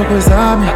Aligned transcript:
Zami 0.00 0.68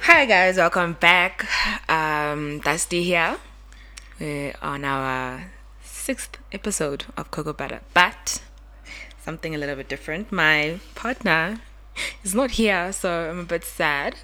Hi 0.00 0.24
guys, 0.24 0.56
welcome 0.56 0.94
back. 0.94 1.46
Um, 1.90 2.60
Dusty 2.60 3.02
here. 3.02 3.36
We're 4.18 4.54
on 4.62 4.84
our 4.84 5.50
sixth 5.82 6.38
episode 6.52 7.04
of 7.18 7.30
Cocoa 7.30 7.52
Butter, 7.52 7.80
but 7.92 8.42
something 9.22 9.54
a 9.54 9.58
little 9.58 9.76
bit 9.76 9.88
different. 9.90 10.32
My 10.32 10.80
partner 10.94 11.60
is 12.24 12.34
not 12.34 12.52
here, 12.52 12.92
so 12.92 13.30
I'm 13.30 13.40
a 13.40 13.44
bit 13.44 13.64
sad. 13.64 14.16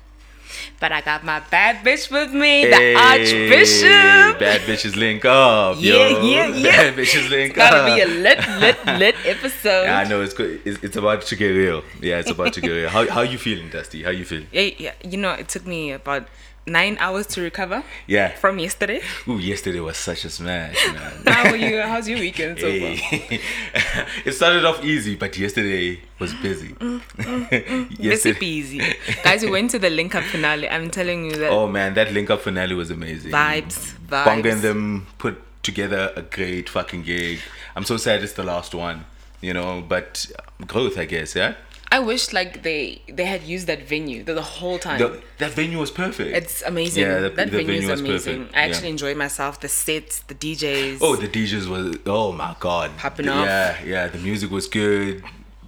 But 0.80 0.92
I 0.92 1.00
got 1.00 1.24
my 1.24 1.40
bad 1.50 1.84
bitch 1.84 2.10
with 2.10 2.32
me, 2.32 2.66
the 2.66 2.94
Archbishop. 2.94 4.38
Bad 4.38 4.60
bitches 4.62 4.96
link 4.96 5.24
up. 5.24 5.76
Yeah, 5.80 6.08
yo. 6.08 6.22
yeah, 6.22 6.46
yeah. 6.48 6.70
Bad 6.76 6.94
bitches 6.94 7.30
link 7.30 7.50
It's 7.50 7.56
gotta 7.56 7.94
be 7.94 8.00
a 8.00 8.06
lit, 8.06 8.38
lit, 8.60 8.86
lit 8.98 9.16
episode. 9.24 9.84
Yeah, 9.84 9.98
I 9.98 10.04
know 10.04 10.20
it's 10.20 10.34
good. 10.34 10.60
It's, 10.64 10.82
it's 10.82 10.96
about 10.96 11.22
to 11.22 11.36
get 11.36 11.48
real. 11.48 11.82
Yeah, 12.00 12.18
it's 12.18 12.30
about 12.30 12.52
to 12.54 12.60
get 12.60 12.70
real. 12.70 12.88
How 12.88 13.08
how 13.08 13.22
you 13.22 13.38
feeling, 13.38 13.68
Dusty? 13.70 14.02
How 14.02 14.10
you 14.10 14.24
feeling? 14.24 14.48
Yeah, 14.52 14.70
yeah, 14.78 14.94
you 15.02 15.16
know, 15.16 15.32
it 15.32 15.48
took 15.48 15.66
me 15.66 15.92
about 15.92 16.28
nine 16.66 16.96
hours 16.98 17.26
to 17.28 17.40
recover 17.40 17.82
Yeah. 18.06 18.34
from 18.36 18.58
yesterday. 18.58 19.00
Ooh, 19.28 19.38
yesterday 19.38 19.80
was 19.80 19.96
such 19.96 20.24
a 20.24 20.30
smash. 20.30 20.76
How 21.26 21.54
you? 21.54 21.80
How's 21.80 22.08
your 22.08 22.18
weekend 22.18 22.58
so 22.58 22.68
far? 22.68 23.38
It 24.24 24.32
started 24.32 24.64
off 24.64 24.84
easy, 24.84 25.14
but 25.16 25.36
yesterday 25.38 26.00
was 26.18 26.34
busy. 26.34 26.68
Messy 26.68 26.74
mm, 26.74 27.00
mm, 27.18 27.48
mm. 27.48 27.96
yesterday, 27.98 28.38
peasy. 28.40 29.22
Guys, 29.22 29.42
we 29.42 29.50
went 29.50 29.70
to 29.70 29.78
the 29.78 29.90
link 29.90 30.14
up 30.14 30.24
finale. 30.24 30.68
I'm 30.68 30.90
telling 30.90 31.24
you 31.26 31.36
that 31.36 31.50
oh 31.50 31.68
man, 31.68 31.94
that 31.94 32.12
link 32.12 32.30
up 32.30 32.40
finale 32.40 32.74
was 32.74 32.90
amazing. 32.90 33.30
vibes, 33.32 33.94
vibes. 34.08 34.24
Bonga 34.24 34.50
and 34.50 34.62
them 34.62 35.06
put 35.18 35.40
together 35.62 36.12
a 36.16 36.22
great 36.22 36.68
fucking 36.68 37.02
gig. 37.02 37.40
I'm 37.74 37.84
so 37.84 37.96
sad 37.96 38.22
it's 38.22 38.32
the 38.32 38.44
last 38.44 38.74
one, 38.74 39.04
you 39.40 39.52
know, 39.52 39.84
but 39.86 40.26
growth, 40.66 40.98
I 40.98 41.04
guess, 41.04 41.34
yeah. 41.36 41.54
I 41.92 42.00
wish 42.00 42.32
like 42.32 42.62
they 42.62 43.00
they 43.08 43.24
had 43.24 43.42
used 43.44 43.66
that 43.68 43.82
venue 43.82 44.24
the, 44.24 44.34
the 44.34 44.42
whole 44.42 44.78
time. 44.78 44.98
The, 44.98 45.22
that 45.38 45.52
venue 45.52 45.78
was 45.78 45.90
perfect. 45.90 46.34
it's 46.36 46.62
amazing. 46.62 47.02
Yeah, 47.04 47.20
the- 47.20 47.30
that 47.30 47.50
the 47.50 47.58
venue 47.58 47.74
is 47.74 47.84
venue 47.86 47.90
was 47.92 48.00
amazing. 48.00 48.38
perfect. 48.38 48.56
I 48.56 48.60
actually 48.62 48.88
Yeah. 48.88 48.90
enjoyed 48.96 49.16
myself. 49.16 49.60
The 49.60 49.68
sets, 49.68 50.20
the 50.20 50.34
DJs. 50.34 50.98
Oh, 51.00 51.16
the 51.16 51.28
DJs 51.28 51.68
was 51.68 51.96
oh 52.06 52.32
my 52.32 52.56
god. 52.60 52.96
Popping 52.98 53.28
off. 53.28 53.46
Yeah, 53.46 53.82
yeah. 53.84 54.08
The 54.08 54.18
music 54.18 54.50
was 54.50 54.66
good, 54.66 55.22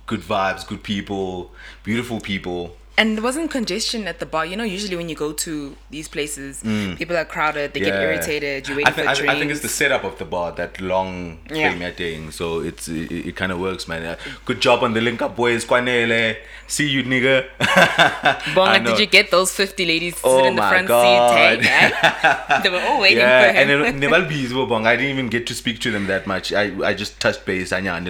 good 0.07 0.21
vibes, 0.21 0.67
good 0.67 0.83
people, 0.83 1.53
beautiful 1.85 2.21
people. 2.21 2.77
And 2.99 3.17
there 3.17 3.23
wasn't 3.25 3.51
congestion 3.51 4.07
at 4.09 4.19
the 4.19 4.27
bar. 4.27 4.45
You 4.45 4.57
know, 4.57 4.65
usually 4.65 4.97
when 4.97 5.09
you 5.09 5.15
go 5.15 5.33
to 5.33 5.77
these 5.91 6.09
places, 6.09 6.61
people 7.01 7.17
are 7.17 7.25
crowded. 7.25 7.73
They 7.75 7.81
get 7.81 7.95
Mm. 7.95 8.03
Irritated. 8.03 8.69
You 8.69 8.75
I, 8.75 8.77
wait 8.79 8.89
for 8.95 9.01
I, 9.01 9.15
drinks. 9.15 9.33
I 9.35 9.39
think 9.39 9.51
it's 9.53 9.61
the 9.61 9.69
setup 9.69 10.05
of 10.05 10.19
the 10.19 10.25
bar, 10.25 10.53
that 10.61 10.81
long 10.81 11.39
Yeah. 11.51 11.71
premier 11.71 11.93
thing. 11.93 12.31
So 12.33 12.61
it's 12.61 12.89
it, 12.89 13.11
it 13.29 13.37
kind 13.37 13.53
of 13.53 13.59
works, 13.61 13.89
man. 13.89 14.05
Uh, 14.05 14.17
Good 14.45 14.61
job 14.61 14.83
on 14.83 14.93
the 14.99 15.01
link 15.01 15.23
up, 15.23 15.37
boys. 15.37 15.65
Kwanele. 15.65 16.37
See 16.67 16.87
you, 16.89 17.03
nigga. 17.05 17.47
Bonga, 18.55 18.85
did 18.91 18.99
you 18.99 19.07
get 19.07 19.31
those 19.31 19.53
50 19.55 19.87
ladies 19.87 20.15
to 20.17 20.21
sit 20.21 20.29
Oh 20.29 20.45
in 20.47 20.57
the 20.57 20.63
front 20.63 20.89
God. 20.89 21.59
seat? 21.61 21.67
Hey, 21.67 21.91
eh? 21.93 22.61
They 22.63 22.69
were 22.69 22.81
all 22.81 23.01
waiting 23.01 23.19
yeah, 23.19 23.45
for 23.45 23.49
him. 23.57 23.71
and 23.71 23.85
then 23.85 24.01
Nebal 24.01 24.23
Bizbo 24.29 24.69
Bong, 24.69 24.87
I 24.87 24.97
didn't 24.97 25.13
even 25.13 25.29
get 25.29 25.47
to 25.47 25.55
speak 25.55 25.79
to 25.81 25.91
them 25.91 26.07
that 26.09 26.27
much. 26.27 26.53
I, 26.53 26.65
I 26.85 26.93
just 26.95 27.21
touched 27.21 27.47
base, 27.47 27.73
Anya 27.73 27.93
and. 27.93 28.09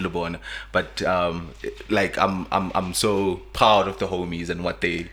But 0.73 1.03
um, 1.03 1.51
like 1.91 2.17
I'm 2.19 2.47
I'm 2.51 2.73
I'm 2.75 2.95
so 2.95 3.43
proud 3.53 3.89
of 3.89 3.99
the 3.99 4.07
homies 4.09 4.49
and 4.49 4.65
what 4.65 4.78
they 4.81 5.09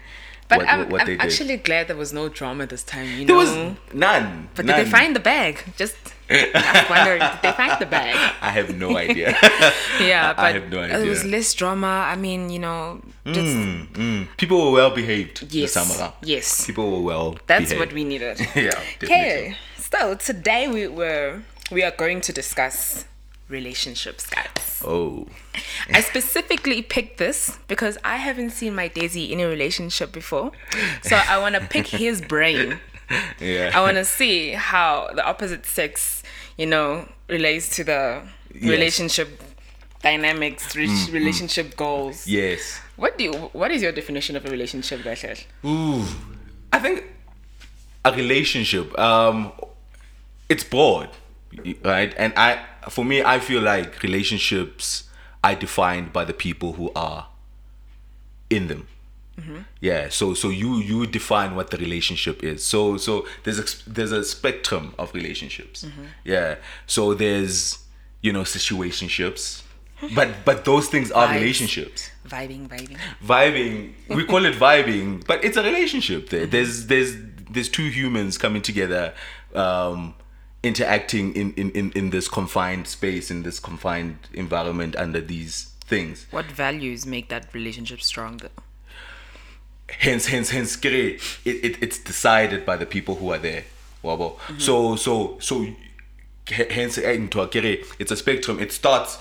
but 0.47 0.59
what, 0.59 0.67
I'm, 0.69 0.89
what 0.89 1.01
I'm 1.01 1.07
did. 1.07 1.21
actually 1.21 1.57
glad 1.57 1.87
there 1.87 1.95
was 1.95 2.13
no 2.13 2.29
drama 2.29 2.67
this 2.67 2.83
time. 2.83 3.07
You 3.17 3.25
there 3.25 3.35
know, 3.35 3.37
was 3.37 3.93
none. 3.93 4.49
but 4.53 4.65
none. 4.65 4.77
did 4.77 4.85
they 4.85 4.89
find 4.91 5.15
the 5.15 5.19
bag? 5.19 5.63
Just 5.75 5.95
I'm 6.29 6.85
wondering, 6.89 7.19
did 7.19 7.39
they 7.41 7.51
find 7.51 7.79
the 7.79 7.85
bag? 7.87 8.15
I 8.41 8.49
have 8.51 8.75
no 8.75 8.95
idea. 8.97 9.35
Yeah, 9.99 10.33
but 10.33 10.39
I 10.43 10.51
have 10.51 10.69
no 10.69 10.79
idea. 10.81 10.99
It 10.99 11.07
was 11.09 11.23
less 11.25 11.53
drama. 11.53 12.05
I 12.11 12.15
mean, 12.15 12.49
you 12.51 12.59
know, 12.59 13.01
just 13.25 13.55
Mm, 13.55 14.27
people 14.37 14.65
were 14.65 14.71
well 14.71 14.91
behaved 14.93 15.41
yes, 15.51 15.73
this 15.73 15.87
time 15.87 15.99
around. 15.99 16.13
yes. 16.21 16.65
People 16.65 16.91
were 16.91 17.01
well. 17.01 17.37
That's 17.47 17.69
behaved. 17.69 17.79
what 17.79 17.93
we 17.93 18.03
needed. 18.03 18.39
yeah. 18.55 18.79
Okay, 19.03 19.55
so 19.77 20.13
today 20.15 20.67
we 20.67 20.87
were 20.87 21.41
we 21.71 21.81
are 21.83 21.91
going 21.91 22.21
to 22.21 22.31
discuss 22.33 23.05
relationships, 23.49 24.25
guys. 24.27 24.81
Oh. 24.85 25.27
I 25.91 26.01
specifically 26.01 26.81
picked 26.81 27.17
this 27.17 27.57
because 27.67 27.97
I 28.03 28.17
haven't 28.17 28.51
seen 28.51 28.75
my 28.75 28.87
Daisy 28.87 29.31
in 29.31 29.39
a 29.39 29.47
relationship 29.47 30.11
before, 30.11 30.51
so 31.03 31.15
I 31.15 31.37
want 31.37 31.55
to 31.55 31.61
pick 31.61 31.87
his 31.87 32.21
brain. 32.21 32.79
Yeah. 33.39 33.71
I 33.73 33.81
want 33.81 33.97
to 33.97 34.05
see 34.05 34.51
how 34.51 35.09
the 35.13 35.23
opposite 35.23 35.65
sex, 35.65 36.23
you 36.57 36.65
know, 36.65 37.07
relates 37.29 37.75
to 37.77 37.83
the 37.83 38.23
Yes. 38.53 38.69
relationship 38.71 39.43
dynamics, 40.01 40.75
re- 40.75 40.87
relationship 41.11 41.75
goals. 41.75 42.25
yes. 42.25 42.79
What 42.95 43.17
do 43.17 43.25
you? 43.25 43.33
What 43.51 43.71
is 43.71 43.81
your 43.81 43.91
definition 43.91 44.35
of 44.37 44.45
a 44.45 44.49
relationship, 44.49 45.03
Rachel? 45.03 45.35
Ooh, 45.65 46.05
I 46.71 46.79
think 46.79 47.03
a 48.05 48.11
relationship, 48.13 48.97
um, 48.97 49.51
it's 50.47 50.63
broad, 50.63 51.09
right? 51.83 52.13
And 52.17 52.31
I, 52.37 52.63
for 52.89 53.05
me, 53.05 53.23
I 53.23 53.39
feel 53.39 53.61
like 53.61 54.01
relationships 54.03 55.09
are 55.43 55.55
defined 55.55 56.13
by 56.13 56.25
the 56.25 56.33
people 56.33 56.73
who 56.73 56.91
are 56.95 57.27
in 58.49 58.67
them. 58.67 58.87
Mm-hmm. 59.39 59.57
Yeah. 59.81 60.09
So, 60.09 60.33
so 60.33 60.49
you 60.49 60.77
you 60.77 61.05
define 61.05 61.55
what 61.55 61.69
the 61.69 61.77
relationship 61.77 62.43
is. 62.43 62.63
So, 62.63 62.97
so 62.97 63.27
there's 63.43 63.59
a 63.59 63.89
there's 63.89 64.13
a 64.13 64.23
spectrum 64.23 64.95
of 64.97 65.13
relationships. 65.13 65.83
Mm-hmm. 65.83 66.03
Yeah. 66.23 66.55
So 66.87 67.13
there's 67.13 67.79
you 68.21 68.31
know 68.31 68.41
situationships, 68.41 69.63
but 70.13 70.29
but 70.45 70.65
those 70.65 70.87
things 70.87 71.11
are 71.11 71.27
Vibes. 71.27 71.35
relationships 71.35 72.09
Vibing, 72.27 72.67
vibing. 72.67 72.97
vibing 73.23 73.93
we 74.09 74.25
call 74.25 74.45
it 74.45 74.55
vibing 74.67 75.25
but 75.25 75.43
it's 75.43 75.57
a 75.57 75.63
relationship 75.63 76.29
there 76.29 76.41
mm-hmm. 76.41 76.51
there's 76.51 76.87
there's 76.87 77.15
there's 77.49 77.69
two 77.69 77.89
humans 77.89 78.37
coming 78.37 78.61
together 78.61 79.13
um 79.53 80.15
interacting 80.65 81.35
in 81.35 81.53
in 81.53 81.71
in, 81.71 81.91
in 81.91 82.09
this 82.09 82.27
confined 82.27 82.87
space 82.87 83.31
in 83.31 83.43
this 83.43 83.59
confined 83.59 84.17
environment 84.33 84.95
under 84.95 85.21
these 85.21 85.71
things. 85.81 86.25
What 86.31 86.45
values 86.45 87.05
make 87.05 87.29
that 87.29 87.53
relationship 87.53 88.01
stronger? 88.01 88.49
hence 89.87 90.27
hence 90.27 90.49
hence 90.49 90.75
kere, 90.75 91.17
it, 91.45 91.55
it 91.63 91.83
it's 91.83 91.99
decided 91.99 92.65
by 92.65 92.75
the 92.77 92.85
people 92.85 93.15
who 93.15 93.31
are 93.31 93.37
there. 93.37 93.63
Wabo. 94.03 94.37
So 94.59 94.95
so 94.95 95.37
so 95.39 95.65
hence 96.47 96.97
eh, 96.97 97.17
it's 97.99 98.11
a 98.11 98.15
spectrum. 98.15 98.59
It 98.59 98.71
starts 98.71 99.17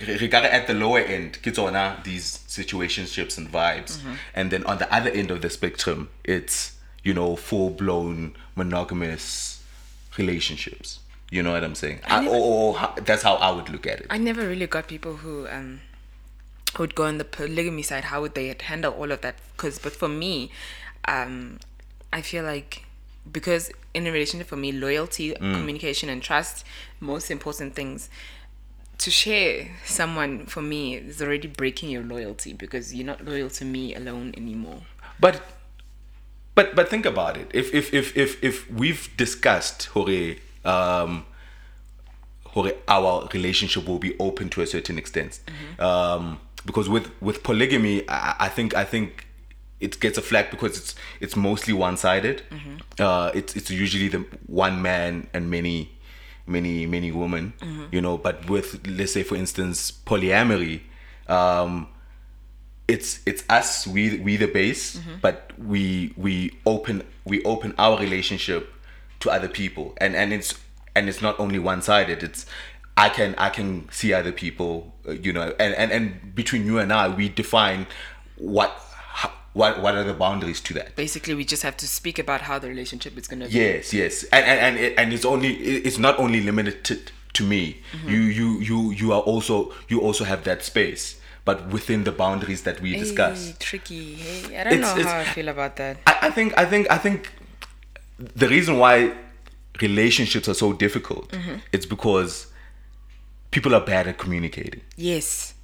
at 0.00 0.66
the 0.66 0.74
lower 0.74 1.00
end. 1.00 1.38
These 1.42 2.38
situationships 2.48 3.38
and 3.38 3.50
vibes. 3.50 3.98
And 4.34 4.50
then 4.50 4.64
on 4.64 4.78
the 4.78 4.92
other 4.92 5.10
end 5.10 5.30
of 5.30 5.42
the 5.42 5.50
spectrum 5.50 6.10
it's 6.24 6.76
you 7.02 7.14
know 7.14 7.36
full 7.36 7.70
blown 7.70 8.34
monogamous 8.56 9.55
relationships 10.18 11.00
you 11.30 11.42
know 11.42 11.52
what 11.52 11.64
i'm 11.64 11.74
saying 11.74 12.00
I, 12.06 12.26
or, 12.26 12.36
or 12.36 12.74
how, 12.76 12.94
that's 13.04 13.22
how 13.22 13.34
i 13.34 13.50
would 13.50 13.68
look 13.68 13.86
at 13.86 14.00
it 14.00 14.06
I 14.10 14.18
never 14.18 14.46
really 14.46 14.66
got 14.66 14.86
people 14.86 15.16
who 15.16 15.48
um 15.48 15.80
would 16.78 16.94
go 16.94 17.04
on 17.04 17.18
the 17.18 17.24
polygamy 17.24 17.82
side. 17.82 18.04
How 18.04 18.20
would 18.20 18.34
they 18.34 18.54
handle 18.60 18.92
all 18.92 19.10
of 19.12 19.20
that? 19.22 19.36
Because, 19.56 19.78
but 19.78 19.92
for 19.92 20.08
me, 20.08 20.50
um, 21.06 21.58
I 22.12 22.22
feel 22.22 22.44
like 22.44 22.84
because 23.30 23.72
in 23.94 24.06
a 24.06 24.12
relationship 24.12 24.46
for 24.46 24.56
me, 24.56 24.72
loyalty, 24.72 25.34
communication, 25.34 26.08
and 26.08 26.22
trust, 26.22 26.64
most 27.00 27.30
important 27.30 27.74
things. 27.74 28.08
To 28.98 29.10
share 29.10 29.72
someone 29.84 30.46
for 30.46 30.62
me 30.62 30.96
is 30.96 31.20
already 31.20 31.48
breaking 31.48 31.90
your 31.90 32.02
loyalty 32.02 32.54
because 32.54 32.94
you're 32.94 33.06
not 33.06 33.22
loyal 33.24 33.50
to 33.50 33.64
me 33.64 33.94
alone 33.94 34.32
anymore. 34.36 34.80
But 35.20 35.42
but 36.56 36.74
but 36.74 36.88
think 36.88 37.06
about 37.06 37.36
it. 37.36 37.48
If 37.54 37.72
if 37.72 37.94
if 37.94 38.16
if 38.16 38.30
if 38.42 38.54
we've 38.80 39.04
discussed 39.16 39.84
Hore 39.94 40.34
um 40.64 41.24
Hore 42.52 42.72
our 42.88 43.28
relationship 43.32 43.86
will 43.86 43.98
be 44.00 44.12
open 44.18 44.48
to 44.54 44.62
a 44.62 44.66
certain 44.66 44.98
extent. 44.98 45.32
Um 45.78 46.38
because 46.64 46.88
with 46.88 47.06
with 47.20 47.42
polygamy 47.44 48.02
I, 48.08 48.34
I 48.46 48.48
think 48.48 48.74
I 48.74 48.84
think 48.84 49.26
it 49.78 50.00
gets 50.00 50.16
a 50.18 50.22
flag 50.22 50.50
because 50.50 50.72
it's 50.80 50.94
it's 51.20 51.36
mostly 51.36 51.74
one 51.74 51.96
sided. 51.96 52.42
Uh 52.98 53.30
it's 53.34 53.54
it's 53.58 53.70
usually 53.70 54.08
the 54.08 54.24
one 54.46 54.80
man 54.82 55.28
and 55.34 55.50
many 55.50 55.90
many 56.46 56.86
many 56.86 57.10
women, 57.12 57.52
you 57.92 58.00
know, 58.00 58.16
but 58.18 58.48
with 58.48 58.68
let's 58.88 59.12
say 59.12 59.22
for 59.22 59.36
instance 59.36 59.92
polyamory 60.06 60.80
um 61.28 61.88
it's 62.88 63.20
it's 63.26 63.42
us 63.48 63.86
we 63.86 64.18
we 64.18 64.36
the 64.36 64.46
base 64.46 65.00
but 65.20 65.50
we 65.58 66.14
we 66.16 66.56
open 66.64 67.02
we 67.24 67.42
open 67.44 67.74
our 67.78 67.98
relationship 67.98 68.72
to 69.20 69.30
other 69.30 69.48
people. 69.48 69.94
And 70.00 70.14
and 70.14 70.32
it's 70.32 70.54
and 70.94 71.08
it's 71.08 71.20
not 71.20 71.38
only 71.38 71.58
one 71.58 71.82
sided 71.82 72.22
it's 72.22 72.46
i 72.96 73.10
can 73.10 73.34
i 73.36 73.50
can 73.50 73.86
see 73.90 74.14
other 74.14 74.32
people 74.32 74.94
uh, 75.06 75.12
you 75.12 75.30
know 75.30 75.54
and 75.58 75.74
and 75.74 75.92
and 75.92 76.34
between 76.34 76.64
you 76.64 76.78
and 76.78 76.90
i 76.90 77.06
we 77.06 77.28
define 77.28 77.86
what 78.36 78.70
what 79.56 79.80
what 79.80 79.94
are 79.94 80.04
the 80.04 80.12
boundaries 80.12 80.60
to 80.60 80.74
that. 80.74 80.94
Basically, 80.96 81.34
we 81.34 81.44
just 81.44 81.62
have 81.62 81.76
to 81.78 81.88
speak 81.88 82.18
about 82.18 82.42
how 82.42 82.58
the 82.58 82.68
relationship 82.68 83.16
is 83.16 83.26
gonna 83.26 83.46
be. 83.46 83.52
Yes, 83.52 83.94
yes, 83.94 84.24
and 84.24 84.44
and 84.44 84.60
and, 84.60 84.76
it, 84.76 84.94
and 84.98 85.12
it's 85.14 85.24
only 85.24 85.54
it's 85.54 85.98
not 85.98 86.18
only 86.18 86.42
limited 86.42 86.84
to, 86.84 87.00
to 87.32 87.42
me. 87.42 87.80
You 88.06 88.18
you 88.18 88.60
you 88.60 88.90
you 88.92 89.12
are 89.12 89.22
also 89.22 89.72
you 89.88 90.00
also 90.00 90.24
have 90.24 90.44
that 90.44 90.62
space, 90.62 91.18
but 91.46 91.68
within 91.68 92.04
the 92.04 92.12
boundaries 92.12 92.62
that 92.64 92.80
we 92.82 92.94
discuss. 92.96 93.46
Hey, 93.46 93.54
tricky. 93.58 94.14
Hey, 94.16 94.58
I 94.60 94.64
don't 94.64 94.72
It's- 94.74 94.94
know 94.94 95.00
it's- 95.00 95.12
how 95.14 95.20
I 95.20 95.24
feel 95.24 95.48
about 95.48 95.76
that. 95.76 95.96
I, 96.06 96.14
I 96.28 96.30
think 96.30 96.52
I 96.58 96.66
think 96.66 96.90
I 96.90 96.98
think 96.98 97.32
the 98.42 98.48
reason 98.48 98.78
why 98.78 99.14
relationships 99.80 100.48
are 100.48 100.54
so 100.54 100.72
difficult 100.72 101.26
mm-hmm. 101.32 101.56
it's 101.70 101.84
because 101.84 102.46
people 103.50 103.74
are 103.74 103.84
bad 103.84 104.08
at 104.08 104.16
communicating. 104.18 104.80
Yes, 104.96 105.54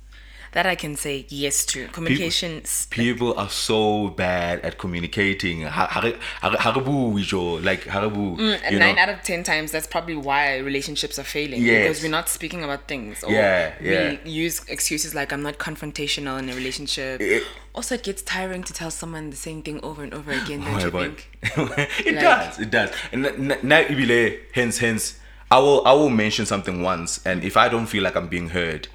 that 0.52 0.66
I 0.66 0.74
can 0.74 0.96
say 0.96 1.26
yes 1.28 1.64
to. 1.66 1.88
Communication. 1.88 2.60
s- 2.64 2.86
People 2.90 3.34
are 3.38 3.48
so 3.48 4.08
bad 4.08 4.60
at 4.60 4.78
communicating. 4.78 5.62
Ha- 5.62 5.86
ha 5.90 6.00
re- 6.00 6.16
ha 6.42 6.48
re- 6.48 6.56
ha 6.58 6.70
re 6.72 6.80
bue, 6.82 7.20
jo, 7.22 7.54
Like 7.54 7.84
haribu, 7.84 8.36
mm, 8.38 8.70
you 8.70 8.78
nine 8.78 8.94
know. 8.96 9.02
out 9.02 9.08
of 9.08 9.22
ten 9.22 9.42
times, 9.42 9.72
that's 9.72 9.86
probably 9.86 10.14
why 10.14 10.58
relationships 10.58 11.18
are 11.18 11.24
failing. 11.24 11.62
Yes. 11.62 11.82
Because 11.82 12.02
we're 12.02 12.10
not 12.10 12.28
speaking 12.28 12.62
about 12.62 12.86
things. 12.86 13.24
Or 13.24 13.32
Yeah, 13.32 13.72
yeah. 13.80 14.16
We 14.24 14.30
use 14.30 14.62
excuses 14.68 15.14
like 15.14 15.32
I'm 15.32 15.42
not 15.42 15.58
confrontational 15.58 16.38
in 16.38 16.48
a 16.50 16.54
relationship. 16.54 17.20
It- 17.20 17.44
also, 17.74 17.94
it 17.94 18.02
gets 18.02 18.20
tiring 18.20 18.62
to 18.64 18.72
tell 18.74 18.90
someone 18.90 19.30
the 19.30 19.36
same 19.36 19.62
thing 19.62 19.80
over 19.82 20.02
and 20.02 20.12
over 20.12 20.30
again. 20.42 20.60
Don't 20.60 20.74
Oh, 20.74 20.84
you 20.84 20.90
think? 20.90 21.30
it 21.42 22.14
Like- 22.14 22.20
does 22.20 22.58
it 22.60 22.70
does 22.70 22.90
and 23.10 23.24
n- 23.26 23.50
n- 23.52 23.58
now 23.62 23.82
ibile 23.82 24.38
hence 24.52 24.78
hence 24.78 25.18
i 25.50 25.58
will 25.58 25.82
i 25.84 25.92
will 25.92 26.08
mention 26.10 26.46
something 26.46 26.82
once 26.82 27.18
and 27.26 27.42
if 27.42 27.56
i 27.56 27.68
don't 27.68 27.86
feel 27.86 28.02
like 28.04 28.14
i'm 28.14 28.28
being 28.28 28.50
heard 28.50 28.86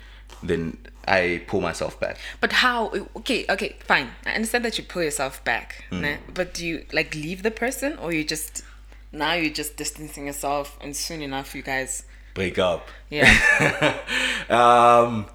then 0.41 0.77
i 1.07 1.41
pull 1.47 1.61
myself 1.61 1.99
back 1.99 2.17
But 2.41 2.51
how? 2.53 2.91
Okay, 3.15 3.45
okay, 3.49 3.75
fine. 3.87 4.09
I 4.25 4.31
understand 4.33 4.63
that 4.65 4.77
you 4.77 4.83
pull 4.83 5.03
yourself 5.03 5.43
back, 5.43 5.85
Hmm. 5.89 6.01
né? 6.03 6.17
but 6.33 6.53
do 6.53 6.65
you 6.65 6.85
like 6.91 7.15
leave 7.15 7.43
the 7.43 7.51
person, 7.51 7.97
or 7.97 8.11
you 8.13 8.23
just 8.23 8.63
now 9.11 9.33
you're 9.33 9.53
just 9.53 9.77
distancing 9.77 10.27
yourself, 10.27 10.77
and 10.81 10.95
soon 10.95 11.21
enough 11.21 11.55
you 11.55 11.61
guys, 11.63 12.03
break 12.33 12.59
up 12.59 12.87
yeah, 13.09 13.31
um 14.49 15.25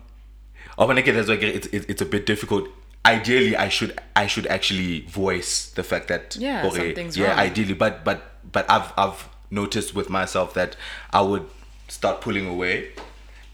oh, 0.79 0.87
when 0.87 0.99
I 0.99 1.01
get 1.03 1.15
that's 1.15 1.29
like 1.29 1.43
it's, 1.43 1.67
it's 1.67 2.03
a 2.03 2.07
bit 2.07 2.27
difficult 2.27 2.69
ideally 3.05 3.57
i 3.57 3.69
should 3.69 3.99
i 4.15 4.29
should 4.29 4.47
actually 4.47 5.01
voice 5.11 5.71
the 5.75 5.83
fact 5.83 6.07
that 6.07 6.37
Yeah, 6.39 6.63
something's 6.71 7.17
yeah 7.19 7.31
wrong. 7.31 7.39
ideally 7.51 7.75
but 7.75 8.05
but 8.05 8.23
but 8.53 8.65
i've 8.71 8.93
i've 8.97 9.29
noticed 9.51 9.93
with 9.95 10.09
myself 10.09 10.55
that 10.55 10.77
i 11.13 11.21
would 11.21 11.47
start 11.89 12.21
pulling 12.21 12.47
away 12.47 12.91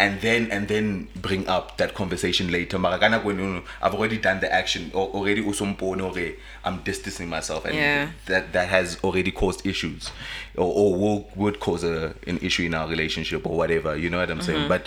and 0.01 0.21
then 0.21 0.49
and 0.53 0.69
then 0.69 1.09
bring 1.17 1.49
up 1.49 1.77
that 1.79 1.93
conversation 1.95 2.53
later 2.53 2.79
Mara 2.79 2.99
ka 2.99 3.07
i've 3.07 3.95
already 3.95 4.17
done 4.19 4.39
the 4.41 4.53
action 4.53 4.91
or 4.95 5.09
already 5.09 5.43
i'm 6.65 6.83
distancing 6.83 7.29
myself 7.29 7.65
and 7.65 7.75
Yeah. 7.75 8.11
that 8.27 8.53
that 8.53 8.69
has 8.69 8.99
already 9.03 9.33
caused 9.33 9.67
issues 9.67 10.11
or, 10.57 10.67
or 10.73 10.95
will 10.95 11.31
would 11.35 11.59
cause 11.61 11.83
a, 11.85 12.15
an 12.27 12.39
issue 12.39 12.65
in 12.65 12.75
our 12.75 12.89
relationship 12.89 13.45
or 13.47 13.57
whatever 13.57 13.97
you 13.97 14.09
know 14.11 14.19
what 14.19 14.31
i'm 14.31 14.39
Mm-hmm. 14.39 14.47
saying 14.47 14.69
but 14.69 14.87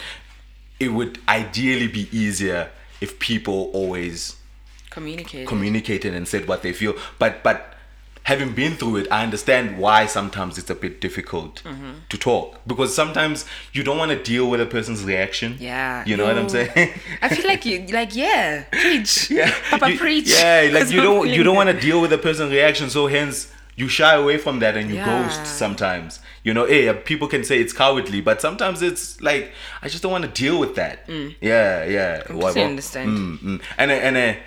it 0.79 0.89
would 0.89 1.19
ideally 1.27 1.87
be 1.87 2.07
easier 2.11 2.69
if 3.01 3.19
people 3.19 3.69
always 3.73 4.37
communicate. 4.89 5.47
communicated 5.47 6.13
and 6.13 6.27
said 6.27 6.47
what 6.47 6.61
they 6.63 6.73
feel 6.73 6.95
but 7.19 7.43
but 7.43 7.70
having 8.23 8.53
been 8.53 8.75
through 8.75 8.97
it 8.97 9.07
i 9.11 9.23
understand 9.23 9.77
why 9.77 10.05
sometimes 10.05 10.57
it's 10.57 10.69
a 10.69 10.75
bit 10.75 11.01
difficult 11.01 11.61
Mm-hmm. 11.65 11.91
to 12.09 12.17
talk 12.17 12.59
because 12.67 12.93
sometimes 12.95 13.45
you 13.73 13.83
don't 13.83 13.97
want 13.97 14.11
to 14.11 14.21
deal 14.21 14.49
with 14.49 14.61
a 14.61 14.65
person's 14.65 15.03
reaction 15.03 15.57
yeah, 15.59 16.03
you 16.05 16.15
know 16.17 16.25
what 16.25 16.37
i'm 16.37 16.49
saying 16.49 16.69
I 17.21 17.29
feel 17.29 17.47
like 17.47 17.65
you, 17.65 17.85
like 17.87 18.15
yeah, 18.15 18.65
preach, 18.71 19.29
yeah 19.37 19.51
Papa 19.71 19.91
you- 19.91 19.97
preach. 19.97 20.29
yeah 20.29 20.69
like 20.71 20.89
you 20.91 21.01
don't 21.01 21.27
you 21.29 21.41
don't 21.43 21.55
want 21.55 21.69
to 21.69 21.79
deal 21.87 21.99
with 22.01 22.13
a 22.13 22.17
person's 22.17 22.51
reaction 22.51 22.89
so 22.89 23.07
hence 23.07 23.51
you 23.75 23.87
shy 23.87 24.13
away 24.13 24.37
from 24.37 24.59
that 24.59 24.77
and 24.77 24.89
you 24.89 24.95
Yeah. 24.97 25.05
ghost 25.23 25.45
sometimes 25.57 26.19
you 26.43 26.53
know 26.53 26.65
hey 26.67 26.93
people 26.93 27.27
can 27.27 27.43
say 27.43 27.59
it's 27.59 27.73
cowardly 27.73 28.21
but 28.21 28.39
sometimes 28.41 28.81
it's 28.81 29.19
like 29.21 29.51
i 29.81 29.87
just 29.87 30.03
don't 30.03 30.11
want 30.11 30.25
to 30.25 30.31
deal 30.43 30.59
with 30.59 30.75
that 30.75 30.97
yeah 31.41 31.83
yeah 31.85 32.17
Completely 32.21 32.43
whatever. 32.43 32.67
understand. 32.69 33.09
Mm, 33.17 33.39
mm. 33.39 33.61
and 33.77 33.89
and 33.91 34.15
uh, 34.17 34.39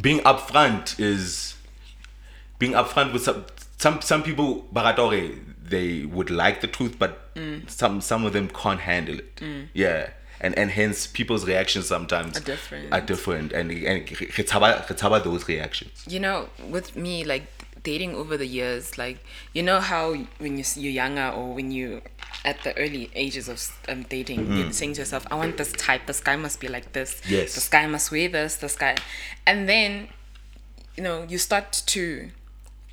being 0.00 0.20
upfront 0.20 0.98
is 0.98 1.54
being 2.60 2.72
upfront 2.80 3.12
with 3.12 3.24
some 3.24 3.44
some 3.78 4.00
some 4.00 4.22
people 4.22 4.48
baratore 4.72 5.20
they 5.74 6.04
would 6.04 6.30
like 6.30 6.60
the 6.60 6.66
truth 6.78 6.96
but 6.98 7.12
Mm. 7.36 7.70
some 7.70 8.00
some 8.00 8.24
of 8.26 8.32
them 8.32 8.48
can't 8.48 8.80
handle 8.80 9.18
it. 9.22 9.40
Yeah. 9.72 10.10
And 10.40 10.52
and 10.58 10.68
hence 10.70 11.06
people's 11.06 11.44
reactions 11.46 11.86
sometimes 11.86 12.36
Are 12.38 12.40
different. 12.40 12.92
are 12.94 13.00
different. 13.12 13.52
And 13.52 13.70
and 13.70 13.98
re 14.10 14.26
tshaba- 14.48 14.88
re 14.90 14.96
tshaba 14.96 15.22
those 15.28 15.46
reactions. 15.52 15.92
You 16.14 16.20
know 16.26 16.48
with 16.76 16.96
me 16.96 17.14
like 17.32 17.44
dating 17.90 18.14
over 18.22 18.36
the 18.36 18.46
years 18.46 18.98
like 18.98 19.18
you 19.54 19.62
know 19.68 19.78
how 19.80 20.12
when 20.44 20.58
you, 20.58 20.64
you're 20.82 20.92
younger 21.04 21.28
or 21.38 21.54
when 21.54 21.70
you 21.70 22.02
at 22.44 22.56
the 22.64 22.72
early 22.76 23.04
ages 23.14 23.48
of 23.48 23.58
um, 23.88 24.02
dating 24.14 24.40
you're 24.56 24.72
saying 24.80 24.92
to 24.96 25.00
yourself 25.02 25.24
i 25.30 25.34
want 25.42 25.56
this 25.56 25.72
type. 25.86 26.02
This 26.06 26.20
guy 26.28 26.36
must 26.36 26.58
be 26.60 26.68
like 26.76 26.92
this. 26.98 27.10
Yes. 27.36 27.54
this 27.54 27.68
guy 27.76 27.86
must 27.86 28.10
wear 28.14 28.28
this. 28.28 28.56
This 28.56 28.76
guy 28.84 28.96
and 29.46 29.68
then 29.68 30.08
you 30.96 31.02
know 31.06 31.18
you 31.32 31.38
start 31.38 31.66
to 31.94 32.30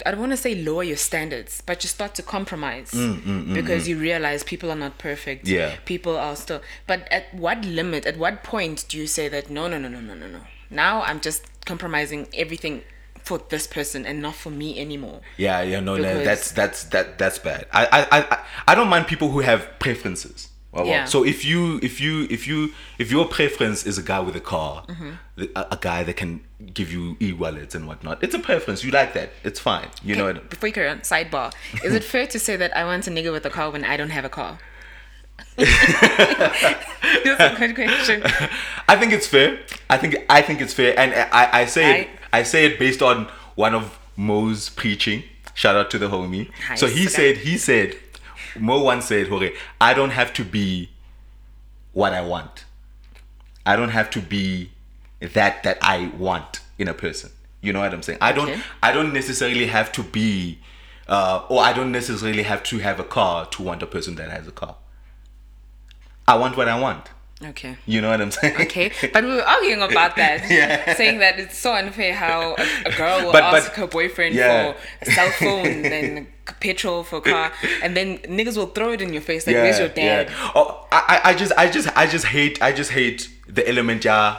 I 0.06 0.12
don't 0.12 0.20
want 0.20 0.32
to 0.34 0.38
say 0.38 0.54
lower 0.56 0.84
your 0.84 0.98
standards, 0.98 1.62
but 1.66 1.84
you 1.84 1.88
start 1.88 2.14
to 2.16 2.24
compromise 2.24 2.92
mm, 2.92 3.16
mm, 3.22 3.46
mm, 3.48 3.54
because 3.54 3.88
you 3.88 3.98
realize 3.98 4.44
people 4.44 4.70
are 4.72 4.76
not 4.76 4.98
perfect. 4.98 5.46
Mm, 5.46 5.52
Yeah. 5.52 5.76
People 5.86 6.16
are 6.18 6.36
still. 6.36 6.62
But 6.86 7.08
at 7.12 7.34
what 7.34 7.66
limit, 7.66 8.06
at 8.06 8.18
what 8.18 8.44
point 8.44 8.86
do 8.90 8.98
you 8.98 9.08
say 9.08 9.28
that 9.30 9.50
no, 9.50 9.68
no, 9.68 9.78
no, 9.80 9.88
no, 9.90 10.00
no, 10.00 10.14
no, 10.14 10.28
no? 10.28 10.42
Now 10.70 11.02
I'm 11.02 11.20
just 11.20 11.44
compromising 11.66 12.28
everything 12.34 12.84
for 13.24 13.40
this 13.50 13.68
person 13.68 14.06
and 14.06 14.22
not 14.22 14.36
for 14.36 14.50
me 14.50 14.80
anymore. 14.80 15.20
yeah 15.38 15.62
yeah 15.62 15.82
no, 15.82 15.98
no 15.98 16.24
that's 16.24 16.52
that's 16.54 16.86
that 16.86 17.18
that's 17.18 17.40
bad 17.40 17.66
I 17.74 17.86
i 17.92 18.20
I- 18.20 18.40
i 18.70 18.76
don't 18.76 18.88
mind 18.88 19.06
people 19.08 19.30
who 19.32 19.42
have 19.42 19.68
preferences 19.80 20.48
Well, 20.72 20.86
Yeah. 20.86 21.06
So 21.06 21.24
if 21.26 21.44
you 21.46 21.80
if 21.82 22.00
you 22.02 22.28
if 22.30 22.46
you 22.48 22.72
if 23.00 23.12
your 23.12 23.26
preference 23.26 23.86
is 23.86 23.98
a 23.98 24.04
guy 24.04 24.20
with 24.20 24.36
a 24.36 24.40
car, 24.42 24.84
Mm-hmm. 24.88 25.10
the- 25.38 25.52
a, 25.56 25.68
a 25.72 25.78
guy 25.80 26.04
that 26.04 26.16
can 26.18 26.42
give 26.74 26.92
you 26.92 27.16
e-wallets 27.22 27.74
and 27.76 27.88
whatnot, 27.88 28.22
it's 28.24 28.36
a 28.36 28.40
preference. 28.40 28.84
You 28.84 28.92
like 28.92 29.14
that, 29.14 29.30
it's 29.44 29.60
fine. 29.60 29.88
You 30.04 30.16
know. 30.16 30.28
Okay, 30.28 30.40
What, 30.40 30.50
before 30.50 30.68
you 30.70 30.74
carry 30.74 30.90
on, 30.90 31.00
sidebar. 31.02 31.54
Is 31.84 31.94
it 31.94 32.04
fair 32.04 32.28
to 32.28 32.40
say 32.40 32.56
that 32.58 32.76
I 32.76 32.84
want 32.84 33.08
a 33.08 33.12
nigga 33.12 33.32
with 33.32 33.46
a 33.46 33.50
car 33.50 33.70
when 33.72 33.84
I 33.86 33.96
don't 33.98 34.10
have 34.12 34.26
a 34.26 34.30
car? 34.30 34.60
That's 35.58 37.40
a 37.40 37.56
good 37.58 37.76
question. 37.76 38.24
I 38.88 38.96
think 38.98 39.14
it's 39.14 39.28
fair. 39.28 39.60
I 39.90 39.98
think 39.98 40.16
I 40.30 40.42
think 40.42 40.62
it's 40.62 40.74
fair, 40.74 40.98
and 41.00 41.14
I 41.14 41.62
I 41.62 41.66
say 41.66 42.02
it 42.02 42.08
I 42.34 42.44
say 42.44 42.66
it 42.66 42.80
based 42.80 43.02
on 43.02 43.28
one 43.56 43.74
of 43.76 43.98
Mo's 44.16 44.70
preaching. 44.70 45.24
Shout 45.54 45.76
out 45.76 45.90
to 45.92 45.98
the 45.98 46.08
homie. 46.10 46.50
So 46.78 46.88
he 46.88 47.08
said 47.08 47.38
he 47.38 47.58
said 47.58 47.96
Mo 48.60 48.82
once 48.82 49.06
said, 49.06 49.28
"Hore, 49.28 49.50
I 49.80 49.94
don't 49.94 50.12
have 50.12 50.34
to 50.34 50.44
be 50.44 50.90
what 51.94 52.14
I 52.14 52.22
want. 52.22 52.66
I 53.66 53.76
don't 53.76 53.90
have 53.90 54.10
to 54.12 54.22
be 54.22 54.72
that 55.20 55.64
that 55.64 55.78
I 55.82 56.12
want 56.18 56.62
in 56.78 56.88
a 56.88 56.94
person. 56.94 57.32
You 57.62 57.74
know 57.74 57.80
what 57.80 57.94
I'm 57.94 58.04
saying? 58.04 58.20
I 58.22 58.32
don't 58.32 58.50
Okay. 58.50 58.62
I 58.84 58.92
don't 58.92 59.14
necessarily 59.14 59.68
have 59.68 59.92
to 59.94 60.04
be 60.04 60.60
uh, 61.08 61.46
or 61.50 61.62
I 61.62 61.74
don't 61.74 61.92
necessarily 61.92 62.44
have 62.44 62.64
to 62.64 62.80
have 62.80 63.00
a 63.00 63.04
car 63.04 63.46
to 63.48 63.64
want 63.64 63.82
a 63.82 63.88
person 63.88 64.16
that 64.16 64.30
has 64.30 64.48
a 64.48 64.52
car. 64.52 64.76
I 66.28 66.36
want 66.36 66.58
what 66.58 66.68
I 66.68 66.80
want. 66.80 67.10
Okay. 67.44 67.78
You 67.86 68.02
know 68.02 68.10
what 68.10 68.20
I'm 68.20 68.32
saying? 68.32 68.56
Okay, 68.62 68.92
but 69.14 69.24
we 69.24 69.30
were 69.36 69.44
arguing 69.44 69.82
about 69.84 70.16
that, 70.16 70.46
Yeah. 70.50 70.96
saying 70.96 71.20
that 71.20 71.40
it's 71.40 71.56
so 71.58 71.72
unfair 71.74 72.16
how 72.16 72.56
a, 72.58 72.90
a 72.90 72.92
girl 72.98 73.26
will 73.26 73.32
But- 73.32 73.52
but- 73.52 73.62
ask 73.64 73.74
her 73.74 73.86
boyfriend 73.86 74.34
yeah. 74.34 74.74
for 74.74 74.78
a 75.04 75.06
cell 75.12 75.30
phone 75.32 75.86
and 75.86 76.28
petrol 76.60 77.04
for 77.04 77.18
a 77.18 77.22
car, 77.22 77.52
and 77.84 77.96
then 77.96 78.18
niggas 78.20 78.58
will 78.58 78.68
throw 78.68 78.92
it 78.94 79.02
in 79.02 79.14
your 79.14 79.22
face 79.22 79.46
like, 79.46 79.56
"Where's 79.56 79.78
your 79.78 79.90
dad?" 79.90 80.30
Yeah. 80.30 80.52
Oh, 80.56 80.88
I, 80.92 81.22
I 81.26 81.30
I 81.30 81.34
just, 81.36 81.52
I 81.58 81.70
just, 81.70 81.96
I 81.96 82.08
just 82.08 82.26
hate, 82.26 82.60
I 82.62 82.72
just 82.72 82.90
hate 82.92 83.30
the 83.48 83.68
element 83.70 84.04
ya, 84.06 84.38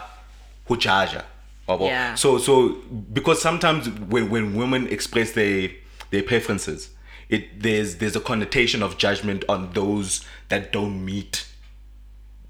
huchaja. 0.68 1.24
Yeah. 1.68 2.14
So, 2.14 2.38
so 2.38 2.70
because 3.12 3.40
sometimes 3.42 3.88
when 3.90 4.28
when 4.30 4.54
women 4.56 4.88
express 4.88 5.32
their 5.32 5.70
their 6.10 6.22
preferences, 6.24 6.90
it 7.28 7.60
there's 7.62 7.96
there's 7.96 8.16
a 8.16 8.20
connotation 8.20 8.82
of 8.82 8.96
judgment 8.98 9.44
on 9.48 9.70
those 9.74 10.24
that 10.48 10.72
don't 10.72 11.04
meet 11.04 11.44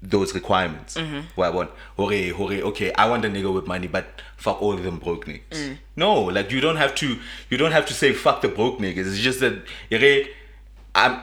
those 0.01 0.33
requirements. 0.33 0.95
Mm-hmm. 0.95 1.21
Where 1.35 1.49
I 1.51 1.53
want, 1.53 1.71
hore, 1.97 2.13
hore, 2.31 2.51
okay, 2.53 2.93
I 2.93 3.09
want 3.09 3.25
a 3.25 3.29
nigga 3.29 3.53
with 3.53 3.67
money, 3.67 3.87
but 3.87 4.05
fuck 4.37 4.61
all 4.61 4.73
of 4.73 4.83
them 4.83 4.97
broke 4.97 5.25
niggas. 5.25 5.41
Mm. 5.51 5.77
No, 5.95 6.21
like 6.23 6.51
you 6.51 6.61
don't 6.61 6.77
have 6.77 6.95
to, 6.95 7.19
you 7.49 7.57
don't 7.57 7.71
have 7.73 7.85
to 7.87 7.93
say 7.93 8.13
fuck 8.13 8.41
the 8.41 8.47
broke 8.47 8.79
niggas. 8.79 9.07
It's 9.07 9.19
just 9.19 9.39
that, 9.41 9.61
yere, 9.89 10.25
I'm. 10.95 11.21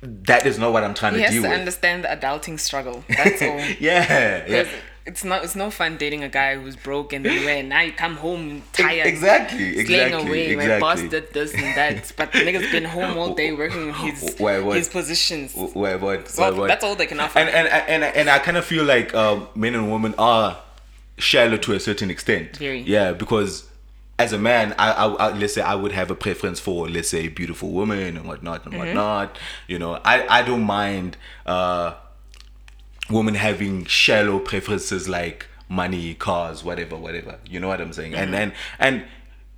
That 0.00 0.46
is 0.46 0.60
not 0.60 0.72
what 0.72 0.84
I'm 0.84 0.94
trying 0.94 1.14
He 1.14 1.22
to 1.24 1.28
deal 1.28 1.42
to 1.42 1.48
with. 1.48 1.58
understand 1.58 2.04
the 2.04 2.08
adulting 2.08 2.60
struggle. 2.60 3.02
That's 3.08 3.42
all. 3.42 3.58
yeah, 3.80 4.44
yeah. 4.46 4.68
It's 5.08 5.24
not 5.24 5.42
it's 5.42 5.56
no 5.56 5.70
fun 5.70 5.96
dating 5.96 6.22
a 6.22 6.28
guy 6.28 6.54
who's 6.56 6.76
broke 6.76 7.12
and 7.14 7.24
then 7.24 7.44
where 7.44 7.62
now 7.62 7.80
you 7.80 7.92
come 7.92 8.14
home 8.16 8.62
tired 8.72 9.06
exactly, 9.06 9.72
slaying 9.84 10.12
exactly, 10.12 10.52
away 10.54 10.68
my 10.68 10.78
boss 10.78 11.00
did 11.02 11.32
this 11.32 11.52
and 11.54 11.64
that 11.76 12.12
but 12.16 12.30
the 12.32 12.38
nigga's 12.40 12.70
been 12.70 12.84
home 12.84 13.16
all 13.18 13.34
day 13.34 13.50
working 13.52 13.92
his 13.94 14.36
Why, 14.38 14.60
what? 14.60 14.76
his 14.76 14.88
positions 14.88 15.54
Where, 15.54 15.98
what, 15.98 16.28
So 16.28 16.54
what? 16.54 16.68
that's 16.68 16.84
all 16.84 16.94
they 16.94 17.06
can 17.06 17.18
offer. 17.20 17.38
And 17.38 17.48
and 17.48 17.66
and 17.68 18.04
and 18.04 18.30
I 18.30 18.38
kind 18.38 18.56
of 18.56 18.64
feel 18.64 18.84
like 18.84 19.14
um, 19.14 19.48
men 19.54 19.74
and 19.74 19.90
women 19.90 20.14
are 20.18 20.58
shallow 21.18 21.56
to 21.56 21.72
a 21.74 21.80
certain 21.80 22.10
extent. 22.10 22.56
Very. 22.58 22.80
Yeah, 22.82 23.12
because 23.12 23.66
as 24.18 24.32
a 24.32 24.38
man, 24.38 24.74
I, 24.78 24.92
I, 24.92 25.06
I 25.06 25.36
let's 25.36 25.54
say 25.54 25.62
I 25.62 25.74
would 25.74 25.92
have 25.92 26.10
a 26.10 26.14
preference 26.14 26.60
for 26.60 26.88
let's 26.88 27.08
say 27.08 27.28
beautiful 27.28 27.70
women 27.70 28.16
and 28.16 28.26
whatnot 28.28 28.60
Mm-hmm. 28.64 28.74
and 28.74 28.78
whatnot. 28.78 29.38
You 29.66 29.78
know, 29.78 29.94
I 30.04 30.26
I 30.38 30.42
don't 30.42 30.64
mind 30.64 31.16
uh, 31.46 31.94
women 33.10 33.34
having 33.34 33.84
shallow 33.86 34.38
preferences 34.38 35.08
like 35.08 35.46
money, 35.68 36.14
cars, 36.14 36.64
whatever, 36.64 36.96
whatever. 36.96 37.38
You 37.48 37.60
know 37.60 37.68
what 37.68 37.80
I'm 37.80 37.92
saying? 37.92 38.14
And 38.14 38.34
and 38.34 38.52
and 38.78 39.04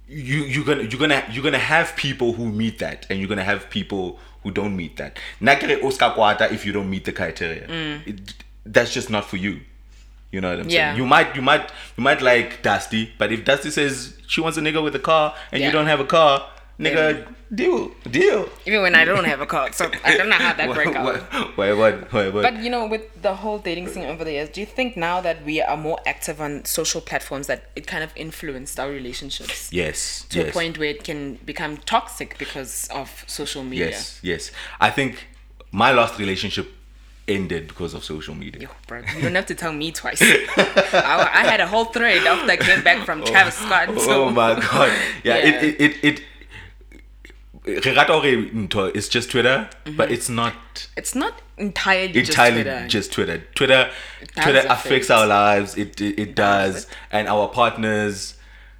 you 0.08 0.38
you're 0.38 0.64
gonna 0.64 0.82
you're 0.82 0.98
gonna 1.00 1.22
you're 1.30 1.42
gonna 1.44 1.58
have 1.58 1.94
people 1.96 2.32
who 2.34 2.46
meet 2.50 2.78
that, 2.80 3.06
and 3.10 3.18
you're 3.18 3.28
gonna 3.28 3.44
have 3.44 3.70
people 3.70 4.18
who 4.42 4.50
don't 4.50 4.74
meet 4.76 4.96
that. 4.96 5.18
Nakere 5.40 5.82
Oscar 5.84 6.10
Kwata 6.16 6.50
if 6.50 6.64
you 6.66 6.72
don't 6.72 6.90
meet 6.90 7.04
the 7.04 7.12
criteria, 7.12 7.66
it, 8.06 8.34
that's 8.64 8.92
just 8.92 9.10
not 9.10 9.24
for 9.26 9.36
you. 9.36 9.60
You 10.32 10.40
know 10.40 10.50
what 10.50 10.60
I'm 10.60 10.66
Mm. 10.66 10.72
Yeah. 10.72 10.88
saying? 10.90 10.96
You 10.98 11.06
might 11.06 11.34
you 11.36 11.42
might 11.42 11.70
you 11.96 12.02
might 12.04 12.22
like 12.22 12.62
Dusty, 12.62 13.12
but 13.18 13.32
if 13.32 13.44
Dusty 13.44 13.70
says 13.70 14.16
she 14.26 14.40
wants 14.40 14.56
a 14.58 14.60
nigga 14.60 14.82
with 14.82 14.94
a 14.94 15.00
car 15.00 15.34
and 15.52 15.60
Yeah. 15.60 15.66
you 15.66 15.72
don't 15.72 15.86
have 15.86 15.98
a 16.00 16.04
car, 16.04 16.48
nigga, 16.80 17.26
deal, 17.54 17.90
deal. 18.10 18.48
even 18.66 18.82
when 18.82 18.94
I 18.94 19.04
don't 19.04 19.24
have 19.24 19.40
a 19.40 19.46
car 19.46 19.72
so 19.72 19.90
I 20.04 20.16
don't 20.16 20.28
know 20.28 20.36
how 20.36 20.54
that 20.54 20.68
worked 20.76 20.96
out 20.96 21.56
Why 21.56 21.72
what? 21.72 22.12
Why 22.12 22.28
what? 22.28 22.42
But 22.42 22.62
you 22.62 22.70
know, 22.70 22.86
with 22.86 23.22
the 23.22 23.34
whole 23.34 23.58
dating 23.58 23.88
scene 23.88 24.06
over 24.06 24.24
the 24.24 24.32
years, 24.32 24.48
do 24.48 24.60
you 24.60 24.66
think 24.66 24.96
now 24.96 25.20
that 25.20 25.44
we 25.44 25.60
are 25.60 25.76
more 25.76 25.98
active 26.06 26.40
on 26.40 26.64
social 26.64 27.00
platforms 27.00 27.46
that 27.48 27.70
it 27.76 27.86
kind 27.86 28.02
of 28.02 28.12
influenced 28.16 28.80
our 28.80 28.90
relationships 28.90 29.72
yes. 29.72 30.24
to 30.30 30.40
yes. 30.40 30.48
a 30.48 30.52
point 30.52 30.78
where 30.78 30.88
it 30.88 31.04
can 31.04 31.34
become 31.44 31.76
toxic 31.78 32.38
because 32.38 32.88
of 32.88 33.24
social 33.26 33.62
media? 33.62 33.90
Yes, 33.90 34.20
yes. 34.22 34.50
I 34.80 34.90
think 34.90 35.26
my 35.72 35.92
last 35.92 36.18
relationship 36.18 36.68
ended 37.28 37.68
because 37.68 37.94
of 37.94 38.04
social 38.04 38.34
media. 38.34 38.62
Yo, 38.62 38.68
bro, 38.86 39.02
you 39.14 39.22
don't 39.22 39.34
have 39.34 39.46
to 39.46 39.54
tell 39.54 39.72
me 39.72 39.92
twice. 39.92 40.20
I, 40.20 41.30
I 41.32 41.44
had 41.46 41.60
a 41.60 41.66
whole 41.66 41.86
thread 41.86 42.26
after 42.26 42.50
I 42.50 42.56
came 42.56 42.82
back 42.82 43.04
from 43.04 43.22
oh. 43.22 43.26
Travis 43.26 43.54
Scott. 43.54 43.88
Oh 43.90 43.98
so. 43.98 44.24
oh 44.24 44.30
my 44.30 44.54
god. 44.54 44.92
Yeah, 45.24 45.36
Yeah. 45.36 45.48
it 45.48 45.64
it 45.64 45.80
it. 45.80 46.04
it 46.04 46.22
re 47.84 47.94
rata 47.96 48.12
hore 48.12 48.22
ntho 48.62 48.90
it's 48.94 49.08
just 49.08 49.30
Twitter, 49.30 49.68
but 49.96 50.10
it's 50.10 50.28
not 50.28 50.54
It's 50.96 51.14
not 51.14 51.34
entirely, 51.58 52.18
entirely 52.20 52.64
Mm-hmm. 52.64 52.88
just 52.88 53.12
Twitter. 53.12 53.38
just 53.44 53.56
Twitter. 53.56 53.90
Twitter, 54.34 54.42
Twitter 54.42 54.58
affect- 54.60 54.86
affects 54.86 55.10
our 55.10 55.26
lives. 55.26 55.76
It 55.76 56.00
it, 56.00 56.18
it 56.18 56.34
does. 56.34 56.74
does, 56.74 56.86
and 57.12 57.28
our 57.28 57.48
partners. 57.48 58.34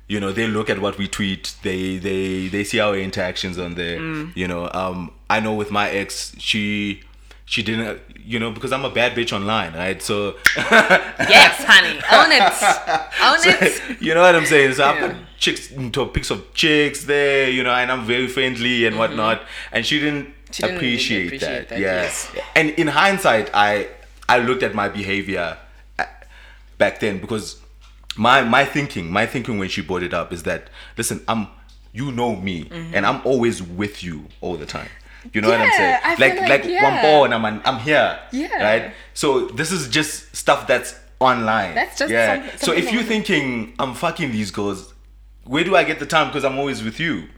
You 0.08 0.18
know, 0.18 0.32
they 0.32 0.48
look 0.48 0.68
at 0.68 0.80
what 0.80 0.98
we 0.98 1.06
tweet. 1.06 1.54
They 1.62 1.98
they 1.98 2.48
they 2.48 2.64
see 2.64 2.80
our 2.80 2.96
interactions 2.96 3.58
on 3.58 3.74
there. 3.76 4.00
Mm. 4.00 4.32
You 4.36 4.48
know, 4.48 4.68
um, 4.74 5.12
I 5.28 5.38
know 5.38 5.54
with 5.54 5.70
my 5.70 5.88
ex, 5.88 6.34
she 6.38 7.02
she 7.50 7.62
didn't. 7.62 8.00
You 8.32 8.38
know, 8.38 8.50
because 8.56 8.72
I'm 8.72 8.84
a 8.84 8.90
bad 9.00 9.10
bitch 9.16 9.32
online, 9.32 9.72
right? 9.74 10.00
So 10.00 10.36
yes, 10.56 11.64
honey. 11.72 11.94
Own 12.18 12.30
it. 12.38 12.42
Own 13.26 13.38
it. 13.52 14.00
you 14.06 14.14
know 14.14 14.22
what 14.22 14.34
I'm 14.36 14.46
saying? 14.46 14.74
So 14.74 14.84
I 14.84 14.94
Yeah. 14.94 15.06
put 15.08 15.16
chicks 15.44 15.70
into 15.72 16.06
pics 16.06 16.30
of 16.30 16.40
chicks 16.54 17.04
there, 17.04 17.50
you 17.50 17.62
know, 17.64 17.72
and 17.72 17.90
I'm 17.90 18.04
very 18.04 18.28
friendly 18.28 18.86
and 18.86 18.96
whatnot. 18.98 19.42
And 19.72 19.84
she 19.84 19.98
didn't, 20.00 20.26
Mm-hmm. 20.26 20.52
She 20.52 20.62
didn't 20.62 20.76
really 20.76 20.86
appreciate, 20.88 21.26
appreciate 21.26 21.48
that. 21.60 21.68
that, 21.70 21.78
yeah. 21.80 22.02
yes. 22.02 22.32
And 22.56 22.70
in 22.70 22.88
hindsight, 22.88 23.50
I 23.54 23.88
I 24.28 24.38
looked 24.40 24.62
at 24.64 24.74
my 24.74 24.88
behavior 24.88 25.56
uh, 25.98 26.04
back 26.78 26.98
then 27.00 27.20
because 27.20 27.60
my 28.16 28.42
my 28.42 28.64
thinking, 28.64 29.10
my 29.12 29.26
thinking 29.26 29.58
when 29.58 29.68
she 29.68 29.80
brought 29.82 30.02
it 30.02 30.12
up 30.14 30.32
is 30.32 30.42
that 30.44 30.62
listen, 30.98 31.18
I'm 31.26 31.48
you 31.92 32.10
know 32.12 32.36
me 32.36 32.64
Mm-hmm. 32.64 32.94
and 32.94 33.06
I'm 33.06 33.20
always 33.24 33.62
with 33.62 34.02
you 34.02 34.26
all 34.40 34.56
the 34.56 34.66
time. 34.66 34.88
You 35.32 35.40
know 35.40 35.50
what 35.50 35.60
I'm 35.60 35.72
saying? 35.72 35.98
I 36.02 36.14
like 36.14 36.38
like, 36.40 36.48
like 36.48 36.64
yeah. 36.64 36.82
one 36.82 37.02
born, 37.02 37.32
I'm 37.32 37.62
I'm 37.64 37.78
here. 37.80 38.18
Yeah. 38.32 38.62
Right? 38.62 38.94
So 39.14 39.46
this 39.46 39.70
is 39.72 39.88
just 39.88 40.34
stuff 40.34 40.66
that's 40.66 40.94
online. 41.18 41.74
That's 41.74 41.98
just 41.98 42.10
yeah. 42.10 42.48
some- 42.56 42.58
so 42.58 42.72
if 42.72 42.92
you're 42.92 43.02
thinking 43.02 43.74
I'm 43.78 43.94
fucking 43.94 44.32
these 44.32 44.50
girls, 44.50 44.94
where 45.44 45.64
do 45.64 45.76
I 45.76 45.84
get 45.84 45.98
the 45.98 46.06
time? 46.06 46.28
Because 46.28 46.44
I'm 46.44 46.58
always 46.58 46.82
with 46.82 46.98
you. 46.98 47.28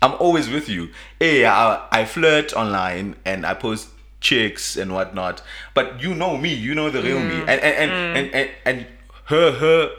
I'm 0.00 0.14
always 0.14 0.50
with 0.50 0.68
you. 0.68 0.90
Hey, 1.20 1.46
I, 1.46 1.86
I 1.92 2.04
flirt 2.04 2.52
online 2.54 3.16
and 3.24 3.46
I 3.46 3.54
post 3.54 3.88
chicks 4.20 4.76
and 4.76 4.92
whatnot, 4.92 5.42
but 5.74 6.02
you 6.02 6.14
know 6.14 6.36
me. 6.36 6.52
You 6.52 6.74
know 6.74 6.90
the 6.90 7.02
real 7.02 7.20
me. 7.20 7.36
Mm. 7.36 7.48
And 7.48 7.60
and 7.60 7.62
and, 7.62 7.90
mm. 7.90 8.16
and 8.16 8.34
and 8.34 8.50
and 8.64 8.86
her 9.26 9.52
her 9.52 9.90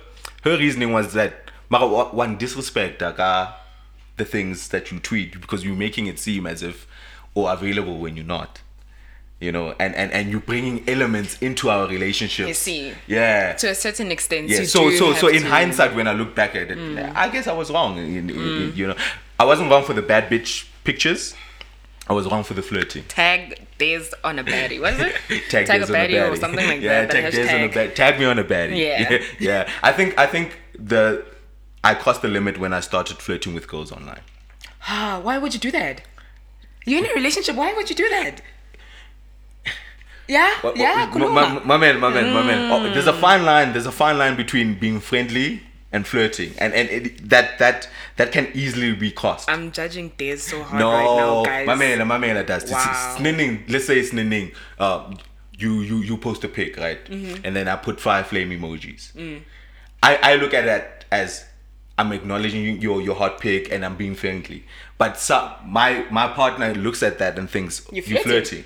her 0.43 0.57
reasoning 0.57 0.91
was 0.91 1.13
that 1.13 1.51
one 1.69 2.37
disrespect 2.37 3.01
aka 3.01 3.55
the 4.17 4.25
things 4.25 4.69
that 4.69 4.91
you 4.91 4.99
tweet 4.99 5.39
because 5.41 5.63
you're 5.65 5.75
making 5.75 6.07
it 6.07 6.19
seem 6.19 6.45
as 6.45 6.61
if 6.63 6.87
or 7.35 7.51
available 7.51 7.97
when 7.99 8.15
you're 8.15 8.25
not. 8.25 8.61
You 9.39 9.51
know, 9.51 9.75
and, 9.77 9.93
and, 9.95 10.09
and 10.13 10.31
you're 10.31 10.39
bringing 10.39 10.87
elements 10.87 11.37
into 11.41 11.69
our 11.69 11.85
relationship. 11.87 12.47
You 12.47 12.53
see. 12.53 12.93
Yeah. 13.07 13.53
To 13.55 13.71
a 13.71 13.75
certain 13.75 14.09
extent. 14.09 14.47
Yeah. 14.47 14.63
So 14.63 14.89
so 14.91 15.13
so 15.13 15.27
in 15.27 15.41
to- 15.41 15.47
Mm. 15.47 15.49
hindsight, 15.49 15.95
when 15.95 16.07
I 16.07 16.13
look 16.13 16.33
back 16.33 16.55
at 16.55 16.71
it, 16.71 16.77
I 17.15 17.27
guess 17.29 17.47
I 17.47 17.53
was 17.53 17.69
wrong. 17.69 17.97
in- 17.97 18.29
in- 18.29 18.29
in- 18.29 18.73
You 18.75 18.87
know, 18.87 18.95
I 19.37 19.43
wasn't 19.43 19.69
wrong 19.69 19.83
for 19.83 19.93
the 19.93 20.01
bad 20.01 20.29
bitch 20.29 20.65
pictures. 20.85 21.35
I 22.07 22.13
was 22.13 22.25
wrong 22.27 22.43
for 22.43 22.53
the 22.53 22.61
flirting. 22.61 23.03
Tag 23.07 23.65
days 23.77 24.13
on 24.23 24.37
a 24.39 24.43
baddie. 24.43 24.79
What 24.79 24.93
is 24.93 24.99
it? 25.01 25.49
Tag, 25.49 25.69
on 25.69 25.83
a 25.83 25.87
baddie 25.87 26.19
or 26.31 26.35
something 26.37 26.65
like 26.65 26.81
yeah, 26.87 27.05
that. 27.05 27.11
Tag 27.11 27.31
days 27.33 27.49
on 27.49 27.61
a. 27.83 27.87
Tag 27.93 28.19
me 28.19 28.25
on 28.25 28.39
a 28.39 28.43
baddie. 28.45 28.77
Yeah. 28.77 29.07
yeah. 29.11 29.23
yeah. 29.39 29.69
I 29.81 29.91
think 29.91 30.17
I 30.17 30.25
think 30.27 30.57
the 30.77 31.25
I 31.83 31.93
crossed 31.95 32.21
the 32.21 32.27
limit 32.27 32.57
when 32.59 32.73
I 32.73 32.79
started 32.79 33.17
flirting 33.17 33.53
with 33.53 33.67
girls 33.67 33.91
online. 33.91 34.21
Ah, 34.87 35.19
why 35.21 35.37
would 35.37 35.53
you 35.53 35.59
do 35.59 35.71
that? 35.71 36.01
You're 36.85 36.99
in 37.03 37.09
a 37.09 37.13
relationship. 37.13 37.55
Why 37.55 37.73
would 37.73 37.89
you 37.89 37.95
do 37.95 38.07
that? 38.09 38.41
Yeah, 40.27 40.53
What- 40.61 40.77
yeah, 40.77 41.09
what- 41.09 41.19
my, 41.19 41.27
my, 41.27 41.59
Kuluma. 41.59 41.65
my 41.65 41.77
man, 41.77 41.99
my 41.99 42.09
man, 42.09 42.33
my 42.33 42.43
man. 42.43 42.71
Oh, 42.71 42.83
there's 42.93 43.05
Mm. 43.05 43.09
a 43.09 43.13
fine 43.13 43.43
line. 43.43 43.73
There's 43.73 43.85
a 43.85 43.91
fine 43.91 44.17
line 44.17 44.35
between 44.37 44.75
being 44.75 45.01
friendly 45.01 45.63
and 45.91 46.07
flirting, 46.07 46.53
and 46.59 46.73
and 46.73 46.89
it, 46.89 47.29
that 47.29 47.59
that 47.59 47.89
that 48.15 48.31
can 48.31 48.47
easily 48.53 48.93
be 48.93 49.11
crossed. 49.11 49.49
I'm 49.49 49.71
judging 49.73 50.09
days 50.17 50.43
so 50.43 50.63
hard 50.63 50.79
no, 50.79 50.91
right 50.91 51.17
now, 51.17 51.43
guys. 51.43 51.67
my 51.67 51.75
man, 51.75 52.07
my 52.07 52.17
man 52.17 52.45
does. 52.45 52.71
Wow. 52.71 53.17
It's. 53.19 53.69
Let's 53.69 53.85
say 53.85 53.99
it's 53.99 54.11
sninning. 54.11 54.53
Um, 54.79 55.17
you 55.57 55.81
you 55.81 55.97
you 55.97 56.15
post 56.17 56.43
a 56.45 56.47
pic, 56.47 56.77
right? 56.77 57.03
Mm-hmm. 57.05 57.41
And 57.45 57.53
then 57.55 57.67
I 57.67 57.75
put 57.75 57.99
five 57.99 58.27
flame 58.27 58.49
emojis. 58.51 59.11
Mm. 59.13 59.41
I 60.01 60.15
I 60.31 60.35
look 60.35 60.53
at 60.53 60.63
that 60.65 61.03
as 61.11 61.45
I'm 61.97 62.11
acknowledging 62.11 62.81
your 62.81 63.01
your 63.01 63.15
hot 63.15 63.39
pic 63.39 63.71
and 63.71 63.85
I'm 63.85 63.95
being 63.95 64.15
friendly. 64.15 64.65
But 64.97 65.17
some 65.19 65.51
my 65.65 66.05
my 66.09 66.27
partner 66.27 66.73
looks 66.73 67.03
at 67.03 67.19
that 67.19 67.37
and 67.37 67.49
thinks 67.49 67.85
You're 67.91 68.03
you're 68.05 68.19
flirting. 68.19 68.63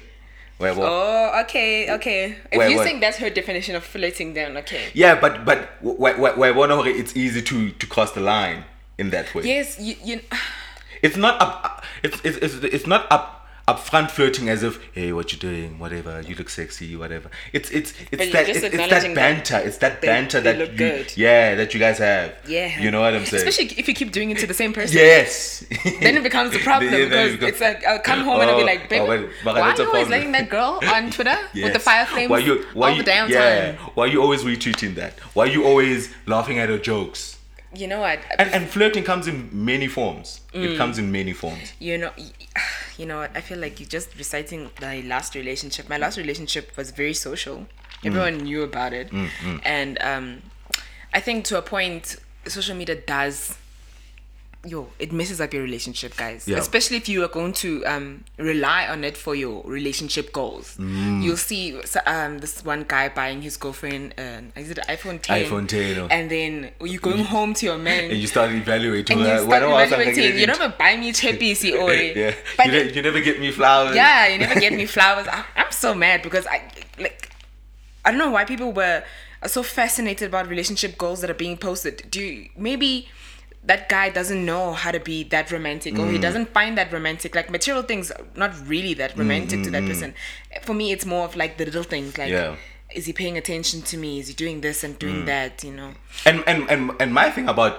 Well, 0.59 0.75
well, 0.75 0.87
Oh, 0.91 1.41
okay, 1.41 1.93
okay. 1.95 2.35
If 2.51 2.69
you 2.71 2.77
what? 2.77 2.83
think 2.83 3.01
that's 3.01 3.17
her 3.17 3.29
definition 3.29 3.75
of 3.75 3.83
flirting, 3.83 4.33
then 4.33 4.57
okay. 4.57 4.89
Yeah, 4.93 5.19
but 5.19 5.45
but 5.45 5.69
where 5.81 6.17
where 6.17 6.71
of 6.71 6.87
it's 6.87 7.15
easy 7.15 7.41
to 7.43 7.69
to 7.71 7.85
cross 7.87 8.11
the 8.13 8.21
line 8.21 8.63
in 8.97 9.11
that 9.11 9.33
way. 9.35 9.43
Yes, 9.43 9.79
you, 9.79 9.95
you 10.03 10.21
It's 11.03 11.17
not 11.17 11.39
up. 11.41 11.83
It's 12.01 12.19
it's 12.23 12.37
it's, 12.37 12.55
it's 12.55 12.87
not 12.87 13.05
up 13.11 13.36
upfront 13.67 14.09
flirting 14.09 14.47
as 14.47 14.63
if 14.63 14.79
hey 14.93 15.11
what 15.11 15.33
you 15.33 15.37
doing 15.37 15.77
whatever 15.77 16.21
you 16.21 16.33
look 16.35 16.49
sexy 16.49 16.95
whatever. 16.95 17.29
It's 17.51 17.69
it's 17.69 17.93
it's 18.11 18.23
you're 18.23 18.31
that 18.31 18.47
it's, 18.47 18.59
it's 18.59 18.65
acknowledging 18.73 19.13
that 19.13 19.43
that 19.43 19.43
banter. 19.45 19.67
It's 19.67 19.77
that 19.79 19.99
they- 20.01 20.07
banter 20.07 20.39
they 20.39 20.53
that 20.53 20.57
look 20.59 20.71
you 20.71 20.77
good. 20.77 21.17
yeah 21.17 21.55
that 21.55 21.73
you 21.73 21.79
guys 21.79 21.97
have. 21.97 22.33
yeah. 22.47 22.79
You 22.79 22.91
know 22.91 23.01
what 23.01 23.13
I'm 23.13 23.25
saying? 23.25 23.45
Especially 23.45 23.77
if 23.77 23.87
you 23.89 23.93
keep 23.93 24.11
doing 24.13 24.31
it 24.31 24.37
to 24.37 24.47
the 24.47 24.53
same 24.53 24.71
person. 24.71 24.95
yes. 24.95 25.65
Then 26.01 26.15
it 26.15 26.23
becomes 26.23 26.55
a 26.55 26.59
problem 26.59 26.91
Then- 26.91 27.09
then 27.09 27.31
because 27.31 27.33
it 27.33 27.39
becomes- 27.39 27.51
it's 27.51 27.61
like 27.61 27.85
I'll 27.85 27.99
come 27.99 28.21
home 28.21 28.39
and 28.39 28.49
I'll 28.49 28.55
be 28.57 28.63
Oh, 28.63 28.65
like, 28.65 28.87
babe, 28.89 29.01
oh, 29.01 29.07
wait, 29.09 29.29
but 29.43 29.55
why 29.55 29.61
are 29.61 29.67
that's 29.67 29.79
a 29.81 29.83
you 29.83 29.89
always 29.89 30.07
letting 30.07 30.31
that 30.31 30.49
girl 30.49 30.79
on 30.85 31.11
Twitter 31.15 31.37
with 31.53 31.73
the 31.73 31.79
fire 31.79 32.05
flames 32.05 32.29
Why 32.29 32.39
you, 32.39 32.65
why 32.73 32.89
all 32.91 32.95
you, 32.95 33.03
the 33.03 33.11
damn 33.11 33.29
yeah. 33.29 33.73
time? 33.73 33.75
Why 33.95 34.05
you 34.05 34.21
always 34.21 34.43
retweeting 34.43 34.95
that? 34.95 35.19
Why 35.35 35.43
are 35.43 35.51
you 35.51 35.65
always 35.65 36.13
laughing 36.25 36.57
at 36.59 36.69
her 36.69 36.77
jokes? 36.77 37.37
You 37.75 37.87
know 37.87 37.99
what? 37.99 38.19
And, 38.39 38.49
and 38.53 38.67
flirting 38.69 39.03
comes 39.03 39.27
in 39.27 39.49
many 39.51 39.87
forms. 39.87 40.39
Mm. 40.53 40.63
It 40.71 40.77
comes 40.77 40.97
in 40.97 41.11
many 41.11 41.33
forms. 41.33 41.73
you 41.79 41.97
know 41.97 42.11
you 42.97 43.05
know 43.05 43.17
what 43.17 43.31
i 43.35 43.41
feel 43.41 43.59
like 43.59 43.79
you're 43.79 43.89
just 43.89 44.15
reciting 44.17 44.69
my 44.81 45.01
last 45.01 45.35
relationship. 45.35 45.87
My 45.89 45.97
last 45.97 46.17
relationship 46.17 46.75
was 46.75 46.91
very 46.91 47.13
social. 47.13 47.57
Mm. 47.57 48.05
Everyone 48.05 48.37
knew 48.37 48.63
about 48.63 48.93
it. 48.93 49.09
Mm, 49.11 49.27
mm. 49.27 49.61
And 49.63 50.01
um 50.01 50.41
i 51.13 51.19
think 51.19 51.45
to 51.45 51.57
a 51.57 51.61
point 51.61 52.17
social 52.47 52.75
media 52.75 52.95
does 52.95 53.57
yo 54.65 54.87
it 54.99 55.11
messes 55.13 55.39
up 55.39 55.53
your 55.53 55.61
relationship 55.63 56.15
guys 56.17 56.47
Yeah. 56.47 56.57
especially 56.57 56.97
if 56.97 57.07
you 57.07 57.23
are 57.23 57.27
going 57.29 57.53
to 57.53 57.85
um 57.85 58.23
rely 58.37 58.87
on 58.87 59.03
it 59.03 59.15
for 59.15 59.35
your 59.35 59.63
relationship 59.63 60.33
goals 60.33 60.75
Mm. 60.77 61.23
you'll 61.23 61.37
see 61.37 61.79
um 62.05 62.39
this 62.39 62.65
one 62.65 62.83
guy 62.87 63.07
buying 63.09 63.41
his 63.41 63.55
girlfriend 63.55 64.13
an 64.17 64.51
is 64.55 64.69
it 64.71 64.79
iphone 64.89 65.21
10 65.21 65.45
iPhone 65.45 65.67
10 65.67 65.99
or- 65.99 66.07
and 66.11 66.29
then 66.31 66.71
you're 66.81 66.99
going 66.99 67.23
home 67.35 67.53
to 67.53 67.65
your 67.65 67.77
man 67.77 68.05
And 68.11 68.19
you 68.19 68.27
start 68.27 68.51
evaluating. 68.51 69.17
and 69.19 69.25
you 69.27 69.31
uh, 69.33 69.37
start 69.37 69.47
what 69.49 69.61
else 69.63 69.91
I'm 69.93 70.01
evaluating. 70.01 70.39
You 70.39 70.47
never 70.47 70.69
buy 70.69 70.97
me 70.97 71.11
chepisi 71.19 71.71
or 71.79 71.93
yeah. 71.93 72.33
but 72.57 72.65
you, 72.65 72.71
ne- 72.71 72.91
you 72.93 73.01
never 73.01 73.21
get 73.21 73.39
me 73.39 73.51
flowers. 73.51 73.95
yeah, 73.95 74.27
you 74.27 74.39
never 74.39 74.59
get 74.59 74.73
me 74.73 74.85
flowers. 74.95 75.27
I, 75.27 75.45
I'm 75.55 75.71
so 75.71 75.93
mad 75.93 76.23
because 76.23 76.45
I 76.47 76.63
like 76.99 77.29
I 78.03 78.09
don't 78.11 78.19
know 78.19 78.31
why 78.31 78.43
people 78.45 78.71
were 78.73 79.03
so 79.45 79.61
fascinated 79.63 80.29
about 80.29 80.47
relationship 80.49 80.97
goals 80.97 81.21
that 81.21 81.29
are 81.29 81.35
being 81.45 81.57
posted. 81.57 82.07
Do 82.09 82.21
you 82.23 82.49
maybe 82.57 83.07
that 83.67 83.89
guy 83.89 84.09
doesn't 84.09 84.43
know 84.49 84.73
how 84.81 84.91
to 84.91 84.99
be 84.99 85.23
that 85.35 85.51
romantic 85.51 85.93
or 85.99 86.05
Mm. 86.05 86.11
he 86.13 86.17
doesn't 86.25 86.49
find 86.57 86.77
that 86.77 86.91
romantic 86.97 87.35
like 87.39 87.49
material 87.55 87.83
things 87.91 88.11
are 88.11 88.25
not 88.43 88.51
really 88.73 88.93
that 89.01 89.17
romantic 89.17 89.63
to 89.63 89.69
that 89.75 89.85
person 89.91 90.13
for 90.63 90.73
me 90.73 90.91
it's 90.95 91.05
more 91.05 91.25
of 91.29 91.35
like 91.35 91.57
the 91.57 91.65
little 91.65 91.83
things 91.83 92.17
like 92.17 92.29
Mm, 92.31 92.37
Yeah. 92.39 92.55
is 92.99 93.05
he 93.09 93.13
paying 93.13 93.37
attention 93.43 93.81
to 93.91 93.97
me 94.03 94.11
is 94.21 94.27
he 94.31 94.33
doing 94.45 94.61
this 94.61 94.83
and 94.85 94.95
Mm. 94.95 94.99
doing 95.05 95.25
that 95.31 95.63
you 95.69 95.73
know 95.79 95.91
and 96.25 96.43
and 96.47 96.69
and 96.75 96.91
and 97.01 97.13
my 97.21 97.27
thing 97.37 97.49
about 97.55 97.75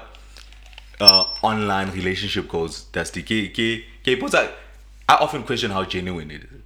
uh 1.00 1.24
online 1.42 1.90
relationship 1.92 2.48
goals 2.48 2.84
Dusty 2.92 3.22
ke 3.22 3.52
key 3.56 3.84
ke 4.04 4.18
potsa- 4.20 4.50
I 5.10 5.14
often 5.24 5.42
question 5.42 5.70
how 5.70 5.84
genuine 5.84 6.30
it 6.30 6.42
is. 6.44 6.56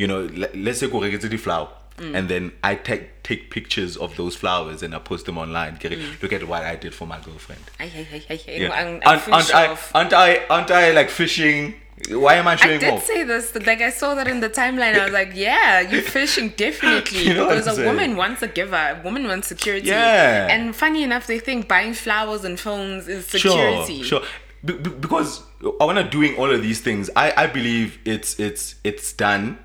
You 0.00 0.06
know, 0.06 0.20
le- 0.42 0.54
let's 0.54 0.78
say 0.78 0.86
go 0.88 1.00
get 1.00 1.20
the 1.22 1.36
flower. 1.36 1.68
Mm. 2.00 2.16
And 2.16 2.28
then 2.28 2.52
I 2.64 2.74
take 2.74 3.22
take 3.22 3.50
pictures 3.50 3.96
of 3.96 4.16
those 4.16 4.34
flowers 4.34 4.82
and 4.82 4.94
I 4.94 4.98
post 4.98 5.26
them 5.26 5.36
online. 5.38 5.78
Re, 5.84 5.90
mm. 5.96 6.22
Look 6.22 6.32
at 6.32 6.48
what 6.48 6.62
I 6.64 6.74
did 6.76 6.94
for 6.94 7.06
my 7.06 7.20
girlfriend. 7.20 7.60
Yeah. 7.78 8.70
I'm- 8.72 9.00
I'm 9.04 9.20
Aren't, 9.20 9.28
aren't 9.28 9.54
I 9.54 9.76
aren't 9.94 10.12
I 10.12 10.46
aren't 10.48 10.70
I 10.70 10.92
like 10.92 11.10
fishing? 11.10 11.74
Why 12.08 12.36
am 12.36 12.48
I 12.48 12.56
showing? 12.56 12.78
off? 12.78 12.82
I 12.82 12.86
did 12.86 12.94
off? 12.94 13.04
say 13.04 13.24
this. 13.24 13.54
Like 13.66 13.82
I 13.82 13.90
saw 13.90 14.14
that 14.14 14.26
in 14.26 14.40
the 14.40 14.48
timeline. 14.48 14.98
I 14.98 15.04
was 15.04 15.12
like, 15.12 15.32
"Yeah, 15.34 15.80
you're 15.80 16.00
fishing 16.18 16.48
definitely." 16.56 17.24
You 17.26 17.34
know 17.34 17.48
because 17.48 17.66
a 17.66 17.74
saying? 17.74 17.86
woman 17.86 18.16
wants 18.16 18.40
a 18.40 18.48
giver. 18.48 18.74
A 18.74 18.98
woman 19.04 19.28
wants 19.28 19.48
security. 19.48 19.88
Yeah. 19.88 20.46
And 20.50 20.74
funny 20.74 21.02
enough, 21.02 21.26
they 21.26 21.38
think 21.38 21.68
buying 21.68 21.92
flowers 21.92 22.42
and 22.44 22.58
phones 22.58 23.06
is 23.06 23.26
security. 23.26 24.02
sure. 24.02 24.22
Be- 24.64 24.74
be- 24.74 24.90
because 24.90 25.42
I'm 25.78 25.94
to 25.96 26.04
doing 26.08 26.36
all 26.36 26.50
of 26.50 26.62
these 26.62 26.80
things. 26.80 27.10
I 27.14 27.34
I 27.36 27.46
believe 27.46 27.98
it's 28.06 28.40
it's 28.40 28.76
it's 28.82 29.12
done 29.12 29.58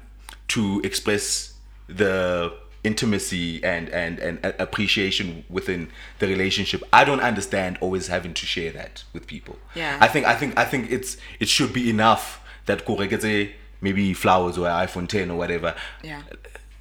to 0.49 0.81
express 0.83 1.53
the 1.87 2.53
intimacy 2.83 3.63
and 3.63 3.89
and 3.89 4.19
and 4.19 4.39
appreciation 4.59 5.43
within 5.49 5.89
the 6.19 6.27
relationship. 6.27 6.83
I 6.93 7.03
don't 7.03 7.19
understand 7.19 7.77
always 7.81 8.07
having 8.07 8.33
to 8.35 8.45
share 8.45 8.71
that 8.73 9.03
with 9.13 9.27
people. 9.27 9.57
Yeah. 9.73 9.97
I 9.99 10.07
think 10.07 10.25
I 10.25 10.35
think 10.35 10.57
I 10.57 10.65
think 10.65 10.91
it's 10.91 11.17
it 11.39 11.49
should 11.49 11.73
be 11.73 11.89
enough 11.89 12.41
that 12.67 12.85
Korekete 12.85 13.53
maybe 13.81 14.13
flowers 14.13 14.57
or 14.57 14.67
iPhone 14.67 15.07
10 15.07 15.31
or 15.31 15.37
whatever. 15.37 15.75
Yeah. 16.03 16.21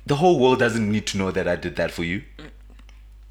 The 0.06 0.16
whole 0.16 0.38
world 0.38 0.58
doesn't 0.58 0.90
need 0.90 1.06
to 1.08 1.18
know 1.18 1.30
that 1.30 1.49
I 1.49 1.56
did 1.56 1.76
that 1.76 1.90
for 1.90 2.04
you. 2.04 2.23
Mm. 2.38 2.50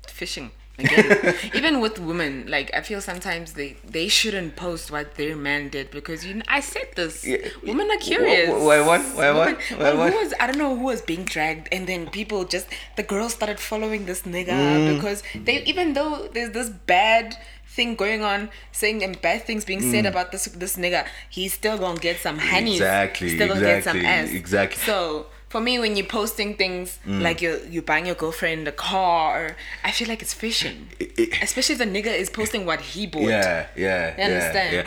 Fishing 0.08 0.52
again. 0.80 1.36
Even 1.54 1.80
with 1.80 2.00
women, 2.00 2.46
like 2.48 2.72
I 2.74 2.82
feel 2.82 3.02
sometimes 3.02 3.54
they 3.54 3.78
they 3.84 4.08
shouldn't 4.08 4.56
post 4.56 4.92
what 4.92 5.16
their 5.16 5.36
man 5.36 5.70
did 5.70 5.92
because 5.92 6.26
you. 6.26 6.36
Know, 6.36 6.44
I 6.48 6.60
said 6.60 6.88
this. 6.96 7.26
Yeah. 7.26 7.38
Women 7.64 7.90
are 7.92 7.98
curious. 7.98 8.50
Wh- 8.50 8.54
wh- 8.62 8.66
why 8.66 8.82
what? 8.82 9.02
Why 9.16 9.32
what? 9.32 9.62
Why 9.78 9.94
what? 9.94 10.14
Who 10.14 10.20
was 10.20 10.34
I 10.40 10.48
don't 10.48 10.58
know 10.58 10.76
who 10.76 10.84
was 10.86 11.02
being 11.02 11.26
dragged, 11.26 11.68
and 11.72 11.88
then 11.88 12.10
people 12.10 12.46
just 12.46 12.68
the 12.96 13.04
girls 13.04 13.34
started 13.34 13.60
following 13.60 14.06
this 14.06 14.24
nigga 14.24 14.54
Mm. 14.54 14.96
because 14.96 15.24
they 15.36 15.64
even 15.64 15.94
though 15.94 16.28
there's 16.34 16.52
this 16.52 16.70
bad 16.70 17.36
thing 17.68 17.96
going 17.96 18.24
on, 18.24 18.50
saying 18.72 19.02
and 19.04 19.20
bad 19.22 19.44
things 19.46 19.66
being 19.66 19.82
said 19.82 20.06
about 20.06 20.32
this 20.32 20.46
this 20.46 20.76
nigga, 20.78 21.06
he's 21.30 21.54
still 21.54 21.78
gonna 21.78 22.00
get 22.00 22.20
some 22.20 22.38
honey. 22.38 22.72
Mm. 22.72 22.74
Exactly, 22.76 23.30
Still 23.36 23.48
gonna 23.50 23.62
get 23.62 23.84
some 23.84 23.98
ass. 24.06 24.30
exactly. 24.30 24.78
So 24.84 25.28
for 25.54 25.62
me, 25.62 25.74
when 25.84 25.96
you're 25.98 26.08
posting 26.22 26.56
things 26.56 26.98
Mm. 27.06 27.22
like 27.28 27.38
you're 27.44 27.60
you 27.74 27.82
buying 27.92 28.08
your 28.12 28.16
girlfriend 28.24 28.68
a 28.68 28.72
car, 28.72 29.56
I 29.84 29.92
feel 29.98 30.08
like 30.08 30.22
it's 30.26 30.34
fishing. 30.34 30.80
it- 31.00 31.32
Especially 31.48 31.74
if 31.78 31.80
the 31.86 31.92
nigga 31.98 32.14
is 32.24 32.30
posting 32.40 32.66
what 32.66 32.80
he 32.82 33.06
bought. 33.06 33.30
Yeah, 33.30 33.68
yeah, 33.76 34.16
yeah, 34.18 34.26
understand? 34.28 34.72
yeah. 34.76 34.86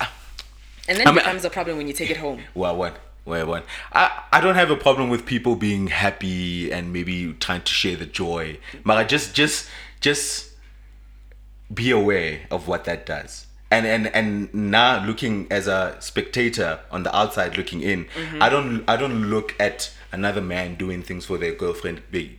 I- 0.00 0.08
And 0.88 0.98
then 0.98 1.06
I 1.06 1.10
it 1.10 1.14
mean- 1.14 1.24
becomes 1.24 1.44
a 1.50 1.50
problem 1.50 1.78
when 1.78 1.86
you 1.90 1.94
take 2.00 2.10
it 2.10 2.18
home. 2.26 2.40
Well, 2.62 2.76
what? 2.76 2.94
Well, 3.24 3.46
what? 3.46 3.64
I, 3.92 4.04
I 4.36 4.38
don't 4.44 4.54
have 4.62 4.70
a 4.70 4.76
problem 4.76 5.08
with 5.14 5.24
people 5.34 5.56
being 5.56 5.86
happy 5.88 6.70
and 6.70 6.92
maybe 6.92 7.32
trying 7.46 7.62
to 7.62 7.72
share 7.80 7.96
the 7.96 8.06
joy. 8.06 8.58
But 8.84 8.98
I 8.98 9.04
just 9.14 9.34
just 9.34 9.68
just 10.08 10.50
be 11.72 11.90
aware 11.90 12.40
of 12.50 12.68
what 12.68 12.84
that 12.84 13.06
does. 13.06 13.45
And 13.70 13.84
and 13.86 14.06
and 14.08 14.54
now 14.54 15.04
looking 15.04 15.46
as 15.50 15.66
a 15.66 15.96
spectator 16.00 16.78
on 16.90 17.02
the 17.02 17.14
outside 17.16 17.56
looking 17.56 17.82
in, 17.82 18.04
Mm-hmm. 18.04 18.42
I 18.42 18.48
don't 18.48 18.84
I 18.88 18.96
don't 18.96 19.24
look 19.30 19.54
at 19.58 19.92
another 20.12 20.40
man 20.40 20.76
doing 20.76 21.02
things 21.02 21.24
for 21.26 21.36
their 21.38 21.52
girlfriend 21.52 22.02
big 22.10 22.38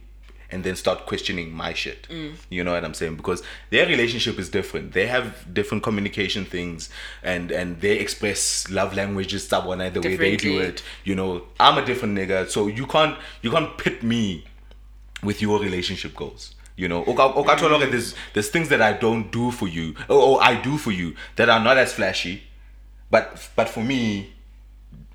and 0.50 0.63
then 0.63 0.76
start 0.76 1.06
questioning 1.06 1.52
my 1.52 1.74
shit. 1.74 2.08
Mm. 2.10 2.36
You 2.50 2.63
know 2.63 2.72
what 2.72 2.86
I'm 2.86 2.94
saying? 2.94 3.16
Because 3.18 3.44
their 3.70 3.86
relationship 3.86 4.40
is 4.40 4.50
different. 4.50 4.94
They 4.94 5.08
have 5.08 5.54
different 5.54 5.84
communication 5.84 6.46
things 6.46 6.90
and 7.24 7.52
and 7.52 7.82
they 7.82 8.00
express 8.00 8.70
love 8.70 8.96
languages 8.96 9.48
sabona 9.48 9.92
the 9.94 10.02
way 10.02 10.16
they 10.16 10.38
do 10.38 10.60
it. 10.60 10.84
You 11.04 11.16
know, 11.16 11.44
I'm 11.60 11.78
a 11.78 11.86
different 11.86 12.18
nigga, 12.18 12.50
so 12.50 12.68
you 12.68 12.86
can't 12.88 13.18
you 13.42 13.52
can't 13.52 13.78
pit 13.78 14.04
me 14.04 14.46
with 15.24 15.42
your 15.42 15.60
relationship 15.60 16.16
goals. 16.16 16.54
You 16.78 16.88
know, 16.88 17.04
Oka- 17.06 17.34
Mm. 17.34 17.92
There's 17.92 18.13
there's 18.34 18.50
things 18.50 18.70
that 18.70 18.82
I 18.82 18.94
don't 18.94 19.32
do 19.32 19.52
for 19.52 19.68
you, 19.68 19.96
or, 20.08 20.18
or 20.28 20.44
I 20.44 20.56
do 20.62 20.78
for 20.78 20.92
you 20.92 21.16
that 21.36 21.50
are 21.50 21.60
not 21.60 21.78
as 21.78 21.92
flashy, 21.94 22.44
but 23.10 23.50
but 23.56 23.68
for 23.68 23.84
me, 23.84 24.34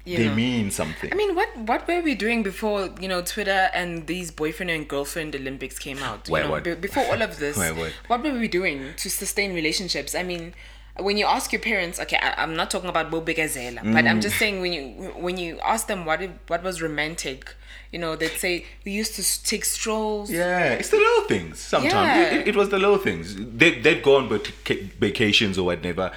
You 0.04 0.16
they 0.18 0.28
know. 0.28 0.34
mean 0.34 0.70
something. 0.72 1.12
I 1.12 1.14
mean, 1.14 1.36
what 1.36 1.50
what 1.70 1.86
were 1.86 2.00
we 2.02 2.14
doing 2.16 2.42
before 2.42 2.90
you 3.00 3.06
know 3.08 3.22
Twitter 3.22 3.70
and 3.80 4.08
these 4.08 4.32
boyfriend 4.32 4.70
and 4.72 4.88
girlfriend 4.88 5.36
Olympics 5.36 5.78
came 5.78 5.98
out? 6.02 6.26
You 6.28 6.34
Wait, 6.34 6.48
know, 6.48 6.60
be- 6.60 6.74
before 6.74 7.04
all 7.06 7.22
of 7.22 7.38
this, 7.44 7.56
Wait, 7.56 7.76
what? 7.76 7.92
what 8.08 8.22
were 8.24 8.36
we 8.44 8.48
doing 8.48 8.78
to 8.96 9.08
sustain 9.08 9.54
relationships? 9.54 10.16
I 10.16 10.24
mean, 10.24 10.54
when 10.98 11.16
you 11.16 11.26
ask 11.26 11.52
your 11.52 11.62
parents, 11.62 12.00
okay, 12.00 12.18
I, 12.20 12.42
I'm 12.42 12.56
not 12.56 12.68
talking 12.72 12.90
about 12.90 13.10
Bob 13.12 13.24
Gazela, 13.28 13.80
but 13.94 14.04
I'm 14.10 14.18
Mm. 14.18 14.22
just 14.22 14.36
saying 14.42 14.60
when 14.60 14.72
you 14.72 14.84
when 15.26 15.36
you 15.38 15.60
ask 15.60 15.86
them 15.86 16.04
what 16.04 16.20
it, 16.20 16.32
what 16.48 16.64
was 16.64 16.82
romantic, 16.82 17.54
you 17.92 17.98
know, 17.98 18.16
they'd 18.16 18.38
say 18.46 18.64
we 18.84 18.92
used 18.92 19.14
to 19.16 19.44
take 19.44 19.64
strolls. 19.64 20.30
yeah, 20.30 20.72
it's 20.72 20.88
the 20.88 20.96
little 20.96 21.24
things. 21.28 21.58
Sometimes 21.60 21.92
Yeah. 21.92 22.34
it, 22.40 22.48
it 22.48 22.56
was 22.56 22.68
the 22.70 22.78
little 22.78 22.98
things. 22.98 23.36
They 23.36 23.78
they'd 23.78 24.02
go 24.02 24.16
on 24.16 24.28
vac- 24.28 24.80
vacations 24.98 25.58
or 25.58 25.64
whatever. 25.66 26.10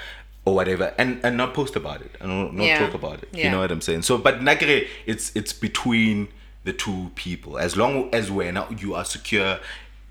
Or 0.48 0.54
whatever, 0.54 0.94
and 1.00 1.20
and 1.26 1.38
not 1.38 1.56
post 1.56 1.76
about 1.76 2.02
it, 2.02 2.12
and 2.22 2.30
not, 2.56 2.64
Yeah. 2.64 2.78
talk 2.78 2.94
about 2.94 3.24
it. 3.24 3.30
You 3.34 3.50
know 3.50 3.62
what 3.62 3.72
I'm 3.72 3.82
saying? 3.82 4.04
So, 4.04 4.20
but 4.20 4.42
nagre 4.42 4.88
it's 5.08 5.32
it's 5.36 5.52
between 5.54 6.28
the 6.66 6.72
two 6.72 7.10
people. 7.16 7.58
As 7.58 7.76
long 7.76 8.14
as 8.14 8.30
when 8.30 8.54
you 8.78 8.94
are 8.94 9.04
secure 9.06 9.60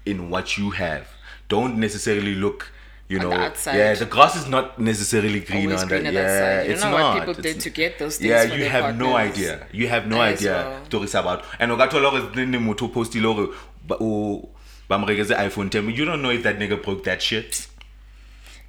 in 0.05 0.31
what 0.31 0.59
you 0.59 0.70
have, 0.70 1.07
don't 1.48 1.79
necessarily 1.79 2.35
look. 2.35 2.72
You 3.07 3.19
know, 3.19 3.29
the 3.31 3.53
yeah, 3.67 3.95
the 3.95 4.07
grass 4.07 4.35
is 4.35 4.49
not 4.49 4.79
necessarily 4.79 5.40
green 5.40 5.67
Always 5.67 5.83
on 5.83 5.88
green 5.88 6.05
that. 6.05 6.14
Yeah, 6.14 6.23
that 6.23 6.38
side. 6.62 6.67
You 6.69 6.73
it's 6.73 6.83
not. 6.83 6.93
what 6.93 7.19
people 7.19 7.31
It's- 7.38 7.55
did 7.55 7.61
to 7.62 7.71
get 7.71 7.99
those 7.99 8.17
things 8.17 8.31
Yeah, 8.31 8.45
you 8.45 8.64
have 8.69 8.97
no 8.97 9.14
idea. 9.14 9.67
You 9.73 9.88
have 9.88 10.07
no 10.07 10.23
As 10.23 10.38
idea. 10.38 10.53
well. 10.53 10.85
Stories 10.87 11.14
about. 11.14 11.45
And 11.59 11.71
Ogatolo 11.71 12.11
is 12.31 12.35
the 12.35 12.59
moto 12.59 12.88
posti 12.88 13.21
logo. 13.21 13.53
But 13.87 13.99
oh, 14.01 14.49
Bamregeze 14.88 15.37
iPhone 15.37 15.71
10. 15.71 15.90
You 15.90 16.05
don't 16.07 16.23
know 16.23 16.31
if 16.31 16.43
that 16.45 16.59
nigga 16.59 16.83
broke 16.83 17.05
that 17.05 17.21
shit. 17.21 17.67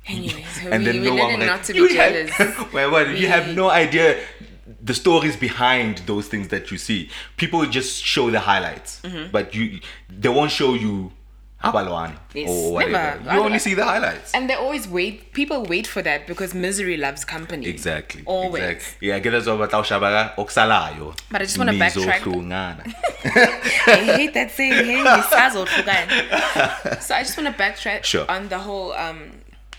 Anyways, 0.08 0.66
And 0.70 0.84
we, 0.86 0.92
then 0.92 1.02
we 1.02 1.08
no 1.10 1.16
one 1.16 1.40
not 1.40 1.64
to 1.64 1.74
be 1.74 1.80
you 1.80 1.94
jealous. 1.94 2.30
Have, 2.32 2.74
well, 2.74 2.92
well, 2.92 3.10
you 3.10 3.28
have 3.28 3.56
no 3.56 3.70
idea 3.70 4.20
the 4.84 4.94
stories 4.94 5.36
behind 5.38 6.00
those 6.06 6.28
things 6.28 6.50
that 6.50 6.72
you 6.72 6.78
see. 6.78 7.10
People 7.38 7.66
just 7.66 8.04
show 8.04 8.30
the 8.30 8.40
highlights, 8.42 9.00
Mm-hmm. 9.04 9.32
but 9.32 9.56
you 9.56 9.80
they 10.10 10.30
won't 10.30 10.52
show 10.52 10.74
you 10.74 11.12
Abalwane 11.66 12.16
Yes, 12.34 12.50
or 12.50 12.74
whatever. 12.74 12.92
never. 13.24 13.34
You 13.34 13.40
only 13.48 13.60
see 13.60 13.74
the 13.74 13.84
highlights. 13.86 14.34
And 14.34 14.50
they 14.50 14.54
always 14.56 14.88
wait. 14.88 15.34
People 15.34 15.64
wait 15.64 15.88
for 15.88 16.02
that 16.02 16.28
because 16.28 16.54
misery 16.54 16.98
loves 16.98 17.24
company. 17.26 17.66
Exactly. 17.68 18.22
Always. 18.26 18.64
Exactly. 18.64 19.08
Yeah, 19.10 19.20
get 19.20 19.34
us 19.34 19.48
over 19.48 19.68
Taushabaga 19.68 20.36
oksalayo. 20.36 21.16
But 21.32 21.42
I 21.42 21.46
just 21.46 21.58
wanna 21.58 21.74
backtrack. 21.74 22.20
Nizohlungana. 22.22 22.84
I 23.88 24.16
hate 24.18 24.34
that 24.34 24.52
saying. 24.52 24.86
Hey, 24.86 25.04
ngisazo 25.04 25.66
hlukana. 25.66 27.02
so 27.02 27.16
I 27.16 27.24
just 27.24 27.38
want 27.38 27.48
to 27.56 27.64
backtrack 27.64 28.04
Sure. 28.04 28.26
on 28.30 28.50
the 28.50 28.60
whole 28.60 28.94
um, 28.94 29.32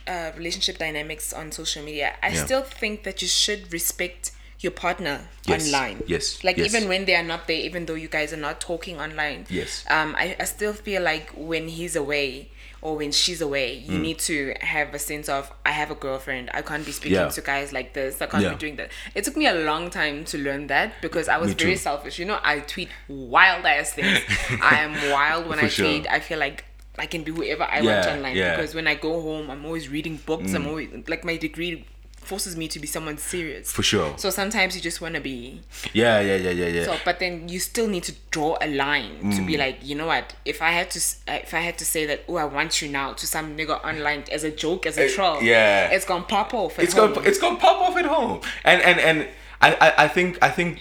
uh, 0.07 0.31
relationship 0.37 0.79
dynamics 0.79 1.33
on 1.33 1.53
social 1.53 1.83
media. 1.85 2.15
I 2.23 2.29
Yeah. 2.31 2.45
still 2.45 2.63
think 2.63 3.03
that 3.05 3.23
you 3.23 3.29
should 3.29 3.73
respect 3.73 4.33
your 4.61 4.73
partner 4.73 5.21
Yes, 5.47 5.67
online. 5.67 6.03
yes, 6.07 6.43
Like 6.43 6.57
yes. 6.57 6.75
even 6.75 6.89
when 6.89 7.05
they 7.05 7.15
are 7.15 7.23
not 7.23 7.47
there, 7.47 7.61
even 7.61 7.87
though 7.87 7.95
you 7.95 8.09
guys 8.09 8.33
are 8.33 8.39
not 8.39 8.61
talking 8.61 8.99
online. 8.99 9.47
Yes. 9.51 9.85
Um, 9.89 10.15
I, 10.17 10.37
I 10.41 10.45
still 10.45 10.73
feel 10.73 11.03
like 11.03 11.31
when 11.37 11.69
he's 11.69 11.95
away 11.95 12.51
or 12.83 12.97
when 12.97 13.13
she's 13.13 13.41
away, 13.41 13.83
Mm. 13.87 13.93
you 13.93 13.99
need 13.99 14.19
to 14.21 14.55
have 14.61 14.95
a 14.95 14.99
sense 14.99 15.29
of 15.29 15.51
I 15.65 15.71
have 15.73 15.91
a 15.91 15.95
girlfriend. 15.95 16.51
I 16.55 16.63
can't 16.63 16.85
be 16.87 16.93
speaking 16.93 17.19
Yeah. 17.19 17.29
to 17.29 17.41
guys 17.41 17.73
like 17.73 17.93
this. 17.95 18.21
I 18.23 18.27
can't 18.27 18.43
Yeah. 18.43 18.51
be 18.51 18.57
doing 18.57 18.77
that. 18.77 18.91
It 19.15 19.25
took 19.25 19.37
me 19.37 19.47
a 19.47 19.55
long 19.55 19.91
time 19.91 20.25
to 20.27 20.39
learn 20.39 20.67
that 20.69 21.01
because 21.03 21.29
I 21.29 21.37
was 21.39 21.53
very 21.55 21.77
selfish. 21.77 22.19
You 22.19 22.25
know, 22.25 22.39
I 22.43 22.61
tweet 22.61 22.89
wild 23.09 23.65
ass 23.67 23.93
things. 23.93 24.21
I 24.63 24.77
am 24.81 24.93
wild 25.13 25.49
when 25.49 25.59
For 25.59 25.67
I 25.67 25.69
sure. 25.69 25.85
tweet. 25.87 26.07
I 26.11 26.21
feel 26.21 26.39
like 26.39 26.65
I 26.99 27.07
can 27.07 27.23
be 27.25 27.31
whoever 27.33 27.65
I 27.65 27.83
want 27.83 28.07
online 28.07 28.37
yeah. 28.37 28.55
Mm. 28.55 28.57
because 28.57 28.75
when 28.75 28.87
I 28.87 28.95
go 28.95 29.21
home, 29.21 29.51
I'm 29.51 29.65
always 29.67 29.89
reading 29.91 30.17
books. 30.25 30.55
I'm 30.55 30.67
always 30.67 30.89
like 31.09 31.25
my 31.25 31.37
degree 31.37 31.85
forces 32.27 32.57
me 32.57 32.67
to 32.69 32.79
be 32.79 32.87
someone 32.87 33.17
serious. 33.19 33.73
For 33.73 33.83
sure. 33.83 34.15
So 34.19 34.31
sometimes 34.31 34.75
you 34.77 34.83
just 34.83 35.01
want 35.01 35.15
to 35.15 35.21
be 35.21 35.61
Yeah, 35.93 36.21
yeah, 36.21 36.37
yeah, 36.37 36.51
yeah, 36.51 36.67
yeah. 36.67 36.85
so, 36.85 36.97
but 37.05 37.19
then 37.19 37.49
you 37.49 37.59
still 37.61 37.89
need 37.89 38.03
to 38.05 38.15
draw 38.31 38.59
a 38.61 38.69
line 38.69 39.19
to 39.35 39.41
Mm. 39.43 39.47
be 39.47 39.57
like, 39.57 39.79
you 39.83 39.95
know 39.95 40.07
what? 40.07 40.35
If 40.45 40.61
I 40.61 40.71
had 40.71 40.91
to, 40.91 40.99
uh, 41.29 41.39
if 41.47 41.55
I 41.55 41.61
had 41.61 41.79
to 41.79 41.85
say 41.85 42.05
that, 42.07 42.25
oh, 42.29 42.37
I 42.37 42.45
want 42.45 42.83
you 42.83 42.89
now 42.89 43.13
to 43.15 43.27
some 43.27 43.57
nigga 43.57 43.83
online 43.85 44.25
as 44.33 44.45
a 44.45 44.51
joke, 44.51 44.87
as 44.87 44.99
a 44.99 45.07
Uh, 45.07 45.15
troll, 45.17 45.43
yeah. 45.43 45.89
it's 45.97 46.05
gonna 46.05 46.25
pop 46.25 46.53
off. 46.55 46.79
At 46.79 46.85
it's 46.85 46.95
home. 46.95 47.15
gonna 47.15 47.27
it's 47.29 47.39
gonna 47.39 47.59
pop 47.59 47.79
off 47.81 47.97
at 47.97 48.07
home 48.07 48.41
and 48.65 48.83
and 48.83 48.99
and 49.01 49.29
i 49.63 49.69
i, 49.87 50.05
I 50.05 50.09
think 50.09 50.39
i 50.43 50.51
think 50.51 50.81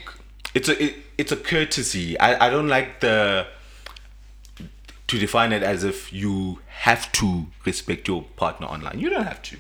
it's 0.54 0.68
a 0.68 0.76
it, 0.84 0.96
it's 1.18 1.32
a 1.32 1.38
courtesy 1.38 2.20
i 2.20 2.48
i 2.48 2.50
don't 2.50 2.68
like 2.68 3.00
the 3.00 3.48
to 5.08 5.18
define 5.20 5.52
it 5.54 5.64
as 5.64 5.84
if 5.84 6.12
you 6.12 6.60
have 6.68 7.12
to 7.14 7.46
respect 7.66 8.08
your 8.08 8.24
partner 8.36 8.68
online. 8.68 9.00
You 9.00 9.10
don't 9.12 9.24
have 9.26 9.42
to, 9.44 9.58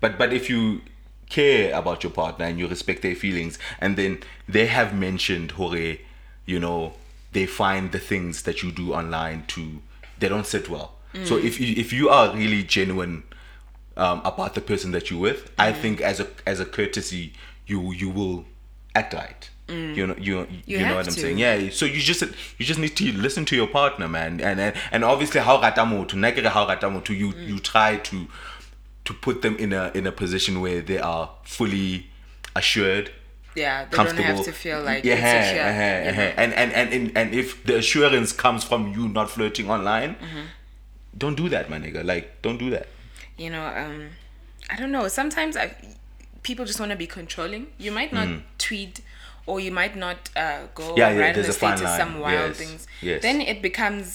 but 0.00 0.16
but 0.18 0.32
if 0.32 0.48
you 0.48 0.80
care 1.28 1.74
about 1.76 2.02
your 2.04 2.12
partner 2.12 2.44
and 2.46 2.58
you 2.58 2.66
respect 2.68 3.02
their 3.02 3.14
feelings, 3.14 3.58
and 3.80 3.96
then 3.96 4.18
they 4.48 4.66
have 4.66 4.94
mentioned, 4.94 5.52
hore, 5.52 5.96
you 6.44 6.58
know, 6.60 6.92
they 7.32 7.46
find 7.46 7.92
the 7.92 7.98
things 7.98 8.42
that 8.42 8.62
you 8.62 8.70
do 8.72 8.92
online 8.94 9.44
to 9.48 9.82
they 10.18 10.28
don't 10.28 10.46
sit 10.46 10.68
well. 10.70 10.92
So 11.24 11.38
if 11.38 11.58
you, 11.60 11.74
if 11.76 11.92
you 11.94 12.10
are 12.10 12.34
really 12.34 12.62
genuine 12.62 13.22
um, 13.96 14.20
about 14.24 14.54
the 14.54 14.60
person 14.60 14.90
that 14.92 15.10
you're 15.10 15.20
with, 15.20 15.50
I 15.58 15.72
think 15.72 16.00
as 16.02 16.20
a 16.20 16.26
as 16.46 16.60
a 16.60 16.66
courtesy, 16.66 17.32
you 17.66 17.90
you 17.92 18.10
will 18.10 18.44
act 18.94 19.14
right. 19.14 19.50
You 19.68 20.06
know 20.06 20.14
you 20.18 20.46
you, 20.66 20.78
know 20.78 20.94
what 20.96 21.08
I'm 21.08 21.14
to. 21.14 21.20
saying? 21.20 21.38
Yeah. 21.38 21.70
So 21.70 21.86
you 21.86 22.00
just 22.00 22.20
you 22.58 22.64
just 22.66 22.78
need 22.78 22.96
to 22.96 23.12
listen 23.12 23.44
to 23.46 23.56
your 23.56 23.66
partner, 23.66 24.08
man, 24.08 24.40
and 24.40 24.60
and, 24.60 24.76
and 24.92 25.04
obviously 25.04 25.40
how 25.40 25.60
rata 25.60 25.80
motho, 25.80 26.14
nna 26.16 26.32
ke 26.32 26.42
re 26.44 26.48
ha 26.50 26.64
o 26.64 26.68
rata 26.68 26.86
motho, 26.88 27.16
you 27.18 27.32
Mm. 27.32 27.48
you 27.48 27.58
try 27.58 27.96
to 27.96 28.28
to 29.06 29.12
put 29.14 29.42
them 29.42 29.56
in 29.56 29.72
a 29.72 29.90
in 29.94 30.06
a 30.06 30.12
position 30.12 30.60
where 30.60 30.80
they 30.90 30.98
are 30.98 31.30
fully 31.44 32.06
assured 32.54 33.10
Yeah, 33.54 33.86
they 33.90 33.96
don't 33.96 34.16
have 34.18 34.44
to 34.44 34.52
feel 34.52 34.82
like 34.82 35.02
yeah, 35.04 35.14
insecure. 35.16 35.62
uh-huh, 35.72 35.98
you 36.04 36.10
uh-huh. 36.10 36.42
And, 36.42 36.52
and 36.54 36.70
and 36.80 36.88
and 36.96 37.04
and 37.18 37.34
if 37.34 37.64
the 37.64 37.76
assurance 37.82 38.30
comes 38.44 38.62
from 38.64 38.92
you 38.94 39.08
not 39.08 39.30
flirting 39.30 39.70
online, 39.70 40.12
Mm-hmm. 40.16 40.44
don't 41.22 41.36
do 41.42 41.48
that, 41.54 41.70
my 41.70 41.78
nigga. 41.78 42.04
Like, 42.12 42.26
don't 42.42 42.58
do 42.58 42.70
that. 42.76 42.86
you 43.44 43.50
know 43.54 43.66
um 43.82 43.96
i 44.72 44.74
don't 44.80 44.92
know 44.96 45.06
sometimes 45.20 45.54
i 45.62 45.66
people 46.48 46.64
just 46.70 46.80
want 46.82 46.90
to 46.94 46.96
be 47.04 47.08
controlling 47.18 47.64
you 47.84 47.90
might 47.98 48.12
not 48.18 48.28
tweet 48.66 48.94
or 49.48 49.56
you 49.66 49.72
might 49.80 49.94
not 50.04 50.18
uh, 50.44 50.60
go 50.80 50.86
Mm. 50.94 50.98
Yeah, 51.00 51.10
yeah, 51.10 51.20
write 51.20 51.36
on 51.40 51.44
the 51.50 51.52
status 51.60 51.90
some 52.02 52.12
wild 52.26 52.48
Yes, 52.54 52.56
things 52.62 52.80
yes. 53.08 53.18
then 53.26 53.36
it 53.52 53.58
becomes 53.68 54.06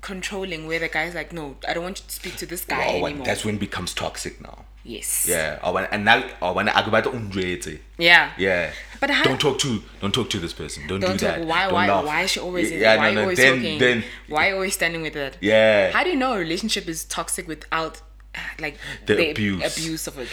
controlling 0.00 0.66
where 0.66 0.78
the 0.78 0.88
guy's 0.88 1.14
like 1.14 1.32
no 1.32 1.56
i 1.68 1.74
don't 1.74 1.82
want 1.84 1.98
you 2.00 2.04
to 2.06 2.14
speak 2.14 2.36
to 2.36 2.46
this 2.46 2.64
guy 2.64 2.78
Well, 2.96 3.06
anymore 3.06 3.26
that's 3.26 3.44
when 3.44 3.56
it 3.56 3.58
becomes 3.60 3.92
toxic 3.94 4.40
now. 4.40 4.64
yes 4.82 5.26
Yeah. 5.28 5.58
Or 5.62 5.74
when 5.74 5.84
and 5.92 6.04
now 6.06 6.24
or 6.40 6.54
when 6.54 6.68
I 6.70 6.82
go 6.84 6.90
back 6.90 7.04
to 7.04 7.78
yeah 7.98 8.30
Yeah. 8.38 8.72
But 9.00 9.10
how- 9.10 9.24
don't 9.24 9.40
talk 9.40 9.58
to 9.60 9.82
don't 10.00 10.12
talk 10.14 10.28
to 10.30 10.38
this 10.38 10.54
person. 10.54 10.86
Don't, 10.86 11.00
don't 11.00 11.18
do 11.18 11.26
talk 11.26 11.36
that. 11.36 11.46
why 11.46 11.64
Don't 11.64 11.74
why 11.74 11.86
laugh. 11.88 12.04
why 12.06 12.22
is 12.22 12.30
she 12.30 12.40
always 12.40 12.70
yeah, 12.72 12.96
why 12.96 13.02
no, 13.04 13.08
you 13.10 13.14
no, 13.16 13.22
always 13.22 13.38
then, 13.38 13.54
talking 13.56 13.78
Then 13.78 14.04
why 14.28 14.48
you 14.48 14.54
always 14.54 14.74
standing 14.74 15.02
with 15.02 15.16
it 15.16 15.36
yeah. 15.40 15.90
how 15.92 16.02
do 16.04 16.10
you 16.10 16.16
know 16.16 16.32
a 16.32 16.38
relationship 16.38 16.88
is 16.88 17.04
toxic 17.04 17.46
without 17.46 18.00
uh, 18.34 18.38
like 18.58 18.76
The 19.06 19.30
abuse. 19.32 19.76
abuse 19.78 20.06
of 20.06 20.18
it 20.18 20.28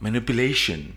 manipulation. 0.00 0.96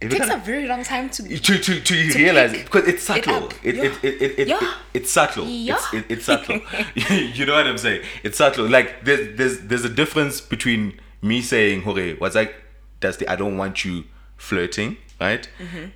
It 0.00 0.10
takes 0.10 0.28
a 0.28 0.36
very 0.36 0.66
long 0.66 0.84
time 0.84 1.08
to 1.10 1.22
to 1.22 1.58
to, 1.58 1.80
to, 1.80 2.10
to 2.12 2.18
realize 2.18 2.52
it 2.52 2.64
because 2.64 2.86
it's 2.86 3.02
subtle. 3.02 3.48
It, 3.62 3.76
Yeah. 3.76 3.82
it, 3.84 4.04
it, 4.04 4.22
it, 4.22 4.38
it, 4.40 4.48
Yeah. 4.48 4.58
it- 4.62 4.74
it's 4.94 5.10
subtle. 5.10 5.46
Yeah. 5.46 5.74
It's, 5.76 5.94
it, 5.94 6.04
it's 6.10 6.24
subtle. 6.26 6.60
you 6.94 7.46
know 7.46 7.54
what 7.54 7.66
I'm 7.66 7.78
saying? 7.78 8.02
It's 8.22 8.36
subtle. 8.38 8.68
Like 8.68 9.04
there's 9.04 9.36
there's 9.36 9.60
there's 9.60 9.84
a 9.84 9.88
difference 9.88 10.40
between 10.42 11.00
me 11.22 11.40
saying, 11.42 11.82
"Hore, 11.82 12.10
what's 12.18 12.34
like, 12.34 12.54
Dusty? 13.00 13.26
I 13.26 13.36
don't 13.36 13.56
want 13.56 13.84
you 13.86 14.04
flirting, 14.36 14.98
right?" 15.20 15.48
Mm-hmm. 15.58 15.86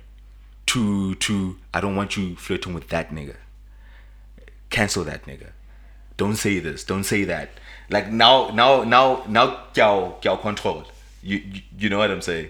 To 0.67 1.15
to 1.15 1.57
I 1.73 1.79
don't 1.81 1.95
want 1.95 2.17
you 2.17 2.35
flirting 2.35 2.73
with 2.73 2.87
that 2.89 3.11
nigga. 3.11 3.35
Cancel 4.69 5.03
that 5.03 5.25
nigga. 5.25 5.49
Don't 6.17 6.35
say 6.35 6.59
this. 6.59 6.83
Don't 6.83 7.03
say 7.03 7.23
that. 7.25 7.49
Like 7.89 8.09
now 8.11 8.49
now 8.51 8.83
now 8.83 9.23
now 9.27 9.65
kyao 9.73 10.37
control. 10.41 10.85
You, 11.21 11.37
you 11.37 11.61
you 11.77 11.89
know 11.89 11.97
what 11.97 12.09
I'm 12.09 12.21
saying? 12.21 12.49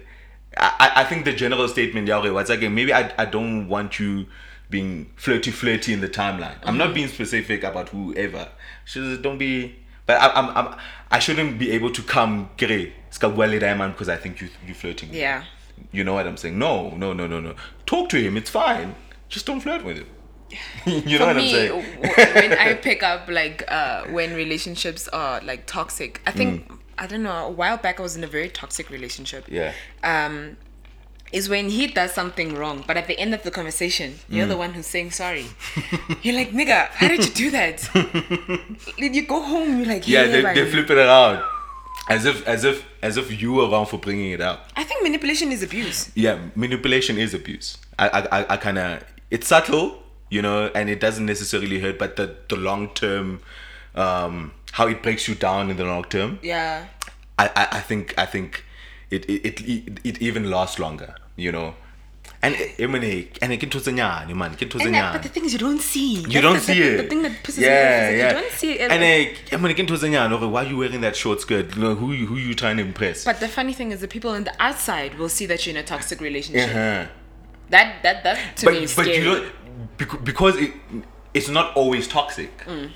I, 0.57 0.91
I- 0.97 1.03
think 1.05 1.25
the 1.25 1.33
general 1.33 1.67
statement, 1.67 2.07
Yahweh, 2.07 2.29
was 2.29 2.49
like 2.49 2.61
maybe 2.61 2.93
I, 2.93 3.11
I 3.17 3.25
don't 3.25 3.67
want 3.67 3.99
you 3.99 4.25
being 4.69 5.11
flirty 5.15 5.51
flirty 5.51 5.93
in 5.93 6.01
the 6.01 6.09
timeline. 6.09 6.55
I'm 6.63 6.77
not 6.77 6.93
being 6.93 7.07
specific 7.07 7.63
about 7.63 7.89
whoever. 7.89 8.49
Just 8.85 9.21
don't 9.21 9.37
be 9.37 9.75
but 10.05 10.19
I 10.19 10.29
I'm, 10.33 10.57
I'm 10.57 10.75
I 11.09 11.19
shouldn't 11.19 11.59
be 11.59 11.71
able 11.71 11.91
to 11.91 12.01
come 12.01 12.49
kere 12.57 12.91
ska 13.09 13.29
bua 13.29 13.45
le 13.45 13.59
diamond 13.59 13.93
because 13.93 14.09
I 14.09 14.17
think 14.17 14.41
you 14.41 14.49
you 14.65 14.73
flirting. 14.73 15.09
Yeah. 15.13 15.43
You 15.91 16.03
know 16.03 16.13
what 16.13 16.27
I'm 16.27 16.37
saying? 16.37 16.57
No, 16.57 16.91
no, 16.91 17.13
no, 17.13 17.27
no, 17.27 17.39
no. 17.39 17.55
Talk 17.85 18.09
to 18.09 18.21
him, 18.21 18.37
it's 18.37 18.49
fine. 18.49 18.95
Just 19.29 19.45
don't 19.45 19.61
flirt 19.61 19.83
with 19.83 19.97
him. 19.97 20.07
you 20.85 21.17
know 21.17 21.25
for 21.25 21.33
what 21.33 21.37
I'm 21.37 21.47
saying? 21.47 21.85
when 22.01 22.53
I 22.53 22.73
pick 22.87 23.03
up 23.03 23.29
like 23.29 23.63
uh, 23.69 24.03
when 24.07 24.35
relationships 24.35 25.07
are 25.07 25.41
like 25.41 25.65
toxic, 25.65 26.21
I 26.25 26.31
think 26.31 26.69
I 27.01 27.07
don't 27.07 27.23
know. 27.23 27.37
A 27.47 27.49
while 27.61 27.77
back, 27.85 27.99
I 27.99 28.03
was 28.03 28.15
in 28.15 28.23
a 28.23 28.27
very 28.37 28.49
toxic 28.49 28.89
relationship. 28.97 29.43
Mm. 29.47 29.53
Yeah. 29.59 29.71
Um, 30.11 30.35
is 31.39 31.47
when 31.53 31.69
he 31.69 31.87
does 31.87 32.11
something 32.13 32.49
wrong, 32.59 32.83
but 32.85 32.95
at 33.01 33.07
the 33.07 33.17
end 33.17 33.33
of 33.33 33.41
the 33.47 33.51
conversation, 33.51 34.09
you're 34.29 34.45
Mm. 34.45 34.49
the 34.53 34.57
one 34.57 34.71
who's 34.75 34.85
saying 34.95 35.11
sorry. 35.11 35.45
you're 36.23 36.35
like, 36.41 36.51
nigga, 36.51 36.79
how 36.99 37.07
did 37.07 37.21
you 37.27 37.33
do 37.43 37.47
that? 37.59 37.77
did 39.03 39.15
you 39.15 39.25
go 39.25 39.41
home? 39.41 39.77
You're 39.77 39.87
like, 39.87 40.07
Yeah, 40.07 40.23
yeah, 40.25 40.41
they, 40.53 40.63
they 40.63 40.71
flip 40.71 40.89
it 40.89 40.97
around. 40.97 41.41
As 42.09 42.25
if 42.25 42.45
as 42.47 42.63
if 42.65 42.83
as 43.01 43.15
if 43.17 43.41
you 43.41 43.53
were 43.53 43.67
wrong 43.69 43.85
for 43.85 43.97
bringing 43.97 44.31
it 44.31 44.41
up. 44.41 44.67
I 44.75 44.83
think 44.83 45.03
manipulation 45.03 45.51
is 45.51 45.61
abuse. 45.63 46.11
yeah 46.15 46.37
manipulation 46.55 47.15
is 47.25 47.33
abuse 47.33 47.77
i 48.03 48.05
i 48.19 48.21
i, 48.39 48.45
I 48.53 48.57
kind 48.57 48.77
of 48.77 49.03
it's 49.29 49.47
subtle 49.47 49.85
you 50.35 50.41
know 50.41 50.57
and 50.77 50.89
it 50.89 50.99
doesn't 50.99 51.25
necessarily 51.33 51.79
hurt 51.79 51.97
but 52.03 52.15
the 52.19 52.25
the 52.51 52.57
long 52.57 52.83
term 53.03 53.39
um 53.95 54.51
how 54.71 54.87
it 54.87 55.01
breaks 55.03 55.27
you 55.27 55.35
down 55.35 55.69
in 55.69 55.77
the 55.77 55.83
long 55.85 56.03
term 56.05 56.39
Yeah. 56.41 56.85
i 57.39 57.45
i, 57.55 57.67
I 57.79 57.81
think 57.81 58.13
i 58.17 58.25
think 58.25 58.63
it 59.09 59.25
it, 59.29 59.61
it 59.61 59.99
it 60.03 60.21
even 60.21 60.49
lasts 60.49 60.79
longer 60.79 61.15
you 61.35 61.51
know 61.51 61.75
and 62.43 62.55
mean, 62.87 63.27
and 63.41 63.53
it 63.53 63.59
can 63.59 63.69
man, 64.33 64.51
it 64.51 64.57
And 64.87 64.95
that, 64.95 65.13
but 65.13 65.21
the 65.21 65.29
thing 65.29 65.45
is, 65.45 65.53
you 65.53 65.59
don't 65.59 65.79
see. 65.79 66.21
you 66.27 66.41
don't 66.41 66.59
see 66.59 66.81
it. 66.81 66.97
The 67.03 67.07
thing 67.07 67.21
that 67.21 67.33
pisses 67.43 67.59
yeah, 67.59 67.69
me 67.69 68.07
off 68.07 68.13
is 68.13 68.17
yeah. 68.19 68.27
you 68.29 68.33
don't 68.41 68.51
see 68.61 68.71
it. 68.79 68.91
And 68.91 69.03
I 69.51 69.57
mean, 69.57 69.69
again, 69.71 69.85
to 69.85 69.93
why 70.47 70.63
are 70.65 70.67
you 70.67 70.77
wearing 70.77 71.01
that 71.01 71.15
short 71.15 71.39
skirt? 71.41 71.77
Know, 71.77 71.93
who 71.93 72.13
you- 72.13 72.25
who 72.25 72.37
you 72.37 72.55
trying 72.55 72.77
to 72.77 72.83
impress? 72.83 73.25
But 73.25 73.39
the 73.39 73.47
funny 73.47 73.73
thing 73.73 73.91
is, 73.91 74.01
the 74.01 74.07
people 74.07 74.31
on 74.31 74.43
the 74.45 74.53
outside 74.59 75.19
will 75.19 75.29
see 75.29 75.45
that 75.51 75.63
you're 75.67 75.75
in 75.75 75.81
a 75.83 75.85
toxic 75.93 76.19
relationship. 76.19 76.69
uh-huh. 76.71 77.05
That 77.69 78.01
that 78.01 78.23
that 78.23 78.57
to 78.57 78.65
but 78.65 78.73
me 78.73 78.83
is 78.85 78.95
but 78.95 79.05
scary. 79.05 79.23
you 79.23 79.51
because, 79.97 80.19
because 80.31 80.55
it 80.57 80.71
it's 81.35 81.47
not 81.57 81.75
always 81.75 82.07
toxic 82.07 82.51
Mm. 82.65 82.89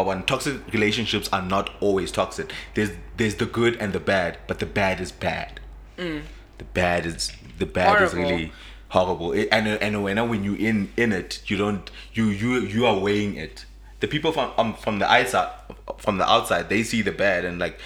Or 0.00 0.04
when 0.06 0.22
toxic 0.22 0.56
relationships 0.72 1.28
are 1.32 1.42
not 1.42 1.70
always 1.80 2.10
toxic 2.10 2.52
there's 2.74 2.90
there's 3.18 3.36
the 3.36 3.46
good 3.46 3.76
and 3.76 3.92
the 3.92 4.00
bad 4.00 4.38
but 4.46 4.58
the 4.58 4.66
bad 4.66 5.00
is 5.00 5.12
bad 5.12 5.60
the 5.96 6.64
bad 6.74 7.06
is 7.06 7.32
the 7.58 7.66
bad 7.66 8.02
is 8.02 8.12
Mm. 8.14 8.22
Really 8.30 8.52
horrible 8.88 9.32
it, 9.32 9.48
and 9.52 9.68
and 9.68 10.02
when 10.02 10.16
when 10.28 10.42
you 10.42 10.54
in 10.54 10.90
in 10.96 11.12
it 11.12 11.42
you 11.46 11.56
don't 11.56 11.90
you 12.12 12.24
you 12.26 12.60
you 12.60 12.86
are 12.86 12.98
weighing 12.98 13.36
it 13.36 13.64
the 14.00 14.08
people 14.08 14.32
from 14.32 14.50
um, 14.58 14.74
from 14.74 14.98
the 14.98 15.08
outside 15.16 15.50
from 15.98 16.18
the 16.18 16.28
outside 16.28 16.68
they 16.68 16.82
see 16.82 17.02
the 17.02 17.12
bad 17.12 17.44
and 17.44 17.58
like 17.58 17.78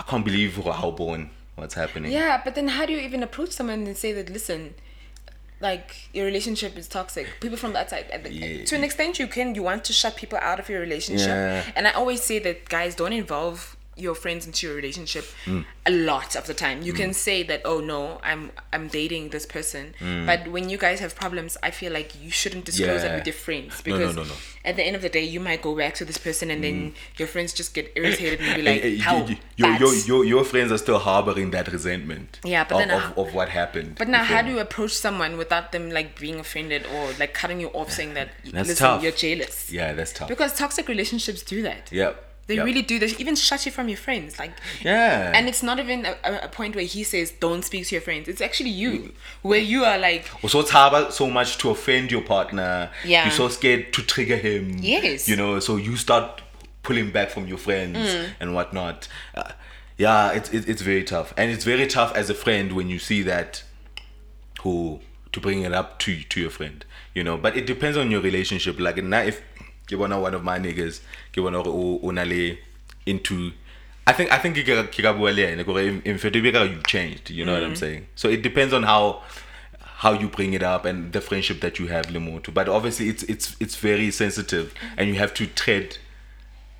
i 0.00 0.02
can't 0.02 0.24
believe 0.24 0.56
how 0.56 0.90
born 0.90 1.30
what's 1.56 1.74
happening 1.74 2.10
yeah, 2.10 2.40
but 2.44 2.54
then 2.54 2.68
how 2.68 2.86
do 2.86 2.92
you 2.92 2.98
even 2.98 3.22
approach 3.22 3.50
someone 3.50 3.86
and 3.86 3.96
say 3.96 4.12
that? 4.12 4.30
Listen, 4.30 4.74
like 5.62 6.08
your 6.12 6.26
relationship 6.26 6.76
is 6.76 6.88
toxic. 6.88 7.26
People 7.40 7.56
from 7.56 7.72
that 7.72 7.88
and 8.12 8.26
Yeah. 8.26 8.64
to 8.64 8.74
an 8.76 8.84
extent, 8.84 9.18
you 9.18 9.26
can 9.28 9.54
you 9.54 9.62
want 9.62 9.84
to 9.84 9.92
shut 9.92 10.16
people 10.16 10.38
out 10.42 10.58
of 10.60 10.68
your 10.68 10.80
relationship. 10.80 11.28
Yeah. 11.28 11.64
And 11.76 11.86
I 11.88 11.92
always 11.92 12.22
say 12.22 12.38
that 12.40 12.68
guys 12.68 12.94
don't 12.94 13.12
involve 13.12 13.76
your 13.94 14.14
friends 14.14 14.46
into 14.46 14.66
your 14.66 14.74
relationship 14.74 15.24
Mm. 15.44 15.64
a 15.84 15.90
lot 15.90 16.34
of 16.34 16.46
the 16.46 16.54
time. 16.54 16.80
You 16.82 16.94
can 16.94 17.12
say 17.12 17.42
that, 17.42 17.60
oh 17.64 17.80
no, 17.80 18.20
I'm 18.22 18.50
I'm 18.72 18.88
dating 18.88 19.28
this 19.30 19.44
person, 19.46 19.94
but 20.26 20.48
when 20.48 20.70
you 20.70 20.78
guys 20.78 21.00
have 21.00 21.14
problems, 21.14 21.58
I 21.62 21.70
feel 21.70 21.92
like 21.92 22.10
you 22.22 22.30
shouldn't 22.30 22.64
disclose 22.64 23.02
that 23.02 23.10
Mm. 23.12 23.16
With 23.18 23.26
your 23.26 23.34
friends 23.34 23.82
No, 23.84 23.92
no, 23.92 23.98
because 23.98 24.16
no, 24.16 24.24
no. 24.24 24.34
at 24.64 24.76
the 24.76 24.82
end 24.82 24.96
of 24.96 25.02
the 25.02 25.10
day, 25.10 25.22
you 25.24 25.40
might 25.40 25.60
go 25.60 25.76
back 25.76 25.94
to 25.96 26.04
this 26.06 26.16
person 26.16 26.50
and 26.50 26.64
then 26.64 26.94
your 27.18 27.28
friends 27.28 27.52
just 27.52 27.74
get 27.74 27.92
irritated 27.96 28.40
and 28.40 28.56
be 28.56 28.62
like, 28.62 28.98
how 29.00 29.26
your, 29.56 29.76
your, 29.76 29.94
your, 29.94 30.24
your 30.24 30.44
friends 30.44 30.72
are 30.72 30.78
still 30.78 30.98
harboring 30.98 31.50
that 31.50 31.70
resentment 31.70 32.40
Yeah, 32.44 32.64
but 32.64 32.74
of, 32.74 32.88
then 32.88 32.90
of, 32.90 33.18
of 33.18 33.34
what 33.34 33.50
happened. 33.50 33.96
But 33.98 34.08
now, 34.08 34.24
how 34.24 34.40
do 34.40 34.50
you 34.50 34.58
approach 34.58 34.92
someone 34.92 35.36
without 35.36 35.72
them 35.72 35.90
like 35.90 36.18
being 36.18 36.40
offended 36.40 36.86
or 36.94 37.10
like 37.18 37.34
cutting 37.34 37.60
you 37.60 37.68
off, 37.68 37.90
saying 37.92 38.14
that 38.14 38.30
That's 38.44 38.68
listen, 38.68 38.76
tough. 38.86 39.02
you're 39.02 39.12
jealous? 39.12 39.70
Yeah, 39.70 39.92
that's 39.92 40.12
tough. 40.14 40.28
Because 40.28 40.54
toxic 40.56 40.88
relationships 40.88 41.42
do 41.42 41.60
that. 41.62 41.92
Yep. 41.92 42.30
They 42.48 42.56
yep. 42.56 42.64
really 42.66 42.82
do. 42.82 42.98
They 42.98 43.06
even 43.18 43.36
shut 43.36 43.64
you 43.66 43.72
from 43.72 43.88
your 43.88 43.96
friends. 43.98 44.38
Like, 44.38 44.52
Yeah. 44.82 45.32
and 45.34 45.48
it's 45.48 45.62
not 45.62 45.78
even 45.78 46.04
a, 46.06 46.16
a- 46.44 46.48
point 46.48 46.74
where 46.74 46.84
he 46.84 47.04
says 47.04 47.30
don't 47.30 47.62
speak 47.64 47.86
to 47.86 47.94
your 47.94 48.02
friends. 48.02 48.28
It's 48.28 48.40
actually 48.40 48.70
you, 48.70 49.12
where 49.42 49.60
you 49.60 49.84
are 49.84 49.96
like, 49.98 50.26
so 50.48 50.60
it's 50.60 50.70
hard 50.70 51.12
so 51.12 51.30
much 51.30 51.58
to 51.58 51.70
offend 51.70 52.10
your 52.10 52.22
partner. 52.22 52.90
Yeah. 53.04 53.24
You're 53.24 53.32
so 53.32 53.48
scared 53.48 53.92
to 53.92 54.02
trigger 54.02 54.36
him. 54.36 54.78
Yes. 54.80 55.28
You 55.28 55.36
know, 55.36 55.60
so 55.60 55.76
you 55.76 55.96
start 55.96 56.42
pulling 56.82 57.10
back 57.12 57.30
from 57.30 57.46
your 57.46 57.58
friends 57.58 57.96
Mm. 57.98 58.28
and 58.40 58.54
whatnot. 58.54 59.06
Uh, 59.34 59.52
yeah, 59.96 60.32
it's 60.32 60.50
it, 60.50 60.68
it's 60.68 60.82
very 60.82 61.04
tough, 61.04 61.32
and 61.36 61.50
it's 61.52 61.64
very 61.64 61.86
tough 61.86 62.12
as 62.16 62.28
a 62.28 62.34
friend 62.34 62.72
when 62.72 62.88
you 62.88 62.98
see 62.98 63.22
that. 63.22 63.62
Who 64.62 65.00
to 65.32 65.40
bring 65.40 65.62
it 65.62 65.72
up 65.72 65.98
to 66.00 66.22
to 66.22 66.40
your 66.40 66.50
friend, 66.50 66.84
you 67.14 67.24
know. 67.24 67.36
But 67.36 67.56
it 67.56 67.66
depends 67.66 67.96
on 67.96 68.10
your 68.10 68.20
relationship. 68.20 68.78
Like 68.78 68.96
now, 69.02 69.22
if 69.22 69.40
you 69.92 69.98
wanna 69.98 70.18
one 70.18 70.34
of 70.34 70.42
my 70.42 70.58
niggas, 70.58 71.00
you 71.34 71.42
wanna 71.42 71.62
unale 71.62 72.58
into. 73.06 73.52
I 74.06 74.12
think 74.12 74.32
I 74.32 74.38
think 74.38 74.56
ke 74.56 74.66
ka- 74.66 74.90
ke 74.90 75.16
bua 75.16 75.30
le 75.30 75.52
ene, 75.52 75.64
kore 75.64 75.80
in- 75.80 76.18
fact, 76.18 76.34
you 76.34 76.80
changed. 76.86 77.30
You 77.30 77.44
know 77.44 77.52
what 77.52 77.62
I'm 77.62 77.74
mm. 77.74 77.78
saying? 77.78 78.06
So 78.16 78.28
it 78.28 78.42
depends 78.42 78.74
on 78.74 78.82
how 78.82 79.22
how 80.02 80.12
you 80.12 80.28
bring 80.28 80.52
it 80.52 80.64
up 80.64 80.84
and 80.84 81.12
the 81.12 81.20
friendship 81.20 81.60
that 81.60 81.78
you 81.78 81.86
have 81.86 82.06
Lemoto. 82.06 82.52
But 82.52 82.68
obviously 82.68 83.08
it's 83.08 83.22
it's 83.24 83.54
it's 83.60 83.76
very 83.76 84.10
sensitive 84.10 84.74
and 84.96 85.08
you 85.08 85.14
have 85.14 85.32
to 85.34 85.46
tread 85.46 85.98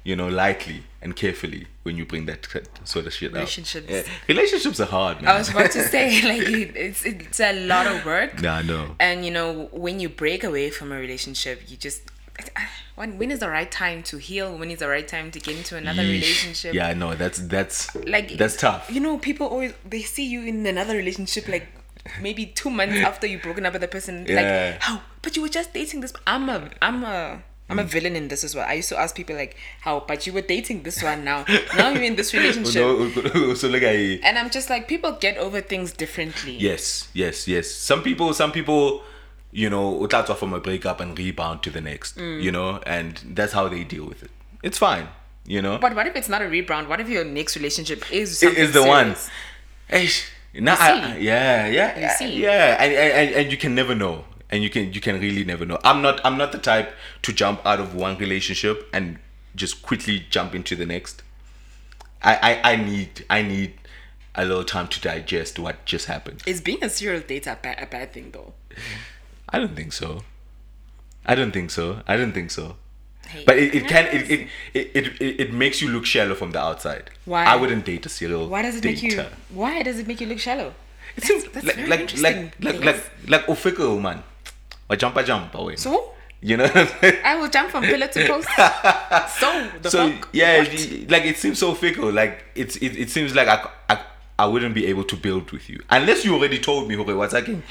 you 0.05 0.17
know, 0.17 0.29
lightly 0.29 0.83
and 1.01 1.15
carefully 1.15 1.67
when 1.85 1.97
you 1.97 2.05
bring 2.05 2.27
that 2.27 2.47
sort 2.85 3.07
of 3.07 3.13
shit. 3.13 3.33
Relationships. 3.33 3.87
Yeah. 3.89 4.03
Relationships 4.29 4.81
are 4.81 4.87
hard, 4.87 5.23
man. 5.23 5.35
I 5.35 5.39
was 5.39 5.49
about 5.49 5.71
to 5.73 5.83
say 5.89 6.23
like 6.23 6.43
it's 6.77 7.05
it's 7.05 7.41
a 7.41 7.67
lot 7.67 7.87
of 7.87 8.05
work. 8.05 8.41
Yeah, 8.43 8.55
I 8.55 8.63
know. 8.63 8.97
And 8.99 9.25
you 9.25 9.31
know 9.31 9.69
when 9.73 10.01
you 10.01 10.09
break 10.09 10.45
away 10.45 10.71
from 10.71 10.93
a 10.93 10.97
relationship, 10.97 11.63
you 11.69 11.77
just 11.77 12.03
when 12.95 13.19
when 13.19 13.31
is 13.31 13.41
the 13.41 13.49
right 13.49 13.71
time 13.71 14.03
to 14.05 14.19
heal? 14.19 14.57
When 14.57 14.71
is 14.71 14.79
the 14.79 14.89
right 14.89 15.07
time 15.07 15.31
to 15.31 15.41
get 15.41 15.57
into 15.57 15.77
another 15.77 16.03
Yeesh. 16.03 16.13
relationship? 16.13 16.75
Yeah, 16.75 16.89
I 16.89 16.95
know. 16.95 17.15
That's 17.15 17.39
that's 17.39 17.95
like 18.07 18.37
that's 18.37 18.57
tough. 18.57 18.91
You 18.91 19.01
know, 19.01 19.19
people 19.19 19.47
always 19.49 19.73
they 19.85 20.03
see 20.03 20.27
you 20.27 20.43
in 20.43 20.65
another 20.67 20.97
relationship 20.97 21.49
like 21.49 21.67
maybe 22.21 22.47
two 22.47 22.71
months 22.71 22.97
after 23.11 23.27
you've 23.27 23.43
broken 23.43 23.67
up 23.67 23.73
with 23.73 23.83
the 23.83 23.89
person. 23.89 24.27
Yeah. 24.29 24.37
Like 24.73 24.83
how? 24.83 25.03
But 25.23 25.37
you 25.37 25.43
were 25.43 25.49
just 25.49 25.73
dating 25.73 26.01
this. 26.01 26.13
I'm 26.27 26.49
a 26.49 26.71
I'm 26.81 27.05
a 27.05 27.43
I'm 27.71 27.79
Mm. 27.79 27.83
a 27.83 27.85
villain 27.85 28.17
in 28.17 28.29
this 28.29 28.45
as 28.45 28.55
well. 28.55 28.67
I 28.69 28.75
used 28.75 28.91
to 28.91 28.99
ask 28.99 29.15
people 29.17 29.35
like, 29.37 29.57
"How?" 29.81 30.01
But 30.07 30.27
you 30.27 30.33
were 30.35 30.43
dating 30.43 30.83
this 30.83 31.03
one 31.03 31.25
now. 31.25 31.47
Now 31.75 31.89
you're 31.91 32.03
in 32.03 32.17
this 32.17 32.35
relationship, 32.39 32.75
so 33.57 33.69
look 33.69 33.83
at 33.83 33.95
and 33.95 34.37
I'm 34.37 34.51
just 34.51 34.69
like, 34.69 34.89
people 34.89 35.13
get 35.13 35.39
over 35.39 35.63
things 35.63 35.93
differently. 35.93 36.57
Yes, 36.59 37.09
yes, 37.15 37.49
yes. 37.49 37.71
Some 37.71 38.03
people, 38.03 38.35
some 38.35 38.53
people, 38.53 39.03
you 39.53 39.69
know, 39.69 40.07
start 40.07 40.31
off 40.31 40.39
from 40.39 40.53
a 40.55 40.61
breakup 40.61 40.99
and 41.01 41.19
rebound 41.19 41.63
to 41.63 41.71
the 41.71 41.81
next, 41.81 42.17
Mm. 42.17 42.43
you 42.43 42.51
know, 42.51 42.81
and 42.87 43.21
that's 43.35 43.53
how 43.53 43.69
they 43.69 43.85
deal 43.85 44.05
with 44.07 44.23
it. 44.23 44.31
It's 44.63 44.79
fine, 44.79 45.09
you 45.47 45.61
know. 45.61 45.79
But 45.79 45.95
what 45.95 46.07
if 46.07 46.17
it's 46.17 46.29
not 46.29 46.41
a 46.43 46.49
rebound? 46.49 46.89
What 46.89 47.01
if 47.01 47.09
your 47.09 47.25
next 47.25 47.57
relationship 47.57 48.11
is 48.11 48.43
it 48.43 48.57
is 48.57 48.73
the 48.73 48.83
one. 48.83 49.15
Eish, 49.91 50.25
nah, 50.55 50.77
I- 50.79 51.17
see. 51.17 51.25
yeah, 51.25 51.67
yeah, 51.67 51.99
You 52.01 52.09
see. 52.17 52.43
yeah, 52.43 52.77
and, 52.83 52.93
and, 52.93 53.13
and, 53.13 53.35
and 53.37 53.51
you 53.53 53.59
can 53.59 53.75
never 53.75 53.95
know, 53.95 54.25
and 54.51 54.63
you 54.63 54.71
can 54.71 54.93
you 54.93 55.01
can 55.01 55.21
really 55.21 55.45
never 55.45 55.67
know. 55.67 55.79
I'm 55.85 56.01
not 56.01 56.21
I'm 56.25 56.39
not 56.39 56.53
the 56.53 56.59
type 56.59 56.95
to 57.23 57.33
jump 57.33 57.61
out 57.67 57.79
of 57.81 57.95
one 57.95 58.17
relationship 58.19 58.89
and 58.93 59.19
just 59.55 59.83
quickly 59.83 60.25
jump 60.31 60.55
into 60.55 60.75
the 60.77 60.87
next. 60.87 61.23
I 62.23 62.35
I, 62.63 62.73
I 62.73 62.77
need 62.77 63.25
I 63.29 63.43
need 63.43 63.75
a 64.35 64.47
little 64.47 64.65
time 64.65 64.89
to 64.89 64.99
digest 65.01 65.59
what 65.59 65.85
just 65.85 66.07
happened. 66.07 66.43
Is 66.47 66.63
being 66.63 66.83
a 66.83 66.89
serial 66.89 67.21
dater 67.21 67.53
a 67.53 67.57
bad, 67.57 67.83
a 67.83 67.87
bad 67.87 68.15
thing 68.15 68.31
though? 68.33 68.55
I 69.53 69.59
don't 69.59 69.77
think 69.77 69.93
so. 69.93 70.23
I 71.27 71.35
don't 71.35 71.53
think 71.53 71.71
so. 71.71 72.03
I 72.07 72.17
don't 72.17 72.33
think 72.33 72.51
so. 72.51 72.77
Hey. 73.29 73.45
But 73.47 73.57
it, 73.59 73.75
it 73.75 73.89
can 73.89 74.07
it 74.07 74.31
it, 74.31 74.49
it 74.75 74.97
it 75.21 75.41
it 75.41 75.53
makes 75.53 75.81
you 75.81 75.89
look 75.89 76.05
shallow 76.05 76.35
from 76.35 76.51
the 76.53 76.59
outside. 76.61 77.11
Why? 77.25 77.45
I 77.45 77.57
wouldn't 77.57 77.85
date 77.85 78.05
a 78.07 78.09
serial 78.09 78.49
Why 78.49 78.63
does 78.63 78.77
it 78.77 78.83
dater. 78.83 78.85
make 78.85 79.03
you? 79.03 79.25
Why 79.51 79.83
does 79.83 79.99
it 79.99 80.07
make 80.09 80.21
you 80.21 80.27
look 80.27 80.39
shallow? 80.41 80.75
It 81.17 81.25
seems 81.25 81.45
that's 81.45 81.67
like 81.67 81.77
very 81.77 81.89
like 81.89 82.01
interesting, 82.01 82.53
like 82.61 82.75
like 82.81 82.85
like 82.85 83.29
like 83.29 83.49
official 83.49 84.01
man. 84.01 84.23
Or 84.91 84.97
jump 84.97 85.17
a 85.17 85.23
jump 85.23 85.55
away. 85.55 85.77
So 85.77 86.13
you 86.41 86.57
know. 86.57 86.65
I 87.25 87.37
will 87.37 87.49
jump 87.49 87.71
from 87.71 87.85
pillar 87.85 88.09
to 88.09 88.27
post. 88.33 88.49
so 89.39 89.69
the 89.81 89.91
so 89.91 90.11
fuck? 90.11 90.29
yeah, 90.33 90.59
What? 90.59 91.11
like 91.11 91.25
it 91.25 91.37
seems 91.39 91.59
so 91.59 91.75
fickle. 91.75 92.11
Like 92.11 92.45
it's 92.55 92.77
it, 92.77 92.97
it 92.99 93.11
seems 93.11 93.35
like 93.35 93.47
I, 93.49 93.69
I 93.89 94.05
I 94.41 94.47
wouldn't 94.47 94.75
be 94.75 94.87
able 94.87 95.05
to 95.05 95.17
build 95.17 95.53
with 95.53 95.71
you 95.71 95.81
unless 95.91 96.25
you 96.25 96.35
already 96.35 96.59
told 96.59 96.89
me. 96.89 96.97
Okay, 96.97 97.15
what's 97.15 97.33
happening? 97.35 97.63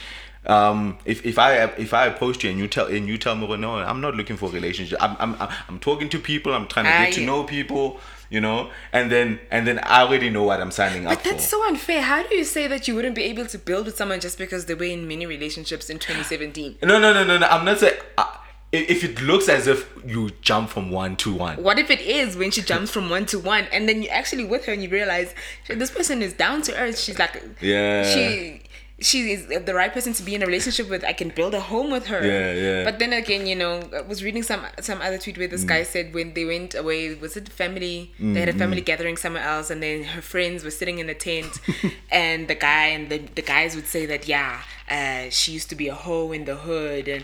Um, 0.46 0.98
if 1.06 1.24
if 1.26 1.38
I 1.38 1.64
if 1.78 1.94
I 1.94 2.08
approach 2.08 2.44
you 2.44 2.50
and 2.50 2.58
you 2.58 2.68
tell 2.68 2.88
and 2.88 3.08
you 3.08 3.18
tell 3.18 3.36
me, 3.36 3.46
well, 3.46 3.58
no, 3.60 3.76
I'm 3.76 4.02
not 4.02 4.16
looking 4.16 4.38
for 4.38 4.50
a 4.50 4.52
relationship. 4.52 4.98
I'm 5.02 5.16
I'm 5.20 5.36
I'm- 5.42 5.80
talking 5.80 6.10
to 6.10 6.20
people. 6.20 6.52
I'm 6.54 6.68
trying 6.68 6.86
to 6.86 6.92
get 6.92 7.14
to 7.14 7.26
know 7.26 7.44
people. 7.44 8.00
You 8.32 8.40
know, 8.40 8.70
and 8.94 9.12
then 9.12 9.42
and 9.52 9.68
then 9.68 9.80
I 9.84 10.04
already 10.04 10.30
know 10.30 10.44
what 10.44 10.62
I'm 10.62 10.72
signing 10.72 11.06
up 11.06 11.14
But 11.16 11.24
that's 11.26 11.44
for. 11.44 11.58
so 11.58 11.68
unfair. 11.68 12.02
How 12.02 12.24
do 12.24 12.34
you 12.34 12.46
say 12.46 12.66
that 12.68 12.88
you 12.88 12.96
wouldn't 12.96 13.14
be 13.14 13.24
able 13.24 13.46
to 13.46 13.58
build 13.58 13.86
with 13.88 13.98
someone 13.98 14.22
just 14.22 14.38
because 14.38 14.68
they 14.68 14.74
were 14.74 14.86
in 14.86 15.06
many 15.06 15.26
relationships 15.26 15.90
in 15.90 16.00
2017? 16.00 16.78
no, 16.82 16.98
no, 16.98 17.14
no, 17.14 17.26
no, 17.26 17.38
no. 17.38 17.46
I'm 17.48 17.66
not 17.66 17.80
saying. 17.80 18.00
Uh, 18.18 18.24
if 18.72 18.90
if 18.90 19.04
it 19.04 19.22
looks 19.22 19.50
as 19.50 19.68
if 19.68 19.86
you 20.08 20.30
jump 20.42 20.70
from 20.70 20.92
one 20.92 21.18
to 21.18 21.34
one, 21.36 21.62
What 21.62 21.78
if 21.78 21.92
it 21.92 22.00
is 22.00 22.38
when 22.38 22.52
she 22.52 22.62
jumps 22.62 22.90
from 22.90 23.10
one 23.10 23.26
to 23.28 23.38
one 23.38 23.66
and 23.74 23.88
then 23.90 24.02
you're 24.02 24.14
actually 24.14 24.46
with 24.46 24.64
her 24.66 24.72
and 24.72 24.82
you 24.82 24.88
realize 24.90 25.36
this 25.68 25.92
person 25.92 26.22
is 26.22 26.32
down 26.32 26.62
to 26.64 26.78
earth? 26.80 26.98
She's 26.98 27.20
like, 27.20 27.36
Yeah. 27.60 28.04
she 28.14 28.62
she 29.02 29.32
is 29.34 29.48
the 29.48 29.74
right 29.74 29.92
person 29.92 30.14
to 30.14 30.24
be 30.24 30.36
in 30.36 30.44
a 30.44 30.46
relationship 30.46 30.90
with. 30.90 31.04
I 31.04 31.14
can 31.14 31.30
build 31.30 31.54
a 31.54 31.60
home 31.60 31.92
with 31.92 32.08
her. 32.08 32.26
Yeah, 32.26 32.54
yeah. 32.54 32.84
But 32.84 33.00
then 33.00 33.14
again, 33.14 33.46
you 33.46 33.56
know, 33.56 33.82
I 33.94 34.02
was 34.02 34.24
reading 34.24 34.44
some 34.44 34.66
some 34.80 35.02
other 35.02 35.18
tweet 35.18 35.38
where 35.38 35.48
this 35.48 35.64
guy 35.64 35.84
said 35.84 36.14
when 36.14 36.34
they 36.34 36.46
went 36.46 36.76
away, 36.76 37.14
was 37.16 37.36
it 37.36 37.50
family? 37.50 38.12
They 38.20 38.40
had 38.40 38.50
a 38.50 38.54
family 38.54 38.82
gathering 38.82 39.18
somewhere 39.18 39.44
else, 39.44 39.70
and 39.70 39.82
then 39.82 40.04
her 40.04 40.22
friends 40.22 40.64
were 40.64 40.72
sitting 40.72 41.00
in 41.00 41.10
a 41.10 41.14
tent, 41.16 41.60
and 42.12 42.48
the 42.48 42.56
guy 42.56 42.88
and 42.88 43.10
the 43.10 43.20
the 43.36 43.42
guys 43.42 43.76
would 43.76 43.88
say 43.88 44.06
that 44.06 44.28
yeah, 44.28 44.62
uh, 44.90 45.30
she 45.30 45.52
used 45.52 45.70
to 45.70 45.76
be 45.76 45.88
a 45.88 45.96
hoe 45.96 46.32
in 46.32 46.46
the 46.46 46.56
hood, 46.56 47.08
and 47.08 47.24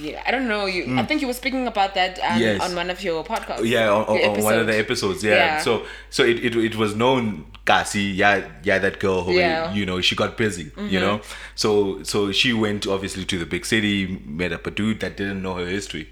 yeah, 0.00 0.22
I 0.26 0.30
don't 0.30 0.48
know. 0.48 0.66
You, 0.66 0.98
I 0.98 1.04
think 1.04 1.20
you 1.20 1.26
were 1.26 1.34
speaking 1.34 1.66
about 1.66 1.94
that 1.94 2.18
um, 2.22 2.40
Yes. 2.40 2.60
on 2.62 2.74
one 2.74 2.90
of 2.90 3.02
your 3.02 3.24
podcasts. 3.24 3.64
yeah 3.64 3.90
on, 3.90 4.04
on, 4.06 4.18
on 4.36 4.42
one 4.42 4.58
of 4.58 4.66
the 4.66 4.76
episodes 4.78 5.22
yeah, 5.24 5.34
Yeah. 5.34 5.60
so 5.60 5.84
so 6.10 6.24
it, 6.24 6.44
it, 6.44 6.56
it 6.56 6.76
was 6.76 6.94
known 6.94 7.46
kasi 7.64 8.00
yeah 8.12 8.48
yeah 8.62 8.78
that 8.78 8.98
girl 8.98 9.24
who 9.24 9.32
Yeah. 9.32 9.66
Mm-hmm. 9.66 9.76
you 9.76 9.84
know 9.86 10.00
she 10.00 10.14
got 10.16 10.36
busy 10.38 10.70
you 10.78 10.98
know 11.00 11.20
so 11.54 12.02
so 12.02 12.32
she 12.32 12.52
went 12.52 12.86
obviously 12.86 13.24
to 13.26 13.38
the 13.38 13.44
big 13.46 13.66
city 13.66 14.20
met 14.24 14.52
up 14.52 14.66
a 14.66 14.70
dude 14.70 15.00
that 15.00 15.16
didn't 15.18 15.42
know 15.42 15.54
her 15.60 15.66
history 15.66 16.08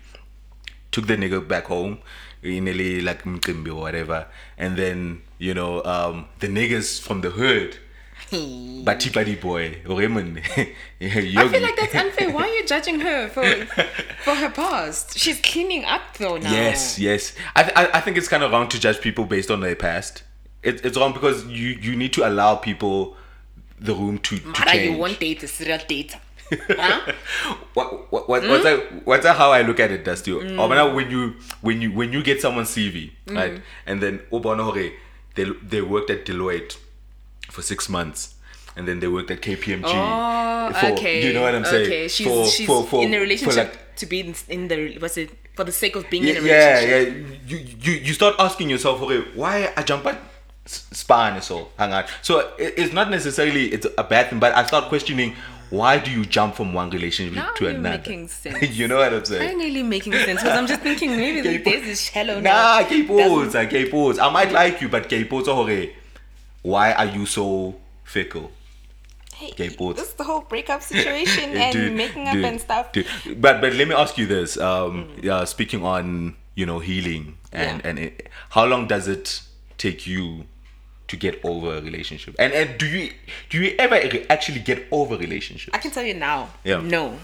took 0.93 1.07
the 1.07 1.17
nigga 1.17 1.41
back 1.47 1.65
home 1.67 1.99
in 2.43 2.67
LA 2.67 3.01
like 3.03 3.25
Mkimbi 3.25 3.69
or 3.69 3.81
whatever 3.81 4.27
and 4.59 4.77
then 4.77 5.23
you 5.39 5.55
know 5.55 5.83
um 5.85 6.27
the 6.41 6.47
niggas 6.49 7.01
from 7.01 7.21
the 7.23 7.31
hood 7.31 7.79
Bati 8.31 9.11
Bati 9.11 9.37
boy 9.37 9.79
Raymond 9.87 10.39
I 11.01 11.09
feel 11.11 11.63
like 11.63 11.77
that's 11.77 11.95
unfair. 11.95 12.31
Why 12.31 12.43
are 12.43 12.49
you 12.49 12.67
judging 12.67 13.01
her 13.01 13.29
for 13.29 13.45
for 14.25 14.35
her 14.35 14.51
past? 14.51 15.19
She's 15.19 15.41
cleaning 15.41 15.85
up 15.85 16.17
though 16.19 16.37
now. 16.37 16.51
Yes, 16.51 16.99
yes. 16.99 17.35
I, 17.55 17.63
th- 17.63 17.77
I 17.77 17.99
I 17.99 18.01
think 18.01 18.17
it's 18.17 18.29
kind 18.29 18.43
of 18.43 18.51
wrong 18.51 18.69
to 18.69 18.81
judge 18.81 19.01
people 19.01 19.27
based 19.27 19.51
on 19.51 19.61
their 19.61 19.77
past. 19.77 20.25
It, 20.63 20.85
it's 20.85 20.99
wrong 20.99 21.13
because 21.13 21.47
you 21.47 21.69
you 21.81 21.95
need 21.95 22.13
to 22.15 22.27
allow 22.27 22.57
people 22.57 23.17
the 23.79 23.95
room 23.95 24.19
to, 24.19 24.39
to 24.39 24.47
Mara, 24.49 24.71
change. 24.73 24.91
you 24.91 24.99
won't 24.99 25.21
date 25.21 25.43
a 25.43 25.49
serial 25.49 25.79
dater. 25.79 26.19
huh? 26.51 27.13
what, 27.75 28.11
what, 28.11 28.29
what, 28.29 28.49
what's 28.49 28.65
that, 28.65 29.07
what's 29.07 29.25
that 29.25 29.37
how 29.37 29.51
I 29.51 29.63
look 29.63 29.81
at 29.81 29.91
it, 29.91 30.05
Dusty? 30.05 30.31
Mm. 30.31 30.59
Or 30.59 30.95
when 30.95 31.11
you 31.11 31.35
when 31.61 31.83
you 31.83 31.93
when 31.93 32.13
you 32.13 32.23
get 32.23 32.41
someone's 32.41 32.71
CV, 32.71 33.11
right, 33.27 33.61
and 33.87 34.01
then 34.03 34.21
Obana 34.33 34.93
they 35.35 35.45
they 35.45 35.83
worked 35.83 36.11
at 36.11 36.25
Deloitte 36.25 36.79
for 37.57 37.63
six 37.73 37.89
months. 37.89 38.21
And 38.77 38.87
then 38.89 39.01
they 39.01 39.09
worked 39.17 39.31
at 39.31 39.41
KPMG. 39.41 39.85
Oh, 39.87 40.73
for- 40.81 40.93
okay. 40.93 41.27
You 41.27 41.33
know 41.33 41.43
what 41.47 41.55
I'm 41.59 41.65
saying? 41.65 41.87
Okay, 41.87 42.09
she's 42.09 42.27
For- 42.27 42.47
she's 42.55 42.67
for- 42.71 42.85
for- 42.91 43.03
in 43.03 43.15
a 43.15 43.21
relationship 43.27 43.57
like- 43.73 43.97
to 43.97 44.05
be 44.13 44.21
in, 44.21 44.35
in 44.57 44.69
the 44.69 44.99
was 45.05 45.17
it 45.17 45.31
for 45.57 45.65
the 45.65 45.73
sake 45.73 45.97
of 45.97 46.05
being 46.11 46.25
yeah, 46.25 46.33
in 46.33 46.37
a 46.37 46.41
relationship. 46.43 46.89
yeah. 46.91 47.25
yeah. 47.31 47.37
You, 47.51 47.59
you 47.85 47.93
you 48.09 48.13
start 48.21 48.35
asking 48.47 48.69
yourself, 48.75 49.01
okay, 49.05 49.21
why 49.35 49.55
I 49.79 49.83
jump 49.91 50.05
at 50.13 50.19
span 50.67 51.41
so 51.41 51.69
hang 51.79 51.93
on. 51.95 52.05
So 52.29 52.33
it, 52.59 52.75
it's 52.77 52.93
not 52.93 53.09
necessarily 53.11 53.65
it's 53.73 53.87
a 53.97 54.05
bad 54.05 54.29
thing, 54.29 54.39
but 54.45 54.53
I 54.55 54.67
start 54.67 54.85
questioning 54.93 55.35
why 55.71 55.99
do 55.99 56.11
you 56.11 56.25
jump 56.37 56.55
from 56.55 56.75
one 56.81 56.91
relationship 56.91 57.35
Now 57.35 57.53
to 57.57 57.65
you're 57.65 57.73
another? 57.75 57.97
making 57.99 58.29
sense. 58.43 58.77
you 58.77 58.87
know 58.89 58.99
what 58.99 59.13
I'm 59.15 59.25
saying? 59.25 59.49
Finally 59.49 59.83
making 59.83 60.13
sense 60.13 60.43
because 60.43 60.57
I'm 60.59 60.67
just 60.67 60.83
thinking 60.83 61.17
maybe 61.17 61.41
like, 61.65 61.65
this 61.65 62.01
shallow 62.11 62.35
Nah, 62.41 62.51
now. 62.51 62.85
keep 62.93 63.09
Doesn't- 63.09 63.33
ah, 63.33 63.45
pause, 63.53 63.67
keep 63.71 63.91
pause. 63.91 64.19
I 64.19 64.29
might 64.31 64.53
like 64.53 64.81
you, 64.83 64.89
but 64.91 65.09
keep 65.09 65.31
pause, 65.31 65.49
oh, 65.49 65.63
okay. 65.63 65.85
Why 66.67 66.93
are 66.93 67.07
you 67.07 67.27
so 67.27 67.77
fickle? 68.05 68.51
Hey, 69.35 69.51
Okay, 69.53 69.69
both. 69.69 69.97
this 69.97 70.09
is 70.09 70.15
the 70.15 70.25
whole 70.25 70.41
breakup 70.41 70.83
situation 70.83 71.51
and 71.63 71.73
dude, 71.73 71.93
making 71.95 72.27
up 72.27 72.35
dude, 72.35 72.45
and 72.45 72.61
stuff. 72.61 72.91
dude. 72.93 73.07
But 73.39 73.61
but 73.61 73.75
let 73.75 73.87
me 73.87 73.95
ask 73.95 74.17
you 74.19 74.27
this. 74.27 74.57
Um, 74.59 75.09
yeah, 75.23 75.45
speaking 75.45 75.85
on 75.85 76.35
you 76.55 76.67
know 76.67 76.79
healing 76.81 77.37
and 77.53 77.81
Yeah. 77.83 77.89
and 77.89 77.99
it, 77.99 78.29
how 78.51 78.65
long 78.65 78.89
does 78.89 79.07
it 79.09 79.43
take 79.79 80.07
you 80.07 80.47
to 81.09 81.15
get 81.17 81.39
over 81.45 81.77
a 81.79 81.81
relationship? 81.83 82.35
And 82.39 82.53
and 82.53 82.79
do 82.79 82.87
you 82.87 83.13
do 83.51 83.63
you 83.63 83.75
ever 83.79 84.01
actually 84.31 84.61
get 84.61 84.87
over 84.91 85.17
relationships? 85.17 85.71
I 85.77 85.79
can 85.79 85.91
tell 85.93 86.03
you 86.05 86.15
now. 86.15 86.49
Yeah. 86.65 86.81
No. 86.81 87.19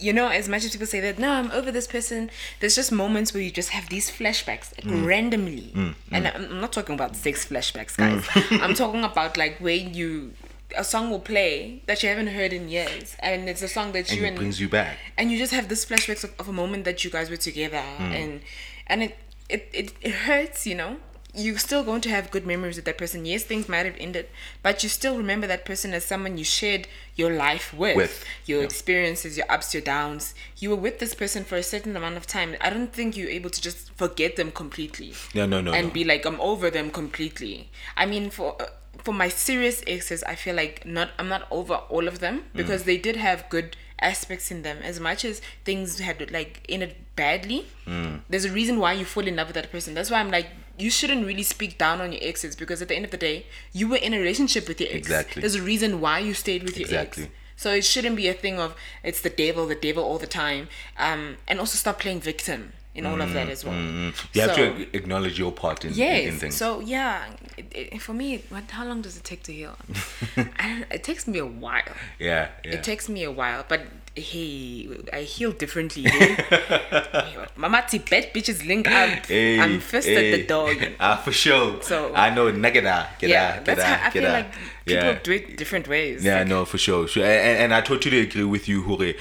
You- 0.00 0.12
know, 0.12 0.28
as 0.28 0.48
much 0.48 0.64
as 0.64 0.70
people 0.72 0.86
say 0.86 1.00
that, 1.00 1.18
no, 1.18 1.30
I'm 1.32 1.50
over 1.50 1.70
this 1.72 1.86
person, 1.86 2.30
there's 2.60 2.76
just 2.76 2.92
moments 2.92 3.32
where 3.34 3.42
you 3.42 3.50
just 3.50 3.70
have 3.70 3.88
these 3.88 4.10
flashbacks 4.10 4.68
like, 4.76 4.84
Mm. 4.86 5.04
randomly. 5.06 5.72
And 6.12 6.28
I'm 6.28 6.44
I'm 6.52 6.60
not 6.60 6.72
talking 6.72 6.94
about 6.94 7.16
sex 7.16 7.44
flashbacks, 7.46 7.96
guys. 7.96 8.24
I'm 8.62 8.74
talking 8.82 9.02
about 9.04 9.36
like 9.36 9.58
when 9.58 9.94
you, 9.94 10.32
a 10.76 10.84
song 10.84 11.10
will 11.10 11.20
play 11.34 11.82
that 11.86 12.02
you 12.02 12.08
haven't 12.08 12.28
heard 12.38 12.52
in 12.52 12.68
years. 12.68 13.16
And 13.20 13.48
it's 13.48 13.62
a 13.62 13.68
song 13.68 13.92
that 13.92 14.08
and 14.10 14.18
you 14.18 14.24
it 14.24 14.28
and 14.28 14.36
brings 14.36 14.60
you 14.60 14.68
back. 14.68 14.98
and 15.18 15.30
you 15.32 15.38
just 15.38 15.52
have 15.52 15.68
this 15.68 15.84
flashbacks 15.84 16.22
of, 16.24 16.32
of 16.38 16.48
a 16.48 16.52
moment 16.52 16.84
that 16.84 17.02
you 17.04 17.10
guys 17.10 17.28
were 17.30 17.36
together 17.50 17.82
Hmm. 17.98 18.12
and 18.20 18.40
and 18.86 19.02
it, 19.02 19.16
it 19.48 19.62
it 19.72 19.92
it 20.00 20.12
hurts 20.28 20.66
you 20.66 20.74
know 20.74 20.96
you're 21.36 21.58
still 21.58 21.84
going 21.84 22.00
to 22.00 22.08
have 22.08 22.30
good 22.30 22.46
memories 22.46 22.76
with 22.76 22.84
that 22.86 22.96
person 22.98 23.24
yes 23.26 23.42
things 23.44 23.68
might 23.68 23.84
have 23.84 23.96
ended 23.98 24.26
but 24.62 24.82
you 24.82 24.88
still 24.88 25.16
remember 25.16 25.46
that 25.46 25.64
person 25.64 25.92
as 25.92 26.04
someone 26.04 26.38
you 26.38 26.44
shared 26.44 26.88
your 27.14 27.30
life 27.30 27.72
with, 27.74 27.96
With, 27.96 28.24
your 28.46 28.60
yeah. 28.60 28.64
experiences 28.64 29.36
your 29.36 29.50
ups 29.50 29.74
your 29.74 29.82
downs 29.82 30.34
you 30.58 30.70
were 30.70 30.76
with 30.76 30.98
this 30.98 31.14
person 31.14 31.44
for 31.44 31.56
a 31.56 31.62
certain 31.62 31.94
amount 31.96 32.16
of 32.16 32.26
time 32.26 32.56
i 32.60 32.70
don't 32.70 32.92
think 32.92 33.16
you're 33.16 33.28
able 33.30 33.50
to 33.50 33.60
just 33.60 33.90
forget 33.92 34.36
them 34.36 34.50
completely 34.50 35.12
No, 35.34 35.46
no, 35.46 35.60
no, 35.60 35.72
and 35.72 35.88
no. 35.88 35.92
be 35.92 36.04
like 36.04 36.24
i'm 36.24 36.40
over 36.40 36.70
them 36.70 36.90
completely 36.90 37.68
i 37.96 38.06
mean 38.06 38.30
for 38.30 38.56
uh, 38.60 38.66
for 39.04 39.12
my 39.12 39.28
serious 39.28 39.82
exes 39.86 40.22
i 40.24 40.34
feel 40.34 40.54
like 40.56 40.86
not 40.86 41.10
i'm 41.18 41.28
not 41.28 41.46
over 41.50 41.74
all 41.90 42.08
of 42.08 42.20
them 42.20 42.36
Mm. 42.38 42.56
because 42.60 42.84
they 42.84 42.96
did 42.96 43.16
have 43.16 43.48
good 43.50 43.76
aspects 43.98 44.50
in 44.50 44.60
them. 44.60 44.76
As 44.84 45.00
much 45.00 45.24
as 45.24 45.40
things 45.64 46.00
had 46.00 46.30
like 46.30 46.60
ended 46.68 46.94
badly, 47.16 47.64
Mm. 47.86 48.20
there's 48.28 48.44
a 48.44 48.52
reason 48.52 48.78
why 48.78 48.92
you 48.92 49.06
fall 49.06 49.26
in 49.26 49.36
love 49.36 49.46
with 49.48 49.54
that 49.54 49.72
person. 49.72 49.94
That's 49.94 50.10
why 50.10 50.20
I'm 50.20 50.30
like, 50.30 50.48
you 50.78 50.90
shouldn't 50.90 51.26
really 51.26 51.42
speak 51.42 51.78
down 51.78 52.00
on 52.00 52.12
your 52.12 52.20
exes 52.22 52.54
because 52.56 52.82
at 52.82 52.88
the 52.88 52.94
end 52.96 53.04
of 53.04 53.10
the 53.10 53.16
day, 53.16 53.46
you 53.72 53.88
were 53.88 53.96
in 53.96 54.12
a 54.14 54.18
relationship 54.18 54.68
with 54.68 54.80
your 54.80 54.88
ex. 54.90 54.98
Exactly. 54.98 55.40
There's 55.40 55.54
a 55.54 55.62
reason 55.62 56.00
why 56.00 56.18
you 56.20 56.34
stayed 56.34 56.62
with 56.62 56.76
your 56.78 56.86
Exactly. 56.86 57.24
ex. 57.24 57.32
So 57.56 57.72
it 57.72 57.84
shouldn't 57.84 58.16
be 58.16 58.28
a 58.28 58.34
thing 58.34 58.58
of 58.60 58.74
it's 59.02 59.20
the 59.22 59.30
devil, 59.30 59.66
the 59.66 59.74
devil 59.74 60.04
all 60.04 60.18
the 60.18 60.26
time. 60.26 60.68
Um, 60.98 61.38
and 61.48 61.58
also 61.58 61.76
stop 61.78 61.98
playing 62.00 62.20
victim 62.20 62.72
in 62.94 63.04
all 63.06 63.20
of 63.20 63.32
that 63.34 63.48
as 63.48 63.64
well. 63.64 63.74
Mm, 63.74 63.92
mm, 63.92 64.12
mm. 64.12 64.34
You 64.34 64.40
have 64.42 64.56
to 64.56 64.96
acknowledge 64.96 65.38
your 65.38 65.52
part 65.52 65.84
in, 65.84 65.92
in, 65.92 65.96
Yes. 65.98 66.32
in 66.32 66.38
things. 66.38 66.56
So 66.56 66.80
yeah, 66.80 67.26
it, 67.56 67.66
it, 67.94 68.02
for 68.02 68.12
me, 68.14 68.42
what? 68.48 68.70
How 68.70 68.84
long 68.86 69.00
does 69.02 69.16
it 69.16 69.24
take 69.24 69.42
to 69.44 69.52
heal? 69.52 69.76
I 70.36 70.68
don't, 70.68 70.86
it 70.90 71.04
takes 71.04 71.26
me 71.26 71.38
a 71.38 71.46
while. 71.46 71.82
yeah, 72.18 72.48
yeah. 72.64 72.72
It 72.74 72.82
takes 72.84 73.08
me 73.08 73.22
a 73.24 73.30
while, 73.30 73.64
but 73.68 73.82
hey, 74.16 74.88
I 75.12 75.20
heal 75.22 75.52
differently. 75.52 76.02
Hey? 76.04 76.36
Mama, 77.56 77.84
bad 78.10 78.32
bitches 78.34 78.66
link 78.66 78.86
up. 78.88 79.26
Hey, 79.26 79.60
I'm 79.60 79.80
first 79.80 80.08
hey. 80.08 80.32
at 80.32 80.38
the 80.38 80.46
dog. 80.46 80.76
Ah, 81.00 81.16
for 81.16 81.32
sure. 81.32 81.82
So- 81.82 82.14
I 82.14 82.30
know, 82.34 82.50
nagada, 82.52 83.06
get 83.18 83.30
yeah, 83.30 83.56
out, 83.58 83.64
that's 83.64 83.80
get 83.80 83.86
how 83.86 83.94
out, 83.94 84.00
I 84.00 84.04
get 84.04 84.12
feel 84.12 84.26
out. 84.26 84.32
like 84.32 84.52
people 84.84 85.04
yeah. 85.04 85.18
do 85.22 85.32
it 85.32 85.56
different 85.56 85.88
ways. 85.88 86.24
Yeah, 86.24 86.38
Like, 86.38 86.48
no, 86.48 86.64
for 86.64 86.78
sure, 86.78 87.06
sure, 87.08 87.24
and, 87.24 87.58
and 87.58 87.74
I 87.74 87.80
totally 87.80 88.20
agree 88.20 88.44
with 88.44 88.68
you, 88.68 88.82
Hure. 88.82 89.12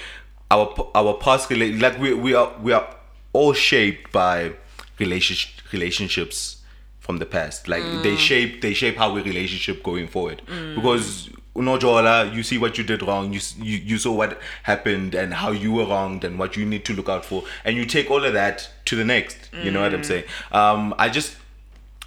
Our 0.52 0.74
our 0.94 1.16
past 1.16 1.50
like 1.52 1.98
we 2.00 2.14
we 2.14 2.36
are 2.36 2.54
we 2.62 2.72
are 2.72 2.88
all 3.34 3.54
shaped 3.54 4.12
by 4.12 4.54
relationship 5.00 5.50
relationships 5.74 6.62
from 7.00 7.18
the 7.18 7.26
past. 7.26 7.68
Like 7.68 7.82
Mm. 7.84 8.04
they 8.04 8.16
shape 8.16 8.62
they 8.62 8.74
shape 8.74 8.96
how 8.98 9.12
we 9.14 9.22
relationship 9.22 9.84
going 9.84 10.08
forward 10.08 10.42
because. 10.76 11.30
Unojola, 11.56 12.34
you 12.36 12.44
see 12.44 12.58
what 12.58 12.78
you 12.78 12.84
did 12.84 13.02
wrong. 13.02 13.32
You, 13.34 13.40
you 13.58 13.78
you 13.78 13.98
saw 13.98 14.12
what 14.12 14.40
happened 14.64 15.16
and 15.16 15.34
how 15.34 15.52
you 15.52 15.72
were 15.72 15.86
wronged 15.86 16.24
and 16.26 16.38
what 16.38 16.58
you 16.58 16.66
need 16.66 16.84
to 16.86 16.94
look 16.94 17.08
out 17.10 17.24
for, 17.24 17.44
and 17.64 17.78
you 17.78 17.86
take 17.86 18.12
all 18.12 18.24
of 18.26 18.34
that 18.34 18.70
to 18.86 18.96
the 18.96 19.06
next. 19.06 19.38
You 19.64 19.72
know 19.72 19.82
what 19.82 19.92
Mm. 19.92 19.96
I'm 19.96 20.04
saying? 20.04 20.24
Um, 20.52 20.94
I 21.00 21.08
just 21.10 21.38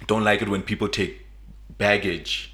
don't 0.07 0.23
like 0.23 0.41
it 0.43 0.49
when 0.49 0.61
people 0.61 0.87
take 0.87 1.25
baggage 1.77 2.53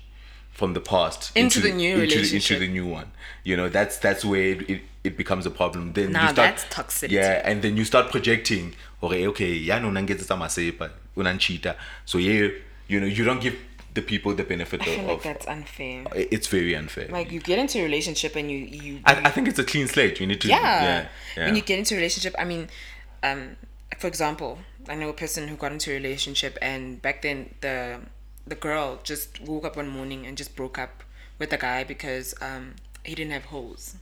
from 0.52 0.74
the 0.74 0.80
past 0.80 1.36
Into 1.36 1.60
the 1.60 1.72
new 1.72 1.98
into, 1.98 2.20
into 2.36 2.58
the 2.60 2.68
new 2.68 2.86
one. 2.88 3.12
You 3.44 3.58
know, 3.58 3.68
that's 3.68 3.98
that's 3.98 4.24
where 4.24 4.42
it, 4.54 4.70
it, 4.70 4.82
it 5.04 5.18
becomes 5.18 5.46
a 5.46 5.52
problem. 5.52 5.92
Then 5.94 6.14
Now 6.14 6.28
you 6.28 6.34
start, 6.34 6.56
that's 6.58 6.64
toxicity. 6.74 7.12
Yeah, 7.12 7.42
and 7.44 7.62
then 7.62 7.76
you 7.76 7.84
start 7.84 8.10
projecting. 8.10 8.74
Okay, 9.04 9.28
okay, 9.28 9.52
yeah, 9.52 9.80
no, 9.80 9.90
nangetsa 9.92 10.38
masepa, 10.38 10.92
unanchita. 11.18 11.76
So 12.06 12.18
yeah, 12.20 12.48
you 12.88 13.00
know, 13.02 13.06
you 13.08 13.26
don't 13.26 13.42
give 13.42 13.56
the 13.96 14.02
people 14.02 14.34
the 14.36 14.44
benefit 14.44 14.82
I 14.82 14.86
feel 14.86 15.00
of. 15.00 15.06
like 15.08 15.24
that's 15.24 15.48
unfair. 15.48 16.04
it's 16.14 16.48
very 16.48 16.76
unfair. 16.76 17.08
Like 17.08 17.32
you 17.32 17.40
get 17.40 17.58
into 17.58 17.80
a 17.80 17.84
relationship 17.84 18.36
and 18.36 18.52
you 18.52 18.58
you 18.58 19.00
I, 19.06 19.14
I 19.28 19.30
think 19.32 19.48
it's 19.48 19.58
a 19.58 19.64
clean 19.64 19.88
slate. 19.88 20.20
You 20.20 20.28
need 20.28 20.42
to. 20.42 20.48
yeah. 20.50 20.58
Yeah. 20.60 21.08
yeah. 21.38 21.46
When 21.46 21.56
you 21.56 21.62
get 21.62 21.80
into 21.80 21.96
a 21.96 21.98
relationship, 21.98 22.36
I 22.38 22.44
mean, 22.44 22.68
um, 23.24 23.56
for 23.98 24.08
example, 24.08 24.60
I 24.88 24.96
know 24.96 25.10
a 25.10 25.14
person 25.14 25.48
who 25.48 25.56
got 25.56 25.72
into 25.72 25.92
a 25.92 25.96
relationship 25.96 26.58
and 26.62 27.02
back 27.02 27.22
then 27.22 27.56
the 27.62 28.02
the 28.46 28.56
girl 28.56 29.00
just 29.04 29.42
woke 29.42 29.66
up 29.66 29.76
one 29.78 29.88
morning 29.88 30.26
and 30.28 30.38
just 30.38 30.56
broke 30.56 30.78
up 30.78 31.04
with 31.40 31.50
the 31.50 31.58
guy 31.58 31.84
because 31.84 32.36
um 32.42 32.76
he 33.04 33.16
didn't 33.16 33.32
have 33.32 33.46
hoes. 33.46 33.96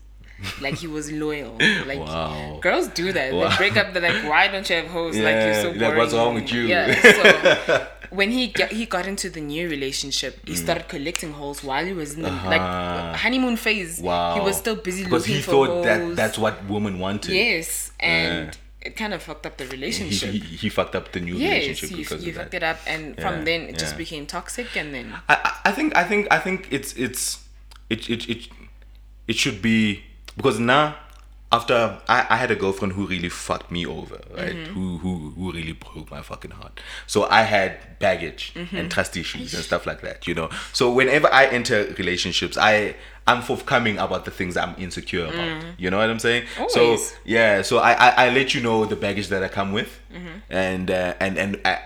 Like 0.62 0.76
he 0.76 0.88
was 0.88 1.12
loyal. 1.12 1.58
Like 1.86 2.00
Wow. 2.00 2.60
girls 2.62 2.88
do 2.90 3.12
that. 3.14 3.34
Wow. 3.34 3.50
They 3.50 3.56
break 3.58 3.78
up. 3.78 3.94
They're 3.94 4.02
like, 4.02 4.24
why 4.30 4.48
don't 4.50 4.68
you 4.70 4.76
have 4.78 4.88
hoes? 4.88 5.16
like 5.18 5.36
you're 5.36 5.54
so 5.56 5.64
boring. 5.74 5.80
like, 5.82 5.98
what's 5.98 6.14
wrong 6.14 6.36
with 6.36 6.52
you? 6.52 6.64
Yeah. 6.64 6.94
So 7.02 7.88
when 8.12 8.32
he 8.32 8.48
got, 8.48 8.72
he 8.72 8.86
got 8.86 9.08
into 9.08 9.30
the 9.30 9.42
new 9.42 9.70
relationship, 9.70 10.40
he 10.48 10.56
started 10.56 10.88
collecting 10.88 11.32
holes 11.34 11.64
while 11.64 11.86
he 11.86 11.94
was 11.94 12.14
in 12.16 12.22
the 12.24 12.30
Mm. 12.30 12.34
Uh-huh. 12.36 12.50
like 12.50 13.16
honeymoon 13.18 13.58
phase. 13.58 14.00
wow. 14.02 14.36
He 14.36 14.42
was 14.42 14.58
still 14.58 14.76
busy 14.76 15.04
because 15.04 15.24
looking 15.24 15.36
he 15.36 15.42
for 15.42 15.52
thought 15.52 15.68
hoes. 15.70 15.86
that 15.86 16.16
that's 16.16 16.38
what 16.38 16.66
women 16.66 17.00
wanted. 17.00 17.32
Yes, 17.32 17.92
and 18.00 18.58
it 18.82 18.98
kind 18.98 19.14
of 19.14 19.24
fucked 19.24 19.46
up 19.46 19.56
the 19.58 19.66
relationship. 19.68 20.30
he, 20.32 20.40
he 20.40 20.68
fucked 20.70 20.94
up 20.96 21.12
the 21.14 21.20
new 21.22 21.36
yes, 21.36 21.52
relationship 21.64 21.92
you, 21.92 21.98
because 22.04 22.24
you 22.26 22.32
of 22.32 22.38
fucked 22.38 22.52
that. 22.52 22.58
it 22.58 22.64
up, 22.64 22.80
and 22.86 23.16
Yeah, 23.18 23.22
from 23.30 23.46
then 23.46 23.62
it 23.70 23.78
just 23.78 23.96
became 23.98 24.26
toxic, 24.26 24.76
and 24.76 24.94
then 24.94 25.14
I, 25.30 25.36
I 25.36 25.70
I 25.70 25.72
think 25.72 25.96
I 25.96 26.04
think 26.04 26.28
I 26.32 26.40
think 26.40 26.68
it's 26.70 26.92
it's 26.94 27.40
it 27.90 28.10
it 28.10 28.28
it, 28.30 28.48
it 29.28 29.36
should 29.38 29.62
be 29.62 30.04
because 30.36 30.60
now 30.60 30.96
after 31.52 32.00
I, 32.10 32.26
I 32.32 32.36
had 32.38 32.50
a 32.50 32.56
girlfriend 32.56 32.94
who 32.94 33.06
really 33.06 33.30
fucked 33.30 33.70
me 33.70 33.86
over, 33.86 34.20
right? 34.36 34.56
Mm-hmm. 34.56 34.74
Who 34.74 34.98
who 34.98 35.30
who 35.38 35.52
really 35.52 35.74
broke 35.74 36.10
my 36.10 36.22
fucking 36.24 36.50
heart. 36.52 36.80
So 37.06 37.26
I 37.30 37.44
had 37.44 38.00
baggage 38.00 38.54
Mm-hmm. 38.56 38.76
and 38.76 38.92
trust 38.92 39.16
issues 39.16 39.54
and 39.54 39.64
stuff 39.64 39.86
like 39.86 40.02
that, 40.02 40.26
you 40.28 40.34
know. 40.34 40.50
So 40.74 40.92
whenever 40.92 41.32
I 41.32 41.46
enter 41.46 41.94
relationships, 41.98 42.58
I 42.58 42.96
I'm 43.28 43.42
forthcoming 43.44 44.00
about 44.00 44.26
the 44.26 44.32
things 44.32 44.58
I'm 44.58 44.76
insecure 44.80 45.26
about. 45.26 45.64
You 45.78 45.92
know 45.92 45.98
what 46.00 46.10
I'm 46.10 46.20
saying? 46.20 46.44
Mm. 46.56 46.76
Always. 46.78 47.10
So 47.12 47.16
yeah, 47.24 47.62
so 47.62 47.78
I, 47.78 47.94
I 47.94 48.10
I 48.26 48.30
let 48.32 48.54
you 48.56 48.62
know 48.62 48.86
the 48.86 48.96
baggage 48.96 49.28
that 49.28 49.44
I 49.44 49.48
come 49.48 49.72
with, 49.74 50.00
Mm-hmm. 50.12 50.38
and 50.50 50.90
uh, 50.90 51.14
and 51.20 51.38
and 51.38 51.60
I, 51.64 51.80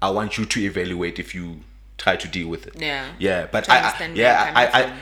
I 0.00 0.10
want 0.10 0.38
you 0.38 0.46
to 0.46 0.60
evaluate 0.60 1.18
if 1.18 1.34
you 1.34 1.60
try 1.98 2.16
to 2.16 2.26
deal 2.26 2.48
with 2.48 2.66
it. 2.66 2.74
Yeah. 2.78 3.04
Yeah, 3.18 3.46
but 3.52 3.68
I, 3.68 3.76
I 4.00 4.06
yeah 4.14 4.52
I 4.56 4.66
I. 4.82 4.92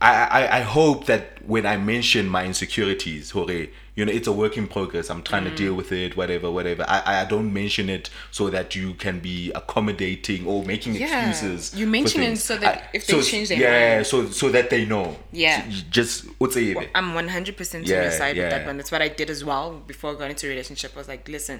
I 0.00 0.12
I 0.24 0.58
I 0.58 0.60
hope 0.60 1.06
that 1.06 1.44
when 1.46 1.66
I 1.66 1.76
mention 1.76 2.28
my 2.28 2.44
insecurities, 2.44 3.30
Hore, 3.30 3.66
you 3.98 4.04
know, 4.06 4.12
it's 4.18 4.28
a 4.28 4.32
work 4.42 4.54
in 4.56 4.66
progress. 4.76 5.06
I'm 5.12 5.22
trying 5.30 5.44
to 5.44 5.50
Mm. 5.50 5.56
deal 5.62 5.74
with 5.80 5.90
it, 6.02 6.10
whatever, 6.20 6.48
whatever. 6.58 6.84
I 6.96 6.98
I 7.22 7.24
don't 7.32 7.50
mention 7.62 7.86
it 7.96 8.04
so 8.38 8.44
that 8.54 8.68
you 8.78 8.88
can 9.04 9.16
be 9.30 9.36
accommodating 9.60 10.40
or 10.50 10.58
making 10.72 10.92
Yeah. 10.94 11.28
excuses. 11.28 11.60
You 11.80 11.86
mention 11.98 12.20
it 12.28 12.36
so 12.48 12.54
that 12.64 12.76
if 12.98 13.02
they 13.08 13.20
change 13.32 13.48
their 13.50 13.58
yeah, 13.66 13.94
mind. 13.96 14.06
so 14.12 14.16
so 14.42 14.46
that 14.56 14.66
they 14.70 14.82
know. 14.92 15.06
Yeah. 15.32 15.56
So 15.62 15.82
just 15.98 16.14
what's 16.40 16.56
it? 16.56 16.76
I'm 16.94 17.08
100% 17.14 17.80
on 17.86 18.02
your 18.04 18.10
side 18.22 18.36
with 18.36 18.50
that 18.54 18.64
one. 18.68 18.76
That's 18.78 18.92
what 18.94 19.02
I 19.02 19.10
did 19.20 19.28
as 19.36 19.40
well 19.50 19.66
before 19.92 20.10
going 20.20 20.30
into 20.34 20.46
a 20.46 20.50
relationship. 20.54 20.90
I 20.94 20.98
was 21.02 21.08
like, 21.14 21.24
listen, 21.36 21.58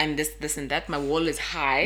I'm 0.00 0.10
this, 0.16 0.30
this, 0.44 0.54
and 0.60 0.66
that. 0.72 0.82
My 0.94 0.98
wall 1.10 1.24
is 1.32 1.38
high. 1.56 1.84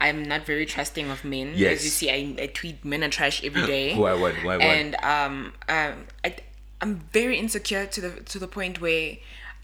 I'm 0.00 0.20
not 0.32 0.42
very 0.52 0.66
trusting 0.74 1.06
of 1.14 1.18
men. 1.34 1.48
Mm. 1.54 1.58
Yes. 1.64 1.72
As 1.78 1.84
you 1.86 1.90
see, 1.98 2.08
I, 2.18 2.18
I 2.44 2.46
tweet 2.60 2.78
men 2.92 3.00
are 3.04 3.12
trash 3.18 3.36
every 3.48 3.66
day. 3.76 3.86
Why, 4.02 4.14
why, 4.22 4.32
why, 4.46 4.56
why? 4.56 4.64
And 4.78 4.90
um, 5.14 5.52
um, 5.76 5.94
I, 6.24 6.28
I'm 6.82 6.94
very 7.20 7.36
insecure 7.44 7.84
to 7.94 7.98
the 8.00 8.10
to 8.32 8.36
the 8.44 8.48
point 8.58 8.80
where 8.80 9.08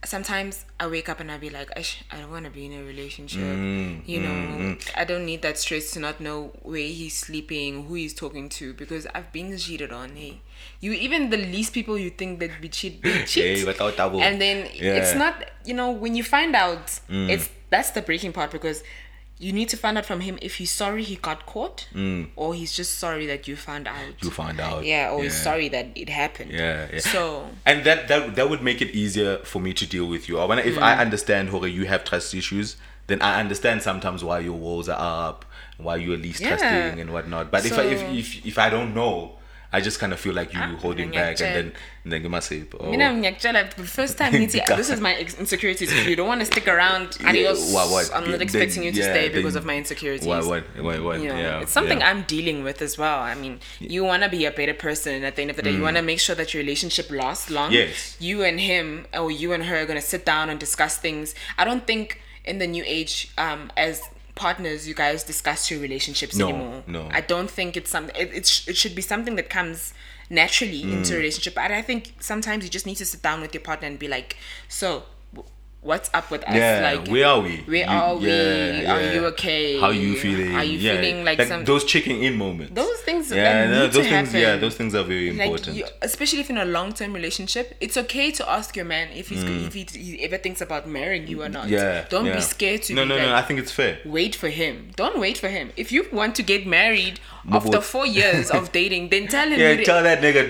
sometimes 0.05 0.65
I 0.79 0.87
wake 0.87 1.09
up 1.09 1.21
and 1.21 1.31
I'll 1.31 1.39
be 1.41 1.51
like, 1.51 1.69
"Ish, 1.77 2.05
I 2.11 2.19
don't 2.19 2.31
want 2.31 2.45
to 2.45 2.51
be 2.51 2.67
in 2.67 2.73
a 2.73 2.83
relationship. 2.85 3.41
Mm, 3.41 4.03
you 4.07 4.21
know, 4.21 4.77
I 4.97 5.05
don't 5.05 5.25
need 5.27 5.43
that 5.43 5.59
stress 5.59 5.91
to 5.93 6.01
not 6.01 6.21
know 6.21 6.53
where 6.63 6.79
he's 6.87 7.17
sleeping, 7.17 7.87
who 7.87 7.95
he's 7.95 8.15
talking 8.15 8.49
to, 8.51 8.75
because 8.75 9.07
I've 9.15 9.33
been 9.33 9.57
cheated 9.59 9.93
on. 9.93 10.15
Hey, 10.17 10.41
you 10.81 10.93
even 10.93 11.31
the 11.31 11.37
least 11.37 11.73
people 11.73 11.99
you 11.99 12.11
think 12.11 12.39
that 12.41 12.61
be 12.61 12.69
cheat, 12.69 13.03
they 13.03 13.25
cheat. 13.33 13.59
Hey, 13.59 13.65
without 13.65 13.97
double. 13.97 14.21
and 14.23 14.41
then 14.41 14.67
it's 14.73 14.81
Yeah. 14.81 15.15
Mm. 15.15 15.19
not, 15.19 15.45
you 15.65 15.75
know, 15.75 15.91
when 15.91 16.15
you 16.15 16.23
find 16.23 16.55
out, 16.55 17.01
it's 17.09 17.49
that's 17.71 17.91
the 17.91 18.03
breaking 18.03 18.33
part 18.33 18.51
because. 18.51 18.83
You 19.41 19.53
need 19.53 19.69
to 19.69 19.77
find 19.77 19.97
out 19.97 20.05
from 20.05 20.21
him 20.21 20.37
if 20.43 20.57
he's 20.57 20.71
sorry 20.73 21.05
he 21.05 21.15
got 21.17 21.47
caught, 21.47 21.87
or 22.35 22.55
he's 22.55 22.73
just 22.75 22.99
sorry 22.99 23.27
that 23.27 23.47
you 23.47 23.55
found 23.55 23.87
out. 23.87 23.95
Mm. 23.97 24.25
You 24.25 24.31
found 24.31 24.59
out. 24.61 24.85
Yeah, 24.85 25.11
or 25.13 25.23
he's 25.23 25.41
sorry 25.41 25.69
that 25.69 25.87
it 25.95 26.09
happened. 26.09 26.51
Yeah, 26.51 26.89
yeah. 26.93 26.99
So 26.99 27.49
and 27.65 27.85
that 27.85 28.09
that 28.09 28.35
that 28.35 28.51
would 28.51 28.63
make 28.63 28.83
it 28.83 28.91
easier 28.91 29.39
for 29.45 29.61
me 29.61 29.73
to 29.75 29.87
deal 29.87 30.07
with 30.07 30.29
you. 30.29 30.41
I- 30.41 30.59
if 30.61 30.77
I 30.79 30.97
Mm. 30.97 30.99
understand, 31.01 31.51
Hore, 31.51 31.69
you 31.69 31.85
have 31.87 32.03
trust 32.05 32.35
issues, 32.35 32.77
then 33.07 33.23
I 33.23 33.39
understand 33.39 33.83
sometimes 33.83 34.25
why 34.25 34.41
your 34.41 34.55
walls 34.55 34.89
are 34.89 34.99
up, 35.29 35.45
why 35.77 35.97
you're 35.97 36.17
least 36.17 36.41
Yeah. 36.41 36.49
trusting 36.57 37.01
and 37.01 37.13
whatnot. 37.13 37.53
But 37.53 37.65
if 37.65 37.79
I, 37.79 37.83
if 37.83 38.03
if 38.13 38.45
if 38.47 38.59
I 38.59 38.69
don't 38.71 38.93
know, 38.93 39.38
I 39.71 39.83
just 39.83 39.99
kind 40.01 40.15
of 40.15 40.19
feel 40.21 40.33
like 40.33 40.55
you 40.55 40.61
Ah, 40.63 40.77
holding 40.81 41.11
back, 41.11 41.39
and 41.41 41.55
then 41.57 41.73
and 42.05 42.13
then 42.13 42.23
you 42.23 42.31
must 42.31 42.49
say, 42.49 42.63
oh, 42.81 42.91
the 42.91 43.85
first 43.85 44.17
time 44.17 44.33
this 44.79 44.89
is 44.89 44.99
my 45.01 45.15
insecurities. 45.19 45.93
If 45.93 46.09
you 46.09 46.17
don't 46.17 46.27
want 46.27 46.41
to 46.41 46.47
stick 46.47 46.67
around, 46.67 47.19
adios. 47.23 47.71
what- 47.75 47.91
what? 47.91 48.11
I'm 48.15 48.23
not 48.25 48.31
Then- 48.33 48.43
expecting 48.43 48.83
you 48.85 48.93
to 48.93 48.99
yeah, 48.99 49.13
stay 49.13 49.29
because 49.29 49.53
then- 49.55 49.61
of 49.63 49.67
my 49.67 49.77
insecurities. 49.77 50.27
what 50.27 50.47
what 50.47 50.65
what 50.83 51.03
what? 51.03 51.21
You 51.21 51.29
know, 51.29 51.37
yeah, 51.37 51.61
it's 51.61 51.73
something 51.73 51.99
yeah. 52.01 52.09
I'm 52.09 52.23
dealing 52.23 52.65
with 52.65 52.81
as 52.81 52.97
well. 52.97 53.19
I 53.21 53.35
mean, 53.35 53.61
you 53.79 54.05
want 54.05 54.23
to 54.23 54.31
be 54.31 54.47
a 54.47 54.51
better 54.51 54.73
person. 54.75 55.23
At 55.23 55.37
the 55.37 55.43
end 55.43 55.51
of 55.51 55.57
the 55.57 55.63
day, 55.63 55.73
you 55.73 55.83
want 55.83 55.97
to 55.99 56.03
make 56.03 56.21
sure 56.21 56.35
that 56.41 56.55
your 56.55 56.63
relationship 56.63 57.11
lasts 57.11 57.51
long. 57.51 57.71
Mm. 57.71 57.75
Yes. 57.75 58.17
You 58.19 58.43
and 58.45 58.59
him, 58.59 59.07
or 59.13 59.31
you 59.31 59.53
and 59.53 59.65
her, 59.65 59.77
are 59.83 59.87
gonna 59.87 60.01
sit 60.01 60.25
down 60.25 60.49
and 60.51 60.59
discuss 60.59 60.97
things. 60.97 61.35
I 61.59 61.65
don't 61.69 61.87
think 61.87 62.23
in 62.45 62.57
the 62.59 62.67
new 62.67 62.85
age, 62.87 63.31
um, 63.37 63.71
as 63.77 64.01
partners, 64.47 64.87
you 64.89 64.95
guys 65.05 65.19
discuss 65.33 65.61
your 65.71 65.81
relationships 65.81 66.35
No, 66.37 66.49
anymore. 66.49 66.83
no. 66.87 67.03
I 67.11 67.21
don't 67.33 67.51
think 67.59 67.77
it's 67.77 67.91
something. 67.91 68.15
It, 68.23 68.29
it, 68.39 68.47
sh- 68.47 68.69
it 68.69 68.77
should 68.81 68.95
be 68.95 69.03
something 69.13 69.35
that 69.37 69.49
comes 69.59 69.93
naturally 70.31 70.83
into 70.95 71.11
Mm. 71.13 71.17
a 71.17 71.19
relationship. 71.23 71.55
But 71.61 71.71
I 71.81 71.83
think 71.89 72.01
sometimes 72.21 72.61
you 72.65 72.71
just 72.79 72.87
need 72.87 72.97
to 73.05 73.07
sit 73.13 73.21
down 73.29 73.39
with 73.41 73.53
your 73.55 73.65
partner 73.71 73.87
and 73.89 73.99
be 73.99 74.09
like, 74.09 74.37
so. 74.69 74.89
What's 75.89 76.11
up 76.13 76.31
with 76.31 76.45
us? 76.45 76.55
Yeah, 76.55 76.81
like, 76.93 77.09
where 77.09 77.27
are 77.33 77.41
we? 77.41 77.55
Where 77.73 77.77
You- 77.87 77.99
are 77.99 78.15
we? 78.17 78.27
yeah, 78.29 78.93
Are 78.93 79.01
yeah. 79.01 79.13
you 79.15 79.25
okay? 79.33 79.81
How 79.81 79.89
you 79.89 80.17
feeling? 80.25 80.55
Are 80.55 80.63
you 80.73 80.79
feeling 80.79 81.25
like, 81.25 81.41
some 81.51 81.65
those 81.65 81.85
checking 81.93 82.23
in 82.29 82.37
moments? 82.37 82.75
those 82.75 82.99
things 83.07 83.31
yeah, 83.33 83.67
no, 83.71 83.87
those 83.89 84.05
things. 84.05 84.29
happen. 84.29 84.41
Yeah, 84.47 84.57
those 84.65 84.77
things 84.79 84.93
are 84.95 85.03
very 85.15 85.31
like 85.33 85.47
important. 85.49 85.77
you, 85.79 85.85
especially 86.03 86.41
if 86.41 86.51
in 86.51 86.59
a 86.59 86.67
long-term 86.77 87.11
relationship 87.21 87.75
it's 87.81 87.97
okay 88.05 88.31
to 88.39 88.43
ask 88.59 88.77
your 88.77 88.85
man 88.95 89.07
if 89.21 89.27
he's 89.31 89.43
if 89.69 89.73
he, 89.79 89.85
he 89.99 90.23
ever 90.27 90.37
thinks 90.45 90.61
about 90.61 90.87
marrying 90.99 91.27
you 91.27 91.39
or 91.43 91.49
not 91.49 91.67
Mm. 91.69 91.71
yeah, 91.71 92.05
don't 92.15 92.31
be 92.39 92.43
scared 92.55 92.83
to 92.87 92.91
No, 92.99 93.05
no, 93.07 93.17
like, 93.17 93.27
no. 93.29 93.35
I 93.41 93.43
think 93.47 93.59
it's 93.63 93.73
fair. 93.81 93.93
wait 94.19 94.35
for 94.43 94.51
him 94.61 94.75
don't 95.03 95.19
wait 95.27 95.37
for 95.39 95.49
him 95.57 95.67
if 95.83 95.89
you 95.95 96.01
want 96.21 96.33
to 96.41 96.43
get 96.53 96.67
married 96.81 97.17
after 97.59 97.81
four 97.81 98.07
years 98.21 98.51
of 98.59 98.63
dating 98.73 99.05
then 99.15 99.25
tell 99.37 99.49
him 99.49 99.59
Yeah, 99.59 99.83
tell 99.91 100.03
that 100.09 100.21
nigga 100.27 100.45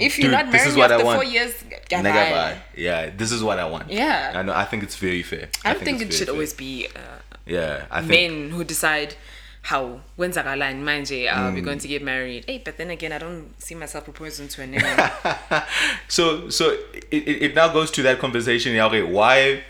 If 0.00 0.18
you're 0.18 0.24
Dude, 0.30 0.32
not 0.32 0.46
married 0.46 0.52
marrying 0.52 0.68
is 0.68 0.74
me 0.74 0.80
what 0.80 0.92
I 0.92 0.94
after 0.94 1.04
four 1.04 1.24
years, 1.24 1.54
bye. 1.90 2.30
bye. 2.30 2.58
Yeah, 2.76 3.10
this 3.16 3.32
is 3.32 3.42
what 3.42 3.58
I 3.58 3.64
want. 3.68 3.90
Yeah. 3.90 4.32
I 4.34 4.42
know. 4.42 4.52
I 4.54 4.64
think 4.64 4.82
it's 4.82 4.96
very 4.96 5.22
fair. 5.22 5.48
I 5.64 5.72
don't 5.72 5.84
think, 5.84 6.00
it's 6.02 6.14
it 6.14 6.18
should 6.18 6.26
very 6.28 6.36
always 6.36 6.54
be 6.54 6.86
uh, 6.94 7.00
Yeah, 7.46 7.86
I 7.90 8.00
think. 8.00 8.10
men 8.10 8.50
who 8.50 8.64
decide 8.64 9.14
how 9.62 10.00
when's 10.16 10.36
and 10.36 10.46
manje 10.86 11.30
uh, 11.30 11.34
Mm. 11.36 11.54
we're 11.54 11.60
going 11.62 11.78
to 11.78 11.88
get 11.88 12.02
married. 12.02 12.44
Hey, 12.46 12.62
but 12.64 12.78
then 12.78 12.90
again, 12.90 13.12
I 13.12 13.18
don't 13.18 13.60
see 13.60 13.74
myself 13.74 14.04
proposing 14.04 14.48
to 14.48 14.62
a 14.62 14.66
nigga. 14.66 15.66
so 16.08 16.48
so 16.48 16.70
it, 16.94 17.04
it, 17.10 17.42
it 17.42 17.54
now 17.54 17.68
goes 17.72 17.90
to 17.92 18.02
that 18.02 18.18
conversation 18.18 18.76
okay 18.78 19.02
why 19.02 19.62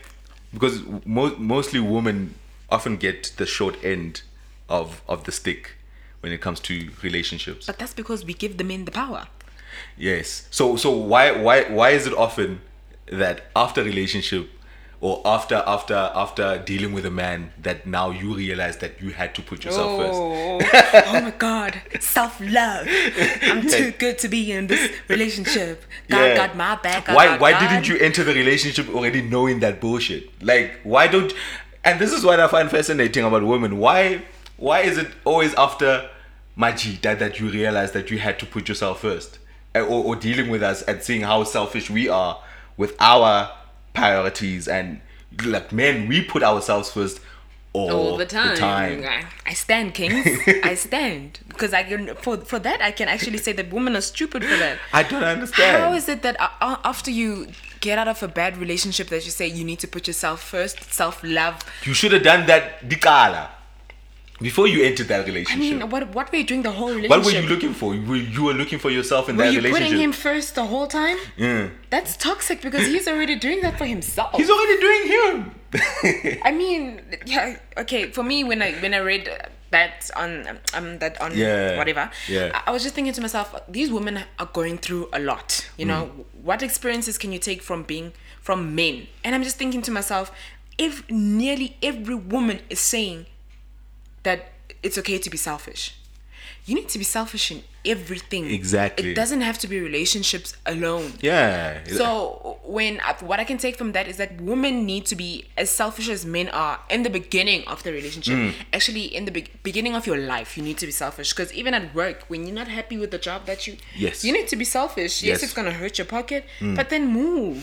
because 0.53 0.81
mo- 1.05 1.35
mostly 1.37 1.79
women 1.79 2.35
often 2.69 2.97
get 2.97 3.33
the 3.37 3.45
short 3.45 3.75
end 3.83 4.21
of 4.69 5.01
of 5.07 5.23
the 5.25 5.31
stick 5.31 5.71
when 6.21 6.31
it 6.31 6.39
comes 6.41 6.59
to 6.59 6.89
relationships 7.01 7.65
but 7.65 7.77
that's 7.79 7.93
because 7.93 8.23
we 8.25 8.33
give 8.33 8.57
the 8.57 8.63
men 8.63 8.85
the 8.85 8.91
power. 8.91 9.27
Yes 9.99 10.47
so 10.49 10.75
so 10.75 10.89
why 10.91 11.31
why 11.31 11.63
why 11.65 11.89
is 11.91 12.07
it 12.07 12.13
often 12.13 12.61
that 13.11 13.41
after 13.55 13.83
relationship 13.83 14.49
or 15.01 15.21
after 15.25 15.63
after 15.67 15.93
after 16.23 16.57
dealing 16.65 16.91
with 16.93 17.05
a 17.05 17.11
man 17.11 17.51
that 17.61 17.85
now 17.85 18.09
you 18.11 18.33
realize 18.33 18.77
that 18.77 19.01
you 19.01 19.11
had 19.11 19.33
to 19.35 19.41
put 19.41 19.63
yourself 19.65 19.91
first 19.99 20.19
Oh, 20.21 20.59
oh 21.07 21.21
my 21.21 21.31
God, 21.37 21.81
self 22.01 22.39
love. 22.41 22.85
I'm 23.43 23.65
too 23.67 23.91
good 23.97 24.17
to 24.19 24.27
be 24.27 24.51
in 24.51 24.67
this 24.67 24.91
relationship. 25.07 25.83
God 26.09 26.17
Yeah. 26.25 26.35
got 26.35 26.57
my 26.57 26.75
back. 26.75 27.07
I 27.09 27.15
why 27.15 27.25
got 27.27 27.39
why 27.41 27.51
God. 27.51 27.59
didn't 27.69 27.87
you 27.87 27.97
enter 27.97 28.23
the 28.25 28.33
relationship 28.33 28.89
already 28.89 29.21
knowing 29.21 29.59
that 29.61 29.79
bullshit 29.79 30.23
like 30.43 30.79
why 30.83 31.07
don't 31.07 31.33
and 31.83 31.99
this 31.99 32.11
is 32.11 32.23
what 32.25 32.39
i 32.41 32.47
find 32.47 32.69
fascinating 32.69 33.23
about 33.23 33.43
women 33.43 33.77
why 33.77 34.21
why 34.57 34.81
is 34.81 34.97
it 34.97 35.07
always 35.25 35.53
after 35.55 36.09
maji 36.57 36.99
that, 37.01 37.19
that 37.19 37.39
you 37.39 37.49
realize 37.49 37.93
that 37.93 38.11
you 38.11 38.19
had 38.19 38.37
to 38.37 38.45
put 38.45 38.67
yourself 38.67 38.99
first 39.01 39.38
Eh, 39.75 39.81
or, 39.81 40.03
or 40.03 40.15
dealing 40.15 40.49
with 40.49 40.63
us 40.63 40.81
and 40.83 41.03
seeing 41.03 41.21
how 41.21 41.43
selfish 41.43 41.89
we 41.91 42.09
are 42.09 42.41
with 42.75 42.95
our 42.99 43.51
priorities 43.93 44.67
and 44.67 44.99
like 45.45 45.71
men 45.71 46.07
we 46.07 46.23
put 46.23 46.41
ourselves 46.41 46.89
first 46.91 47.19
all, 47.71 47.91
all 47.91 48.17
the 48.17 48.25
time. 48.25 48.55
time. 48.57 49.05
I- 49.45 49.53
stand, 49.53 49.93
kings. 49.93 50.25
I 50.63 50.73
stand 50.87 51.39
because 51.49 51.71
I 51.71 51.83
can 51.83 52.15
for 52.15 52.37
for 52.37 52.57
that 52.59 52.81
I 52.81 52.89
can 52.91 53.07
actually 53.07 53.37
say 53.37 53.51
that 53.53 53.71
women 53.71 53.95
are 53.95 54.01
stupid 54.01 54.43
for 54.43 54.57
that. 54.57 54.79
i 54.91 55.03
don't 55.03 55.23
understand 55.23 55.83
How 55.83 55.93
is 55.93 56.09
it 56.09 56.23
that 56.23 56.35
after 56.39 57.11
you 57.11 57.47
get 57.79 57.99
out 57.99 58.07
of 58.07 58.23
a 58.23 58.27
bad 58.27 58.57
relationship 58.57 59.07
that 59.09 59.23
you 59.25 59.31
say 59.31 59.45
you 59.47 59.63
need 59.63 59.79
to 59.79 59.87
put 59.87 60.07
yourself 60.07 60.41
first, 60.41 60.91
self 60.91 61.21
love? 61.23 61.61
you 61.83 61.93
should 61.93 62.11
have 62.11 62.23
done 62.23 62.47
that 62.47 62.89
dikala 62.89 63.49
before 64.41 64.67
you 64.67 64.83
entered 64.83 65.07
that 65.09 65.25
relationship. 65.25 65.57
I 65.57 65.59
mean, 65.79 65.89
what 65.89 66.09
what 66.15 66.31
were 66.31 66.37
you 66.37 66.43
doing 66.45 66.61
the 66.63 66.71
whole 66.71 66.89
relationship? 66.89 67.09
What 67.17 67.25
were 67.25 67.31
you 67.39 67.47
looking 67.47 67.73
for? 67.73 67.93
You 67.95 68.05
were, 68.09 68.15
you 68.15 68.43
were 68.43 68.53
looking 68.53 68.79
for 68.79 68.89
yourself 68.89 69.29
in 69.29 69.35
Were 69.37 69.43
that 69.43 69.53
you 69.53 69.59
relationship. 69.59 69.87
putting 69.89 70.01
him 70.03 70.11
first 70.11 70.55
the 70.55 70.65
whole 70.65 70.87
time? 70.87 71.17
Yeah. 71.37 71.69
That's 71.89 72.15
toxic 72.17 72.61
because 72.61 72.85
he's 72.87 73.07
already 73.07 73.35
doing 73.35 73.61
that 73.61 73.77
for 73.77 73.85
himself. 73.85 74.35
He's 74.35 74.49
already 74.49 74.77
doing 74.87 75.03
him. 75.15 75.55
I 76.43 76.51
mean, 76.51 77.01
yeah, 77.25 77.57
okay. 77.77 78.11
For 78.11 78.23
me, 78.23 78.43
when 78.43 78.61
I 78.61 78.73
when 78.83 78.93
I 78.93 78.99
read 78.99 79.29
that 79.71 80.09
on 80.15 80.59
um 80.73 80.97
that 80.99 81.19
on 81.21 81.35
Yeah, 81.37 81.77
whatever, 81.77 82.09
yeah. 82.27 82.51
I, 82.55 82.69
I 82.69 82.71
was 82.71 82.81
just 82.81 82.95
thinking 82.95 83.13
to 83.13 83.21
myself, 83.21 83.53
these 83.67 83.91
women 83.91 84.19
are 84.39 84.49
going 84.51 84.77
through 84.79 85.09
a 85.13 85.19
lot. 85.19 85.69
You 85.77 85.85
know, 85.85 86.01
Mm. 86.05 86.25
what 86.43 86.63
experiences 86.63 87.17
can 87.17 87.31
you 87.31 87.39
take 87.39 87.61
from 87.61 87.83
being 87.83 88.13
from 88.41 88.73
men? 88.73 89.07
And 89.23 89.35
I'm 89.35 89.43
just 89.43 89.57
thinking 89.57 89.81
to 89.83 89.91
myself, 89.91 90.31
if 90.77 91.03
nearly 91.09 91.77
every 91.83 92.15
woman 92.15 92.61
is 92.69 92.79
saying 92.79 93.25
that 94.29 94.39
it's 94.85 94.97
okay 95.01 95.17
to 95.25 95.29
be 95.35 95.39
selfish. 95.51 95.81
You 96.67 96.73
need 96.79 96.89
to 96.95 96.99
be 97.03 97.07
selfish 97.17 97.45
in 97.53 97.59
everything. 97.93 98.43
Exactly. 98.59 99.09
It 99.11 99.15
doesn't 99.21 99.41
have 99.49 99.57
to 99.63 99.67
be 99.73 99.77
relationships 99.89 100.49
alone. 100.73 101.07
yeah. 101.31 101.81
So 102.01 102.11
when 102.77 102.93
uh, 103.09 103.15
what 103.29 103.39
I 103.43 103.45
can 103.51 103.57
take 103.65 103.75
from 103.81 103.89
that 103.97 104.05
is 104.11 104.17
that 104.21 104.31
women 104.51 104.73
need 104.91 105.03
to 105.11 105.15
be 105.23 105.31
as 105.63 105.67
selfish 105.81 106.07
as 106.15 106.21
men 106.37 106.47
are 106.63 106.75
in 106.95 107.01
the 107.07 107.13
beginning 107.19 107.61
of 107.73 107.77
the 107.85 107.91
relationship. 107.99 108.37
Mm. 108.39 108.51
Actually, 108.77 109.05
in 109.17 109.23
the 109.27 109.33
be- 109.37 109.51
beginning 109.69 109.93
of 109.99 110.03
your 110.09 110.19
life, 110.35 110.49
you 110.57 110.63
need 110.69 110.77
to 110.83 110.87
be 110.91 110.95
selfish 111.03 111.29
because 111.33 111.49
even 111.61 111.71
at 111.79 111.85
work, 112.01 112.17
when 112.31 112.39
you're 112.45 112.59
not 112.63 112.67
happy 112.79 112.97
with 113.01 113.11
the 113.15 113.21
job 113.27 113.39
that 113.49 113.59
you, 113.65 113.73
Yes. 114.05 114.15
you 114.25 114.31
need 114.37 114.47
to 114.53 114.57
be 114.63 114.65
selfish. 114.79 115.13
Yes, 115.23 115.27
Yes. 115.29 115.37
Mm. 115.39 115.43
it's 115.45 115.53
gonna 115.57 115.77
hurt 115.81 115.95
your 116.01 116.09
pocket, 116.17 116.41
but 116.77 116.85
then 116.93 117.03
move. 117.23 117.59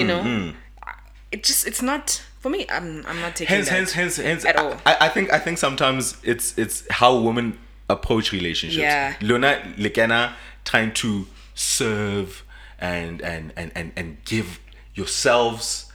you 0.00 0.06
know, 0.10 0.22
it 1.34 1.40
just 1.48 1.62
it's 1.70 1.82
not 1.92 2.04
for 2.44 2.50
me. 2.50 2.66
I'm 2.68 3.04
I'm 3.06 3.20
not 3.22 3.34
taking 3.36 3.56
hence, 3.56 3.70
that 3.70 3.74
hence, 3.74 3.92
hence, 3.94 4.16
hence. 4.16 4.44
at 4.44 4.56
all. 4.56 4.76
I, 4.84 5.06
I 5.06 5.08
think, 5.08 5.32
I 5.32 5.38
think 5.38 5.56
sometimes 5.56 6.18
it's 6.22 6.56
it's 6.58 6.76
how 6.90 7.16
women 7.18 7.58
approach 7.88 8.32
relationships. 8.32 8.82
Yeah. 8.82 9.16
Luna 9.22 9.62
Lekena 9.78 10.34
trying 10.64 10.92
to 11.02 11.26
serve 11.54 12.44
and 12.78 13.22
and 13.22 13.52
and 13.56 13.72
and 13.74 13.92
and 13.96 14.08
give 14.26 14.60
yourselves 14.94 15.90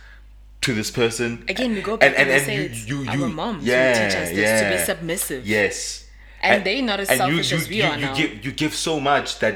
to 0.62 0.74
this 0.74 0.90
person. 0.90 1.46
Again, 1.48 1.76
we 1.76 1.82
go 1.82 1.98
back 1.98 2.18
and, 2.18 2.30
we 2.30 2.40
say 2.40 2.56
it's 2.66 2.92
our 3.10 3.30
moms 3.30 3.64
who 3.64 3.70
yeah, 3.70 3.94
teach 3.94 4.18
us 4.18 4.30
this 4.30 4.38
yeah. 4.40 4.64
to 4.64 4.76
be 4.76 4.84
submissive. 4.84 5.48
Yes. 5.48 6.08
And 6.42 6.64
they 6.66 6.82
not 6.82 7.00
as 7.00 7.10
and 7.10 7.20
selfish 7.20 7.54
as 7.54 7.70
we 7.70 7.76
you, 7.76 7.84
are 7.84 7.96
you 7.96 8.06
now. 8.06 8.16
Give, 8.16 8.46
you 8.46 8.52
give 8.52 8.74
so 8.74 9.00
much 9.00 9.38
that 9.40 9.56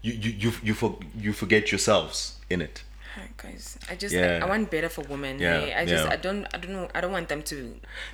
you 0.00 0.14
you 0.14 0.30
you 0.42 0.52
you, 0.62 0.74
for, 0.74 0.98
you 1.18 1.32
forget 1.34 1.70
yourselves 1.70 2.38
in 2.48 2.62
it. 2.62 2.82
Guys, 3.36 3.69
I 3.90 3.96
just 3.96 4.14
Yeah. 4.14 4.40
I, 4.42 4.46
want 4.48 4.70
better 4.70 4.88
for 4.88 5.02
women. 5.14 5.38
Yeah? 5.40 5.74
I 5.80 5.84
just 5.84 6.04
yeah. 6.06 6.12
I 6.12 6.16
don't 6.16 6.46
I 6.54 6.58
don't 6.58 6.72
know 6.72 6.88
I 6.94 7.00
don't 7.02 7.12
want 7.18 7.28
them 7.28 7.42
to 7.50 7.56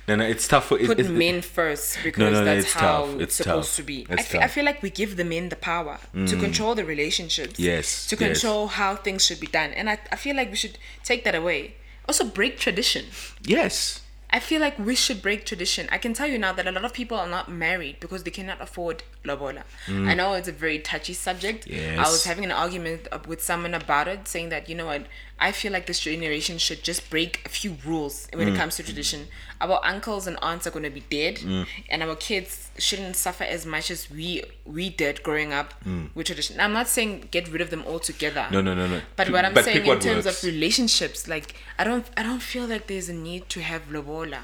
No, 0.07 0.15
no, 0.15 0.25
it's 0.25 0.47
tough 0.47 0.65
for 0.69 0.77
it, 0.79 0.87
put 0.87 1.07
men 1.09 1.41
first 1.41 1.99
because 2.03 2.19
no, 2.19 2.29
no, 2.31 2.43
that's 2.43 2.65
it's 2.65 2.73
how 2.73 3.05
tough. 3.05 3.09
it's, 3.15 3.23
It's 3.23 3.35
supposed 3.35 3.69
tough. 3.69 3.75
to 3.77 3.83
be. 3.83 3.97
It's 4.09 4.21
I 4.21 4.23
fe- 4.31 4.39
I. 4.39 4.47
Mm. 4.47 4.49
feel 4.55 4.65
like 4.65 4.81
we 4.81 4.89
give 4.89 5.11
the 5.21 5.23
men 5.33 5.49
the 5.49 5.55
power 5.73 5.99
to 6.31 6.35
control 6.45 6.73
the 6.75 6.85
relationships. 6.85 7.59
Yes, 7.59 8.07
To 8.07 8.15
yes. 8.15 8.27
control 8.27 8.67
how 8.79 8.95
things 8.95 9.21
should 9.25 9.39
be 9.39 9.47
done. 9.59 9.71
And 9.77 9.85
I, 9.89 9.95
I 10.11 10.15
feel 10.15 10.35
like 10.35 10.49
we 10.49 10.55
should 10.63 10.77
take 11.03 11.23
that 11.25 11.35
away. 11.35 11.75
Also 12.09 12.23
break 12.25 12.57
tradition. 12.57 13.05
Yes. 13.43 14.01
I 14.29 14.39
feel 14.41 14.59
like 14.59 14.77
we 14.77 14.93
should 14.95 15.21
break 15.21 15.45
tradition. 15.45 15.87
I 15.89 15.97
can 15.97 16.13
tell 16.13 16.27
you 16.27 16.37
now 16.37 16.51
that 16.51 16.67
a 16.67 16.71
lot 16.71 16.83
of 16.83 16.91
people 16.93 17.17
are 17.17 17.29
not 17.37 17.49
married 17.49 17.95
because 18.01 18.23
they 18.23 18.31
cannot 18.39 18.59
afford 18.59 19.03
lobola. 19.23 19.63
I 19.87 20.13
know 20.15 20.33
it's 20.33 20.49
a 20.49 20.51
very 20.51 20.79
touchy 20.79 21.13
subject. 21.13 21.65
Yes. 21.65 21.97
I 21.97 22.03
Mm. 22.03 22.11
Was 22.11 22.25
having 22.25 22.43
an 22.43 22.51
argument 22.51 23.07
with 23.25 23.41
someone 23.41 23.73
about 23.73 24.07
it, 24.09 24.27
saying 24.27 24.49
that 24.49 24.67
you 24.69 24.75
know 24.75 24.87
what, 24.87 25.03
I 25.39 25.51
feel 25.51 25.71
like 25.71 25.85
this 25.85 25.99
generation 25.99 26.57
should 26.57 26.81
just 26.83 27.09
break 27.11 27.41
a 27.45 27.49
few 27.49 27.77
rules 27.85 28.27
when 28.33 28.47
it 28.47 28.53
Mm. 28.55 28.57
comes 28.57 28.75
to 28.77 28.83
tradition. 28.83 29.27
Our 29.61 29.79
uncles 29.83 30.25
and 30.25 30.35
aunts 30.41 30.65
are 30.65 30.71
going 30.71 30.83
to 30.83 30.89
be 30.89 31.03
dead, 31.11 31.35
Mm. 31.37 31.67
and 31.89 32.01
our 32.03 32.15
kids 32.15 32.69
shouldn't 32.79 33.15
suffer 33.15 33.43
as 33.43 33.63
much 33.65 33.91
as 33.91 34.09
we 34.09 34.43
we 34.65 34.89
did 34.89 35.21
growing 35.21 35.53
up 35.53 35.73
Mm. 35.85 36.09
with 36.15 36.25
tradition. 36.27 36.59
I'm 36.59 36.73
not 36.73 36.87
saying 36.87 37.27
get 37.29 37.47
rid 37.49 37.61
of 37.61 37.69
them 37.69 37.83
altogether. 37.85 38.47
No, 38.51 38.61
no, 38.61 38.73
no, 38.73 38.87
no. 38.87 39.01
But 39.15 39.29
what 39.29 39.45
I'm 39.45 39.53
but 39.53 39.65
saying 39.65 39.85
in 39.85 39.99
terms 39.99 40.25
works. 40.25 40.43
of 40.43 40.43
relationships, 40.53 41.27
like 41.27 41.53
I 41.77 41.83
don't 41.83 42.05
I 42.17 42.23
don't 42.23 42.41
feel 42.41 42.65
like 42.65 42.87
there's 42.87 43.09
a 43.09 43.13
need 43.13 43.47
to 43.49 43.61
have 43.61 43.81
lobola. 43.91 44.41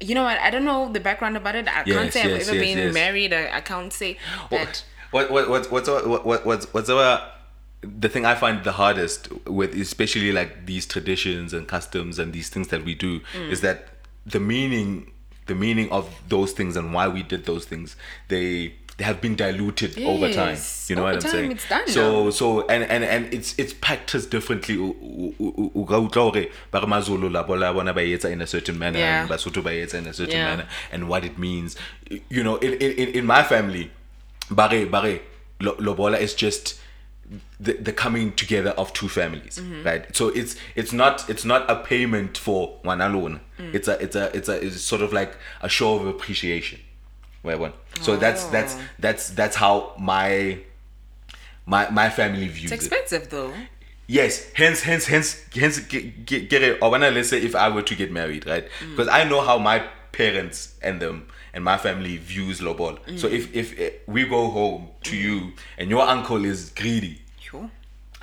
You 0.00 0.14
know 0.14 0.24
what? 0.24 0.38
I 0.38 0.50
don't 0.50 0.64
know 0.64 0.90
the 0.90 1.00
background 1.00 1.36
about 1.36 1.54
it. 1.56 1.68
I 1.68 1.82
can't 1.84 1.86
Yes, 1.88 2.12
say 2.14 2.22
I've 2.22 2.30
yes, 2.30 2.48
ever 2.48 2.56
yes, 2.56 2.74
been 2.74 2.92
married. 2.94 3.32
I, 3.34 3.56
I 3.58 3.60
can't 3.60 3.92
say 3.92 4.16
that. 4.50 4.82
What 5.10 5.30
what 5.30 5.48
what 5.50 5.70
what's 5.70 5.88
what 5.88 6.24
what 6.26 6.46
what's 6.46 6.66
what's 6.72 6.88
our 6.88 7.20
the 7.82 8.08
thing 8.08 8.24
I 8.26 8.34
find 8.34 8.62
the 8.64 8.72
hardest 8.72 9.28
with 9.46 9.74
especially 9.74 10.32
like 10.32 10.66
these 10.66 10.84
traditions 10.86 11.52
and 11.52 11.66
customs 11.66 12.18
and 12.18 12.32
these 12.32 12.48
things 12.50 12.68
that 12.68 12.84
we 12.84 12.94
do 12.94 13.20
Mm. 13.34 13.50
is 13.50 13.60
that 13.62 13.88
the 14.26 14.40
meaning 14.40 15.12
the 15.46 15.54
meaning 15.54 15.90
of 15.90 16.04
those 16.28 16.52
things 16.52 16.76
and 16.76 16.92
why 16.94 17.08
we 17.08 17.22
did 17.22 17.46
those 17.46 17.64
things 17.64 17.96
they 18.28 18.74
they 18.98 19.04
have 19.06 19.22
been 19.22 19.34
diluted 19.34 19.98
over 20.02 20.30
time. 20.30 20.58
You 20.88 20.96
know 20.96 21.06
over 21.06 21.14
what 21.14 21.24
I'm 21.24 21.30
saying? 21.30 21.58
so 21.86 22.24
now. 22.24 22.30
so 22.30 22.66
and 22.68 22.82
and 22.84 23.02
and 23.02 23.32
it's 23.32 23.54
it's 23.58 23.72
practiced 23.72 24.30
differently. 24.30 24.76
In 28.32 28.40
a 28.42 28.46
certain 28.46 28.78
manner 28.78 28.98
Yeah. 28.98 29.22
and 29.22 29.30
Basotho 29.30 29.62
ba 29.62 29.70
etsa 29.70 29.94
in 29.94 30.06
a 30.06 30.12
certain 30.12 30.36
Yeah. 30.36 30.44
manner 30.50 30.66
and 30.92 31.08
what 31.08 31.24
it 31.24 31.38
means. 31.38 31.76
You 32.28 32.42
know, 32.44 32.56
in 32.56 32.74
in, 32.74 33.08
in 33.14 33.26
my 33.26 33.42
family, 33.42 33.90
bare 34.50 34.86
bare 34.86 35.20
lo- 35.60 35.76
lobola 35.78 36.18
is 36.18 36.34
just 36.34 36.78
the, 37.60 37.74
the 37.74 37.92
coming 37.92 38.32
together 38.32 38.70
of 38.70 38.92
two 38.92 39.08
families, 39.08 39.58
Mm-hmm. 39.58 39.84
right? 39.84 40.16
So 40.16 40.28
it's 40.28 40.56
it's 40.74 40.92
not 40.92 41.28
it's 41.30 41.44
not 41.44 41.70
a 41.70 41.76
payment 41.76 42.36
for 42.38 42.78
one 42.82 43.00
alone. 43.00 43.40
Mm. 43.58 43.74
It's 43.74 43.88
a 43.88 44.02
it's 44.02 44.16
a 44.16 44.36
it's 44.36 44.48
a 44.48 44.64
it's 44.66 44.80
sort 44.82 45.02
of 45.02 45.12
like 45.12 45.36
a 45.62 45.68
show 45.68 45.94
of 45.96 46.06
appreciation. 46.06 46.80
Where 47.42 47.56
one. 47.58 47.72
So 48.02 48.16
that's 48.16 48.44
that's 48.46 48.74
Oh. 48.74 48.82
that's 48.98 49.30
that's 49.30 49.56
how 49.56 49.94
my 49.98 50.58
my 51.66 51.88
my 51.90 52.10
family 52.10 52.48
views 52.48 52.72
It's 52.72 52.84
it. 52.84 52.92
expensive 52.92 53.30
though. 53.30 53.52
Yes, 54.06 54.50
hence, 54.54 54.82
hence, 54.82 55.06
hence, 55.06 55.40
hence, 55.54 55.78
get, 55.78 56.26
get, 56.26 56.50
get 56.50 56.62
it. 56.64 56.78
Or 56.82 56.90
when 56.90 57.04
I 57.04 57.10
let's 57.10 57.28
say 57.28 57.40
if 57.40 57.54
I 57.54 57.68
were 57.68 57.82
to 57.82 57.94
get 57.94 58.10
married, 58.10 58.44
right? 58.46 58.66
Mm. 58.80 58.90
Because 58.96 59.08
I 59.08 59.22
know 59.24 59.40
how 59.40 59.56
my 59.58 59.84
parents 60.10 60.74
and 60.82 61.00
them 61.00 61.28
and 61.54 61.62
my 61.64 61.78
family 61.78 62.16
views 62.16 62.60
lobol. 62.60 62.98
So 63.18 63.28
Mm. 63.28 63.32
if 63.32 63.54
if 63.54 63.78
eh, 63.78 63.90
we 64.06 64.24
go 64.24 64.50
home 64.50 64.88
to 65.04 65.16
you 65.16 65.52
and 65.78 65.88
your 65.90 66.02
uncle 66.02 66.44
is 66.44 66.70
greedy. 66.70 67.19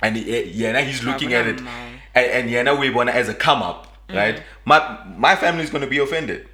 And 0.00 0.16
eh, 0.16 0.44
yeah, 0.46 0.72
now 0.72 0.82
he's 0.82 1.02
looking 1.04 1.32
at 1.34 1.46
it, 1.46 1.60
and, 1.60 2.26
and 2.36 2.50
yeah, 2.50 2.62
now 2.62 2.76
we 2.78 2.90
want 2.90 3.08
it 3.08 3.14
as 3.16 3.28
a 3.28 3.34
come 3.34 3.62
up, 3.62 3.86
right? 4.10 4.42
My 4.64 4.98
my 5.16 5.34
family 5.36 5.64
is 5.64 5.70
gonna 5.70 5.86
be 5.86 5.98
offended. 5.98 6.46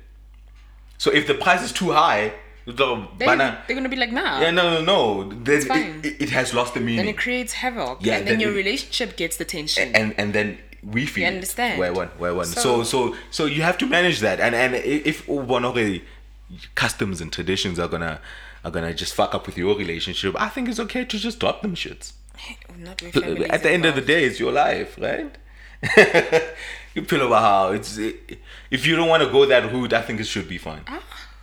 So 0.98 1.10
if 1.10 1.26
the 1.26 1.34
price 1.34 1.62
is 1.62 1.72
too 1.72 1.92
high, 1.92 2.32
Utlo- 2.66 3.18
They, 3.18 3.26
bana- 3.26 3.62
they're 3.66 3.76
gonna 3.76 3.88
be 3.90 3.96
like, 3.96 4.12
nah. 4.12 4.40
yeah, 4.40 4.50
no, 4.50 4.62
no, 4.80 4.82
no. 4.82 5.28
Then 5.28 5.60
it, 6.02 6.22
it 6.22 6.30
has 6.30 6.54
lost 6.54 6.72
the 6.74 6.80
meaning. 6.80 6.96
Then 6.96 7.08
it 7.08 7.18
creates 7.18 7.52
havoc, 7.52 7.98
Yeah, 8.00 8.16
and 8.16 8.26
then, 8.26 8.34
then 8.34 8.40
your 8.40 8.52
it- 8.52 8.56
relationship 8.56 9.16
gets 9.16 9.36
the 9.36 9.44
tension. 9.44 9.94
and 9.94 10.14
and 10.18 10.32
then 10.32 10.58
we 10.82 11.04
feel 11.06 11.22
You 11.28 11.34
understand? 11.34 11.78
where 11.78 11.92
one 11.92 12.08
where 12.18 12.34
one 12.34 12.46
so 12.46 12.60
So- 12.60 12.82
so 12.84 13.16
so 13.30 13.44
you 13.46 13.62
have 13.62 13.76
to 13.78 13.86
manage 13.86 14.20
that 14.20 14.38
and 14.40 14.54
and 14.54 14.74
if 14.74 15.26
one 15.28 15.64
already 15.64 16.04
customs 16.74 17.20
and 17.22 17.32
traditions 17.32 17.78
are 17.78 17.88
gonna 17.88 18.20
are 18.64 18.70
gonna 18.70 18.94
just 18.94 19.14
fuck 19.14 19.34
up 19.34 19.46
with 19.46 19.56
your 19.58 19.74
relationship 19.76 20.34
i 20.38 20.48
think 20.48 20.68
it's 20.68 20.78
okay 20.78 21.02
to 21.04 21.18
just 21.18 21.38
drop 21.40 21.62
them 21.62 21.74
shits 21.74 22.12
Not 22.78 23.02
with 23.02 23.16
at 23.50 23.62
the 23.62 23.70
end 23.70 23.84
of 23.84 23.94
the 23.94 24.00
day 24.00 24.24
it's 24.24 24.40
your 24.40 24.52
life 24.52 24.96
right 25.00 25.34
you 26.94 27.04
feel 27.04 27.26
about 27.26 27.42
how 27.42 27.72
it's 27.72 27.98
if 27.98 28.86
you 28.86 28.96
don't 28.96 29.08
want 29.08 29.22
to 29.22 29.30
go 29.30 29.44
that 29.46 29.70
route 29.72 29.92
i 29.92 30.02
think 30.02 30.20
it 30.20 30.24
should 30.26 30.48
be 30.48 30.58
fine 30.58 30.82
ah. 30.86 31.02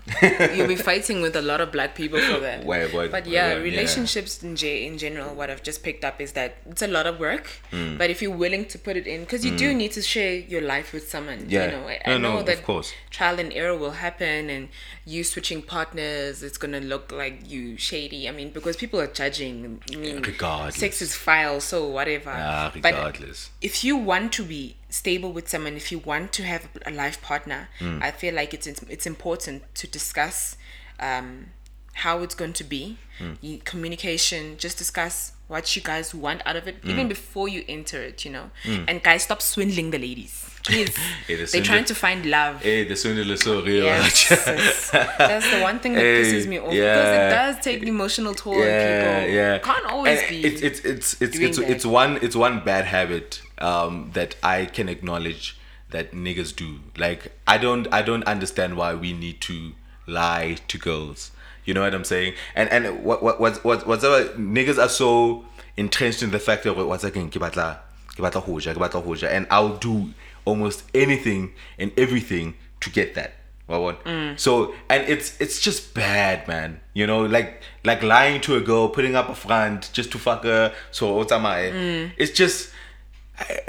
You'll 0.56 0.68
be 0.68 0.76
fighting 0.76 1.22
with 1.22 1.36
a 1.36 1.42
lot 1.42 1.62
of 1.62 1.72
black 1.72 1.94
people 1.96 2.20
for 2.20 2.39
that. 2.39 2.66
Where- 2.66 2.88
but 2.89 3.28
yeah, 3.28 3.50
where- 3.50 3.58
yeah. 3.58 3.64
relationships 3.64 4.42
in, 4.42 4.56
ge- 4.56 4.64
in 4.89 4.98
general, 4.98 5.36
what 5.36 5.50
I've 5.50 5.62
just 5.62 5.84
picked 5.84 6.04
up 6.04 6.20
is 6.20 6.32
that 6.34 6.58
it's 6.70 6.82
a 6.82 6.88
lot 6.88 7.06
of 7.06 7.20
work. 7.20 7.48
Mm. 7.72 7.98
But 7.98 8.10
if 8.10 8.22
you're 8.22 8.36
willing 8.36 8.66
to 8.66 8.80
put 8.80 8.98
it 8.98 9.06
in, 9.06 9.22
because 9.22 9.46
you 9.46 9.56
do 9.56 9.72
mm. 9.72 9.76
need 9.76 9.92
to 9.92 10.02
share 10.02 10.34
your 10.34 10.62
life 10.62 10.92
with 10.92 11.08
someone. 11.08 11.46
Yeah. 11.48 11.66
You 11.66 11.72
know, 11.72 11.88
I, 11.88 12.00
No, 12.08 12.14
I 12.14 12.18
know 12.18 12.34
no, 12.38 12.44
that 12.44 12.58
of 12.60 12.64
course. 12.64 12.94
trial 13.12 13.39
and 13.39 13.54
error 13.54 13.78
will 13.78 13.92
happen, 13.92 14.50
and 14.50 14.70
you 15.06 15.24
switching 15.24 15.62
partners, 15.62 16.43
it's 16.43 16.58
gonna 16.58 16.80
look 16.80 17.12
like 17.12 17.49
you 17.49 17.76
shady. 17.78 18.28
I 18.30 18.32
mean, 18.32 18.49
because 18.52 18.76
people 18.78 18.99
are 18.99 19.08
judging. 19.08 19.82
I 19.91 19.95
mean, 19.95 20.22
Regardless. 20.22 20.76
sex 20.76 21.02
is 21.02 21.16
foul, 21.16 21.60
so 21.60 21.88
whatever. 21.88 22.30
Ah, 22.36 22.72
But 22.74 22.93
regardless. 22.93 23.49
if 23.62 23.84
you 23.84 23.97
want 23.97 24.32
to 24.34 24.43
be 24.43 24.76
stable 24.89 25.32
with 25.34 25.49
someone, 25.49 25.76
if 25.76 25.91
you 25.91 25.99
want 25.99 26.32
to 26.34 26.43
have 26.43 26.70
a 26.86 26.91
life 26.91 27.22
partner, 27.22 27.70
Hmm. 27.80 27.99
I 28.04 28.12
feel 28.12 28.36
like 28.36 28.54
it's 28.54 28.68
it's 28.68 29.06
important 29.08 29.64
to 29.76 29.88
discuss 29.88 30.56
um, 30.99 31.47
how 31.93 32.20
it's 32.22 32.36
going 32.36 32.54
to 32.54 32.64
be, 32.64 32.97
Hmm. 33.18 33.34
You- 33.41 33.60
communication. 33.66 34.56
Just 34.58 34.78
discuss 34.78 35.32
what 35.47 35.76
you 35.76 35.82
guys 35.82 36.14
want 36.14 36.41
out 36.45 36.56
of 36.56 36.68
it, 36.68 36.76
Hmm. 36.84 36.89
even 36.91 37.08
before 37.08 37.49
you 37.49 37.66
enter 37.68 38.02
it. 38.04 38.24
You 38.24 38.32
know, 38.32 38.52
and 38.66 39.02
guys, 39.02 39.24
stop 39.24 39.41
swindling 39.41 39.89
the 39.89 39.97
ladies. 39.97 40.45
Please, 40.64 40.95
Hey, 41.28 41.36
the 41.36 41.45
they're 41.51 41.64
trying 41.64 41.86
to 41.86 41.95
find 41.95 42.26
love. 42.26 42.62
hey 42.62 42.84
the 42.84 42.95
swindle 42.95 43.32
is 43.32 43.39
so 43.41 43.62
real 43.64 43.84
Yes, 43.86 44.30
yes. 44.30 44.89
that's 44.91 45.49
the 45.51 45.59
one 45.62 45.80
thing 45.80 45.93
that 45.93 46.01
Hey, 46.01 46.22
pisses 46.22 46.47
me 46.47 46.59
off 46.59 46.70
because 46.70 47.16
it 47.18 47.30
does 47.36 47.64
take 47.64 47.84
emotional 47.84 48.34
toll 48.36 48.53
on 48.53 48.59
people. 48.59 49.34
yeah. 49.39 49.57
Can't 49.59 49.86
always 49.86 50.20
And 50.20 50.30
be. 50.30 50.43
It's 50.45 50.62
it's 50.62 50.80
it's 50.86 51.22
it's 51.22 51.38
it's, 51.39 51.57
it's 51.57 51.86
one 51.86 52.20
it's 52.22 52.36
one 52.36 52.64
bad 52.64 52.86
habit 52.86 53.41
um, 53.57 54.12
that 54.14 54.36
I 54.43 54.66
can 54.66 54.88
acknowledge 54.89 55.57
that 55.89 56.12
niggas 56.14 56.55
do. 56.55 56.80
Like 56.97 57.32
I 57.47 57.57
don't 57.57 57.88
I 57.91 58.01
don't 58.03 58.24
understand 58.26 58.78
why 58.78 58.93
we 58.93 59.14
need 59.14 59.41
to 59.41 59.74
lie 60.07 60.57
to 60.68 60.78
girls. 60.78 61.32
You 61.66 61.74
know 61.74 61.82
what 61.82 61.93
I'm 61.93 62.03
saying? 62.03 62.34
And 62.55 62.70
and 62.70 63.03
what 63.03 63.24
what 63.24 63.39
what 63.39 63.64
what 63.66 63.88
whatever 63.88 64.26
niggas 64.38 64.78
are 64.84 64.89
so 64.89 65.45
entrenched 65.78 66.22
in 66.22 66.32
the 66.32 66.39
fact 66.39 66.64
that 66.66 66.74
what's 66.78 67.03
again 67.03 67.30
ke 67.32 67.39
batla 67.45 67.80
ke 68.16 68.22
batla 68.22 68.41
ho 68.43 68.59
ja, 68.59 68.74
ke 68.74 68.78
batla 68.78 69.03
ho 69.03 69.14
ja, 69.14 69.28
and 69.28 69.47
I'll 69.49 69.78
do 69.78 70.09
almost 70.46 70.84
anything 70.94 71.54
and 71.78 71.92
everything 71.98 72.56
to 72.82 72.89
get 72.89 73.16
that. 73.16 73.36
Bona? 73.68 74.38
So 74.38 74.74
and 74.89 75.08
it's 75.08 75.39
it's 75.39 75.60
just 75.62 75.94
bad, 75.94 76.48
man. 76.48 76.82
You 76.94 77.08
know, 77.08 77.24
like 77.26 77.62
like 77.86 78.04
lying 78.04 78.42
to 78.42 78.56
a 78.58 78.62
girl, 78.62 78.89
putting 78.89 79.16
up 79.16 79.30
a 79.30 79.36
front 79.36 79.89
just 79.94 80.12
to 80.12 80.18
fuck 80.20 80.44
her. 80.44 80.74
So 80.92 81.16
what's 81.16 81.32
am 81.32 81.46
I? 81.46 82.12
It's 82.18 82.32
just 82.32 82.72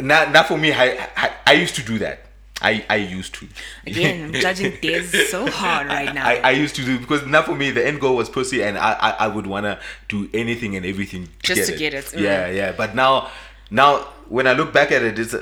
not 0.00 0.32
not 0.32 0.46
for 0.48 0.58
me. 0.58 0.72
I, 0.72 1.08
I 1.16 1.30
I 1.46 1.52
used 1.52 1.76
to 1.76 1.82
do 1.82 1.98
that. 2.00 2.26
I 2.60 2.84
I 2.88 2.96
used 2.96 3.34
to. 3.34 3.48
Again, 3.86 4.24
I'm 4.26 4.32
judging 4.40 4.72
Des 4.82 5.26
so 5.28 5.48
hard 5.50 5.86
right 5.88 6.12
now. 6.14 6.26
I, 6.26 6.34
I 6.36 6.50
used 6.50 6.74
to 6.76 6.84
do 6.84 6.98
because 6.98 7.26
not 7.26 7.44
for 7.46 7.54
me 7.54 7.70
the 7.70 7.86
end 7.86 8.00
goal 8.00 8.16
was 8.16 8.28
pussy 8.28 8.62
and 8.62 8.76
I 8.78 8.92
I, 8.92 9.10
I 9.10 9.28
would 9.28 9.46
wanna 9.46 9.78
do 10.08 10.28
anything 10.34 10.76
and 10.76 10.84
everything 10.86 11.28
to 11.42 11.54
Just 11.54 11.60
get 11.60 11.66
to 11.66 11.74
it. 11.74 11.78
get 11.78 11.94
it, 11.94 12.04
mm. 12.06 12.20
Yeah, 12.20 12.48
yeah. 12.50 12.72
But 12.72 12.94
now 12.94 13.30
now 13.70 14.06
when 14.28 14.46
I 14.46 14.52
look 14.52 14.72
back 14.72 14.92
at 14.92 15.02
it, 15.02 15.18
it's 15.18 15.34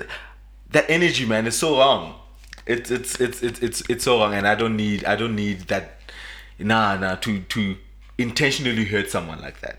that 0.72 0.86
energy, 0.88 1.24
man, 1.24 1.46
is 1.46 1.58
so 1.58 1.78
wrong. 1.78 2.20
It's 2.66 2.90
it's 2.90 3.20
it's 3.20 3.42
it's 3.42 3.60
it's 3.60 3.82
it's 3.88 4.04
so 4.04 4.18
wrong, 4.18 4.34
and 4.34 4.46
I 4.46 4.54
don't 4.54 4.76
need 4.76 5.04
I 5.04 5.16
don't 5.16 5.34
need 5.34 5.62
that. 5.68 5.98
Nah, 6.58 6.96
nah, 6.96 7.14
to 7.16 7.40
to 7.40 7.76
intentionally 8.18 8.84
hurt 8.84 9.10
someone 9.10 9.40
like 9.40 9.60
that. 9.60 9.78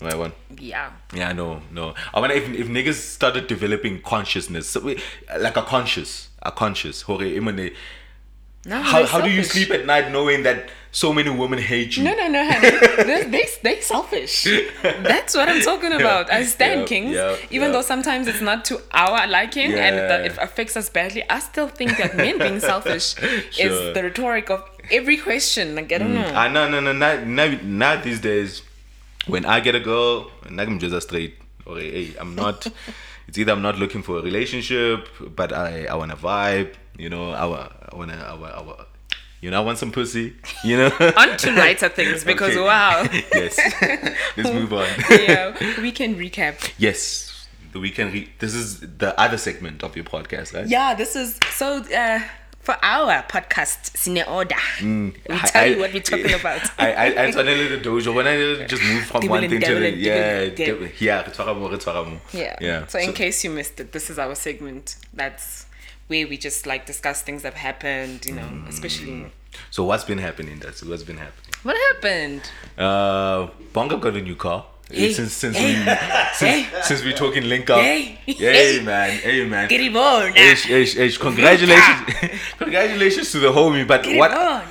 Right 0.00 0.16
one. 0.16 0.32
yeah. 0.58 0.92
Yeah, 1.12 1.32
no, 1.32 1.60
no. 1.72 1.94
I 2.14 2.20
wonder 2.20 2.36
if 2.36 2.48
if 2.50 2.68
niggas 2.68 2.94
started 2.94 3.46
developing 3.48 4.00
consciousness, 4.00 4.68
so 4.68 4.80
we, 4.80 5.00
like 5.38 5.56
a 5.56 5.62
conscious, 5.62 6.28
a 6.42 6.52
conscious. 6.52 7.02
Hore, 7.02 7.22
No, 7.22 7.80
how, 8.82 9.06
how 9.06 9.20
do 9.20 9.30
you 9.30 9.42
sleep 9.42 9.70
at 9.70 9.86
night 9.86 10.12
knowing 10.12 10.44
that 10.44 10.70
so 10.90 11.12
many 11.12 11.30
women 11.30 11.58
hate 11.58 11.96
you? 11.96 12.04
No, 12.04 12.14
no, 12.14 12.28
no, 12.28 12.44
honey. 12.50 12.70
they, 13.04 13.24
they, 13.24 13.46
they 13.62 13.80
selfish. 13.80 14.44
That's 14.82 15.34
what 15.36 15.48
I'm 15.48 15.60
talking 15.62 15.92
about. 15.92 16.30
I 16.32 16.44
stand 16.44 16.80
yeah, 16.80 16.86
kings. 16.86 17.14
yeah, 17.14 17.36
Even 17.50 17.68
yeah. 17.68 17.72
though 17.72 17.82
sometimes 17.82 18.26
it's 18.26 18.40
not 18.40 18.64
to 18.66 18.80
our 18.92 19.26
liking 19.26 19.72
and 19.74 19.96
that 19.98 20.24
it 20.24 20.36
affects 20.40 20.76
us 20.76 20.88
badly, 20.88 21.22
I 21.28 21.40
still 21.40 21.68
think 21.68 21.96
that 21.98 22.16
men 22.16 22.38
being 22.38 22.60
selfish 22.60 23.14
Sure. 23.50 23.66
is 23.70 23.94
the 23.94 24.02
rhetoric 24.02 24.50
of 24.50 24.62
every 24.90 25.16
question. 25.18 25.74
Like, 25.74 25.92
I 25.92 25.98
don't 25.98 26.14
know. 26.14 26.32
Ah, 26.34 26.48
no, 26.48 26.68
no, 26.68 26.80
no, 26.80 26.92
not, 26.92 27.26
not, 27.26 27.62
not 27.64 28.02
these 28.02 28.20
days. 28.20 28.62
When 29.26 29.44
I 29.44 29.60
get 29.60 29.74
a 29.74 29.80
girl, 29.80 30.30
and 30.46 30.58
I'm 30.58 30.78
just 30.78 30.94
a 30.94 31.02
straight, 31.02 31.34
or 31.66 31.78
hey, 31.78 32.14
I'm 32.18 32.34
not. 32.34 32.66
it's 33.28 33.36
either 33.36 33.52
I'm 33.52 33.60
not 33.60 33.78
looking 33.78 34.02
for 34.02 34.18
a 34.18 34.22
relationship, 34.22 35.06
but 35.36 35.52
I, 35.52 35.84
I 35.84 35.94
want 35.96 36.12
a 36.12 36.16
vibe. 36.16 36.72
You 36.96 37.10
know, 37.10 37.30
I, 37.32 37.44
I 37.44 37.94
want 37.94 38.10
to, 38.10 38.16
I, 38.16 38.34
wa- 38.34 38.46
I, 38.48 38.62
wa- 38.62 38.84
you 39.40 39.50
know, 39.50 39.58
I 39.62 39.64
want 39.64 39.78
some 39.78 39.92
pussy. 39.92 40.34
You 40.64 40.76
know. 40.78 40.86
On 41.16 41.36
to 41.36 41.50
lighter 41.52 41.88
things 41.88 42.24
because 42.32 42.56
Okay. 42.56 42.60
wow. 42.64 43.02
yes. 43.34 43.58
Let's 44.36 44.50
move 44.52 44.72
on. 44.72 44.88
yeah, 45.10 45.80
we 45.80 45.92
can 45.92 46.16
recap. 46.16 46.72
Yes, 46.78 47.46
the 47.72 47.80
weekend. 47.80 48.12
Re- 48.12 48.30
this 48.38 48.54
is 48.54 48.80
the 48.80 49.18
other 49.20 49.36
segment 49.38 49.82
of 49.82 49.94
your 49.96 50.04
podcast, 50.04 50.54
right? 50.54 50.66
Yeah, 50.66 50.94
this 50.94 51.16
is 51.16 51.38
so. 51.50 51.82
Uh, 51.94 52.20
for 52.60 52.76
our 52.82 53.22
podcast, 53.22 53.94
Cine 53.96 54.28
Order, 54.28 54.54
we 54.82 55.38
tell 55.38 55.62
I- 55.62 55.66
you 55.66 55.78
what 55.78 55.90
we're 55.94 56.02
talking 56.02 56.34
about. 56.34 56.60
I 56.78 56.92
I 56.92 57.06
I 57.06 57.30
tshwanela 57.30 57.70
le 57.70 57.78
dojo 57.80 58.12
when 58.14 58.26
I 58.26 58.66
just 58.66 58.82
move 58.82 59.04
from 59.06 59.26
one 59.26 59.48
thing 59.48 59.60
to 59.62 59.74
the 59.74 59.90
yeah 59.96 60.44
dibble 60.44 60.48
and 60.48 60.56
dabble. 60.56 60.86
dib- 60.88 61.00
yeah 61.00 61.22
re 61.22 61.30
tshwara 61.32 61.54
mo, 61.58 61.68
re 61.70 61.78
tshwara 61.78 62.04
mo. 62.06 62.20
Yeah. 62.32 62.56
yeah 62.60 62.86
So, 62.86 62.98
in 62.98 63.14
case 63.14 63.42
you 63.44 63.50
missed 63.50 63.80
it, 63.80 63.92
this 63.92 64.10
is 64.10 64.18
our 64.18 64.34
segment. 64.34 64.96
That's 65.14 65.64
where 66.08 66.26
we 66.26 66.36
just 66.36 66.66
like 66.66 66.84
discuss 66.86 67.22
things 67.22 67.42
that 67.42 67.54
have 67.54 67.62
happened, 67.62 68.26
you 68.26 68.34
know, 68.34 68.42
Mm. 68.42 68.68
especially 68.68 69.26
so 69.70 69.82
what's 69.84 70.04
been 70.04 70.18
happening 70.18 70.58
that's 70.60 70.82
what's 70.82 71.02
been 71.02 71.16
happening 71.16 71.52
what 71.62 71.76
happened. 71.88 72.42
uh 72.76 73.48
Bonga 73.72 73.96
got 73.96 74.14
a 74.14 74.20
new 74.20 74.36
car 74.36 74.64
Hey, 74.90 75.12
since 75.12 75.32
since 75.34 75.56
hey, 75.56 75.68
we 75.68 75.84
since, 76.34 76.40
hey. 76.40 76.80
since 76.82 77.04
we 77.04 77.12
talking 77.12 77.44
link 77.48 77.68
up 77.68 77.80
Hey, 77.80 78.18
hey 78.24 78.80
man 78.82 79.10
hey 79.18 79.44
man 79.44 79.68
Get 79.68 79.94
on. 79.96 80.34
Ish, 80.36 80.70
ish, 80.70 80.96
ish. 80.96 81.18
Congratulations, 81.18 82.00
congratulations 82.58 83.30
to 83.32 83.38
the 83.38 83.48
homie. 83.48 83.86
But 83.86 84.04
Get 84.04 84.16
what 84.18 84.32
on. 84.32 84.64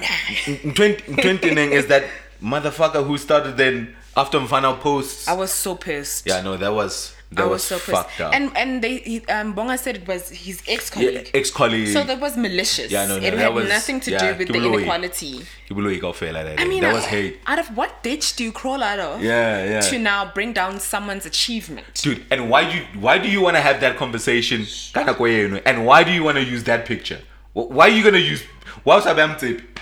in 0.48 0.74
20, 0.74 1.22
20 1.22 1.54
neng 1.54 1.72
is 1.72 1.86
that 1.88 2.04
motherfucker 2.42 3.06
who 3.06 3.18
started 3.18 3.58
then 3.58 3.96
after 4.16 4.40
my 4.40 4.48
final 4.48 4.76
posts. 4.78 5.28
I 5.28 5.34
was 5.34 5.52
so 5.52 5.76
pissed. 5.76 6.26
Yeah, 6.26 6.42
no, 6.42 6.58
that 6.58 6.74
was 6.74 7.14
that 7.32 7.42
I 7.42 7.46
was, 7.46 7.52
was 7.52 7.64
so 7.64 7.76
pissed. 7.76 7.92
fucked 7.92 8.22
up. 8.22 8.34
And 8.34 8.56
and 8.56 8.82
they 8.82 8.98
he, 8.98 9.26
um 9.26 9.54
Bonga 9.54 9.78
said 9.78 9.98
it 9.98 10.08
was 10.08 10.30
his 10.30 10.62
ex 10.68 10.90
yeah, 10.90 10.94
colleague. 10.96 11.32
ex 11.34 11.52
colleague. 11.52 11.88
so 11.90 12.04
that 12.04 12.20
was 12.20 12.38
malicious. 12.38 12.92
Yeah, 12.92 13.06
no, 13.06 13.20
no, 13.20 13.26
it 13.26 13.32
that 13.32 13.40
had 13.40 13.54
was- 13.54 13.68
nothing 13.70 14.00
to 14.02 14.12
yeah, 14.12 14.32
do 14.32 14.38
with 14.38 14.48
the 14.48 14.58
inequality. 14.64 15.46
I 15.70 16.66
mean, 16.66 16.82
that 16.82 16.94
was 16.94 17.06
hate. 17.06 17.40
Out 17.46 17.60
of 17.60 17.76
what 17.76 18.02
ditch 18.04 18.36
do 18.38 18.44
you 18.46 18.52
crawl 18.52 18.82
out 18.82 19.00
of? 19.00 19.22
Yeah, 19.22 19.66
yeah. 19.66 19.82
To 19.82 20.00
now 20.00 20.32
bring 20.34 20.54
down 20.54 20.80
someone's 20.80 21.26
achievement. 21.26 21.88
Dude, 21.96 22.24
and 22.32 22.50
why 22.50 22.72
do 22.72 22.78
you 22.78 22.86
why 23.00 23.18
do 23.18 23.30
you 23.30 23.42
want 23.42 23.56
to 23.58 23.62
have 23.62 23.82
that 23.82 23.98
conversation? 23.98 24.66
And 24.96 25.86
why 25.86 26.04
do 26.04 26.12
you 26.12 26.24
want 26.24 26.38
to 26.38 26.44
use 26.44 26.64
that 26.64 26.86
picture? 26.86 27.20
Why 27.54 27.88
are 27.88 27.92
you 27.92 28.04
gonna 28.04 28.20
use? 28.20 28.44
What's 28.84 29.06
up, 29.06 29.40
tip? 29.40 29.77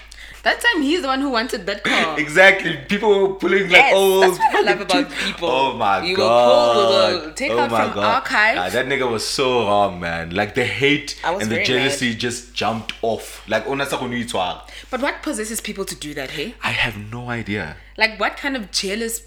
That 0.46 0.62
time 0.62 0.84
he's 0.84 1.02
the 1.02 1.08
one 1.08 1.22
who 1.22 1.32
wanted 1.32 1.66
that 1.66 1.84
car. 1.84 2.20
Exactly. 2.26 2.78
People 2.88 3.10
were 3.20 3.34
pulling 3.34 3.64
like 3.64 3.72
Yes, 3.72 3.94
oh, 3.96 4.22
that's 4.22 4.38
what 4.38 4.56
I 4.56 4.62
love 4.62 4.82
about 4.82 5.10
people. 5.10 5.50
Oh 5.50 5.74
my 5.76 6.02
will 6.02 6.16
god. 6.16 6.74
pull, 6.76 7.20
we 7.20 7.26
will 7.26 7.34
take 7.34 7.52
oh 7.52 7.60
out 7.62 7.70
from 7.70 7.98
archive. 7.98 8.58
Ah, 8.60 8.70
that 8.70 8.86
nigga 8.86 9.10
was 9.10 9.26
so 9.26 9.66
wrong, 9.66 10.00
man. 10.00 10.36
Like 10.36 10.54
the 10.54 10.64
hate 10.64 11.20
and 11.24 11.50
the 11.50 11.64
jealousy 11.64 12.14
just 12.14 12.54
jumped 12.54 12.94
off. 13.02 13.42
Like 13.50 13.66
ona 13.66 13.88
sa 13.88 13.98
itwa. 13.98 14.70
But 14.92 15.02
what 15.02 15.24
possesses 15.24 15.62
people 15.62 15.84
to 15.84 15.96
do 15.96 16.14
that, 16.14 16.30
hey? 16.38 16.54
I 16.64 16.74
have 16.78 16.96
no 17.12 17.32
idea. 17.32 17.78
Like 17.98 18.20
what 18.20 18.38
kind 18.38 18.56
of 18.56 18.70
jealous 18.70 19.22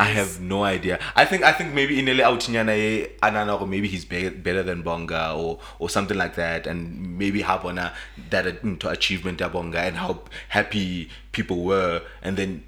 I 0.00 0.08
have 0.18 0.40
no 0.40 0.64
idea. 0.64 0.98
I 1.14 1.24
think 1.24 1.42
I 1.44 1.52
think 1.52 1.74
maybe 1.74 1.96
Inele 2.00 2.22
Autinyana 2.30 2.74
ye 2.76 2.88
eh, 3.02 3.06
anana 3.22 3.60
or 3.60 3.66
maybe 3.66 3.88
he's 3.88 4.04
be- 4.04 4.28
better 4.46 4.62
than 4.62 4.82
Bonga 4.82 5.32
or 5.42 5.58
or 5.78 5.88
something 5.90 6.16
like 6.24 6.34
that, 6.36 6.66
and 6.66 7.18
maybe 7.18 7.42
Habona 7.42 7.92
that 8.30 8.46
into 8.64 8.88
achievement 8.88 9.38
Bonga 9.52 9.80
and 9.80 9.96
how 9.96 10.20
happy 10.48 11.10
people 11.32 11.62
were, 11.64 12.02
and 12.22 12.36
then 12.36 12.64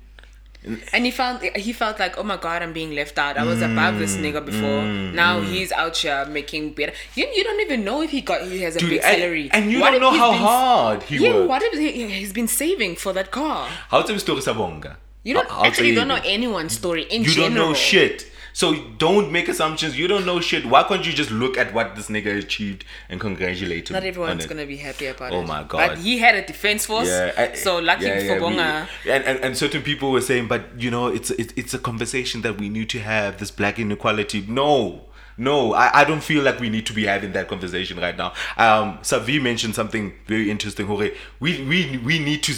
And 0.93 1.05
he 1.05 1.11
felt 1.11 1.43
he 1.43 1.73
felt 1.73 1.99
like, 1.99 2.17
oh 2.19 2.23
my 2.23 2.37
god, 2.37 2.63
I'm 2.63 2.73
being 2.73 2.93
left 2.95 3.19
out. 3.19 3.37
I 3.37 3.43
was 3.45 3.61
above 3.63 3.99
this 3.99 4.15
mm, 4.17 4.23
nigga 4.25 4.45
before. 4.51 4.81
Mm, 4.83 5.13
now 5.15 5.41
mm. 5.41 5.47
he's 5.53 5.73
out 5.73 5.97
here 5.97 6.25
making 6.27 6.75
better. 6.75 6.93
You, 7.17 7.27
you 7.37 7.43
don't 7.43 7.61
even 7.61 7.85
know 7.85 8.01
if 8.03 8.11
he 8.11 8.21
got 8.21 8.43
he 8.47 8.61
has 8.63 8.77
a 8.77 8.79
Dude, 8.79 8.91
big 8.91 9.01
and- 9.03 9.17
salary. 9.17 9.51
and 9.53 9.73
you 9.73 9.81
What 9.81 9.91
don't 9.91 10.01
know 10.07 10.13
how 10.13 10.31
been- 10.31 10.41
hard 10.41 11.03
he 11.03 11.17
yeah, 11.19 11.35
worked. 11.35 11.49
what 11.49 11.63
if 11.65 11.73
he, 11.85 12.07
he's 12.19 12.33
been 12.33 12.47
saving 12.47 12.95
for 12.97 13.13
that 13.13 13.31
car? 13.33 13.69
how 13.91 14.03
to 14.03 14.19
story 14.21 14.41
Sabonga? 14.41 14.97
You 15.25 15.35
don't 15.35 15.51
I'll- 15.51 15.65
actually 15.65 15.95
tell 15.95 16.07
don't 16.07 16.17
you 16.25 16.31
know 16.31 16.35
anyone's 16.35 16.73
story 16.73 17.03
in 17.05 17.23
You 17.23 17.31
general. 17.31 17.49
don't 17.51 17.59
know 17.69 17.75
shit. 17.75 18.27
So 18.55 18.75
don't 18.99 19.33
make 19.33 19.49
assumptions. 19.49 19.97
You 19.99 20.07
don't 20.09 20.27
know 20.27 20.39
shit. 20.39 20.67
Why 20.67 20.83
can't 20.83 21.07
you 21.07 21.13
just 21.15 21.31
look 21.31 21.57
at 21.57 21.73
what 21.73 21.97
this 21.97 22.09
nigga 22.11 22.37
achieved 22.39 22.85
and 23.09 23.19
congratulate 23.19 23.89
him? 23.89 23.95
Not 23.95 24.03
on 24.03 24.09
everyone's 24.09 24.45
gonna 24.47 24.67
be 24.67 24.77
happy 24.77 25.07
about 25.07 25.33
Oh 25.33 25.41
it. 25.41 25.45
Oh 25.45 25.47
my 25.47 25.63
God. 25.63 25.89
But 25.89 25.99
he 25.99 26.19
had 26.19 26.35
a 26.35 26.47
defense 26.47 26.85
force. 26.85 27.09
I- 27.11 27.55
so 27.55 27.79
lucky 27.79 28.05
yeah, 28.05 28.19
for 28.19 28.25
yeah, 28.27 28.35
we- 28.35 28.41
Bonga. 28.41 28.89
and, 29.09 29.25
and 29.25 29.39
and 29.41 29.57
certain 29.57 29.81
people 29.83 30.11
were 30.13 30.21
saying, 30.21 30.49
but 30.49 30.63
you 30.79 30.91
know, 30.91 31.07
it's 31.07 31.31
it's 31.31 31.55
it's 31.57 31.73
a 31.73 31.79
conversation 31.79 32.43
that 32.43 32.59
we 32.59 32.69
need 32.69 32.91
to 32.91 32.99
have. 33.01 33.39
This 33.39 33.51
black 33.51 33.79
inequality. 33.79 34.45
No, 34.47 35.07
no, 35.39 35.73
I, 35.73 36.01
I 36.01 36.05
don't 36.05 36.23
feel 36.23 36.43
like 36.43 36.61
we 36.61 36.69
need 36.69 36.85
to 36.87 36.93
be 36.93 37.07
having 37.07 37.33
that 37.33 37.49
conversation 37.49 37.99
right 37.99 38.19
now. 38.19 38.35
Um, 38.59 38.99
Savi 38.99 39.41
mentioned 39.41 39.75
something 39.75 40.13
very 40.27 40.51
interesting. 40.51 40.87
Hore, 40.89 41.09
we 41.41 41.63
we 41.65 41.97
we 42.05 42.19
need 42.19 42.43
to 42.43 42.53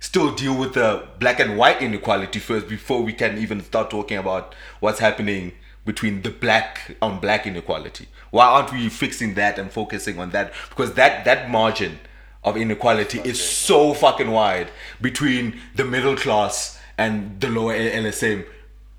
still 0.00 0.34
deal 0.34 0.54
with 0.56 0.74
the 0.74 1.06
black 1.18 1.40
and 1.40 1.56
white 1.56 1.82
inequality 1.82 2.38
first 2.38 2.68
before 2.68 3.02
we 3.02 3.12
can 3.12 3.38
even 3.38 3.62
start 3.62 3.90
talking 3.90 4.16
about 4.16 4.54
what's 4.80 5.00
happening 5.00 5.52
between 5.84 6.22
the 6.22 6.30
black 6.30 6.96
on 7.00 7.18
black 7.18 7.46
inequality. 7.46 8.08
Why 8.30 8.46
aren't 8.46 8.72
we 8.72 8.88
fixing 8.88 9.34
that 9.34 9.58
and 9.58 9.70
focusing 9.72 10.18
on 10.18 10.30
that? 10.30 10.52
Because 10.68 10.94
that 10.94 11.24
that 11.24 11.50
margin 11.50 11.98
of 12.44 12.56
inequality 12.56 13.20
is 13.20 13.42
so 13.42 13.94
fucking 13.94 14.30
wide 14.30 14.70
between 15.00 15.58
the 15.74 15.84
middle 15.84 16.16
class 16.16 16.78
and 16.96 17.40
the 17.40 17.48
lower 17.48 17.74
LSM. 17.74 18.44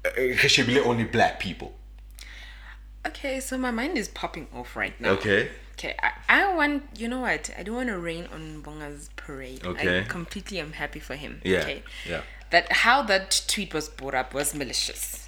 uh, 0.06 0.88
Only 0.88 1.04
black 1.04 1.40
people. 1.40 1.74
Okay, 3.06 3.40
so 3.40 3.58
my 3.58 3.72
mind 3.72 3.98
is 3.98 4.08
popping 4.08 4.48
off 4.54 4.76
right 4.76 5.00
now. 5.00 5.10
Okay. 5.12 5.50
Okay, 5.74 5.96
I, 6.02 6.12
I 6.30 6.54
want 6.56 6.84
you 6.96 7.08
know 7.08 7.22
what? 7.22 7.50
I 7.58 7.64
don't 7.64 7.76
want 7.76 7.90
to 7.90 7.98
rain 7.98 8.28
on 8.34 8.62
Bonga's 8.62 9.10
parade. 9.16 9.66
Okay. 9.66 10.00
I 10.00 10.04
completely 10.04 10.60
am 10.60 10.74
happy 10.74 11.00
for 11.00 11.16
him. 11.16 11.42
Yeah, 11.44 11.60
Okay. 11.62 11.84
yeah. 12.08 12.22
That 12.52 12.72
how 12.72 13.02
that 13.04 13.42
tweet 13.48 13.74
was 13.74 13.90
brought 13.90 14.14
up 14.16 14.34
was 14.34 14.54
malicious. 14.54 15.28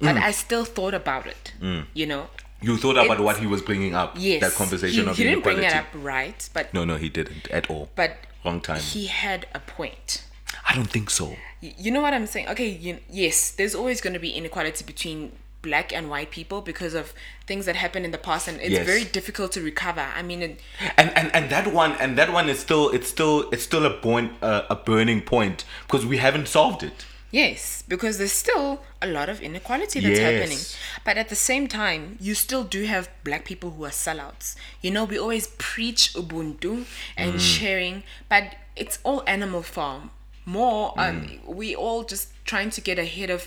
But 0.00 0.16
Mm. 0.16 0.22
I 0.22 0.30
still 0.32 0.64
thought 0.64 0.94
about 0.94 1.26
it. 1.26 1.52
You 1.94 2.06
know? 2.06 2.30
You 2.62 2.76
thought 2.78 2.96
about 2.96 3.04
It's- 3.04 3.20
what 3.20 3.36
he 3.38 3.46
was 3.46 3.62
bringing 3.62 3.94
up. 3.94 4.16
Yes. 4.18 4.40
That 4.40 4.52
conversation 4.54 5.04
he, 5.04 5.10
of 5.10 5.16
he 5.16 5.24
didn't 5.24 5.42
bring 5.44 5.62
it 5.62 5.74
up 5.74 5.86
right, 5.94 6.48
but 6.54 6.72
No, 6.74 6.84
no, 6.84 6.96
he 6.96 7.08
didn't 7.10 7.48
at 7.48 7.68
all. 7.70 7.90
but 7.94 8.16
Wrong 8.44 8.60
time. 8.62 8.80
He 8.80 9.06
had 9.06 9.46
a 9.54 9.60
point. 9.60 10.24
I 10.66 10.74
don't 10.74 10.90
think 10.90 11.10
so. 11.10 11.36
You 11.60 11.90
know 11.90 12.00
what 12.00 12.14
I'm 12.14 12.26
saying? 12.26 12.48
Okay, 12.48 12.68
you, 12.68 12.98
yes, 13.10 13.50
there's 13.50 13.74
always 13.74 14.00
going 14.00 14.14
to 14.14 14.18
be 14.18 14.30
inequality 14.30 14.82
between 14.84 15.32
black 15.62 15.92
and 15.92 16.08
white 16.10 16.30
people 16.30 16.60
because 16.62 16.94
of 16.94 17.12
things 17.46 17.66
that 17.66 17.76
happened 17.76 18.04
in 18.04 18.10
the 18.12 18.18
past, 18.18 18.48
and 18.48 18.60
it's 18.60 18.70
Yes. 18.70 18.86
very 18.86 19.04
difficult 19.04 19.52
to 19.52 19.60
recover. 19.60 20.06
I 20.16 20.22
mean, 20.22 20.42
it, 20.42 20.60
And, 20.96 21.10
and 21.16 21.30
and 21.34 21.50
that 21.50 21.66
one 21.72 21.92
and 22.00 22.16
that 22.18 22.32
one 22.32 22.48
is 22.48 22.58
still 22.58 22.90
it's 22.90 23.08
still 23.08 23.48
it's 23.52 23.62
still 23.64 23.84
a 23.86 23.94
point 24.08 24.32
uh, 24.42 24.62
a 24.70 24.74
burning 24.76 25.20
point 25.22 25.64
because 25.86 26.04
we 26.06 26.16
haven't 26.18 26.48
solved 26.48 26.82
it. 26.82 27.04
yes, 27.32 27.84
because 27.86 28.18
there's 28.18 28.32
still 28.46 28.80
a 29.00 29.06
lot 29.06 29.28
of 29.28 29.40
inequality 29.40 30.00
that's 30.00 30.18
Yes. 30.18 30.28
happening. 30.32 30.58
But 31.04 31.16
at 31.16 31.28
the 31.28 31.36
same 31.36 31.68
time, 31.68 32.16
you 32.20 32.34
still 32.34 32.64
do 32.64 32.80
have 32.86 33.08
black 33.22 33.44
people 33.44 33.70
who 33.70 33.84
are 33.84 33.92
sellouts. 34.06 34.56
You 34.82 34.90
know, 34.90 35.04
we 35.04 35.16
always 35.18 35.46
preach 35.58 36.02
Ubuntu 36.14 36.86
and 37.16 37.34
Mm. 37.34 37.40
sharing, 37.54 38.02
but 38.28 38.44
it's 38.74 38.98
all 39.04 39.22
animal 39.26 39.62
farm. 39.62 40.10
More, 40.44 40.92
Mm. 40.96 41.02
um, 41.04 41.16
we 41.60 41.68
all 41.76 42.02
just 42.02 42.28
trying 42.44 42.70
to 42.70 42.80
get 42.80 42.98
ahead 42.98 43.30
of 43.30 43.42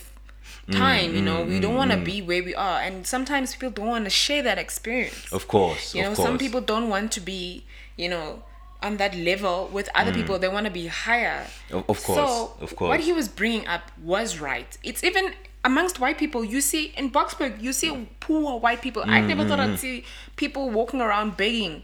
Mm, 0.68 0.78
time. 0.78 1.16
you 1.16 1.22
know, 1.22 1.44
we 1.44 1.60
don't 1.60 1.76
want 1.76 1.92
to 1.92 1.98
be 1.98 2.22
where 2.22 2.44
we 2.44 2.56
are, 2.56 2.80
and 2.82 3.06
sometimes 3.06 3.54
people 3.54 3.72
don't 3.72 3.88
want 3.88 4.06
to 4.06 4.10
share 4.10 4.42
that 4.44 4.58
experience. 4.58 5.32
Of 5.34 5.48
course. 5.48 5.94
you 5.96 6.02
know 6.02 6.14
course. 6.16 6.28
some 6.28 6.38
people 6.38 6.62
don't 6.62 6.88
want 6.90 7.12
to 7.14 7.22
be 7.22 7.66
you 7.98 8.10
know 8.10 8.44
on 8.82 8.98
that 8.98 9.16
level 9.16 9.70
with 9.72 9.88
other 9.96 10.12
people 10.14 10.38
they 10.40 10.48
want 10.50 10.66
to 10.66 10.72
be 10.72 10.88
higher 10.88 11.46
Mm. 11.70 11.78
Of- 11.80 11.90
of 11.90 12.04
course, 12.04 12.18
so 12.18 12.54
of 12.62 12.76
course. 12.76 12.90
what 12.90 13.00
he 13.00 13.14
was 13.14 13.28
bringing 13.30 13.66
up 13.68 13.84
was 14.04 14.40
right 14.40 14.78
it's 14.84 15.04
even 15.04 15.34
amongst 15.64 16.00
white 16.02 16.18
people 16.18 16.44
you 16.44 16.60
see 16.60 16.84
in 16.98 17.10
Boksburg 17.10 17.62
you 17.62 17.72
see 17.72 17.92
poor 18.20 18.60
white 18.60 18.82
people 18.82 19.02
i 19.08 19.22
never 19.22 19.46
thought 19.48 19.62
i'd 19.66 19.80
see 19.80 20.04
people 20.36 20.70
walking 20.70 21.00
around 21.00 21.38
begging 21.38 21.84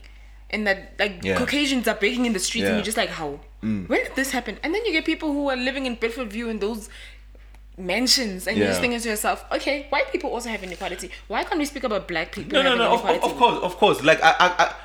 and 0.49 0.67
that 0.67 0.77
like 0.99 1.13
Yeah. 1.23 1.37
caucasians 1.37 1.87
are 1.87 1.95
begging 1.95 2.25
in 2.25 2.33
the 2.33 2.39
streets 2.47 2.65
and 2.67 2.75
Yeah. 2.75 2.81
Mm. 2.81 2.85
you're 2.85 2.91
just 2.91 2.97
like 3.03 3.11
how 3.21 3.39
when 3.61 3.99
did 4.05 4.15
this 4.15 4.31
happen 4.31 4.57
and 4.63 4.73
then 4.75 4.81
you 4.85 4.91
get 4.91 5.05
people 5.05 5.31
who 5.31 5.43
are 5.49 5.55
living 5.69 5.85
in 5.85 5.95
Bedfordview 5.95 6.49
in 6.49 6.59
those 6.59 6.89
mansions 7.79 8.45
and 8.47 8.57
you're 8.57 8.67
just 8.67 8.81
thinking 8.81 8.99
to 8.99 9.09
yourself 9.09 9.45
okay 9.51 9.85
white 9.89 10.11
people 10.11 10.29
also 10.29 10.49
have 10.49 10.61
inequality 10.63 11.09
why 11.27 11.43
can't 11.43 11.57
we 11.59 11.65
speak 11.65 11.83
about 11.83 12.07
black 12.07 12.31
people 12.33 12.51
No, 12.51 12.61
no, 12.61 12.75
no. 12.75 12.93
Of, 12.93 13.05
of, 13.05 13.35
course, 13.37 13.59
of 13.63 13.77
course. 13.77 14.03
Like 14.03 14.21
I, 14.21 14.31
I, 14.31 14.47
I, 14.65 14.75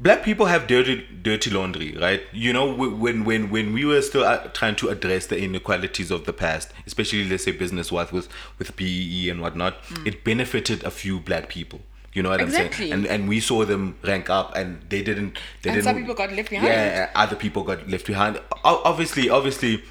black 0.00 0.22
people 0.24 0.46
have 0.46 0.66
dirty, 0.66 1.06
dirty 1.22 1.50
laundry, 1.50 1.96
right? 2.00 2.22
You 2.32 2.52
know, 2.52 2.72
when 2.72 3.24
when 3.24 3.50
when 3.50 3.72
we 3.72 3.84
were 3.84 4.00
still 4.02 4.24
uh, 4.24 4.38
trying 4.54 4.76
to 4.76 4.88
address 4.88 5.26
the 5.26 5.38
inequalities 5.38 6.10
of 6.10 6.24
the 6.24 6.32
past, 6.32 6.72
especially 6.86 7.28
let's 7.28 7.44
say 7.44 7.52
business 7.52 7.92
wise 7.92 8.12
with 8.12 8.28
with 8.58 8.74
BEE 8.76 9.28
and 9.30 9.40
whatnot, 9.42 9.76
it 10.06 10.24
benefited 10.24 10.82
a 10.84 10.90
few 10.90 11.18
black 11.20 11.48
people. 11.48 11.80
You 12.14 12.22
know 12.22 12.30
what 12.30 12.40
I'm 12.40 12.46
Mm. 12.48 12.56
Exactly. 12.56 12.76
saying? 12.90 12.92
And 12.94 13.06
and 13.06 13.28
we 13.28 13.40
saw 13.40 13.64
them 13.64 13.96
rank 14.02 14.30
up, 14.30 14.56
and 14.56 14.80
they 14.88 15.02
didn't. 15.02 15.34
They 15.62 15.70
And 15.70 15.76
didn't. 15.76 15.84
some 15.84 15.96
people 15.96 16.14
got 16.14 16.32
left 16.32 16.50
behind. 16.50 16.68
Yeah, 16.72 17.10
other 17.14 17.36
people 17.36 17.62
got 17.64 17.88
left 17.88 18.06
behind. 18.06 18.40
O- 18.64 18.82
Obviously, 18.84 19.28
obviously, 19.28 19.82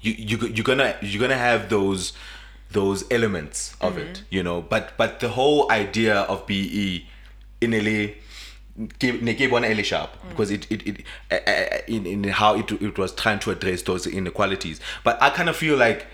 you 0.00 0.12
you 0.16 0.36
you're 0.48 0.64
gonna 0.64 0.94
you're 1.02 1.20
gonna 1.20 1.36
have 1.38 1.68
those 1.68 2.12
those 2.72 3.04
elements 3.10 3.74
of 3.80 3.94
Mm-hmm. 3.94 4.10
it, 4.10 4.22
you 4.30 4.42
know. 4.42 4.60
But 4.62 4.96
but 4.96 5.20
the 5.20 5.28
whole 5.30 5.70
idea 5.72 6.20
of 6.22 6.46
BE 6.46 7.06
in 7.60 7.70
LA 7.72 8.14
ne 8.76 9.34
ke 9.34 9.50
bona 9.50 9.66
e 9.68 9.82
sharp 9.82 10.10
Mm. 10.22 10.28
because 10.30 10.50
it 10.52 10.66
it, 10.70 10.86
it 10.86 10.96
uh, 11.32 11.78
in 11.88 12.06
in 12.06 12.24
how 12.24 12.54
it 12.56 12.70
it 12.70 12.96
was 12.98 13.14
trying 13.14 13.38
to 13.40 13.50
address 13.50 13.82
those 13.82 14.06
inequalities. 14.06 14.80
But 15.04 15.20
I 15.22 15.30
kind 15.30 15.48
of 15.48 15.56
feel 15.56 15.76
like 15.76 16.06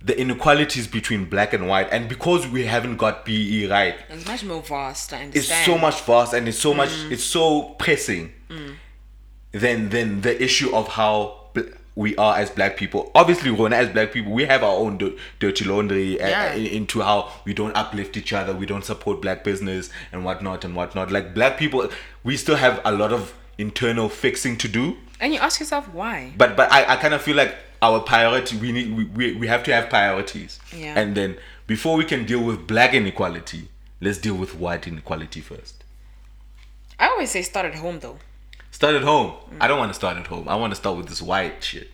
the 0.00 0.14
inequalities 0.20 0.86
between 0.86 1.24
black 1.24 1.54
and 1.54 1.66
white, 1.66 1.88
and 1.90 2.08
because 2.10 2.46
we 2.46 2.66
haven't 2.66 2.98
got 2.98 3.24
BE 3.24 3.66
right, 3.68 3.96
It's 4.10 4.26
much 4.28 4.44
more 4.44 4.62
vast. 4.62 5.12
I 5.14 5.30
it's 5.32 5.48
so 5.64 5.78
much 5.78 6.02
vast 6.02 6.34
and 6.34 6.46
it's 6.46 6.58
so 6.58 6.74
much 6.74 6.90
Mm. 6.90 7.10
it's 7.12 7.24
so 7.24 7.74
pressing 7.78 8.32
than 9.52 9.88
than 9.90 10.20
the 10.20 10.42
issue 10.42 10.74
of 10.74 10.88
how 10.88 11.43
we 11.96 12.16
are 12.16 12.36
as 12.36 12.50
black 12.50 12.76
people 12.76 13.10
obviously 13.14 13.50
Rona 13.50 13.76
as 13.76 13.88
black 13.88 14.12
people 14.12 14.32
we 14.32 14.44
have 14.46 14.62
our 14.64 14.74
own 14.76 14.98
di- 14.98 15.16
dirty 15.38 15.64
laundry 15.64 16.20
uh, 16.20 16.28
Yeah. 16.28 16.50
uh, 16.52 16.56
in- 16.56 16.66
into 16.66 17.00
how 17.02 17.30
we 17.44 17.54
don't 17.54 17.76
uplift 17.76 18.16
each 18.16 18.32
other 18.32 18.52
we 18.52 18.66
don't 18.66 18.84
support 18.84 19.20
black 19.22 19.44
business 19.44 19.90
and 20.12 20.24
whatnot 20.24 20.64
and 20.64 20.74
whatnot 20.74 21.12
like 21.12 21.34
black 21.34 21.56
people 21.58 21.88
we 22.24 22.36
still 22.36 22.56
have 22.56 22.80
a 22.84 22.92
lot 22.92 23.12
of 23.12 23.32
internal 23.58 24.08
fixing 24.08 24.56
to 24.58 24.68
do 24.68 24.96
And 25.20 25.32
you 25.32 25.38
ask 25.40 25.60
yourself 25.60 25.88
why? 25.92 26.32
but 26.36 26.56
but 26.56 26.70
I, 26.72 26.94
I 26.94 26.96
kind 26.96 27.14
of 27.14 27.22
feel 27.22 27.36
like 27.36 27.54
our 27.80 28.00
priority 28.00 28.56
we 28.56 28.72
need 28.72 28.96
we, 28.96 29.04
we, 29.04 29.34
we 29.36 29.46
have 29.46 29.62
to 29.64 29.72
have 29.74 29.88
priorities 29.88 30.58
Yeah. 30.76 30.98
and 30.98 31.14
then 31.16 31.36
before 31.68 31.96
we 31.96 32.04
can 32.04 32.24
deal 32.26 32.42
with 32.42 32.66
black 32.66 32.92
inequality 32.94 33.68
let's 34.00 34.18
deal 34.18 34.34
with 34.34 34.54
white 34.56 34.88
inequality 34.88 35.40
first 35.40 35.84
I 36.98 37.08
always 37.08 37.30
say 37.30 37.42
start 37.42 37.66
at 37.66 37.74
home 37.76 37.98
though. 38.00 38.18
Start 38.74 38.96
at 38.96 39.02
home. 39.02 39.34
I 39.60 39.68
don't 39.68 39.78
want 39.78 39.90
to 39.90 39.94
start 39.94 40.16
at 40.16 40.26
home. 40.26 40.48
I 40.48 40.56
want 40.56 40.72
to 40.72 40.76
start 40.76 40.96
with 40.96 41.08
this 41.08 41.22
white 41.22 41.62
shit. 41.62 41.88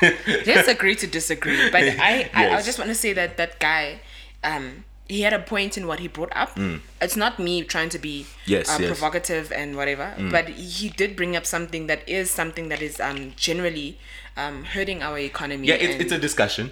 Disagree 0.44 0.94
to 0.94 1.06
disagree, 1.08 1.68
but 1.70 1.82
I, 1.82 2.30
I, 2.32 2.42
I 2.58 2.62
just 2.62 2.78
want 2.78 2.88
to 2.88 2.94
say 2.94 3.12
that 3.14 3.36
that 3.36 3.58
guy, 3.58 3.98
um, 4.44 4.84
he 5.08 5.22
had 5.22 5.32
a 5.32 5.40
point 5.40 5.76
in 5.76 5.88
what 5.88 5.98
he 5.98 6.06
brought 6.06 6.30
up. 6.36 6.56
It's 7.00 7.16
not 7.16 7.40
me 7.40 7.64
trying 7.64 7.88
to 7.88 7.98
be 7.98 8.22
Mm. 8.22 8.26
Yes, 8.46 8.68
uh, 8.70 8.78
yes. 8.78 8.80
Mm. 8.80 8.86
provocative 8.94 9.50
and 9.50 9.74
whatever, 9.76 10.14
but 10.30 10.48
he 10.50 10.88
did 10.90 11.16
bring 11.16 11.34
up 11.34 11.44
something 11.44 11.88
that 11.88 12.08
is 12.08 12.30
something 12.30 12.68
that 12.68 12.80
is 12.80 13.00
um 13.00 13.32
generally 13.36 13.98
um 14.36 14.62
hurting 14.74 15.02
our 15.02 15.18
economy. 15.18 15.66
Yeah, 15.66 15.74
and- 15.74 16.00
it's 16.00 16.12
a 16.12 16.18
discussion. 16.18 16.70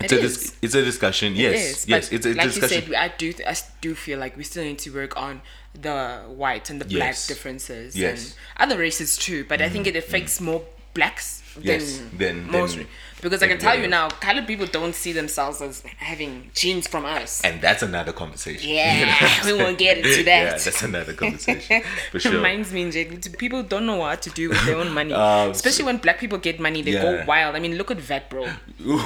It's 0.00 0.12
It 0.12 0.18
a 0.20 0.22
is. 0.24 0.36
dis- 0.38 0.56
it's 0.62 0.74
a 0.74 0.82
discussion. 0.84 1.32
It 1.34 1.38
Yes, 1.38 1.54
is, 1.78 1.88
yes, 1.88 2.12
it's 2.12 2.26
a 2.26 2.34
like 2.34 2.46
discussion. 2.48 2.82
you 2.82 2.86
said, 2.86 2.94
I 2.94 3.08
do, 3.16 3.32
I 3.46 3.50
s- 3.50 3.70
do 3.80 3.94
feel 3.94 4.18
like 4.18 4.36
we 4.36 4.42
still 4.42 4.64
need 4.64 4.78
to 4.80 4.90
work 4.90 5.16
on 5.16 5.40
the 5.80 6.22
white 6.28 6.68
and 6.70 6.80
the 6.80 6.84
black 6.84 7.16
differences 7.28 7.94
Yes. 7.96 8.34
And 8.56 8.70
other 8.72 8.78
races 8.80 9.16
too. 9.16 9.44
But 9.44 9.60
I 9.62 9.68
think 9.68 9.86
mm-hmm. 9.86 9.96
it 9.96 10.04
affects 10.04 10.36
mm-hmm. 10.36 10.44
more 10.46 10.64
blacks 10.94 11.42
than 11.54 11.64
Yes, 11.64 12.00
than- 12.16 12.50
most. 12.50 12.76
than- 12.76 12.88
because 13.24 13.42
I 13.42 13.48
can 13.48 13.58
tell 13.58 13.76
you 13.76 13.88
now, 13.88 14.08
colored 14.10 14.46
people 14.46 14.66
don't 14.66 14.94
see 14.94 15.12
themselves 15.12 15.62
as 15.62 15.80
having 15.96 16.50
genes 16.52 16.86
from 16.86 17.06
us. 17.06 17.42
and 17.42 17.60
that's 17.60 17.82
another 17.82 18.12
conversation. 18.12 18.68
Yeah, 18.68 19.40
we 19.46 19.54
won't 19.54 19.78
get 19.78 19.96
into 19.98 20.22
that. 20.24 20.26
Yeah, 20.26 20.44
that. 20.50 20.60
that's 20.60 20.82
another 20.82 21.14
conversation 21.14 21.82
for 22.12 22.20
sure. 22.20 22.32
Reminds 22.32 22.70
me, 22.70 22.90
Jade, 22.90 23.34
people 23.38 23.62
don't 23.62 23.86
know 23.86 23.96
what 23.96 24.20
to 24.22 24.30
do 24.30 24.50
with 24.50 24.64
their 24.66 24.76
own 24.76 24.92
money. 24.92 25.14
Um, 25.24 25.50
Especially 25.52 25.86
when 25.86 25.96
black 25.98 26.18
people 26.18 26.38
get 26.38 26.60
money, 26.60 26.82
they 26.82 26.92
yeah. 26.92 27.02
go 27.02 27.24
wild. 27.26 27.56
I 27.56 27.60
mean, 27.60 27.76
look 27.78 27.90
at 27.90 28.06
that, 28.08 28.28
bro. 28.28 28.46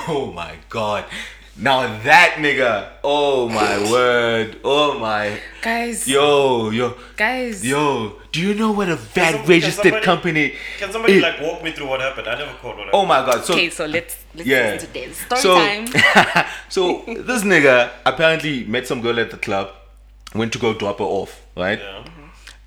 Oh 0.09 0.33
my 0.35 0.57
god. 0.69 1.05
Now 1.57 1.81
that 2.03 2.37
nigga, 2.39 2.89
oh 3.05 3.49
my 3.49 3.91
word, 3.93 4.61
oh 4.65 4.99
my, 4.99 5.41
Guys, 5.63 6.09
yo, 6.09 6.71
yo, 6.71 6.97
guys. 7.17 7.65
yo. 7.65 8.17
Do 8.39 8.47
you 8.47 8.55
know 8.55 8.71
what 8.71 8.89
a 8.89 8.97
Can 8.97 8.99
some- 8.99 9.15
VAT 9.15 9.33
can 9.33 9.49
registered 9.49 9.83
somebody- 9.83 10.05
company? 10.05 10.55
Can 10.79 10.93
somebody 10.93 11.15
is? 11.15 11.23
like 11.23 11.41
walk 11.41 11.65
me 11.65 11.73
through 11.73 11.89
what 11.89 12.01
happened? 12.01 12.29
I 12.29 12.39
never 12.39 12.53
caught 12.53 12.77
what 12.77 12.87
happened. 12.87 12.91
Oh 12.93 13.05
my 13.05 13.27
god! 13.27 13.45
So 13.45 13.55
okay, 13.55 13.69
so 13.69 13.85
let's 13.87 14.17
let's 14.37 14.49
yeah. 14.49 14.75
listen 14.75 14.87
to 14.87 14.95
this. 14.95 15.17
Story 15.27 15.41
so, 15.41 15.55
time. 15.59 16.47
so 16.69 17.03
this 17.31 17.43
nigga 17.43 17.91
apparently 18.07 18.65
met 18.65 18.87
some 18.87 19.01
girl 19.01 19.19
at 19.19 19.33
the 19.33 19.39
club, 19.39 19.73
went 20.37 20.53
to 20.53 20.61
go 20.61 20.73
drop 20.73 21.01
her 21.01 21.05
off, 21.05 21.33
right? 21.57 21.81
Yeah. 21.81 22.05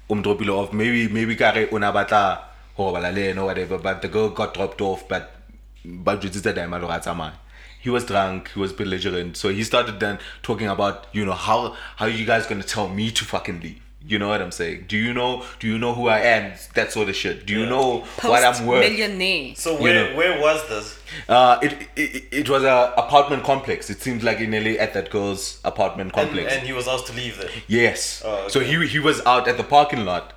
Um, 0.10 0.22
drop 0.22 0.42
her 0.44 0.52
off. 0.52 0.74
Maybe 0.74 1.08
maybe 1.08 1.38
kare 1.38 1.70
una 1.72 1.94
batla 1.94 2.24
ho 2.76 2.92
bala 2.92 3.14
le 3.20 3.34
no 3.34 3.46
whatever. 3.46 3.78
But 3.78 4.02
the 4.02 4.10
girl 4.10 4.28
got 4.30 4.54
dropped 4.54 4.82
off. 4.82 5.08
But 5.08 5.32
but 5.86 6.20
just 6.20 6.44
the 6.44 6.52
time 6.52 6.72
man. 6.72 7.32
He 7.80 7.90
was 7.90 8.04
drunk. 8.04 8.52
He 8.54 8.60
was 8.60 8.74
belligerent. 8.74 9.38
So 9.38 9.48
he 9.48 9.64
started 9.64 10.02
then 10.02 10.20
talking 10.44 10.68
about 10.68 11.08
you 11.14 11.26
know 11.26 11.40
how 11.48 11.78
how 11.96 12.08
you 12.08 12.26
guys 12.26 12.46
gonna 12.46 12.70
tell 12.76 12.90
me 12.90 13.10
to 13.12 13.24
fucking 13.24 13.62
leave. 13.62 13.80
You 14.04 14.18
know 14.18 14.30
what 14.30 14.42
I'm 14.42 14.52
saying? 14.52 14.86
Do 14.88 14.98
you 14.98 15.14
know? 15.14 15.46
Do 15.60 15.68
you 15.68 15.78
know 15.78 15.94
who 15.94 16.08
I 16.08 16.20
am? 16.20 16.54
That 16.74 16.92
sort 16.92 17.08
of 17.10 17.16
shit. 17.16 17.46
Do 17.46 17.54
you 17.54 17.62
Yeah. 17.64 17.70
know 17.70 18.04
what 18.24 18.44
I'm 18.44 18.66
worth? 18.66 18.82
millionaire. 18.90 19.54
So 19.56 19.78
You 19.78 19.84
where 19.84 20.10
know. 20.12 20.18
where 20.18 20.42
was 20.42 20.68
this? 20.68 20.98
Uh, 21.30 21.60
it, 21.62 21.88
it 21.96 22.24
it 22.32 22.50
was 22.50 22.64
a 22.64 22.94
apartment 22.98 23.44
complex. 23.44 23.90
It 23.92 24.02
seems 24.02 24.24
like 24.24 24.40
in 24.40 24.52
LA 24.54 24.72
at 24.80 24.94
that 24.96 25.12
girl's 25.12 25.60
apartment 25.64 26.14
complex. 26.14 26.52
and 26.52 26.66
he 26.66 26.74
was 26.74 26.88
asked 26.88 27.08
to 27.08 27.14
leave 27.14 27.38
there. 27.38 27.50
yes. 27.68 28.24
Oh, 28.26 28.48
So 28.48 28.60
he 28.62 28.88
he 28.88 29.00
was 29.00 29.22
out 29.26 29.48
at 29.48 29.58
the 29.58 29.64
parking 29.64 30.04
lot. 30.06 30.34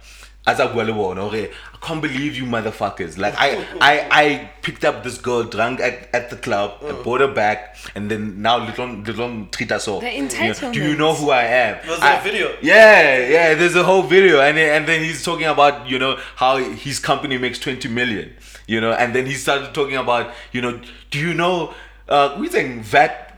As 0.46 0.60
I 0.60 0.66
well 0.74 0.86
known, 0.86 1.18
okay, 1.20 1.50
I 1.72 1.86
can't 1.86 2.02
believe 2.02 2.36
you 2.36 2.44
motherfuckers. 2.44 3.16
Like 3.16 3.34
I 3.38 3.66
I 3.80 4.08
I 4.10 4.50
picked 4.60 4.84
up 4.84 5.02
this 5.02 5.16
girl 5.16 5.44
drunk 5.44 5.80
at, 5.80 6.08
at 6.14 6.28
the 6.28 6.36
club, 6.36 6.72
I 6.82 6.90
Mm. 6.92 7.02
brought 7.02 7.20
her 7.22 7.28
back, 7.32 7.76
and 7.94 8.10
then 8.10 8.42
now 8.42 8.58
little 8.58 8.88
little 8.88 9.46
treat 9.46 9.72
us 9.72 9.88
all. 9.88 10.00
The 10.00 10.12
You 10.12 10.22
know, 10.22 10.72
Do 10.72 10.80
you 10.84 10.96
know 10.96 11.14
who 11.14 11.30
I 11.30 11.44
am? 11.44 11.88
Was 11.88 11.98
there 12.00 12.12
a 12.12 12.16
I- 12.18 12.22
video? 12.22 12.54
Yeah, 12.60 13.18
yeah. 13.26 13.54
There's 13.54 13.74
a 13.74 13.84
whole 13.84 14.02
video, 14.02 14.40
and 14.42 14.58
then- 14.58 14.76
and 14.76 14.86
then 14.86 15.02
he's 15.02 15.24
talking 15.24 15.46
about 15.46 15.88
you 15.88 15.98
know 15.98 16.18
how 16.36 16.58
his 16.58 16.98
company 16.98 17.38
makes 17.38 17.58
twenty 17.58 17.88
million, 17.88 18.34
you 18.66 18.82
know, 18.82 18.92
and 18.92 19.14
then 19.14 19.24
he 19.24 19.32
started 19.34 19.72
talking 19.72 19.96
about 19.96 20.30
you 20.52 20.60
know, 20.60 20.78
do 21.10 21.18
you 21.18 21.32
know? 21.32 21.72
Uh, 22.06 22.36
we 22.38 22.48
think 22.48 22.82
VAT. 22.84 23.33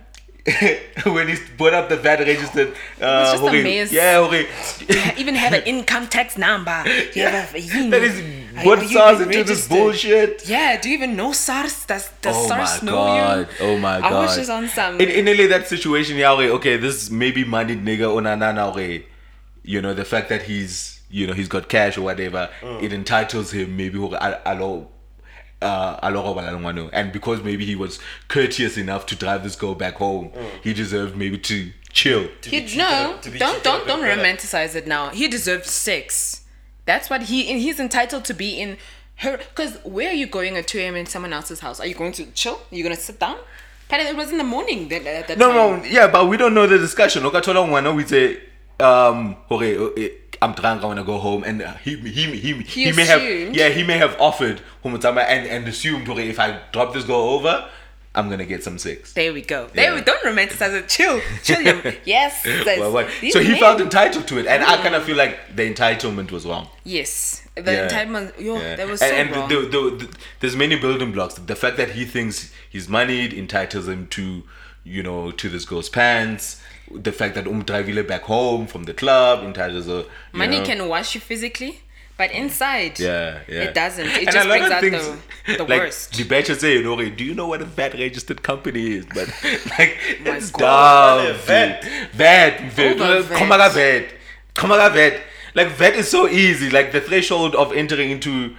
when 1.04 1.28
he 1.28 1.36
brought 1.56 1.74
up 1.74 1.88
the 1.88 1.96
VAT 1.96 2.20
registered, 2.20 2.74
uh, 3.00 3.32
just 3.32 3.42
a 3.42 3.46
okay, 3.46 3.62
mess. 3.64 3.92
yeah, 3.92 4.18
okay. 4.18 4.46
even 5.16 5.34
have 5.34 5.52
an 5.52 5.62
income 5.64 6.06
tax 6.06 6.38
number. 6.38 6.84
You 7.16 7.22
you 7.54 7.90
that 7.90 8.02
is 8.02 8.64
what 8.64 8.82
SARS 8.86 9.20
into 9.20 9.44
this 9.44 9.66
bullshit. 9.68 10.48
Yeah, 10.48 10.80
do 10.80 10.88
you 10.88 10.94
even 10.94 11.16
know 11.16 11.32
SARS? 11.32 11.86
Does, 11.86 12.10
does 12.22 12.36
Oh 12.36 12.48
SARS 12.48 12.82
know 12.82 12.92
god! 12.92 13.38
you? 13.38 13.66
Oh 13.66 13.78
my 13.78 14.00
god! 14.00 14.12
I 14.12 14.20
was 14.20 14.36
just 14.36 14.50
on 14.50 14.68
some. 14.68 15.00
In, 15.00 15.08
in 15.08 15.24
LA, 15.36 15.46
that 15.48 15.66
situation, 15.66 16.16
yeah, 16.16 16.32
okay, 16.32 16.50
okay, 16.50 16.76
this 16.76 17.10
maybe 17.10 17.44
money 17.44 17.74
nigga 17.76 18.06
onanana, 18.16 18.70
okay, 18.70 19.06
you 19.62 19.80
know, 19.82 19.94
the 19.94 20.04
fact 20.04 20.28
that 20.28 20.42
he's, 20.42 21.00
you 21.10 21.26
know, 21.26 21.32
he's 21.32 21.48
got 21.48 21.68
cash 21.68 21.98
or 21.98 22.02
whatever, 22.02 22.50
it 22.62 22.92
entitles 22.92 23.52
him 23.52 23.76
maybe 23.76 23.98
okay, 23.98 24.16
a- 24.16 24.42
alo, 24.46 24.88
uh, 25.66 26.06
alo 26.06 26.22
robala 26.26 26.50
le 26.52 26.58
ngwana 26.58 26.80
o. 26.86 26.90
and 26.92 27.12
because 27.12 27.38
maybe 27.48 27.64
he 27.70 27.76
was 27.84 27.92
courteous 28.28 28.74
enough 28.84 29.02
to 29.10 29.14
drive 29.24 29.40
this 29.46 29.56
girl 29.62 29.74
back 29.84 29.94
home, 30.04 30.26
he 30.64 30.72
deserved 30.82 31.16
maybe 31.22 31.38
to 31.50 31.56
chill. 31.92 32.22
To 32.42 32.50
He, 32.50 32.60
be 32.60 32.76
no, 32.76 33.18
to 33.22 33.30
don't 33.44 33.62
don't 33.68 33.84
don't 33.90 34.02
better. 34.02 34.20
romanticize 34.22 34.74
it 34.80 34.86
now. 34.86 35.04
He 35.20 35.28
deserved 35.28 35.66
sex. 35.66 36.42
That's 36.90 37.08
what 37.10 37.22
he 37.30 37.38
he's 37.64 37.78
entitled 37.80 38.24
to 38.30 38.34
be 38.34 38.50
in 38.62 38.70
her. 39.22 39.34
Because 39.38 39.72
where 39.96 40.08
are 40.12 40.18
you 40.22 40.26
going 40.38 40.56
at 40.60 40.66
two 40.72 40.78
a.m. 40.78 40.94
in 41.02 41.06
someone 41.14 41.32
else's 41.38 41.60
house? 41.60 41.78
Are 41.82 41.86
you 41.92 41.94
going 42.02 42.12
to 42.20 42.24
chill? 42.40 42.58
Are 42.70 42.76
you 42.78 42.82
gonna 42.86 42.96
sit 43.08 43.18
down? 43.26 43.36
But 43.88 44.00
it 44.00 44.16
was 44.16 44.28
in 44.32 44.38
the 44.38 44.44
morning. 44.56 44.80
That, 44.90 45.02
that 45.28 45.38
No, 45.38 45.48
time. 45.52 45.82
no, 45.82 45.84
yeah, 45.96 46.06
but 46.16 46.22
we 46.30 46.36
don't 46.36 46.54
know 46.54 46.66
the 46.66 46.78
discussion. 46.78 47.22
Okathola 47.22 47.60
ngwana 47.66 47.94
we 47.94 48.04
say, 48.04 48.24
um, 48.80 49.36
okay, 49.50 49.72
okay, 49.78 50.10
I'm 50.46 50.54
drunk, 50.54 50.82
I 50.82 50.86
wanna 50.86 51.04
go 51.04 51.18
home, 51.18 51.42
and 51.44 51.56
he 51.84 51.96
he 51.96 52.24
he 52.44 52.52
he, 52.74 52.84
He 52.84 52.92
may 52.92 53.04
have 53.06 53.22
yeah 53.54 53.68
he 53.68 53.82
may 53.90 53.98
have 54.04 54.14
offered 54.28 54.60
Humutama 54.84 55.22
and 55.34 55.46
and 55.54 55.66
assumed 55.68 56.08
okay 56.08 56.28
if 56.28 56.38
I 56.38 56.48
drop 56.72 56.94
this 56.94 57.04
girl 57.04 57.24
over, 57.36 57.54
I'm 58.14 58.30
gonna 58.30 58.46
get 58.46 58.62
some 58.64 58.78
sex. 58.78 59.12
There 59.12 59.32
we 59.32 59.42
go. 59.42 59.68
There 59.74 59.94
we 59.94 60.00
don't 60.00 60.22
romanticize 60.30 60.72
it. 60.80 60.88
Chill, 60.88 61.20
chill. 61.42 61.62
yes. 62.04 62.42
that's- 62.42 62.78
Well, 62.80 63.08
so 63.34 63.40
he 63.40 63.50
men- 63.50 63.58
felt 63.64 63.80
entitled 63.80 64.26
to 64.28 64.38
it, 64.38 64.46
and 64.46 64.64
I 64.64 64.76
kind 64.84 64.94
of 64.94 65.02
feel 65.04 65.16
like 65.24 65.54
the 65.54 65.64
entitlement 65.72 66.30
was 66.30 66.46
wrong. 66.46 66.68
Yes, 66.84 67.42
the 67.56 67.72
Yeah. 67.72 67.88
entitlement. 67.88 68.28
Yo, 68.40 68.56
Yeah. 68.56 68.76
that 68.76 68.86
was 68.88 69.00
so 69.00 69.06
and, 69.06 69.28
and 69.28 69.36
wrong. 69.36 69.48
the, 69.50 69.56
the, 69.74 69.82
the, 70.06 70.16
there's 70.40 70.56
many 70.56 70.76
building 70.78 71.12
blocks. 71.12 71.34
The 71.34 71.56
fact 71.56 71.76
that 71.76 71.90
he 71.90 72.04
thinks 72.06 72.52
he's 72.70 72.88
moneyed 72.88 73.32
entitles 73.34 73.86
him 73.88 74.06
to, 74.18 74.24
you 74.84 75.02
know, 75.02 75.30
to 75.32 75.48
this 75.50 75.64
girl's 75.66 75.90
pants. 75.90 76.62
The 76.94 77.12
fact 77.12 77.34
that 77.34 77.46
um 77.46 77.64
drivile 77.64 78.06
back 78.06 78.22
home 78.22 78.66
from 78.66 78.84
the 78.84 78.94
club 78.94 79.42
her. 79.86 80.04
you 80.04 80.06
Money 80.32 80.58
know. 80.58 80.64
can 80.64 80.88
wash 80.88 81.14
you 81.14 81.20
physically, 81.20 81.80
but 82.16 82.30
inside, 82.30 82.98
Yeah, 83.00 83.40
yeah. 83.48 83.62
it 83.64 83.74
doesn't. 83.74 84.06
It 84.06 84.28
And 84.28 84.32
just 84.32 84.46
a 84.46 84.48
lot 84.48 84.58
brings 84.58 84.66
of 84.66 84.72
out 84.72 84.80
things, 84.80 85.08
the, 85.46 85.56
the 85.56 85.64
like, 85.64 85.80
worst. 85.82 86.14
The 86.16 86.24
say, 86.54 86.74
you 86.74 86.82
know, 86.84 86.96
do 87.10 87.24
you 87.24 87.34
know 87.34 87.48
what 87.48 87.60
a 87.62 87.64
VAT 87.64 87.94
registered 87.94 88.42
company 88.42 88.92
is? 88.98 89.06
But 89.06 89.28
like, 89.78 89.98
it's 90.24 90.50
dumb. 90.52 91.34
VAT. 91.44 91.84
VAT, 92.12 92.60
VAT. 92.72 93.00
Over 93.00 93.22
VAT. 93.22 93.38
Come 93.38 93.52
on, 93.52 93.70
VAT. 93.72 94.14
Come 94.54 94.72
on, 94.72 94.92
VAT. 94.92 95.20
Like 95.54 95.68
VAT 95.68 95.94
is 95.96 96.08
so 96.08 96.28
easy. 96.28 96.70
Like 96.70 96.92
the 96.92 97.00
threshold 97.00 97.54
of 97.54 97.72
entering 97.72 98.10
into 98.10 98.54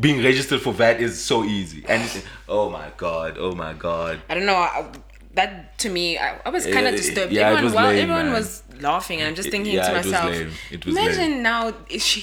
being 0.00 0.22
registered 0.24 0.60
for 0.62 0.72
VAT 0.72 1.00
is 1.00 1.20
so 1.22 1.44
easy. 1.44 1.84
And 1.88 2.08
oh 2.48 2.70
my 2.70 2.90
god, 2.96 3.36
oh 3.38 3.52
my 3.54 3.74
god. 3.74 4.20
I 4.28 4.34
don't 4.34 4.46
know. 4.46 4.92
That 5.38 5.50
to 5.84 5.88
me, 5.96 6.04
I, 6.26 6.28
I 6.48 6.50
was 6.56 6.64
kind 6.76 6.86
of 6.90 6.94
disturbed. 7.02 7.32
yeah, 7.32 7.50
everyone, 7.50 7.74
while 7.78 7.90
lame, 7.92 8.02
everyone 8.06 8.26
man. 8.26 8.34
was 8.40 8.48
laughing, 8.90 9.18
and 9.20 9.26
I'm 9.28 9.36
just 9.42 9.50
thinking 9.54 9.74
Yeah, 9.74 9.86
to 9.88 9.92
it 9.92 9.98
myself. 10.00 10.32
It 10.74 10.80
imagine 10.94 11.32
lame. 11.34 11.42
now 11.50 11.62
if 11.98 12.02
she 12.10 12.20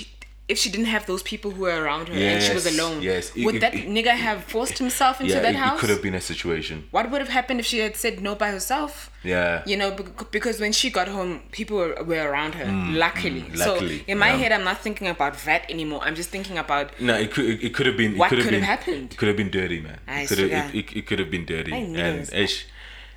if 0.53 0.57
she 0.61 0.69
didn't 0.73 0.91
have 0.95 1.03
those 1.11 1.23
people 1.31 1.49
who 1.55 1.61
were 1.67 1.77
around 1.83 2.03
her 2.09 2.13
and 2.31 2.39
she 2.47 2.53
was 2.59 2.65
alone. 2.73 2.97
yes. 3.11 3.23
It- 3.35 3.45
would 3.45 3.55
it- 3.57 3.61
that 3.65 3.73
it- 3.73 3.87
nigga 3.95 4.13
have 4.25 4.39
forced 4.55 4.77
himself 4.83 5.15
into 5.21 5.33
Yeah, 5.33 5.39
that 5.45 5.55
it, 5.55 5.65
house? 5.65 5.79
could 5.81 5.89
have 5.95 6.03
been 6.07 6.13
a 6.13 6.25
situation. 6.31 6.75
What 6.95 7.05
would 7.11 7.21
have 7.25 7.33
happened 7.39 7.59
if 7.63 7.67
she 7.71 7.79
had 7.85 7.95
said 8.03 8.13
no 8.27 8.31
by 8.43 8.49
herself? 8.57 8.91
Yeah. 9.33 9.63
You 9.71 9.75
know, 9.81 9.89
because 10.37 10.55
when 10.63 10.71
she 10.79 10.87
got 10.99 11.07
home, 11.17 11.31
people 11.59 11.75
were, 11.81 11.93
were 12.11 12.23
around 12.31 12.51
her. 12.59 12.67
luckily. 13.05 13.41
mm, 13.41 13.57
so 13.65 13.71
in 14.11 14.17
my 14.25 14.31
yeah. 14.31 14.41
head, 14.41 14.51
I'm 14.55 14.65
not 14.71 14.79
thinking 14.85 15.07
about 15.15 15.33
that 15.49 15.61
anymore. 15.75 16.01
I'm 16.05 16.17
just 16.21 16.29
thinking 16.35 16.57
about 16.65 16.85
No, 17.09 17.13
it 17.23 17.29
could 17.33 17.45
it, 17.53 17.57
it 17.67 17.71
could 17.75 17.87
have 17.89 17.97
been. 18.03 18.11
What 18.21 18.27
it 18.27 18.29
could 18.29 18.37
have 18.39 18.45
could 18.45 18.53
have 18.53 18.61
been, 18.61 18.73
happened? 18.77 19.07
It 19.13 19.17
could 19.19 19.29
have 19.33 19.39
been 19.43 19.53
dirty, 19.59 19.79
man. 19.87 19.97
I 20.07 20.21
It 20.21 20.27
could 20.29 20.37
have 20.45 20.51
it, 20.75 20.75
it, 20.79 20.85
it 20.99 21.03
could 21.07 21.19
have 21.23 21.31
been 21.35 21.45
dirty. 21.53 21.71
I 21.73 21.81
knew 21.91 21.97
and 22.07 22.17
it. 22.45 22.65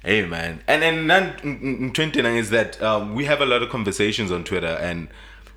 Hey 0.04 0.24
man, 0.26 0.60
and 0.66 0.82
and 0.82 1.10
then 1.10 1.90
twenty 1.92 2.22
nine 2.22 2.36
is 2.36 2.50
that 2.50 2.80
um, 2.82 3.14
we 3.14 3.24
have 3.26 3.40
a 3.40 3.46
lot 3.46 3.62
of 3.62 3.70
conversations 3.70 4.30
on 4.32 4.44
Twitter, 4.44 4.76
and 4.80 5.08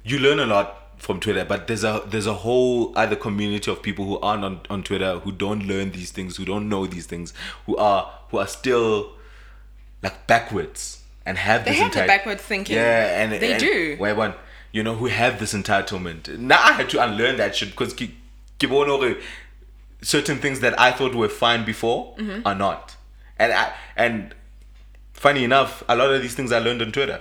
you 0.04 0.20
learn 0.20 0.40
a 0.40 0.46
lot 0.46 0.78
from 0.98 1.20
Twitter. 1.20 1.46
But 1.46 1.68
there's 1.68 1.84
a 1.84 2.04
there's 2.08 2.28
a 2.28 2.34
whole 2.34 2.94
other 2.98 3.16
community 3.16 3.70
of 3.72 3.82
people 3.82 4.06
who 4.06 4.20
aren't 4.20 4.44
on, 4.44 4.62
on 4.70 4.84
Twitter 4.84 5.20
who 5.20 5.32
don't 5.32 5.68
learn 5.68 5.92
these 5.92 6.12
things, 6.12 6.38
who 6.38 6.46
don't 6.46 6.70
know 6.70 6.86
these 6.86 7.06
things, 7.08 7.34
who 7.66 7.76
are 7.78 8.12
who 8.30 8.38
are 8.38 8.48
still 8.48 9.12
like 10.04 10.26
backwards 10.28 11.04
and 11.26 11.38
have 11.38 11.64
They 11.66 11.72
this 11.72 11.80
have 11.82 11.94
the 11.94 12.00
enti- 12.02 12.08
backward 12.08 12.42
thinking. 12.42 12.76
Yeah, 12.76 13.22
and 13.24 13.32
They 13.34 13.52
and- 13.54 13.60
do. 13.60 13.96
Where 14.00 14.16
one? 14.16 14.34
You 14.72 14.84
know 14.84 14.96
who 14.96 15.08
have 15.08 15.40
this 15.40 15.54
entitlement. 15.54 16.38
Now 16.40 16.60
I 16.62 16.72
had 16.72 16.90
to 16.92 17.04
unlearn 17.04 17.38
that 17.38 17.56
shit 17.56 17.72
because 17.72 17.94
ki- 17.94 18.16
ki 18.58 18.68
bona 18.68 18.92
hore 18.96 19.16
certain 20.02 20.38
things 20.38 20.62
that 20.62 20.80
I 20.80 20.92
thought 20.92 21.14
were 21.14 21.28
fine 21.30 21.66
before 21.66 22.16
Mm-hmm. 22.18 22.48
are 22.48 22.56
not, 22.56 22.96
and 23.44 23.52
I 23.54 23.74
and 23.96 24.36
funny 25.14 25.44
enough, 25.44 25.84
a 25.88 25.96
lot 25.96 26.10
of 26.14 26.22
these 26.22 26.36
things 26.36 26.52
I 26.52 26.60
learned 26.60 26.82
on 26.82 26.92
Twitter. 26.92 27.20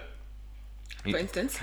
for 1.03 1.17
instance. 1.19 1.59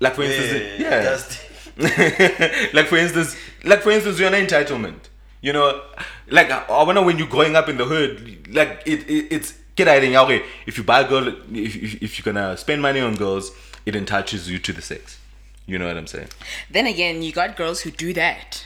Like 0.00 0.14
for 0.14 0.22
instance, 0.22 0.52
Yeah, 0.78 0.90
yeah, 0.90 1.02
that's- 1.08 1.50
like 2.74 2.86
for 2.86 2.96
instance, 2.96 3.36
like 3.64 3.82
for 3.82 3.90
instance, 3.90 4.18
you're 4.18 4.32
an 4.32 4.46
entitlement. 4.46 5.00
You 5.40 5.52
know, 5.52 5.82
like 6.28 6.50
I, 6.50 6.60
I 6.80 6.82
wonder 6.84 7.02
when 7.02 7.18
you're 7.18 7.26
growing 7.36 7.54
up 7.56 7.68
in 7.68 7.76
the 7.76 7.84
hood, 7.84 8.48
like 8.54 8.82
it, 8.86 9.00
it 9.10 9.28
it's 9.36 9.54
get 9.76 9.88
idea. 9.88 10.20
Okay, 10.22 10.42
if 10.66 10.78
you 10.78 10.84
buy 10.84 11.00
a 11.00 11.08
girl, 11.08 11.26
if, 11.28 11.76
if 11.76 12.02
if 12.02 12.10
you're 12.18 12.32
gonna 12.32 12.56
spend 12.56 12.80
money 12.80 13.00
on 13.00 13.14
girls, 13.16 13.50
it 13.84 13.94
entitles 13.96 14.48
you 14.48 14.58
to 14.58 14.72
the 14.72 14.80
sex. 14.82 15.18
You 15.66 15.78
know 15.78 15.86
what 15.86 15.96
I'm 15.96 16.06
saying? 16.06 16.28
Then 16.70 16.86
again, 16.86 17.22
you 17.22 17.32
got 17.32 17.56
girls 17.56 17.80
who 17.82 17.90
do 17.90 18.12
that. 18.14 18.64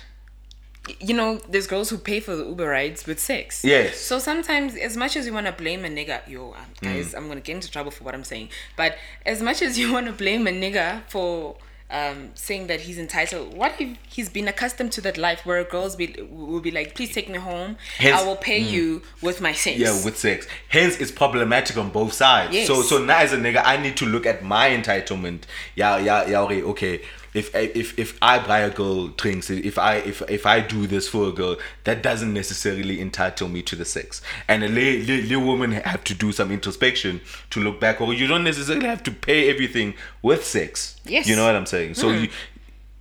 You 1.00 1.14
know, 1.14 1.36
there's 1.48 1.66
girls 1.66 1.90
who 1.90 1.98
pay 1.98 2.20
for 2.20 2.34
the 2.36 2.44
Uber 2.44 2.68
rides 2.68 3.06
with 3.06 3.18
sex. 3.20 3.64
Yes. 3.64 3.98
So 4.00 4.18
sometimes, 4.18 4.74
as 4.76 4.96
much 4.96 5.16
as 5.16 5.26
you 5.26 5.32
want 5.32 5.46
to 5.46 5.52
blame 5.52 5.84
a 5.84 5.88
nigga, 5.88 6.26
yo, 6.28 6.52
um, 6.52 6.56
Mm. 6.80 6.94
guys, 6.94 7.14
I'm 7.14 7.28
gonna 7.28 7.40
get 7.40 7.54
into 7.56 7.70
trouble 7.70 7.90
for 7.90 8.04
what 8.04 8.14
I'm 8.14 8.24
saying. 8.24 8.48
But 8.76 8.96
as 9.26 9.42
much 9.42 9.62
as 9.62 9.78
you 9.78 9.92
want 9.96 10.06
to 10.06 10.12
blame 10.12 10.46
a 10.46 10.50
nigga 10.50 11.02
for 11.08 11.56
um, 11.90 12.32
saying 12.34 12.66
that 12.66 12.80
he's 12.82 12.98
entitled, 12.98 13.54
what 13.56 13.72
if 13.80 13.96
he's 14.06 14.28
been 14.28 14.46
accustomed 14.46 14.92
to 14.92 15.00
that 15.00 15.16
life 15.16 15.46
where 15.46 15.64
girls 15.64 15.96
be 15.96 16.14
will 16.30 16.60
be 16.60 16.70
like, 16.70 16.94
please 16.94 17.14
take 17.14 17.30
me 17.30 17.38
home. 17.38 17.78
Hence- 17.96 18.20
I 18.20 18.26
will 18.26 18.36
pay 18.36 18.58
you 18.58 19.00
with 19.22 19.40
my 19.40 19.54
sex. 19.54 19.78
Yeah, 19.78 20.04
with 20.04 20.18
sex. 20.18 20.46
Hence, 20.68 20.98
it's 21.00 21.10
problematic 21.10 21.78
on 21.78 21.88
both 21.88 22.12
sides. 22.12 22.52
Yes. 22.52 22.66
So, 22.66 22.82
so 22.82 23.02
now 23.02 23.18
as 23.20 23.32
a 23.32 23.38
nigga, 23.38 23.62
I 23.64 23.78
need 23.78 23.96
to 23.98 24.04
look 24.06 24.26
at 24.26 24.44
my 24.44 24.68
entitlement. 24.68 25.44
Yeah, 25.76 25.96
yeah, 25.98 26.26
yeah. 26.28 26.40
Okay, 26.42 26.62
okay. 26.62 27.00
If 27.38 27.54
if 27.54 27.98
if 27.98 28.18
I 28.20 28.38
buy 28.38 28.60
a 28.60 28.70
girl 28.70 29.08
drinks, 29.08 29.48
if 29.50 29.78
I 29.78 29.96
if 29.96 30.22
if 30.28 30.44
I 30.44 30.60
do 30.60 30.86
this 30.86 31.08
for 31.08 31.28
a 31.28 31.32
girl, 31.32 31.56
that 31.84 32.02
doesn't 32.02 32.32
necessarily 32.32 33.00
entitle 33.00 33.48
me 33.48 33.62
to 33.62 33.76
the 33.76 33.84
sex. 33.84 34.20
And 34.48 34.64
a 34.64 34.68
lay, 34.68 35.02
lay, 35.02 35.22
lay 35.22 35.36
woman 35.36 35.72
have 35.72 36.04
to 36.04 36.14
do 36.14 36.32
some 36.32 36.50
introspection 36.50 37.20
to 37.50 37.60
look 37.60 37.80
back, 37.80 38.00
or 38.00 38.12
you 38.12 38.26
don't 38.26 38.44
necessarily 38.44 38.86
have 38.86 39.02
to 39.04 39.10
pay 39.10 39.48
everything 39.48 39.94
with 40.22 40.44
sex. 40.44 41.00
Yes. 41.04 41.28
you 41.28 41.36
know 41.36 41.44
what 41.44 41.54
I'm 41.54 41.66
saying. 41.66 41.94
So 41.94 42.08
mm-hmm. 42.08 42.24
you, 42.24 42.30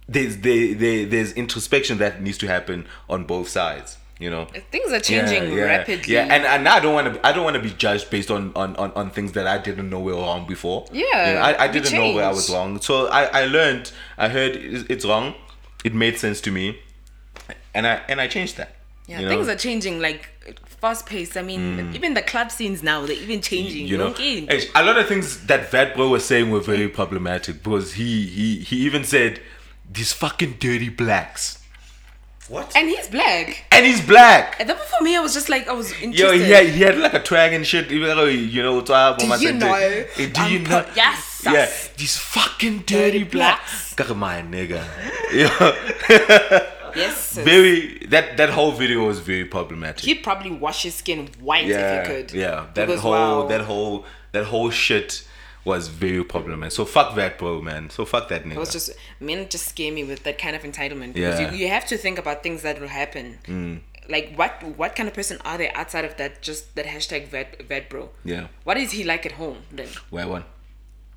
there's 0.08 0.38
there, 0.38 0.74
there 0.76 1.06
there's 1.06 1.34
introspection 1.34 1.98
that 1.98 2.22
needs 2.22 2.38
to 2.40 2.48
happen 2.48 2.86
on 3.10 3.26
both 3.26 3.50
sides. 3.50 3.98
You 4.20 4.32
know. 4.32 4.45
Things 4.72 4.91
are 4.91 4.99
changing 4.99 5.53
rapidly. 5.53 6.13
Yeah, 6.13 6.24
and, 6.24 6.43
and 6.43 6.68
I 6.68 6.80
don't 6.80 6.93
want 6.93 7.13
to. 7.13 7.28
I 7.28 7.32
don't 7.32 7.43
want 7.43 7.55
to 7.55 7.61
be 7.61 7.70
judged 7.72 8.09
based 8.09 8.32
on, 8.32 8.51
on, 8.55 8.76
on, 8.78 8.91
on 8.93 9.11
things 9.11 9.34
that 9.34 9.45
I 9.45 9.59
didn't 9.59 9.89
know 9.89 9.99
were 9.99 10.13
wrong 10.13 10.47
before. 10.47 10.86
Yeah, 10.91 11.03
You 11.03 11.34
know, 11.36 11.41
I, 11.41 11.65
I 11.65 11.68
didn't 11.68 11.93
know 11.93 12.13
where 12.13 12.26
I 12.26 12.32
was 12.32 12.49
wrong. 12.49 12.82
So 12.82 13.07
I, 13.07 13.26
I 13.26 13.45
learned. 13.45 13.91
I 14.18 14.30
heard 14.30 14.55
it's 14.55 15.05
wrong. 15.05 15.36
It 15.84 15.93
made 15.93 16.18
sense 16.18 16.41
to 16.41 16.51
me, 16.51 16.80
and 17.74 17.86
I 17.86 18.01
and 18.09 18.20
I 18.20 18.28
changed 18.28 18.57
that. 18.57 18.76
Yeah, 19.07 19.20
you 19.20 19.26
know? 19.26 19.36
things 19.36 19.47
are 19.47 19.55
changing 19.55 19.99
like 20.01 20.30
fast 20.65 21.05
paced. 21.05 21.38
I 21.38 21.41
mean, 21.41 21.78
mm. 21.78 21.95
even 21.95 22.13
the 22.13 22.22
club 22.22 22.51
scenes 22.51 22.84
now, 22.84 23.05
they're 23.05 23.15
even 23.15 23.41
changing. 23.41 23.88
you 23.88 23.97
know, 23.97 24.07
Okay. 24.07 24.47
A 24.76 24.84
lot 24.84 24.97
of 24.97 25.07
things 25.07 25.45
that 25.47 25.72
Vat 25.72 25.95
bro 25.95 26.09
was 26.09 26.26
saying 26.26 26.51
were 26.51 26.59
very 26.59 26.88
problematic 26.88 27.63
because 27.63 27.93
he 27.93 28.26
he 28.26 28.59
he 28.59 28.78
even 28.78 29.03
said 29.03 29.41
these 29.91 30.13
fucking 30.13 30.57
dirty 30.59 30.89
blacks, 30.89 31.57
What? 32.50 32.72
And 32.78 32.88
he's 32.88 33.08
black. 33.10 33.66
and 33.72 33.86
he's 33.86 34.00
black. 34.06 34.56
And 34.60 34.70
then 34.70 34.78
for 34.78 35.04
me, 35.04 35.18
I 35.18 35.20
was 35.20 35.34
just 35.34 35.50
like, 35.50 35.68
I 35.68 35.74
was 35.74 35.91
interested. 36.02 36.18
Yo, 36.18 36.32
he 36.32 36.50
had, 36.52 36.66
he 36.68 36.82
had 36.82 36.98
like 36.98 37.14
a 37.14 37.22
twang 37.22 37.54
and 37.54 37.66
shit. 37.68 37.89
You 37.91 38.00
know, 38.02 38.24
you 38.26 38.64
know 38.64 38.76
what's 38.76 38.89
up? 38.89 39.18
Do 39.20 39.26
you 39.28 39.54
know? 39.54 40.06
Do 40.16 40.24
you 40.24 40.32
I'm 40.36 40.64
know? 40.64 40.86
yes, 40.95 41.41
Yeah, 41.45 41.70
these 41.98 42.16
fucking 42.18 42.80
dirty 42.86 43.20
Dirty 43.20 43.24
blacks. 43.26 43.93
blacks. 43.95 44.10
Come 44.10 44.24
on, 44.24 44.52
nigga. 44.52 44.82
Yeah, 45.34 46.66
yes. 46.95 47.34
very. 47.38 48.00
That 48.08 48.38
that 48.38 48.50
whole 48.52 48.72
video 48.72 49.06
was 49.06 49.20
very 49.20 49.43
problematic. 49.45 50.06
He'd 50.06 50.24
probably 50.24 50.52
wash 50.52 50.84
his 50.84 50.95
skin 50.95 51.30
white 51.41 51.66
yeah, 51.66 52.02
if 52.02 52.08
he 52.08 52.14
could. 52.14 52.32
yeah. 52.34 52.68
That 52.76 52.88
Because, 52.88 53.02
whole 53.02 53.12
wow. 53.12 53.48
that 53.48 53.62
whole 53.62 54.06
that 54.32 54.45
whole 54.45 54.70
shit 54.70 55.26
was 55.68 55.88
very 55.89 56.24
problematic. 56.24 56.72
So 56.80 56.86
fuck 56.86 57.09
that, 57.15 57.38
bro, 57.38 57.61
man. 57.61 57.89
So 57.95 58.05
fuck 58.05 58.30
that 58.30 58.43
nigga. 58.45 58.55
It 58.57 58.63
was 58.65 58.72
just 58.78 58.89
men 59.20 59.47
just 59.49 59.68
scare 59.74 59.91
me 59.91 60.03
with 60.11 60.24
that 60.24 60.38
kind 60.43 60.55
of 60.55 60.63
entitlement 60.63 61.13
because 61.13 61.39
Yeah. 61.39 61.51
you, 61.51 61.57
you 61.63 61.68
have 61.68 61.86
to 61.88 61.97
think 61.97 62.18
about 62.24 62.41
things 62.41 62.61
that 62.68 62.80
will 62.82 62.88
happen. 63.01 63.39
Mm. 63.45 63.82
Like 64.09 64.28
what 64.39 64.63
what 64.82 64.95
kind 64.95 65.07
of 65.09 65.13
person 65.13 65.38
are 65.43 65.57
they 65.61 65.70
outside 65.82 66.05
of 66.05 66.13
that 66.18 66.41
just 66.41 66.76
that 66.76 66.86
hashtag 66.86 67.28
vet 67.28 67.49
vet 67.68 67.89
bro? 67.89 68.09
Yeah. 68.24 68.47
What 68.63 68.78
is 68.78 68.91
he 68.97 69.03
like 69.03 69.26
at 69.26 69.34
home 69.34 69.57
then? 69.80 69.89
Where 70.09 70.28
one? 70.28 70.45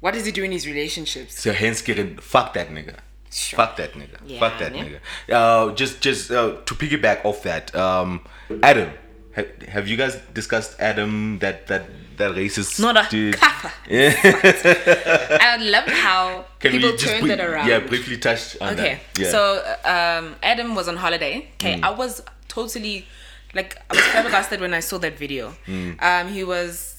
What 0.01 0.15
does 0.15 0.25
he 0.27 0.33
do 0.33 0.43
in 0.43 0.51
his 0.51 0.67
relationships? 0.67 1.39
So 1.41 1.53
hence 1.53 1.83
getting 1.83 2.17
fuck 2.19 2.53
that 2.55 2.69
nigga. 2.71 2.97
Sure. 3.31 3.59
Fuck 3.59 3.77
that 3.77 3.93
nigga. 3.93 4.19
Yeah, 4.27 4.41
fuck 4.41 4.59
that 4.59 4.73
nigga. 4.73 4.99
Uh, 5.31 5.73
just 5.75 6.01
just 6.01 6.33
uh, 6.33 6.57
to 6.67 6.75
piggyback 6.75 7.25
off 7.25 7.45
that, 7.45 7.73
um, 7.77 8.23
Adam. 8.63 8.91
Ha- 9.37 9.53
have 9.69 9.87
you 9.87 9.97
guys 9.97 10.17
discussed 10.35 10.75
Adam 10.81 11.39
that 11.39 11.69
that 11.69 11.85
that 12.21 12.33
racist 12.37 12.79
Not 12.81 12.97
a 12.97 13.07
dude? 13.11 13.37
kappa. 13.37 13.73
Yeah. 13.89 14.15
I 15.41 15.57
love 15.59 15.87
how 15.89 16.45
Can 16.61 16.71
people 16.73 16.97
turned 16.97 17.23
bri- 17.23 17.33
it 17.33 17.41
around. 17.41 17.69
Yeah, 17.69 17.81
briefly 17.81 18.17
touch 18.19 18.57
on 18.61 18.75
Okay, 18.75 19.01
that. 19.15 19.21
Yeah. 19.23 19.31
so 19.31 19.41
um, 19.85 20.37
Adam 20.43 20.75
was 20.75 20.87
on 20.89 20.97
holiday. 20.97 21.49
Okay, 21.55 21.75
Mm. 21.81 21.85
I 21.85 21.91
was 21.91 22.23
totally 22.49 23.07
like 23.55 23.77
I 23.91 23.95
was 23.97 24.05
flabbergasted 24.13 24.61
when 24.61 24.73
I 24.75 24.81
saw 24.81 24.99
that 24.99 25.19
video. 25.19 25.55
Mm. 25.67 26.01
Um, 26.03 26.29
he 26.33 26.45
was. 26.45 26.90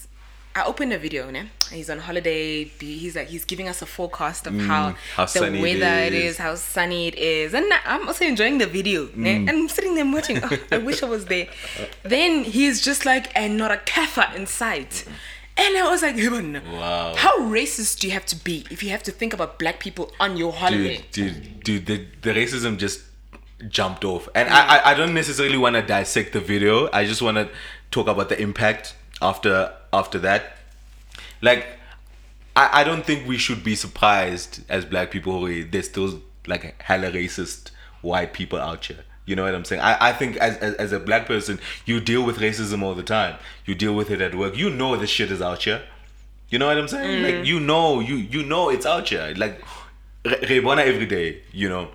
I 0.55 0.63
opened 0.65 0.91
a 0.93 0.97
video, 0.97 1.29
ne? 1.31 1.43
He's 1.71 1.89
on 1.89 1.99
holiday. 1.99 2.65
He's 2.65 3.15
like 3.15 3.27
he's 3.29 3.45
giving 3.45 3.69
us 3.69 3.81
a 3.81 3.85
forecast 3.85 4.47
of 4.47 4.53
how, 4.59 4.89
Mm, 4.89 4.95
how 5.15 5.23
the 5.25 5.29
sunny 5.31 5.61
weather 5.61 5.85
it 6.07 6.13
is. 6.13 6.31
is, 6.33 6.37
how 6.39 6.55
sunny 6.55 7.07
it 7.07 7.15
is, 7.15 7.53
and 7.53 7.65
I'm 7.85 8.07
also 8.07 8.25
enjoying 8.25 8.57
the 8.57 8.65
video. 8.67 9.05
Mm. 9.07 9.15
Ne? 9.15 9.35
And 9.37 9.49
I'm 9.49 9.69
sitting 9.69 9.95
there 9.95 10.05
watching. 10.05 10.39
Oh, 10.43 10.49
I 10.71 10.77
wish 10.79 11.01
I 11.03 11.05
was 11.05 11.25
there. 11.25 11.47
Then 12.03 12.43
he's 12.43 12.81
just 12.81 13.05
like, 13.05 13.31
and 13.35 13.57
not 13.57 13.71
a 13.71 13.77
kafa 13.77 14.35
in 14.35 14.45
sight. 14.45 15.05
And 15.57 15.77
I 15.77 15.89
was 15.89 16.01
like, 16.01 16.15
Wow. 16.17 17.13
how 17.15 17.37
racist 17.39 17.99
do 17.99 18.07
you 18.07 18.13
have 18.13 18.25
to 18.27 18.35
be 18.35 18.65
if 18.71 18.81
you 18.83 18.89
have 18.89 19.03
to 19.03 19.11
think 19.11 19.33
about 19.33 19.59
black 19.59 19.79
people 19.79 20.11
on 20.19 20.35
your 20.35 20.51
holiday? 20.51 21.05
dude, 21.11 21.63
dude, 21.63 21.85
dude, 21.85 21.85
the, 21.85 22.07
the 22.33 22.39
racism 22.39 22.77
just 22.77 23.01
jumped 23.69 24.03
off, 24.03 24.27
and 24.33 24.49
I, 24.49 24.77
I, 24.77 24.91
I 24.91 24.93
don't 24.95 25.13
necessarily 25.13 25.57
want 25.57 25.75
to 25.75 25.81
dissect 25.83 26.33
the 26.33 26.39
video. 26.39 26.89
I 26.91 27.05
just 27.05 27.21
want 27.21 27.37
to 27.37 27.49
talk 27.91 28.07
about 28.07 28.29
the 28.29 28.41
impact 28.41 28.95
after 29.21 29.71
after 29.93 30.19
that. 30.19 30.57
Like, 31.41 31.65
I, 32.55 32.81
I 32.81 32.83
don't 32.83 33.05
think 33.05 33.27
we 33.27 33.37
should 33.37 33.63
be 33.63 33.75
surprised 33.75 34.63
as 34.69 34.85
black 34.85 35.11
people. 35.11 35.45
There's 35.45 35.89
still 35.89 36.21
like 36.47 36.81
hella 36.81 37.11
racist 37.11 37.71
white 38.01 38.33
people 38.33 38.59
out 38.59 38.85
here. 38.85 39.03
You 39.25 39.35
know 39.35 39.43
what 39.43 39.55
I'm 39.55 39.65
saying? 39.65 39.81
I, 39.81 40.09
I 40.09 40.13
think 40.13 40.37
as, 40.37 40.57
as 40.57 40.73
as 40.75 40.91
a 40.91 40.99
black 40.99 41.25
person, 41.27 41.59
you 41.85 41.99
deal 41.99 42.23
with 42.23 42.39
racism 42.39 42.81
all 42.81 42.95
the 42.95 43.03
time. 43.03 43.37
You 43.65 43.75
deal 43.75 43.93
with 43.95 44.09
it 44.09 44.19
at 44.19 44.35
work. 44.35 44.57
You 44.57 44.69
know 44.69 44.97
this 44.97 45.09
shit 45.09 45.31
is 45.31 45.41
out 45.41 45.63
here. 45.63 45.83
You 46.49 46.59
know 46.59 46.67
what 46.67 46.77
I'm 46.77 46.87
saying? 46.87 47.23
Like 47.23 47.45
you 47.45 47.59
know, 47.59 47.99
you 47.99 48.15
you 48.15 48.43
know 48.43 48.69
it's 48.69 48.85
out 48.85 49.09
here. 49.09 49.33
Like 49.37 49.63
Rebona 50.25 50.85
every 50.85 51.05
day, 51.05 51.41
you 51.51 51.69
know. 51.69 51.89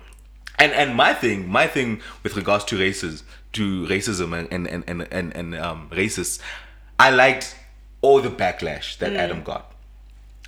And 0.57 0.71
and 0.71 0.95
my 0.95 1.13
thing, 1.13 1.47
my 1.47 1.67
thing 1.67 2.01
with 2.23 2.35
regards 2.35 2.63
to 2.65 2.79
races, 2.79 3.23
to 3.53 3.85
racism 3.85 4.35
and 4.35 4.51
and 4.51 4.67
and 4.67 4.83
and, 4.87 5.07
and, 5.11 5.35
and 5.35 5.55
um 5.55 5.89
racists, 5.91 6.39
I 6.97 7.11
liked 7.11 7.55
all 8.01 8.21
the 8.21 8.29
backlash 8.29 8.97
that 8.99 9.13
mm. 9.13 9.17
Adam 9.17 9.43
got. 9.43 9.71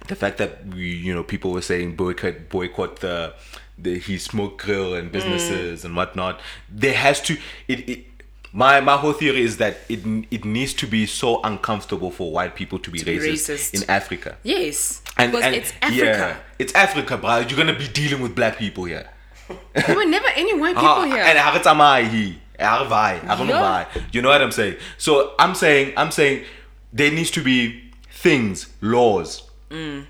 The 0.07 0.15
fact 0.15 0.37
that 0.37 0.65
we, 0.67 0.89
you 0.89 1.13
know, 1.13 1.23
people 1.23 1.51
were 1.51 1.61
saying 1.61 1.95
boycott 1.95 2.49
boycott 2.49 2.97
the 2.97 3.33
the 3.77 3.99
he 3.99 4.17
smoke 4.17 4.61
grill 4.61 4.93
and 4.93 5.11
businesses 5.11 5.81
mm. 5.81 5.85
and 5.85 5.95
whatnot. 5.95 6.39
There 6.69 6.93
has 6.93 7.21
to 7.21 7.37
it, 7.67 7.89
it 7.89 8.05
my 8.51 8.81
my 8.81 8.97
whole 8.97 9.13
theory 9.13 9.41
is 9.41 9.57
that 9.57 9.77
it 9.87 9.99
it 10.31 10.45
needs 10.45 10.73
to 10.75 10.87
be 10.87 11.05
so 11.05 11.41
uncomfortable 11.43 12.11
for 12.11 12.31
white 12.31 12.55
people 12.55 12.79
to 12.79 12.89
be, 12.91 13.03
be 13.03 13.17
racist, 13.17 13.49
racist. 13.53 13.83
in 13.83 13.89
Africa. 13.89 14.37
Yes, 14.43 15.01
because 15.17 15.53
it's 15.53 15.73
Africa. 15.81 15.95
Yeah, 15.95 16.37
it's 16.57 16.73
Africa, 16.73 17.17
bro. 17.17 17.39
You're 17.39 17.57
gonna 17.57 17.77
be 17.77 17.87
dealing 17.87 18.21
with 18.21 18.35
black 18.35 18.57
people 18.57 18.85
here. 18.85 19.09
There 19.73 19.95
were 19.95 20.05
never 20.05 20.27
any 20.35 20.57
white 20.59 20.75
people 20.75 21.03
here. 21.03 21.23
And 21.23 21.37
ha 21.37 21.51
re 21.53 21.59
tsamaye 21.59 22.07
he. 22.09 22.39
Ha 22.59 22.81
re 22.81 22.87
vae, 22.87 23.17
ha 23.25 23.35
re 23.39 23.47
no 23.47 23.53
Yeah. 23.53 23.85
You 24.11 24.21
know 24.21 24.29
what 24.29 24.41
I'm 24.41 24.51
saying? 24.51 24.77
So 24.97 25.33
I'm 25.39 25.55
saying, 25.55 25.93
I'm 25.97 26.11
saying 26.11 26.45
there 26.93 27.11
needs 27.11 27.31
to 27.31 27.41
be 27.43 27.91
things, 28.11 28.67
laws 28.81 29.43
Mm. 29.69 30.05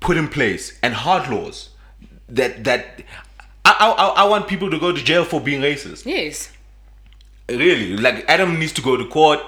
put 0.00 0.16
in 0.16 0.28
place 0.28 0.76
and 0.82 0.92
hard 0.94 1.30
laws 1.30 1.70
that 2.28 2.64
that 2.64 3.02
I, 3.64 3.72
I 3.80 4.22
I- 4.22 4.28
want 4.28 4.48
people 4.48 4.70
to 4.70 4.78
go 4.78 4.90
to 4.92 5.02
jail 5.02 5.24
for 5.24 5.40
being 5.40 5.60
racist. 5.62 6.04
yes. 6.06 6.50
Really, 7.48 7.96
like 7.96 8.24
Adam 8.28 8.58
needs 8.58 8.72
to 8.72 8.82
go 8.82 8.96
to 8.96 9.06
court. 9.06 9.38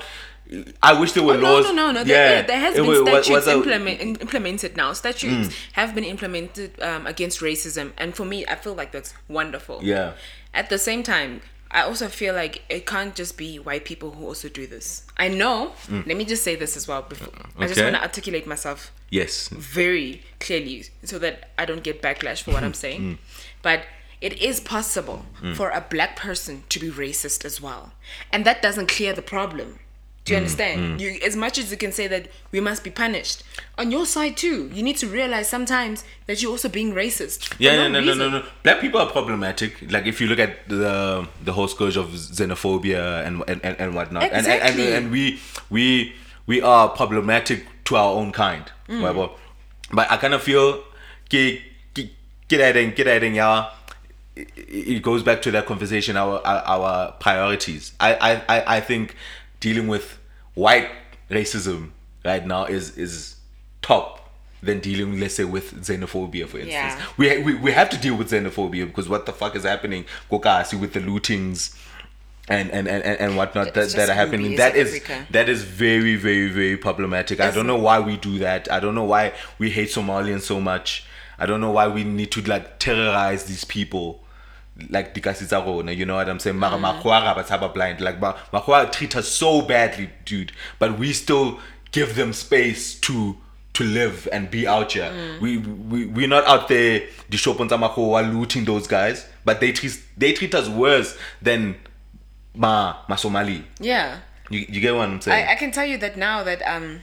I 0.82 0.92
wish 0.98 1.12
there 1.12 1.22
were 1.24 1.34
Oh, 1.34 1.40
no, 1.40 1.52
laws. 1.54 1.64
no, 1.66 1.72
no, 1.72 1.90
no. 1.92 2.00
Yeah, 2.00 2.04
There, 2.06 2.42
there 2.44 2.60
has 2.60 2.76
It 2.76 2.84
been 2.86 3.06
statutes 3.06 3.46
implement, 3.48 4.00
in- 4.00 4.16
implemented 4.16 4.76
now. 4.76 4.92
Statutes 4.94 5.48
Mm. 5.48 5.54
have 5.72 5.94
been 5.96 6.04
implemented 6.04 6.70
um, 6.80 7.06
against 7.06 7.40
racism, 7.40 7.92
and 7.98 8.14
for 8.14 8.24
me, 8.24 8.46
I 8.46 8.54
feel 8.54 8.74
like 8.74 8.92
that's 8.92 9.12
wonderful. 9.28 9.80
Yeah. 9.82 10.12
At 10.54 10.70
the 10.70 10.78
same 10.78 11.02
time, 11.02 11.42
I 11.70 11.82
also 11.82 12.08
feel 12.08 12.34
like 12.34 12.62
it 12.68 12.86
can't 12.86 13.14
just 13.14 13.36
be 13.36 13.58
white 13.58 13.84
people 13.84 14.12
who 14.12 14.26
also 14.26 14.48
do 14.48 14.66
this. 14.66 15.04
I 15.18 15.28
know. 15.28 15.72
Let 15.90 16.16
me 16.16 16.24
just 16.24 16.42
say 16.42 16.54
this 16.56 16.76
as 16.76 16.88
well. 16.88 17.02
Before 17.02 17.32
I 17.58 17.66
just 17.66 17.78
Mm. 17.80 17.84
Want 17.84 17.96
to 17.96 18.02
articulate 18.02 18.46
myself 18.46 18.90
Yes. 19.10 19.48
very 19.48 20.22
clearly 20.40 20.86
so 21.04 21.18
that 21.18 21.50
I 21.58 21.64
don't 21.66 21.82
get 21.82 22.00
backlash 22.02 22.42
for 22.42 22.52
what 22.52 22.64
I'm 22.64 22.72
Mm. 22.72 22.76
saying. 22.76 23.18
But 23.62 23.84
it 24.20 24.32
is 24.40 24.60
possible 24.60 25.26
for 25.54 25.68
a 25.70 25.80
black 25.82 26.16
person 26.16 26.64
to 26.70 26.78
be 26.80 26.90
racist 26.90 27.44
as 27.44 27.60
well. 27.60 27.92
And 28.32 28.44
that 28.46 28.62
doesn't 28.62 28.88
clear 28.88 29.12
the 29.12 29.22
problem. 29.22 29.78
Do 30.28 30.34
Mm. 30.34 30.36
you 30.36 30.36
understand? 30.36 31.00
You 31.00 31.18
as 31.26 31.36
much 31.36 31.58
as 31.58 31.70
you 31.70 31.76
can 31.76 31.92
say 31.92 32.06
that 32.08 32.28
we 32.52 32.60
must 32.60 32.84
be 32.84 32.90
punished. 32.90 33.42
On 33.78 33.90
your 33.90 34.06
side 34.06 34.36
too, 34.36 34.70
you 34.74 34.82
need 34.82 34.96
to 34.98 35.06
realize 35.06 35.48
sometimes 35.48 36.04
that 36.26 36.42
you're 36.42 36.50
also 36.52 36.68
being 36.68 36.92
racist. 36.92 37.54
Yeah, 37.58 37.76
no, 37.76 37.88
no, 37.88 38.00
no, 38.00 38.14
no, 38.14 38.28
no. 38.30 38.42
Black 38.62 38.80
people 38.80 39.00
are 39.00 39.10
problematic. 39.10 39.90
Like 39.90 40.06
if 40.06 40.20
you 40.20 40.26
look 40.26 40.38
at 40.38 40.68
the 40.68 41.26
the 41.44 41.52
whole 41.52 41.68
scourge 41.68 41.96
of 41.96 42.08
xenophobia 42.10 43.26
and 43.26 43.42
and, 43.48 43.60
and, 43.64 43.76
and 43.80 43.94
whatnot, 43.94 44.22
and, 44.24 44.32
and, 44.32 44.46
Exactly. 44.46 44.86
and 44.86 44.94
and 45.04 45.12
we 45.12 45.40
we 45.70 46.12
we 46.46 46.60
are 46.62 46.88
problematic 46.90 47.64
to 47.84 47.96
our 47.96 48.12
own 48.14 48.32
kind. 48.32 48.64
Mm. 48.88 49.00
Whatever. 49.02 49.28
But 49.92 50.10
I 50.10 50.16
kind 50.18 50.34
of 50.34 50.42
feel 50.42 50.84
ke 51.30 51.62
ke 51.94 52.56
that 52.56 52.74
thing, 52.74 52.92
ke 52.92 53.04
that 53.04 53.22
yeah. 53.22 53.70
It, 54.36 54.48
it 54.56 55.02
goes 55.02 55.22
back 55.22 55.42
to 55.42 55.50
that 55.50 55.66
conversation. 55.66 56.16
Our 56.16 56.40
our, 56.46 56.62
our 56.66 57.12
priorities. 57.18 57.92
I 58.00 58.14
I 58.48 58.76
I 58.76 58.80
think 58.80 59.16
dealing 59.60 59.88
with 59.88 60.17
white 60.58 60.90
racism 61.30 61.90
right 62.24 62.44
now 62.46 62.64
is 62.64 62.96
is 62.98 63.36
top 63.80 64.30
than 64.60 64.80
dealing, 64.80 65.20
let's 65.20 65.34
say, 65.34 65.44
with 65.44 65.72
xenophobia, 65.86 66.48
for 66.48 66.58
instance. 66.58 66.72
Yeah. 66.72 67.06
We, 67.16 67.42
we 67.42 67.54
we 67.54 67.72
have 67.72 67.88
to 67.90 67.98
deal 67.98 68.16
with 68.16 68.30
xenophobia 68.30 68.86
because 68.86 69.08
what 69.08 69.24
the 69.26 69.32
fuck 69.32 69.54
is 69.54 69.62
happening, 69.64 70.04
Kokasi, 70.30 70.78
with 70.80 70.92
the 70.94 71.00
lootings 71.00 71.76
and 72.48 72.70
and 72.72 72.88
and, 72.88 73.04
and 73.04 73.36
whatnot 73.36 73.74
that, 73.74 73.84
It's 73.84 73.94
that 73.94 74.08
are 74.10 74.14
happening. 74.14 74.56
That 74.56 74.74
is 74.74 74.96
Africa. 74.96 75.26
that 75.30 75.48
is 75.48 75.62
very 75.62 76.16
very 76.16 76.48
very 76.48 76.76
problematic. 76.76 77.40
I 77.40 77.50
don't 77.50 77.66
know 77.66 77.76
why 77.88 78.00
we 78.00 78.16
do 78.16 78.38
that. 78.40 78.70
I 78.70 78.80
don't 78.80 78.94
know 78.94 79.04
why 79.04 79.32
we 79.58 79.70
hate 79.70 79.90
Somalians 79.90 80.42
so 80.42 80.60
much. 80.60 81.04
I 81.38 81.46
don't 81.46 81.60
know 81.60 81.70
why 81.70 81.86
we 81.86 82.02
need 82.02 82.32
to 82.32 82.42
like 82.42 82.80
terrorize 82.80 83.44
these 83.44 83.64
people. 83.64 84.24
Like 84.90 85.12
dikasi 85.14 85.46
tsa 85.46 85.58
rona, 85.60 85.92
you 85.92 86.06
know 86.06 86.14
what 86.16 86.28
I'm 86.28 86.38
saying? 86.38 86.56
Mara 86.56 86.76
makgowa 86.78 87.22
ra 87.24 87.34
ba 87.34 87.42
tshaba 87.42 87.72
blind. 87.74 88.00
Like 88.00 88.20
makgowa 88.20 88.90
treat 88.92 89.16
us 89.16 89.28
so 89.28 89.62
badly, 89.62 90.10
dude. 90.24 90.52
But 90.78 90.98
we 90.98 91.12
still 91.12 91.58
give 91.90 92.14
them 92.14 92.32
space 92.32 92.94
to 93.00 93.36
to 93.74 93.84
live 93.84 94.28
and 94.32 94.50
be 94.50 94.66
out 94.68 94.92
here. 94.92 95.12
We 95.40 95.58
we 95.58 96.06
we're 96.06 96.28
not 96.28 96.44
out 96.46 96.68
there 96.68 97.02
the 97.28 97.36
shopons 97.36 97.70
makgowa 97.70 98.32
looting 98.32 98.64
those 98.64 98.86
guys, 98.86 99.26
but 99.44 99.60
they 99.60 99.72
treat 99.72 100.00
they 100.16 100.32
treat 100.32 100.54
us 100.54 100.68
worse 100.68 101.18
than 101.42 101.74
ma 102.54 102.96
ma 103.08 103.16
Somali. 103.16 103.64
Yeah. 103.80 104.18
You, 104.50 104.60
you 104.68 104.80
get 104.80 104.94
what 104.94 105.08
I'm 105.08 105.20
saying? 105.20 105.46
I, 105.48 105.52
I 105.52 105.54
can 105.56 105.70
tell 105.72 105.84
you 105.86 105.98
that 105.98 106.16
now 106.16 106.42
that 106.44 106.62
um 106.62 107.00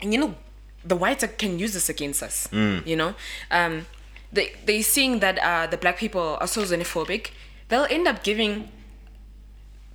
and 0.00 0.12
you 0.14 0.18
know 0.20 0.34
the 0.84 0.96
whites 0.96 1.22
are, 1.22 1.28
can 1.28 1.58
use 1.58 1.74
this 1.74 1.88
against 1.88 2.22
us 2.22 2.48
Mm. 2.50 2.84
you 2.86 2.96
know 2.96 3.14
um 3.50 3.86
they 4.32 4.52
they 4.64 4.80
seeing 4.82 5.20
that 5.20 5.38
uh 5.38 5.66
the 5.66 5.76
black 5.76 5.96
people 5.98 6.36
are 6.40 6.46
so 6.46 6.62
xenophobic 6.62 7.30
they'll 7.68 7.86
end 7.90 8.06
up 8.08 8.22
giving 8.22 8.68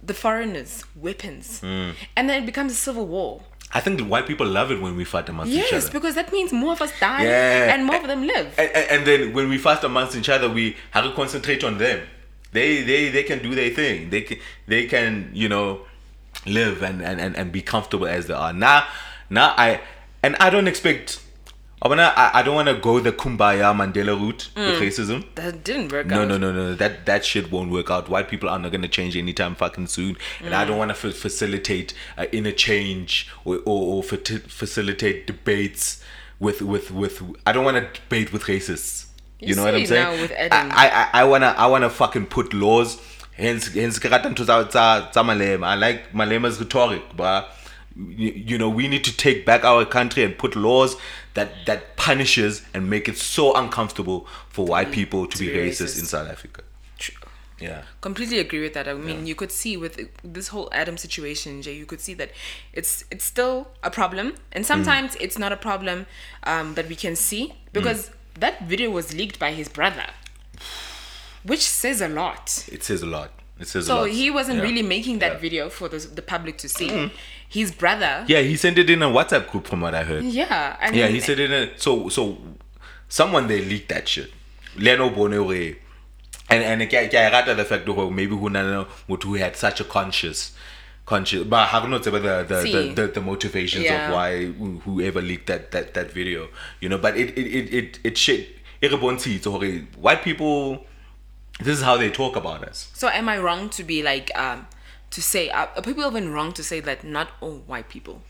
the 0.04 0.14
foreigners 0.14 0.84
weapons 0.96 1.60
Mm. 1.64 1.94
and 2.16 2.30
then 2.30 2.44
it 2.44 2.46
becomes 2.46 2.72
a 2.72 2.76
civil 2.76 3.06
war 3.08 3.42
I 3.74 3.82
think 3.82 3.98
the 3.98 4.06
white 4.06 4.26
people 4.28 4.48
love 4.48 4.72
it 4.72 4.80
when 4.82 4.96
we 4.96 5.04
fight 5.04 5.28
amongst 5.28 5.52
each 5.52 5.60
other. 5.66 5.76
yes 5.76 5.90
because 5.90 6.16
that 6.16 6.32
means 6.32 6.54
more 6.54 6.72
of 6.74 6.82
us 6.82 6.92
die 7.00 7.24
Yeah. 7.24 7.74
and 7.74 7.86
more 7.86 7.98
of 7.98 8.08
them 8.08 8.22
live 8.26 8.48
and, 8.58 8.70
and, 8.72 8.86
and 8.94 9.08
then 9.08 9.34
when 9.34 9.50
we 9.50 9.58
fight 9.58 9.84
amongst 9.84 10.16
each 10.16 10.30
other, 10.30 10.48
we 10.50 10.78
have 10.92 11.04
to 11.04 11.12
concentrate 11.14 11.64
on 11.66 11.78
them. 11.78 12.00
They 12.54 12.82
they 12.84 13.10
they 13.10 13.24
can 13.24 13.40
do 13.48 13.54
their 13.54 13.70
thing. 13.72 14.10
They 14.10 14.22
can 14.22 14.38
they 14.68 14.86
can 14.86 15.32
you 15.34 15.50
know 15.50 15.82
live 16.46 16.82
and, 16.82 17.02
and, 17.02 17.20
and, 17.20 17.36
and 17.36 17.52
be 17.52 17.62
comfortable 17.62 18.08
as 18.08 18.28
they 18.28 18.34
are. 18.34 18.54
Now 18.54 18.88
now 19.30 19.54
I 19.58 19.82
and 20.24 20.38
I 20.40 20.50
don't 20.50 20.68
expect. 20.68 21.20
I 21.80 21.88
wanna. 21.88 22.12
I, 22.16 22.40
I 22.40 22.42
don't 22.44 22.56
wanna 22.56 22.74
go 22.74 23.00
the 23.00 23.12
kumbaya 23.12 23.72
Mandela 23.76 24.20
route 24.20 24.50
with 24.56 24.82
racism. 24.82 25.26
that 25.36 25.64
didn't 25.64 25.92
work 25.92 26.08
No, 26.08 26.22
out 26.24 26.28
no, 26.28 26.38
no, 26.38 26.52
no. 26.52 26.70
No. 26.70 26.76
That 26.76 27.06
that 27.06 27.24
shit 27.24 27.52
won't 27.52 27.70
work 27.72 27.92
out. 27.92 28.10
White 28.10 28.30
people 28.30 28.50
are 28.50 28.58
not 28.58 28.72
gonna 28.72 28.88
change 28.88 29.16
anytime 29.16 29.54
fucking 29.56 29.88
soon, 29.88 30.18
and 30.44 30.56
I 30.56 30.66
don't 30.66 30.78
want 30.80 30.90
to 30.96 31.08
f- 31.10 31.16
facilitate 31.16 31.94
uh, 32.18 32.26
inner 32.32 32.52
change 32.52 33.30
or 33.46 33.58
or, 33.66 33.98
or 33.98 34.04
fa- 34.04 34.18
facilitate 34.40 35.28
debates 35.28 36.04
with 36.40 36.62
with 36.64 36.90
with. 36.90 37.22
I 37.46 37.52
don't 37.52 37.64
want 37.64 37.78
to 37.78 38.00
debate 38.02 38.34
with 38.34 38.44
racists. 38.46 39.06
You, 39.40 39.50
You 39.50 39.56
know 39.56 39.64
what 39.66 39.76
I'm 39.76 39.86
saying? 39.86 40.04
now 40.16 40.20
with 40.22 40.32
Adam. 40.32 40.72
I, 40.74 40.90
I 41.14 41.22
I 41.22 41.24
wanna 41.26 41.54
I 41.58 41.68
wanna 41.68 41.92
fucking 41.92 42.26
put 42.26 42.54
laws. 42.56 43.00
Hence 43.34 43.68
hence 43.76 44.00
Malema. 44.00 45.64
I 45.68 45.76
like 45.76 46.12
Malema's 46.12 46.60
rhetoric, 46.60 47.04
but 47.16 47.54
you, 47.96 48.32
you 48.32 48.58
know 48.58 48.68
we 48.70 48.88
need 48.88 49.04
to 49.04 49.16
take 49.16 49.46
back 49.46 49.64
our 49.64 49.86
country 49.86 50.24
and 50.24 50.36
put 50.36 50.56
laws 50.56 50.96
that 51.38 51.50
that 51.70 51.82
punishes 52.08 52.54
and 52.74 52.82
make 52.96 53.06
it 53.12 53.18
so 53.36 53.44
uncomfortable 53.62 54.20
for 54.56 54.64
white 54.74 54.92
people 55.00 55.22
to, 55.32 55.38
be, 55.40 55.48
Mm, 55.48 55.54
be 55.54 55.60
racist, 55.66 55.84
racist. 55.94 56.00
in 56.02 56.06
South 56.16 56.30
Africa. 56.36 56.62
True. 57.04 57.16
Yeah. 57.60 57.82
completely 58.08 58.40
agree 58.46 58.62
with 58.66 58.74
that. 58.78 58.88
I 58.88 58.94
mean, 59.10 59.20
you 59.30 59.36
could 59.42 59.52
see 59.62 59.74
with 59.84 59.94
this 60.36 60.48
whole 60.54 60.68
Adam 60.82 60.96
situation, 61.06 61.50
Jay, 61.66 61.76
you 61.82 61.88
could 61.92 62.02
see 62.08 62.16
that 62.22 62.30
it's 62.80 62.92
it's 63.14 63.26
still 63.34 63.56
a 63.90 63.92
problem, 64.00 64.28
and 64.56 64.62
sometimes 64.74 65.10
it's 65.26 65.38
not 65.44 65.52
a 65.52 65.60
problem 65.70 65.98
um, 66.54 66.68
that 66.78 66.86
we 66.94 66.96
can 67.06 67.16
see 67.30 67.44
because 67.78 68.02
that 68.44 68.56
video 68.74 68.90
was 69.00 69.06
leaked 69.20 69.38
by 69.46 69.52
his 69.60 69.68
brother, 69.80 70.08
which 71.52 71.66
says 71.82 72.02
a 72.02 72.08
lot. 72.22 72.46
It 72.72 72.84
says 72.84 73.02
a 73.02 73.06
lot. 73.18 73.32
It 73.60 73.68
says 73.68 73.90
a 73.90 73.94
lot. 73.96 74.00
So 74.04 74.06
he 74.20 74.30
wasn't 74.40 74.58
Yeah. 74.60 74.68
really 74.68 74.84
making 74.98 75.18
that 75.24 75.34
Yeah. 75.34 75.46
video 75.48 75.64
for 75.70 75.88
the, 75.94 76.00
the 76.20 76.22
public 76.34 76.56
to 76.64 76.68
see. 76.78 76.90
His 77.50 77.72
brother, 77.72 78.26
Yeah, 78.28 78.42
he 78.42 78.56
sent 78.58 78.78
it 78.78 78.90
in 78.90 79.02
a 79.02 79.08
WhatsApp 79.08 79.50
group 79.50 79.68
from 79.68 79.82
what 79.82 79.96
I 79.96 80.04
heard. 80.04 80.24
yeah, 80.24 80.76
I 80.82 80.90
Yeah, 80.92 81.08
he 81.08 81.20
said 81.20 81.40
it 81.40 81.52
in 81.52 81.70
a, 81.70 81.80
so 81.80 82.10
so 82.10 82.38
someone 83.08 83.48
they 83.48 83.62
leaked 83.62 83.90
that 83.90 84.08
shit. 84.08 84.32
Leno 84.76 85.10
Bonore. 85.10 85.76
And 86.50 86.64
and 86.64 86.90
ke 86.90 87.10
ke 87.12 87.14
rata 87.34 87.56
the 87.56 87.66
fact 87.66 87.86
that 87.86 88.12
maybe 88.12 88.36
who 88.36 88.50
na 88.50 88.86
who 89.08 89.34
had 89.36 89.56
such 89.56 89.80
a 89.82 89.84
conscious 89.84 90.54
conscious 91.06 91.44
but 91.44 91.74
I 91.74 91.80
don't 91.80 91.90
know 91.90 91.98
about 91.98 92.48
the 92.48 92.56
the, 92.56 92.62
the, 92.72 92.94
the, 93.02 93.08
the 93.08 93.22
motivations 93.22 93.84
Yeah. 93.86 94.08
of 94.08 94.14
why 94.14 94.46
whoever 94.86 95.22
leaked 95.22 95.48
that 95.48 95.72
that 95.72 95.94
that 95.94 96.12
video 96.12 96.48
you 96.82 96.88
know 96.90 96.98
but 96.98 97.18
it 97.18 97.38
it 97.38 97.48
it 97.48 97.74
it, 97.74 98.00
it 98.04 98.18
shit 98.18 98.48
hore 99.46 99.64
white 99.98 100.22
people 100.24 100.86
this 101.60 101.78
is 101.78 101.84
how 101.84 101.98
they 101.98 102.10
talk 102.10 102.36
about 102.36 102.64
us 102.64 102.92
So 102.94 103.08
am 103.10 103.28
I 103.30 103.38
wrong 103.40 103.70
to 103.72 103.84
be 103.84 104.04
like 104.04 104.32
um 104.36 104.68
to 105.12 105.22
say 105.22 105.50
uh, 105.50 105.68
are 105.76 105.82
people 105.82 106.06
even 106.06 106.30
wrong 106.34 106.52
to 106.54 106.64
say 106.64 106.80
that 106.82 107.04
not 107.04 107.30
all 107.42 107.58
white 107.68 107.90
people? 107.90 108.22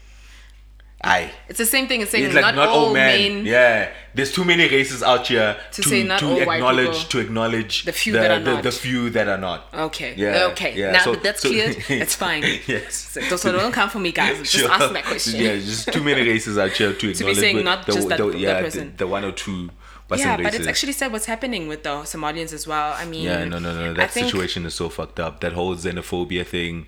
aye 1.04 1.30
It's 1.48 1.60
the 1.60 1.66
same 1.66 1.88
thing 1.88 2.02
as 2.02 2.10
saying 2.10 2.26
It's 2.26 2.34
like 2.34 2.56
not, 2.56 2.70
all 2.70 2.92
men. 2.92 3.46
Yeah, 3.46 3.92
there's 4.16 4.32
too 4.32 4.44
many 4.44 4.68
races 4.68 5.04
out 5.04 5.28
here 5.28 5.56
To 5.74 5.82
to, 5.84 5.90
say 5.90 6.02
not 6.04 6.20
to 6.22 6.26
all 6.26 6.46
white 6.46 6.56
acknowledge 6.58 6.98
people. 6.98 7.10
to 7.12 7.20
acknowledge 7.20 7.84
The 7.86 7.92
few 7.92 8.14
that 8.14 8.32
are 8.32 8.40
the, 8.40 8.54
not. 8.56 8.64
the 8.64 8.72
few 8.72 9.10
that 9.12 9.28
are 9.28 9.38
not. 9.38 9.68
Okay. 9.90 10.16
Yeah. 10.18 10.48
Okay. 10.52 10.74
Yeah. 10.76 10.92
Now 10.94 11.04
so, 11.04 11.12
that 11.14 11.22
that's 11.24 11.42
so- 11.44 11.50
clear, 11.50 11.68
that's 12.00 12.16
fine. 12.16 12.42
yes. 12.68 12.96
So, 13.30 13.36
so 13.38 13.52
don't 13.52 13.72
come 13.72 13.90
for 13.92 14.00
me, 14.00 14.12
guys. 14.12 14.38
Just 14.40 14.54
Sure. 14.56 14.72
ask 14.72 14.92
that 14.92 15.06
question. 15.06 15.36
Yeah, 15.40 15.56
just 15.58 15.94
too 15.94 16.04
many 16.04 16.22
races 16.28 16.58
out 16.58 16.72
here 16.72 16.94
to 16.94 17.10
acknowledge. 17.12 17.36
be 17.36 17.42
saying 17.42 17.64
not 17.64 17.86
the, 17.86 17.94
just 17.94 18.10
that- 18.10 18.18
the, 18.18 18.38
yeah, 18.40 18.62
person. 18.62 18.92
The, 18.92 18.98
the 19.06 19.08
one 19.08 19.24
or 19.24 19.34
two. 19.34 19.70
Yeah, 20.10 20.38
but 20.38 20.45
races. 20.45 20.60
it's 20.62 20.70
actually 20.70 20.93
sad 20.93 21.12
what's 21.12 21.26
happening 21.26 21.68
with 21.68 21.84
the 21.84 21.89
Somalians 22.03 22.53
as 22.53 22.66
well. 22.66 22.93
I 22.97 23.05
mean, 23.05 23.24
Yeah, 23.24 23.43
no, 23.45 23.60
no, 23.60 23.74
no. 23.74 23.91
I 23.91 23.93
That 23.93 24.12
think- 24.12 24.28
situation 24.28 24.66
is 24.66 24.74
so 24.76 24.89
fucked 24.89 25.20
up. 25.20 25.41
That 25.41 25.53
whole 25.53 25.76
xenophobia 25.76 26.45
thing. 26.45 26.88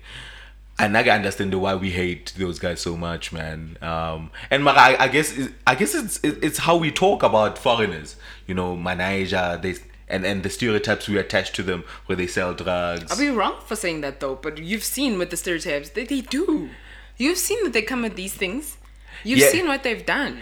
And 0.78 0.96
I 0.96 1.02
can 1.02 1.12
understand 1.16 1.52
why 1.54 1.74
we 1.74 1.90
hate 1.90 2.32
those 2.38 2.58
guys 2.58 2.80
so 2.80 2.96
much, 2.96 3.32
man. 3.32 3.76
Um, 3.82 4.30
and 4.50 4.64
Mara, 4.64 4.78
I, 4.78 5.04
I 5.04 5.08
guess, 5.08 5.38
I 5.66 5.74
guess 5.74 5.94
it's 5.94 6.18
it's 6.22 6.58
how 6.60 6.76
we 6.78 6.90
talk 6.90 7.22
about 7.22 7.58
foreigners. 7.58 8.16
You 8.46 8.54
know, 8.54 8.74
Manaja, 8.76 9.60
they 9.60 9.74
and 10.08 10.24
and 10.24 10.42
the 10.42 10.48
stereotypes 10.48 11.06
we 11.06 11.18
attach 11.18 11.52
to 11.52 11.62
them, 11.62 11.84
where 12.06 12.16
they 12.16 12.26
sell 12.26 12.54
drugs. 12.54 13.12
Are 13.12 13.18
we 13.18 13.28
wrong 13.28 13.56
for 13.66 13.76
saying 13.76 14.00
that 14.00 14.20
though? 14.20 14.36
But 14.36 14.56
you've 14.56 14.82
seen 14.84 15.18
with 15.18 15.28
the 15.28 15.36
stereotypes, 15.36 15.90
they, 15.90 16.04
they 16.06 16.22
do. 16.22 16.70
You've 17.18 17.36
seen 17.36 17.62
that 17.64 17.74
they 17.74 17.82
come 17.82 18.00
with 18.00 18.16
these 18.16 18.32
things. 18.32 18.78
You've 19.22 19.40
Yeah. 19.40 19.50
seen 19.50 19.66
what 19.68 19.82
they've 19.82 20.06
done. 20.06 20.38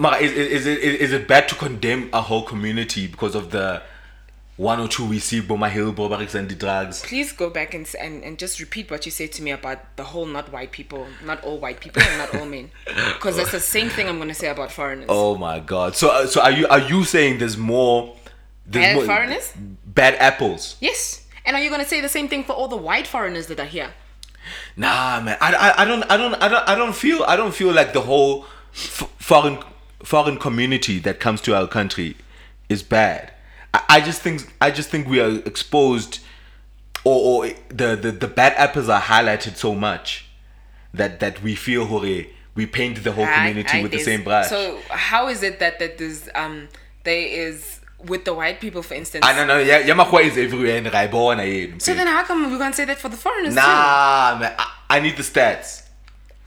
Mara, 0.00 0.18
is, 0.18 0.30
is, 0.32 0.48
is 0.48 0.66
it 0.66 0.78
is 0.78 1.12
it 1.12 1.26
bad 1.26 1.48
to 1.48 1.56
condemn 1.56 2.08
a 2.12 2.22
whole 2.22 2.42
community 2.42 3.08
because 3.08 3.34
of 3.34 3.50
the 3.50 3.82
one 4.56 4.78
or 4.78 4.86
two 4.86 5.04
we 5.04 5.18
see 5.18 5.40
Boma 5.40 5.68
Hill, 5.68 5.92
Bobarix 5.92 6.36
and 6.36 6.48
the 6.48 6.54
drugs? 6.54 7.02
Please 7.02 7.32
go 7.32 7.50
back 7.50 7.74
and, 7.74 7.92
and 8.00 8.22
and 8.22 8.38
just 8.38 8.60
repeat 8.60 8.92
what 8.92 9.04
you 9.06 9.10
said 9.10 9.32
to 9.32 9.42
me 9.42 9.50
about 9.50 9.96
the 9.96 10.04
whole 10.04 10.24
not 10.24 10.52
white 10.52 10.70
people, 10.70 11.06
not 11.24 11.42
all 11.42 11.58
white 11.58 11.80
people, 11.80 12.00
and 12.00 12.18
not 12.18 12.32
all 12.36 12.46
men. 12.46 12.70
Because 13.14 13.36
that's 13.36 13.50
the 13.50 13.60
same 13.60 13.88
thing 13.88 14.08
I'm 14.08 14.18
gonna 14.18 14.34
say 14.34 14.48
about 14.48 14.70
foreigners. 14.70 15.06
Oh 15.08 15.36
my 15.36 15.58
god! 15.58 15.96
So 15.96 16.10
uh, 16.10 16.26
so 16.26 16.42
are 16.42 16.52
you 16.52 16.68
are 16.68 16.80
you 16.80 17.02
saying 17.02 17.38
there's 17.38 17.56
more? 17.56 18.14
There's 18.66 18.86
Bad 18.86 18.96
more 18.96 19.04
foreigners? 19.04 19.52
Bad 19.84 20.14
apples. 20.16 20.76
Yes. 20.80 21.26
And 21.44 21.56
are 21.56 21.62
you 21.62 21.70
gonna 21.70 21.84
say 21.86 22.00
the 22.00 22.08
same 22.08 22.28
thing 22.28 22.44
for 22.44 22.52
all 22.52 22.68
the 22.68 22.76
white 22.76 23.08
foreigners 23.08 23.48
that 23.48 23.58
are 23.58 23.64
here? 23.64 23.90
Nah, 24.76 25.20
man. 25.20 25.36
I, 25.40 25.54
I, 25.54 25.82
I 25.82 25.84
don't 25.84 26.04
I 26.04 26.16
don't 26.16 26.34
I 26.34 26.48
don't 26.48 26.68
I 26.68 26.74
don't 26.76 26.94
feel 26.94 27.24
I 27.26 27.34
don't 27.36 27.54
feel 27.54 27.72
like 27.72 27.92
the 27.92 28.02
whole 28.02 28.44
f- 28.72 29.10
foreign 29.18 29.58
foreign 30.04 30.36
community 30.38 30.98
that 31.00 31.20
comes 31.20 31.40
to 31.42 31.54
our 31.56 31.66
country 31.66 32.16
is 32.68 32.82
bad. 32.82 33.32
I, 33.74 33.82
I 33.88 34.00
just 34.00 34.22
think 34.22 34.52
I 34.60 34.70
just 34.70 34.88
think 34.90 35.06
we 35.08 35.20
are 35.20 35.36
exposed, 35.46 36.20
or, 37.04 37.44
or 37.46 37.50
the, 37.68 37.96
the 37.96 38.12
the 38.12 38.28
bad 38.28 38.54
apples 38.56 38.88
are 38.88 39.00
highlighted 39.00 39.56
so 39.56 39.74
much 39.74 40.26
that 40.94 41.20
that 41.20 41.42
we 41.42 41.54
feel 41.54 41.86
hore 41.86 42.24
we 42.54 42.66
paint 42.66 43.04
the 43.04 43.12
whole 43.12 43.26
community 43.26 43.68
I- 43.72 43.78
I- 43.78 43.82
with 43.82 43.92
the 43.92 43.98
same 44.00 44.24
brush. 44.24 44.48
So 44.48 44.80
how 44.90 45.28
is 45.28 45.42
it 45.42 45.58
that 45.60 45.78
that 45.78 45.98
there's 45.98 46.28
um 46.34 46.68
there 47.04 47.26
is 47.26 47.80
with 48.06 48.24
the 48.24 48.32
white 48.34 48.60
people, 48.60 48.82
for 48.82 48.94
instance? 48.94 49.24
I 49.24 49.32
don't 49.34 49.46
know. 49.48 49.58
Yeah, 49.58 49.82
Yamakwa 49.82 50.22
is 50.24 50.36
everywhere 50.38 50.76
in 50.76 50.84
Raibona. 50.84 51.44
yeah. 51.70 51.74
So 51.78 51.94
then 51.94 52.06
how 52.06 52.24
come 52.24 52.50
we 52.50 52.58
can't 52.58 52.74
say 52.74 52.84
that 52.84 52.98
for 52.98 53.08
the 53.08 53.16
foreigners 53.16 53.54
too? 53.54 53.60
Nah, 53.60 54.38
man. 54.40 54.54
I, 54.58 54.72
I 54.90 55.00
need 55.00 55.16
the 55.16 55.22
stats. 55.22 55.84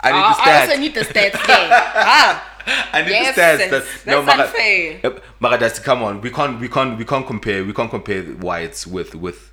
I 0.00 0.10
need 0.12 0.18
Uh, 0.18 0.28
the 0.28 0.34
stats. 0.34 0.46
I 0.46 0.60
also 0.66 0.76
need 0.80 0.94
the 0.94 1.00
stats 1.12 1.46
there. 1.46 1.68
ah, 1.70 2.51
I 2.66 3.02
need 3.02 3.10
Yes, 3.10 3.34
the 3.34 3.40
stats. 3.42 3.70
that's- 3.70 4.02
That, 4.04 4.26
that's 4.26 4.40
unfair. 4.40 5.20
Mara, 5.40 5.70
come 5.70 6.02
on. 6.02 6.20
We 6.20 6.30
can't, 6.30 6.60
we 6.60 6.68
can't, 6.68 6.98
we 6.98 7.04
can't 7.04 7.26
compare. 7.26 7.64
We 7.64 7.72
can't 7.72 7.90
compare 7.90 8.22
whites 8.22 8.86
with 8.86 9.14
with 9.14 9.52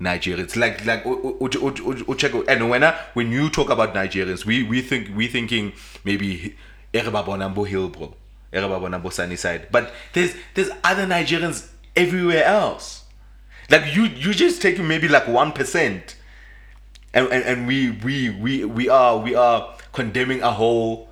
Nigerians. 0.00 0.56
Like 0.56 0.84
like 0.84 1.04
u- 1.04 1.36
u- 1.40 1.48
u- 1.52 1.74
u- 1.78 2.04
u- 2.08 2.14
check. 2.16 2.32
And 2.48 2.68
when 2.70 2.82
I, 2.84 2.94
when 3.14 3.30
you 3.32 3.48
talk 3.50 3.70
about 3.70 3.94
Nigerians, 3.94 4.44
we 4.44 4.62
we 4.62 4.82
think 4.82 5.10
we 5.16 5.26
thinking 5.28 5.72
maybe 6.04 6.56
Erebabonambo 6.92 7.66
Hill, 7.66 7.88
bro. 7.88 8.14
Erebabonambo 8.52 9.12
Sunny 9.12 9.36
Side. 9.36 9.68
But 9.70 9.92
there's 10.12 10.34
there's 10.54 10.70
other 10.82 11.06
Nigerians 11.06 11.68
everywhere 11.96 12.44
else. 12.44 13.04
Like 13.70 13.94
you 13.94 14.04
you 14.04 14.34
just 14.34 14.60
taking 14.60 14.86
maybe 14.86 15.08
like 15.08 15.26
one 15.26 15.52
percent 15.52 16.16
and, 17.14 17.28
and 17.28 17.44
and 17.44 17.66
we 17.66 17.90
we 18.04 18.30
we 18.30 18.64
we 18.64 18.88
are 18.88 19.16
we 19.18 19.34
are 19.34 19.74
condemning 19.92 20.42
a 20.42 20.50
whole 20.50 21.08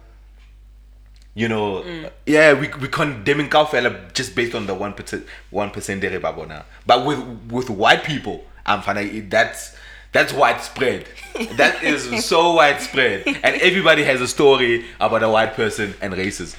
you 1.35 1.49
know 1.49 1.85
yeah 2.27 2.53
we 2.53 2.69
we 2.81 2.89
condemning 2.89 3.49
Kaufela 3.49 4.13
just 4.13 4.35
based 4.35 4.55
on 4.55 4.67
the 4.67 4.75
one 4.75 4.93
percent 4.93 5.25
one 5.51 5.71
percent 5.71 6.03
babona 6.03 6.65
but 6.87 7.07
with 7.07 7.21
with 7.51 7.71
white 7.71 8.05
people 8.05 8.45
I'm 8.67 8.83
fine 8.83 9.29
that's 9.29 9.75
that's 10.13 10.33
widespread 10.33 11.09
that 11.57 11.83
is 11.83 12.25
so 12.25 12.55
widespread 12.55 13.27
and 13.27 13.57
everybody 13.63 14.05
has 14.05 14.21
a 14.21 14.29
story 14.29 14.85
about 15.01 15.23
a 15.23 15.29
white 15.29 15.55
person 15.55 15.95
and 16.03 16.13
racism 16.13 16.59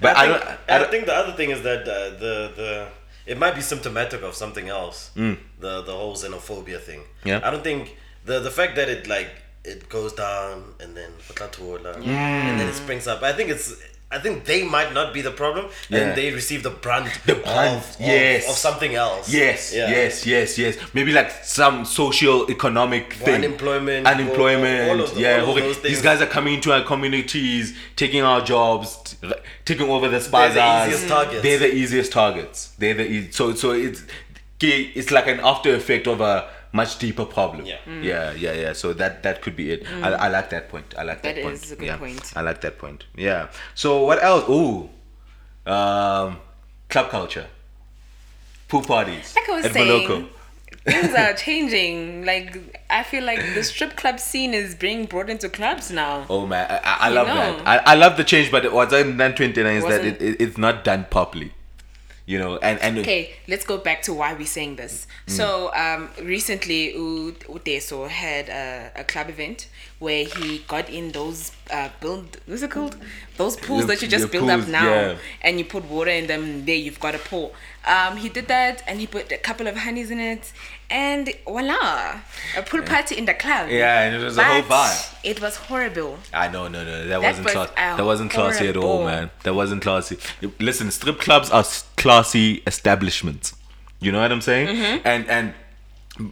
But 0.00 0.16
I, 0.16 0.20
I, 0.20 0.26
think, 0.26 0.40
don't. 0.40 0.48
I 0.48 0.74
I, 0.74 0.78
don't 0.78 0.90
think 0.90 1.06
the 1.06 1.14
other 1.14 1.32
thing 1.32 1.50
is 1.50 1.62
that 1.62 1.82
uh, 1.82 2.10
the 2.18 2.34
the 2.56 2.88
it 3.26 3.38
might 3.38 3.54
be 3.54 3.60
symptomatic 3.60 4.22
of 4.22 4.34
something 4.34 4.68
else. 4.68 5.10
The 5.60 5.82
the 5.82 5.92
whole 5.92 6.16
xenophobia 6.16 6.80
thing. 6.80 7.00
Mm. 7.00 7.26
Yeah. 7.30 7.40
I 7.44 7.50
don't 7.50 7.62
think 7.62 7.96
the 8.24 8.40
the 8.40 8.50
fact 8.50 8.76
that 8.76 8.88
it 8.88 9.06
like 9.06 9.30
it 9.64 9.88
goes 9.88 10.12
down 10.14 10.74
and 10.80 10.96
then 10.96 11.10
and 12.06 12.58
then 12.58 12.68
it 12.68 12.74
springs 12.74 13.06
up. 13.06 13.22
I 13.22 13.32
think 13.32 13.50
it's. 13.50 13.74
I 14.12 14.18
think 14.18 14.44
they 14.44 14.64
might 14.64 14.92
not 14.92 15.14
be 15.14 15.22
the 15.22 15.30
problem, 15.30 15.66
Yeah. 15.88 15.98
and 16.00 16.16
they 16.18 16.32
receive 16.32 16.64
the 16.64 16.70
brunt, 16.70 17.08
The 17.26 17.36
brunt, 17.36 17.76
of, 17.76 17.90
of- 17.94 18.00
yes. 18.00 18.48
of, 18.50 18.56
something 18.56 18.94
else. 18.96 19.32
Yes, 19.32 19.72
Yeah. 19.72 19.88
yes, 19.88 20.26
yes, 20.26 20.58
yes. 20.58 20.76
Maybe 20.94 21.12
like 21.12 21.30
some 21.44 21.84
social 21.84 22.50
economic 22.50 23.12
thing. 23.14 23.36
unemployment, 23.36 24.06
Unemployment. 24.08 24.90
all- 24.90 24.96
all 24.96 25.04
of 25.04 25.14
the- 25.14 25.20
yeah. 25.20 25.42
of 25.42 25.48
okay. 25.50 25.72
These 25.88 26.02
guys 26.02 26.20
are 26.20 26.26
coming 26.26 26.54
into 26.54 26.72
our 26.72 26.82
communities, 26.82 27.72
taking 27.94 28.22
our 28.22 28.40
jobs, 28.40 28.96
t- 29.04 29.32
taking 29.64 29.88
over 29.88 30.08
the 30.08 30.18
spazas. 30.18 30.54
the 30.54 30.86
easiest 30.86 31.08
targets. 31.08 31.42
They're 31.42 31.58
the 31.58 31.72
easiest 31.74 32.12
targets. 32.12 32.58
They're 32.78 32.94
the 32.94 33.06
e- 33.08 33.30
so 33.30 33.54
so 33.54 33.70
it's 33.72 34.02
it's 34.60 35.10
like 35.10 35.26
an 35.28 35.40
after 35.42 35.74
effect 35.74 36.06
of 36.06 36.20
a 36.20 36.48
much 36.72 36.98
deeper 36.98 37.24
problem. 37.24 37.66
Yeah. 37.66 37.78
Yeah, 38.00 38.32
yeah, 38.32 38.52
yeah. 38.52 38.72
So 38.72 38.92
that 38.94 39.22
that 39.22 39.42
could 39.42 39.56
be 39.56 39.70
it. 39.72 39.86
I, 40.02 40.12
I 40.12 40.28
like 40.28 40.50
that 40.50 40.68
point. 40.68 40.94
I 40.96 41.02
like 41.02 41.22
that, 41.22 41.34
That 41.34 41.42
point. 41.42 41.54
is 41.54 41.72
a 41.72 41.76
good 41.76 41.86
yeah. 41.86 41.96
point. 41.96 42.32
I 42.36 42.42
like 42.42 42.60
that 42.60 42.78
point. 42.78 43.04
Yeah. 43.16 43.48
So 43.74 44.04
what 44.04 44.22
else? 44.22 44.48
Ooh. 44.48 44.88
Um 45.70 46.38
club 46.88 47.10
culture. 47.10 47.46
Pool 48.68 48.82
parties. 48.82 49.34
Like 49.34 49.48
I 49.48 49.52
was 49.52 49.64
at 49.66 49.72
saying, 49.72 50.08
Moloko. 50.08 50.28
things 50.84 51.14
are 51.14 51.34
changing. 51.34 52.24
Like 52.24 52.82
I 52.88 53.02
feel 53.02 53.24
like 53.24 53.40
the 53.54 53.64
strip 53.64 53.96
club 53.96 54.20
scene 54.20 54.54
is 54.54 54.74
being 54.76 55.06
brought 55.06 55.28
into 55.28 55.48
clubs 55.48 55.90
now. 55.90 56.24
Oh 56.30 56.46
man, 56.46 56.70
I, 56.70 56.76
I, 56.78 56.96
I 57.00 57.08
love 57.08 57.26
know. 57.26 57.34
that. 57.34 57.66
I, 57.66 57.92
I 57.92 57.94
love 57.96 58.16
the 58.16 58.24
change, 58.24 58.50
but 58.50 58.72
what's 58.72 58.92
done 58.92 59.16
29 59.16 59.66
is 59.76 59.84
that 59.84 60.04
it, 60.04 60.22
it, 60.22 60.40
it's 60.40 60.56
not 60.56 60.84
done 60.84 61.06
properly. 61.10 61.52
You 62.30 62.38
know, 62.38 62.58
and 62.58 62.78
and 62.80 62.98
Okay, 62.98 63.22
let's 63.48 63.64
go 63.64 63.76
back 63.88 64.02
to 64.02 64.14
why 64.14 64.34
we're 64.34 64.46
saying 64.46 64.76
this. 64.76 64.94
Mm. 65.26 65.32
So, 65.38 65.46
um, 65.74 66.10
recently, 66.22 66.82
Uteso 67.56 68.08
had 68.08 68.48
a, 68.48 68.92
a 69.02 69.04
club 69.12 69.28
event 69.30 69.68
where 69.98 70.24
he 70.24 70.58
got 70.68 70.88
in 70.88 71.10
those 71.10 71.50
uh, 71.72 71.88
build, 72.00 72.38
what's 72.46 72.62
it 72.62 72.70
called? 72.70 72.96
Those 73.36 73.56
pools 73.56 73.80
The- 73.80 73.86
that 73.88 74.02
you 74.02 74.06
just 74.16 74.30
build 74.30 74.48
up 74.48 74.68
now, 74.68 74.88
yeah. 74.88 75.16
and 75.42 75.58
you 75.58 75.64
put 75.64 75.84
water 75.86 76.12
in 76.20 76.28
them. 76.28 76.64
There, 76.66 76.76
you've 76.76 77.00
got 77.00 77.16
a 77.16 77.18
pool. 77.18 77.52
Um, 77.84 78.16
he 78.16 78.28
did 78.28 78.46
that, 78.46 78.84
and 78.86 79.00
he 79.00 79.08
put 79.08 79.32
a 79.32 79.38
couple 79.38 79.66
of 79.66 79.76
honeys 79.76 80.12
in 80.12 80.20
it, 80.20 80.52
and 80.90 81.32
voila, 81.46 82.20
a 82.56 82.62
pool 82.62 82.82
party 82.82 83.16
in 83.16 83.24
the 83.24 83.34
club. 83.34 83.68
Yeah, 83.70 84.02
and 84.02 84.16
it 84.16 84.24
was 84.24 84.36
a 84.36 84.44
whole 84.44 84.62
But 84.62 84.68
vibe. 84.68 85.14
It 85.24 85.40
was 85.40 85.56
horrible. 85.56 86.18
I 86.32 86.48
know, 86.48 86.68
no, 86.68 86.84
no, 86.84 86.98
that, 87.06 87.08
That 87.08 87.22
wasn't 87.22 87.44
was 87.44 87.52
class. 87.54 87.70
a 87.70 87.96
That 87.96 88.04
wasn't 88.04 88.30
classy 88.32 88.68
at 88.68 88.76
all, 88.76 89.04
man. 89.04 89.30
That 89.44 89.54
wasn't 89.54 89.82
classy. 89.82 90.18
Listen, 90.58 90.90
strip 90.90 91.18
clubs 91.20 91.50
are 91.50 91.64
classy 91.96 92.62
establishments. 92.66 93.54
You 94.00 94.12
know 94.12 94.20
what 94.20 94.32
I'm 94.32 94.40
saying? 94.40 94.68
Mm-hmm. 94.68 95.06
And 95.06 95.28
and 95.28 95.54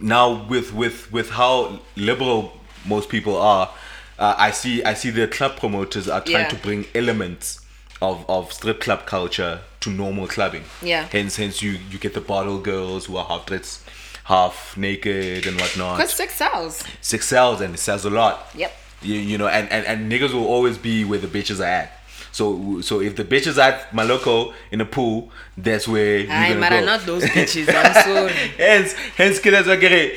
now 0.01 0.45
with 0.47 0.73
with 0.73 1.11
with 1.11 1.29
how 1.31 1.79
liberal 1.95 2.53
most 2.85 3.09
people 3.09 3.37
are, 3.37 3.69
uh, 4.17 4.35
I 4.37 4.51
see 4.51 4.83
I 4.83 4.93
see 4.93 5.09
the 5.11 5.27
club 5.27 5.55
promoters 5.57 6.07
are 6.09 6.21
trying 6.21 6.43
Yeah. 6.43 6.49
to 6.49 6.55
bring 6.57 6.85
elements 6.95 7.61
of 8.01 8.25
of 8.27 8.51
strip 8.53 8.79
club 8.81 9.05
culture 9.05 9.61
to 9.81 9.89
normal 9.89 10.27
clubbing. 10.27 10.63
Yeah. 10.81 11.07
Hence, 11.11 11.35
hence 11.37 11.61
you 11.61 11.77
you 11.91 11.99
get 11.99 12.13
the 12.13 12.21
bottle 12.21 12.59
girls 12.59 13.05
who 13.05 13.17
are 13.17 13.25
half 13.25 13.45
dressed, 13.45 13.81
half 14.29 14.77
naked 14.77 15.47
and 15.47 15.59
whatnot 15.59 15.97
Because 15.97 16.13
six 16.13 16.35
cells. 16.35 16.83
six 17.01 17.27
sells 17.27 17.61
and 17.61 17.73
it 17.73 17.79
sells 17.79 18.05
a 18.05 18.09
lot. 18.11 18.47
Yep. 18.55 18.71
You, 19.01 19.15
you 19.15 19.37
know, 19.39 19.47
and, 19.47 19.67
and, 19.71 19.85
and 19.87 20.11
niggas 20.11 20.33
will 20.33 20.45
always 20.45 20.77
be 20.77 21.03
where 21.03 21.19
the 21.19 21.27
bitches 21.27 21.59
are 21.59 21.63
at. 21.81 21.89
So 22.31 22.79
so 22.81 23.01
if 23.01 23.15
the 23.15 23.23
bitches 23.23 23.57
at 23.57 23.89
Moloko 23.91 24.53
in 24.71 24.81
a 24.81 24.85
pool, 24.85 25.31
that's 25.57 25.87
where 25.87 26.19
you're 26.19 26.31
Aye, 26.31 26.53
gonna 26.53 26.69
go. 26.69 26.85
not 26.85 27.01
those 27.07 27.23
bitches. 27.35 27.67
I'm 27.73 27.93
sorry. 28.03 28.31
hence 28.57 28.93
hence 29.17 29.39
killers 29.39 29.67
are 29.67 29.77
getting. 29.77 30.11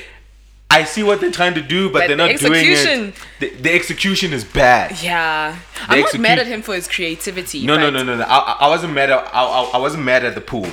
I 0.68 0.84
see 0.84 1.02
what 1.02 1.20
they're 1.20 1.30
trying 1.30 1.54
to 1.54 1.62
do, 1.62 1.88
but, 1.88 1.92
But 1.92 1.98
they're 2.08 2.16
the 2.16 2.26
not 2.32 2.38
doing 2.40 2.64
it. 2.64 3.14
The, 3.40 3.48
the 3.64 3.72
execution 3.74 4.32
is 4.32 4.42
bad. 4.44 5.02
Yeah, 5.02 5.56
I'm 5.88 6.00
not 6.00 6.18
mad 6.18 6.38
at 6.38 6.46
him 6.46 6.60
for 6.62 6.74
his 6.74 6.86
creativity. 6.88 7.64
No, 7.66 7.76
no, 7.76 7.88
no, 7.90 8.02
no, 8.02 8.16
no. 8.16 8.24
I, 8.24 8.38
I- 8.38 8.56
I 8.66 8.68
wasn't 8.68 8.92
mad 8.94 9.10
at 9.10 9.18
I, 9.34 9.42
I, 9.42 9.62
I 9.74 9.78
wasn't 9.78 10.04
mad 10.04 10.24
at 10.24 10.34
the 10.34 10.40
pool. 10.40 10.66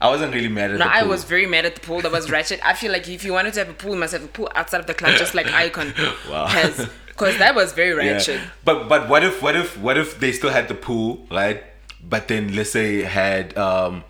I 0.00 0.08
wasn't 0.08 0.32
really 0.34 0.48
mad 0.48 0.70
at 0.70 0.78
No, 0.78 0.86
I 0.86 1.02
was 1.02 1.24
very 1.24 1.46
mad 1.46 1.64
at 1.64 1.74
the 1.74 1.80
pool. 1.80 2.00
That 2.02 2.12
was 2.12 2.30
ratchet. 2.30 2.60
I 2.64 2.74
feel 2.74 2.92
like 2.92 3.08
if 3.08 3.24
you 3.24 3.32
wanted 3.32 3.54
to 3.54 3.60
have 3.60 3.68
a 3.68 3.72
pool, 3.74 3.94
you 3.94 3.98
must 4.00 4.12
have 4.12 4.24
a 4.24 4.28
pool 4.28 4.48
outside 4.54 4.80
of 4.80 4.86
the 4.86 4.94
club, 4.94 5.16
just 5.16 5.34
like 5.34 5.46
Icon 5.52 5.92
Wow. 6.30 6.46
has. 6.46 6.88
Because 7.08 7.36
that 7.38 7.54
was 7.56 7.72
very 7.72 7.94
ratchet. 7.94 8.36
Yeah. 8.36 8.46
But 8.64 8.88
but 8.88 9.08
what 9.08 9.24
if 9.24 9.42
what 9.42 9.56
if 9.56 9.76
what 9.78 9.98
if 9.98 10.20
they 10.20 10.30
still 10.32 10.50
had 10.50 10.68
the 10.68 10.74
pool, 10.76 11.26
right? 11.32 11.64
But 12.00 12.28
then 12.28 12.54
let's 12.54 12.70
say 12.70 13.02
had 13.02 13.58
um 13.58 14.04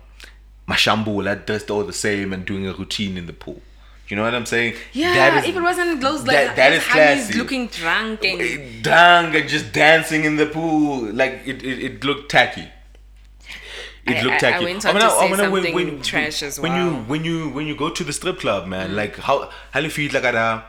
Mashambu 0.67 1.23
that 1.23 1.47
dressed 1.47 1.71
all 1.71 1.83
the 1.83 1.93
same 1.93 2.33
and 2.33 2.45
doing 2.45 2.67
a 2.67 2.73
routine 2.73 3.17
in 3.17 3.25
the 3.25 3.33
pool. 3.33 3.61
You 4.07 4.15
know 4.15 4.23
what 4.23 4.33
I'm 4.35 4.45
saying? 4.45 4.75
Yeah, 4.93 5.13
That 5.13 5.43
is- 5.43 5.49
if 5.49 5.55
it 5.55 5.61
wasn't 5.61 6.01
those 6.01 6.23
like 6.25 6.35
that- 6.37 6.55
that 6.55 6.73
is 6.73 6.83
classy. 6.83 7.37
looking 7.37 7.67
drunk 7.67 8.23
and 8.23 8.83
drunk 8.83 9.35
and 9.35 9.47
just 9.49 9.71
dancing 9.71 10.23
in 10.25 10.35
the 10.35 10.45
pool. 10.47 11.11
Like 11.11 11.41
it, 11.45 11.63
it, 11.63 11.79
it 11.83 12.03
looked 12.03 12.29
tacky. 12.31 12.67
It 14.11 14.17
I- 14.17 14.21
looked 14.21 14.43
I- 14.43 14.51
I 14.51 14.59
went 14.59 14.85
on 14.85 14.95
to 14.95 15.01
say 15.01 15.35
something 15.35 16.01
trash 16.01 16.43
as 16.43 16.59
well. 16.59 16.71
when 16.71 16.75
you 16.81 16.99
when 17.11 17.23
you 17.25 17.49
when 17.49 17.67
you 17.67 17.75
go 17.75 17.89
to 17.89 18.03
the 18.03 18.13
strip 18.13 18.39
club, 18.39 18.67
man, 18.67 18.91
mm. 18.91 18.95
like 18.95 19.17
how 19.17 19.49
how 19.71 19.79
you 19.79 19.89
feel 19.89 20.11
like 20.13 20.23
at 20.23 20.35
a, 20.35 20.63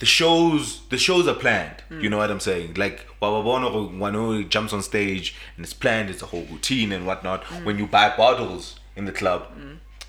the 0.00 0.06
shows 0.06 0.80
the 0.90 0.98
shows 0.98 1.26
are 1.28 1.34
planned. 1.34 1.82
Mm. 1.90 2.02
You 2.02 2.10
know 2.10 2.18
what 2.18 2.30
I'm 2.30 2.40
saying? 2.40 2.74
Like 2.74 3.06
Wawabono 3.20 3.92
Wano 3.98 4.48
jumps 4.48 4.72
on 4.72 4.82
stage 4.82 5.34
and 5.56 5.64
it's 5.64 5.74
planned. 5.74 6.10
It's 6.10 6.22
a 6.22 6.26
whole 6.26 6.46
routine 6.50 6.92
and 6.92 7.06
whatnot. 7.06 7.44
Mm. 7.44 7.64
When 7.64 7.78
you 7.78 7.86
buy 7.86 8.14
bottles 8.16 8.78
in 8.96 9.04
the 9.06 9.12
club. 9.12 9.48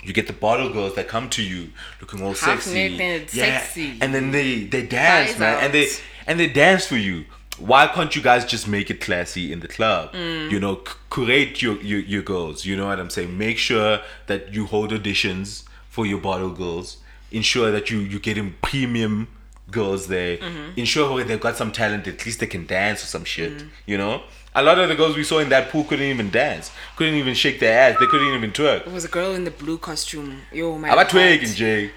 You 0.04 0.14
get 0.14 0.28
the 0.28 0.34
bottle 0.34 0.72
girls 0.72 0.94
that 0.98 1.08
come 1.08 1.32
to 1.32 1.42
you 1.42 1.72
looking 2.00 2.22
all 2.22 2.36
Half 2.36 2.62
sexy, 2.62 2.96
naked, 2.96 3.32
sexy. 3.32 3.98
and 4.02 4.14
then 4.14 4.30
they 4.30 4.64
they 4.66 4.86
dance, 4.86 5.32
Thighs 5.32 5.40
man, 5.40 5.64
and 5.64 5.74
they 5.74 5.88
and 6.28 6.40
they 6.40 6.46
dance 6.48 6.86
for 6.86 6.96
you. 6.98 7.26
Why 7.60 7.88
can't 7.88 8.16
you 8.16 8.22
guys 8.22 8.46
just 8.46 8.68
make 8.68 8.90
it 8.90 9.00
classy 9.02 9.52
in 9.54 9.60
the 9.62 9.68
club? 9.68 10.14
Mm. 10.14 10.52
You 10.52 10.60
know, 10.60 10.76
c- 10.86 10.94
curate 11.10 11.62
your, 11.62 11.82
your 11.82 12.00
your 12.00 12.22
girls. 12.22 12.66
You 12.66 12.76
know 12.76 12.88
what 12.88 13.00
I'm 13.00 13.10
saying? 13.10 13.38
Make 13.38 13.58
sure 13.58 14.00
that 14.28 14.54
you 14.54 14.66
hold 14.66 14.92
auditions 14.92 15.64
for 15.90 16.06
your 16.06 16.20
bottle 16.20 16.50
girls. 16.50 16.98
Ensure 17.32 17.72
that 17.72 17.90
you 17.90 18.00
you 18.00 18.20
getting 18.20 18.56
premium 18.62 19.28
girls 19.72 20.08
there. 20.08 20.38
Mm-hmm. 20.38 20.80
Ensure 20.80 21.24
they've 21.24 21.40
got 21.40 21.56
some 21.58 21.72
talent. 21.72 22.08
At 22.08 22.26
least 22.26 22.40
they 22.40 22.48
can 22.48 22.66
dance 22.66 23.04
or 23.04 23.08
some 23.08 23.24
shit. 23.26 23.54
Mm. 23.58 23.68
You 23.86 23.98
know, 23.98 24.22
a 24.54 24.62
lot 24.62 24.78
of 24.80 24.90
the 24.90 24.96
girls 24.96 25.16
we 25.16 25.24
saw 25.24 25.40
in 25.40 25.50
that 25.50 25.70
pool 25.70 25.84
couldn't 25.86 26.06
even 26.06 26.30
dance. 26.30 26.72
Couldn't 26.98 27.16
even 27.16 27.34
shake 27.36 27.60
their 27.60 27.80
ass. 27.80 28.00
They 28.00 28.06
couldn't 28.08 28.34
even 28.36 28.52
twerk. 28.52 28.84
there 28.86 28.94
was 28.94 29.06
a 29.06 29.10
girl 29.10 29.34
in 29.34 29.44
the 29.46 29.52
blue 29.52 29.78
costume. 29.78 30.42
Yo, 30.52 30.78
my 30.78 30.90
abatweki 30.90 31.38
heart. 31.38 31.50
nje 31.50 31.90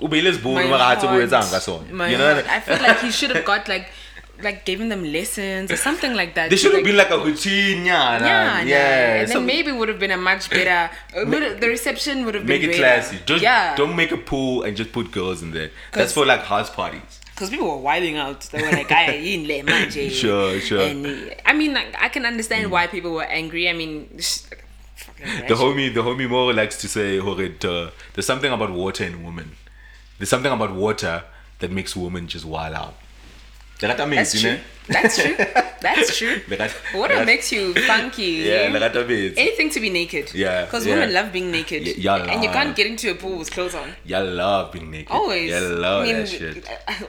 ubeyilesibuni 0.00 0.54
My 0.54 0.66
mara 0.70 0.84
hathi 0.84 1.06
heart. 1.06 1.18
kuyenzanga 1.18 1.46
ngasona 1.46 2.10
you 2.10 2.18
know. 2.18 2.42
I 2.56 2.60
feel 2.60 2.82
like 2.88 3.00
he 3.00 3.10
should 3.10 3.30
have 3.36 3.44
got 3.46 3.68
like 3.68 3.86
like 4.42 4.64
giving 4.64 4.88
them 4.88 5.02
lessons 5.04 5.70
or 5.72 5.76
something 5.76 6.14
like 6.14 6.34
that. 6.34 6.50
They 6.50 6.56
should 6.56 6.72
have 6.72 6.82
like, 6.82 6.84
been 6.84 6.96
like 6.96 7.10
a 7.10 7.18
routine, 7.18 7.84
yeah, 7.86 8.18
yeah, 8.24 8.62
yeah. 8.62 9.14
and 9.20 9.28
So 9.28 9.38
then 9.38 9.46
maybe 9.46 9.72
would 9.72 9.88
have 9.88 9.98
been 9.98 10.10
a 10.10 10.16
much 10.16 10.50
better. 10.50 10.90
uh, 11.16 11.24
the 11.24 11.68
reception 11.68 12.24
would 12.26 12.34
have 12.34 12.46
been 12.46 12.60
make 12.60 12.62
it 12.62 12.78
better. 12.78 12.78
classy. 13.02 13.18
Just 13.26 13.42
yeah, 13.42 13.74
don't 13.76 13.96
make 13.96 14.12
a 14.12 14.16
pool 14.18 14.62
and 14.64 14.76
just 14.76 14.92
put 14.92 15.10
girls 15.12 15.42
in 15.42 15.52
there. 15.52 15.70
That's 15.92 16.12
for 16.12 16.26
like 16.26 16.40
house 16.42 16.70
parties. 16.70 17.20
because 17.34 17.50
people 17.50 17.68
were 17.68 17.76
wilding 17.88 18.16
out. 18.16 18.40
They 18.52 18.62
were 18.62 18.70
like, 18.72 18.90
"I 18.92 19.12
in 19.12 19.42
le 19.48 19.62
manje." 19.62 20.10
Sure, 20.22 20.58
sure. 20.60 20.80
And 20.80 21.34
I 21.44 21.52
mean, 21.52 21.72
like, 21.74 21.94
I 22.00 22.08
can 22.08 22.24
understand 22.26 22.70
why 22.70 22.86
people 22.86 23.12
were 23.12 23.24
angry. 23.42 23.68
I 23.68 23.72
mean, 23.72 24.08
sh- 24.18 24.40
The 25.48 25.54
homie, 25.54 25.92
the 25.94 26.02
homie 26.02 26.28
more 26.28 26.52
likes 26.52 26.76
to 26.82 26.88
say, 26.88 27.18
"Horit, 27.18 27.64
uh, 27.64 27.90
there's 28.14 28.26
something 28.26 28.52
about 28.52 28.70
water 28.70 29.04
in 29.04 29.22
women. 29.24 29.52
There's 30.18 30.28
something 30.30 30.52
about 30.52 30.72
water 30.74 31.24
that 31.60 31.70
makes 31.70 31.94
women 31.96 32.26
just 32.28 32.44
wild 32.44 32.74
out." 32.74 32.94
That 33.80 33.96
That's 33.98 34.10
means, 34.10 34.40
true. 34.40 34.58
That's 34.88 35.20
true. 35.22 35.34
That's 35.80 36.16
true. 36.18 36.40
Water 36.94 37.24
makes 37.24 37.50
you 37.52 37.74
funky. 37.86 38.44
Yeah. 38.46 38.70
Anything 39.36 39.70
to 39.70 39.80
be 39.80 39.90
naked. 39.90 40.32
Yeah, 40.34 40.64
Because 40.64 40.86
yeah. 40.86 40.94
women 40.94 41.12
love 41.12 41.32
being 41.32 41.50
naked. 41.50 41.82
Y- 41.84 41.94
y'all 41.98 42.22
and 42.22 42.42
you 42.42 42.50
can't 42.50 42.74
get 42.76 42.86
into 42.86 43.10
a 43.10 43.14
pool 43.14 43.38
with 43.38 43.50
clothes 43.50 43.74
on. 43.74 43.92
Y'all 44.04 44.24
love 44.24 44.72
being 44.72 44.90
naked. 44.90 45.10
Always. 45.10 45.50
Y'all 45.50 45.76
love 45.76 46.02
I 46.02 46.06
mean, 46.06 46.16
that 46.16 46.28
shit. 46.28 46.68
I- 46.88 47.04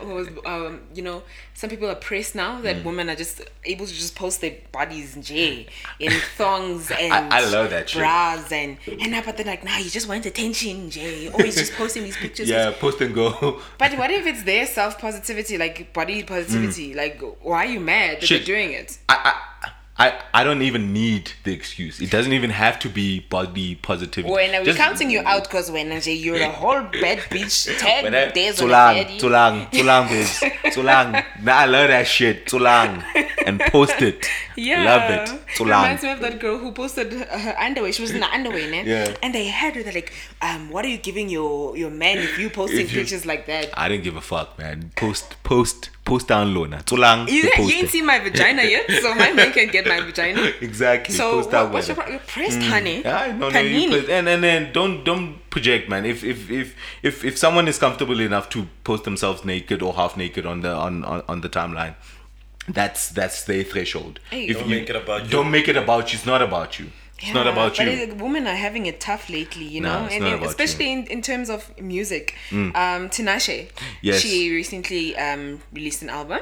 I 0.46 0.66
um, 0.66 0.80
you 0.94 1.02
know, 1.02 1.22
some 1.54 1.70
people 1.70 1.88
are 1.88 1.94
pressed 1.96 2.34
now 2.34 2.58
Mm. 2.58 2.62
that 2.62 2.84
women 2.84 3.10
are 3.10 3.14
just 3.16 3.42
able 3.64 3.86
to 3.86 3.92
just 3.92 4.14
post 4.16 4.40
their 4.40 4.54
bodies 4.72 5.16
in 5.30 5.66
in 5.98 6.12
thongs 6.36 6.90
and 6.90 7.12
I 7.12 7.48
love 7.50 7.70
that 7.70 7.88
shit. 7.90 8.00
bras 8.00 8.50
and 8.52 8.78
and 8.86 9.10
now 9.12 9.22
but 9.24 9.36
they're 9.36 9.46
like, 9.46 9.64
nah, 9.64 9.76
you 9.78 9.90
just 9.90 10.08
want 10.08 10.24
attention, 10.26 10.90
Jay. 10.90 11.28
Always 11.28 11.56
just 11.56 11.72
posting 11.74 12.04
these 12.04 12.16
pictures. 12.16 12.48
Yeah, 12.48 12.72
post 12.78 13.00
and 13.00 13.14
go. 13.14 13.60
But 13.78 13.96
what 13.98 14.10
if 14.10 14.26
it's 14.26 14.42
their 14.44 14.66
self 14.66 14.98
positivity, 14.98 15.58
like 15.58 15.92
body 15.92 16.22
positivity? 16.22 16.94
Like, 16.94 17.20
why 17.42 17.67
are 17.68 17.72
you 17.72 17.80
mad 17.80 18.18
that. 18.20 18.24
Shit. 18.26 18.46
they're 18.46 18.56
doing 18.56 18.72
it? 18.72 18.98
I, 19.08 19.14
I 19.24 19.34
I, 20.00 20.22
I 20.32 20.44
don't 20.44 20.62
even 20.62 20.92
need 20.92 21.32
the 21.42 21.52
excuse. 21.52 22.00
It 22.00 22.08
doesn't 22.12 22.32
even 22.32 22.50
have 22.50 22.78
to 22.80 22.88
be 22.88 23.18
body 23.18 23.74
positivity. 23.74 24.32
When 24.32 24.54
are 24.54 24.60
we 24.60 24.66
Just- 24.66 24.78
counting 24.78 25.10
you 25.10 25.22
out 25.26 25.42
because 25.42 25.72
when 25.72 25.90
you're 26.04 26.36
a 26.36 26.48
whole 26.50 26.82
bad 26.82 27.18
bitch. 27.18 27.76
Ten 27.80 28.04
When 28.04 28.14
I- 28.14 28.30
days 28.30 28.58
too 28.58 28.66
on 28.66 28.70
long, 28.70 29.18
too 29.18 29.28
long, 29.28 29.66
too 29.72 29.82
long, 29.82 30.06
bitch, 30.06 30.72
too 30.72 30.82
long. 30.84 31.12
Now 31.42 31.58
I 31.58 31.66
love 31.66 31.88
that 31.88 32.06
shit, 32.06 32.46
too 32.46 32.60
long, 32.60 33.02
and 33.44 33.58
post 33.58 34.00
it. 34.00 34.24
Yeah. 34.56 34.84
love 34.84 35.10
it, 35.10 35.56
too 35.56 35.64
long. 35.64 35.82
Reminds 35.82 36.02
me 36.04 36.10
of 36.12 36.20
that 36.20 36.38
girl 36.38 36.58
who 36.58 36.70
posted 36.70 37.12
her 37.12 37.56
underwear. 37.58 37.92
She 37.92 38.02
was 38.02 38.12
in 38.12 38.20
the 38.20 38.30
underwear, 38.32 38.70
ne? 38.70 38.84
Yeah. 38.84 39.16
And 39.20 39.34
they 39.34 39.46
had 39.46 39.74
her 39.74 39.82
they're 39.82 39.92
like, 39.92 40.12
um, 40.42 40.70
what 40.70 40.84
are 40.84 40.88
you 40.88 40.98
giving 40.98 41.28
your 41.28 41.76
your 41.76 41.90
man 41.90 42.18
if 42.18 42.38
you 42.38 42.50
posting 42.50 42.80
If 42.82 42.92
you- 42.92 43.00
pictures 43.00 43.26
like 43.26 43.46
that? 43.46 43.70
I 43.76 43.88
didn't 43.88 44.04
give 44.04 44.14
a 44.14 44.20
fuck, 44.20 44.56
man. 44.60 44.92
Post, 44.94 45.42
post, 45.42 45.90
post 46.08 46.26
down 46.26 46.54
low 46.54 46.64
now. 46.64 46.78
Too 46.78 46.96
long. 46.96 47.28
You, 47.28 47.50
you 47.58 47.70
ain't 47.76 47.90
seen 47.90 48.06
my 48.06 48.18
vagina 48.18 48.62
yet, 48.62 48.90
so 49.02 49.14
my 49.14 49.32
man 49.32 49.52
can 49.52 49.68
get 49.68 49.86
my 49.86 50.00
vagina. 50.00 50.52
Exactly. 50.60 51.14
So 51.14 51.42
post 51.42 51.52
what, 51.52 51.72
what's 51.72 51.88
your 51.88 51.96
pro- 51.96 52.10
you're 52.10 52.18
pressed, 52.20 52.56
hmm. 52.56 52.70
honey? 52.72 53.02
Yeah, 53.02 53.36
no, 53.38 53.50
no, 53.50 53.60
you 53.60 53.88
Panini. 53.88 54.00
put, 54.00 54.10
and 54.10 54.28
and 54.28 54.42
then 54.42 54.72
don't 54.72 55.04
don't 55.04 55.26
project, 55.50 55.88
man. 55.88 56.04
If 56.04 56.24
if 56.24 56.50
if 56.50 56.74
if 57.02 57.24
if 57.24 57.38
someone 57.38 57.68
is 57.68 57.78
comfortable 57.78 58.20
enough 58.20 58.48
to 58.50 58.66
post 58.84 59.04
themselves 59.04 59.44
naked 59.44 59.82
or 59.82 59.94
half 59.94 60.16
naked 60.16 60.46
on 60.46 60.62
the 60.62 60.72
on 60.72 61.04
on, 61.04 61.22
on 61.28 61.40
the 61.42 61.48
timeline, 61.48 61.94
that's 62.68 63.10
that's 63.10 63.44
their 63.44 63.64
threshold. 63.64 64.20
Hey. 64.30 64.46
if 64.46 64.58
Don't 64.58 64.70
make 64.70 64.90
it 64.90 64.96
about 64.96 65.24
you. 65.24 65.30
Don't 65.30 65.50
make 65.50 65.68
it 65.68 65.76
about 65.76 66.12
you. 66.12 66.16
It's 66.16 66.26
not 66.26 66.42
about 66.42 66.78
you. 66.78 66.86
It's 67.20 67.34
not 67.34 67.46
about 67.48 67.76
but 67.76 67.86
you. 67.86 68.14
women 68.14 68.46
are 68.46 68.54
having 68.54 68.86
it 68.86 69.00
tough 69.00 69.28
lately, 69.28 69.64
you 69.64 69.80
No, 69.80 69.88
know, 70.00 70.06
it's 70.06 70.14
and 70.14 70.24
it- 70.26 70.40
Mm. 70.40 70.46
especially 70.46 70.92
in, 70.92 71.06
in 71.06 71.20
terms 71.22 71.50
of 71.50 71.60
music. 71.80 72.34
Um, 72.52 72.72
Tinashe, 73.14 73.70
Yes. 74.02 74.20
she 74.20 74.50
recently 74.52 75.16
um, 75.16 75.60
released 75.72 76.02
an 76.02 76.10
album, 76.10 76.40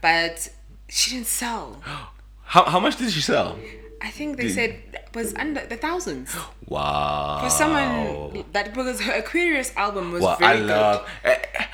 but 0.00 0.48
she 0.88 1.10
didn't 1.12 1.26
sell. 1.26 1.82
How 2.54 2.64
how 2.64 2.80
much 2.80 2.96
did 2.98 3.10
she 3.10 3.22
sell? 3.22 3.58
I 4.02 4.10
think 4.10 4.36
they 4.36 4.48
said 4.50 4.70
it 4.92 5.08
was 5.14 5.32
under 5.34 5.64
the 5.64 5.76
thousands 5.76 6.28
Wow. 6.68 7.40
for 7.42 7.48
someone 7.50 8.44
that 8.52 8.74
because 8.74 9.00
her 9.00 9.12
Aquarius 9.22 9.72
album 9.76 10.12
was 10.12 10.22
very 10.38 10.44
I 10.44 10.54
love. 10.60 11.08
Eh, 11.24 11.34
good. 11.34 11.66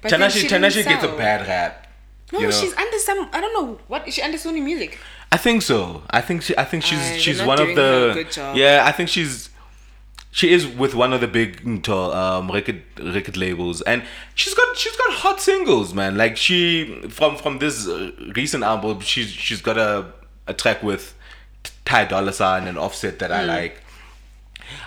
but 0.00 0.10
then 0.10 0.20
Tinashe 0.20 0.48
Tinashe 0.48 0.84
gets 0.84 1.04
a 1.04 1.08
bad 1.16 1.46
rap. 1.46 1.81
No, 2.32 2.38
you 2.38 2.46
know? 2.46 2.50
she's 2.50 2.74
under 2.74 2.98
some. 2.98 3.28
I 3.32 3.40
don't 3.40 3.52
know 3.54 3.78
what 3.88 4.08
is 4.08 4.14
she 4.14 4.22
under 4.22 4.38
Sony 4.38 4.62
Music. 4.62 4.98
I 5.30 5.36
think 5.36 5.62
so. 5.62 6.02
I 6.10 6.20
think 6.20 6.42
she. 6.42 6.56
I 6.56 6.64
think 6.64 6.82
she's 6.82 6.98
Uh, 6.98 7.16
she's 7.18 7.42
one 7.42 7.60
of 7.60 7.68
the. 7.74 8.12
good 8.14 8.30
job. 8.32 8.56
Yeah, 8.56 8.82
I 8.86 8.92
think 8.92 9.08
she's. 9.08 9.50
She 10.34 10.50
is 10.50 10.66
with 10.66 10.94
one 10.94 11.12
of 11.12 11.20
the 11.20 11.28
big 11.28 11.60
mm, 11.62 11.86
um, 12.14 12.50
record 12.50 12.82
record 12.98 13.36
labels, 13.36 13.82
and 13.82 14.02
she's 14.34 14.54
got 14.54 14.76
she's 14.78 14.96
got 14.96 15.12
hot 15.12 15.40
singles, 15.42 15.92
man. 15.92 16.16
Like 16.16 16.38
she 16.38 17.02
from 17.10 17.36
from 17.36 17.58
this 17.58 17.86
recent 18.34 18.64
album, 18.64 19.00
she's 19.00 19.28
she's 19.28 19.60
got 19.60 19.76
a 19.76 20.06
a 20.46 20.54
track 20.54 20.82
with 20.82 21.14
Ty 21.84 22.06
Dolla 22.06 22.32
Sign 22.32 22.66
and 22.66 22.78
Offset 22.78 23.18
that 23.18 23.28
Hmm. 23.30 23.36
I 23.36 23.44
like. 23.44 23.82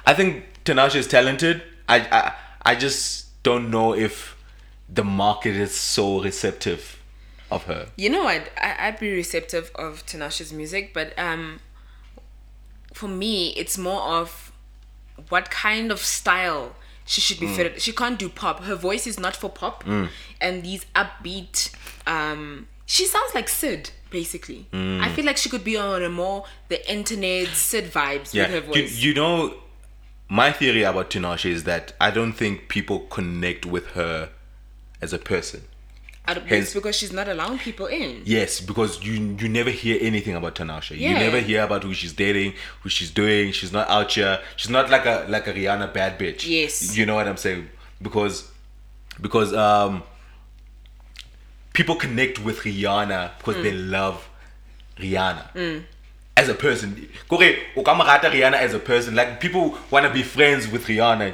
I 0.05 0.15
think 0.15 0.45
Tinashe 0.65 0.95
is 0.95 1.07
talented. 1.07 1.61
I, 1.88 1.99
I 2.11 2.34
I 2.72 2.76
just 2.76 3.41
don't 3.43 3.69
know 3.69 3.93
if 3.93 4.35
the 4.89 5.03
market 5.03 5.55
is 5.55 5.76
so 5.76 6.23
receptive 6.23 6.97
of 7.56 7.64
her. 7.64 7.88
You 7.95 8.10
know 8.10 8.23
what? 8.23 8.49
I, 8.61 8.88
I'd 8.88 8.99
be 8.99 9.11
receptive 9.14 9.72
of 9.76 10.06
Tinashe's 10.06 10.52
music, 10.53 10.94
but 10.94 11.18
um, 11.18 11.60
for 12.94 13.07
me, 13.07 13.49
it's 13.57 13.77
more 13.77 14.02
of 14.02 14.52
what 15.30 15.49
kind 15.49 15.91
of 15.91 15.99
style 15.99 16.76
she 17.06 17.22
should 17.22 17.40
be 17.40 17.48
fitted. 17.48 17.82
She 17.82 17.91
can't 17.91 18.18
do 18.19 18.30
pop. 18.30 18.64
Her 18.64 18.76
voice 18.76 19.06
is 19.07 19.19
not 19.19 19.36
for 19.36 19.49
pop, 19.49 19.84
and 20.41 20.64
these 20.64 20.86
upbeat. 20.95 21.73
Um, 22.07 22.68
she 22.86 23.06
sounds 23.06 23.34
like 23.34 23.48
Syd, 23.49 23.90
basically. 24.10 24.68
I 24.73 25.11
feel 25.14 25.26
like 25.26 25.38
she 25.38 25.49
could 25.49 25.64
be 25.64 25.77
on 25.77 26.03
a 26.03 26.10
more 26.10 26.45
the 26.68 26.80
internet 26.91 27.48
Syd 27.49 27.86
vibes 27.91 28.34
with 28.34 28.49
her 28.49 28.56
You, 28.57 28.61
voice. 28.61 28.98
you 28.99 29.14
know, 29.14 29.56
my 30.30 30.52
theory 30.52 30.84
about 30.84 31.10
Tinashe 31.11 31.49
is 31.49 31.64
that 31.65 31.94
I 32.02 32.11
don't 32.11 32.34
think 32.34 32.68
people 32.68 32.99
connect 33.02 33.65
with 33.65 33.88
her 33.91 34.30
as 35.02 35.14
a 35.14 35.19
person. 35.19 35.64
I 36.27 36.34
don't- 36.34 36.47
hence- 36.47 36.73
because 36.73 36.95
she's 36.95 37.11
not 37.14 37.27
allowing 37.27 37.60
people 37.60 37.85
in. 37.88 38.22
Yes, 38.26 38.60
because 38.60 39.03
you 39.03 39.14
you 39.39 39.47
never 39.49 39.69
hear 39.69 39.97
anything 40.02 40.35
about 40.35 40.56
Tinashe. 40.56 40.97
You 40.97 41.14
never 41.14 41.39
hear 41.39 41.64
about 41.64 41.84
who 41.84 41.93
she's 41.93 42.14
dating, 42.14 42.53
who 42.81 42.89
she's 42.89 43.11
doing. 43.11 43.52
She's 43.52 43.72
not 43.72 43.88
out 43.89 44.11
here. 44.11 44.39
She's 44.56 44.69
not 44.72 44.89
like 44.89 45.06
a 45.06 45.26
like 45.30 45.45
a 45.47 45.53
Rihanna 45.53 45.93
bad 45.93 46.18
bitch. 46.19 46.47
Yes. 46.47 46.97
You 46.97 47.06
know 47.06 47.15
what 47.15 47.27
I'm 47.27 47.38
saying? 47.38 47.69
Because 48.02 48.49
because 49.22 49.53
um 49.53 50.03
people 51.73 51.95
connect 51.95 52.39
with 52.43 52.60
Rihanna 52.60 53.31
because 53.38 53.56
they 53.64 53.72
Mm. 53.72 53.89
love 53.91 54.27
Rihanna. 54.97 55.84
As 56.38 56.49
a 56.49 56.53
person, 56.53 57.07
Kore, 57.30 57.56
o 57.77 57.81
ka 57.84 57.93
mo 57.93 58.03
rata 58.03 58.30
Rihanna 58.30 58.56
as 58.56 58.73
a 58.73 58.80
person. 58.80 59.15
Like 59.15 59.39
people 59.39 59.77
want 59.91 60.06
to 60.06 60.11
be 60.14 60.23
friends 60.23 60.68
with 60.68 60.85
Rihanna 60.88 61.34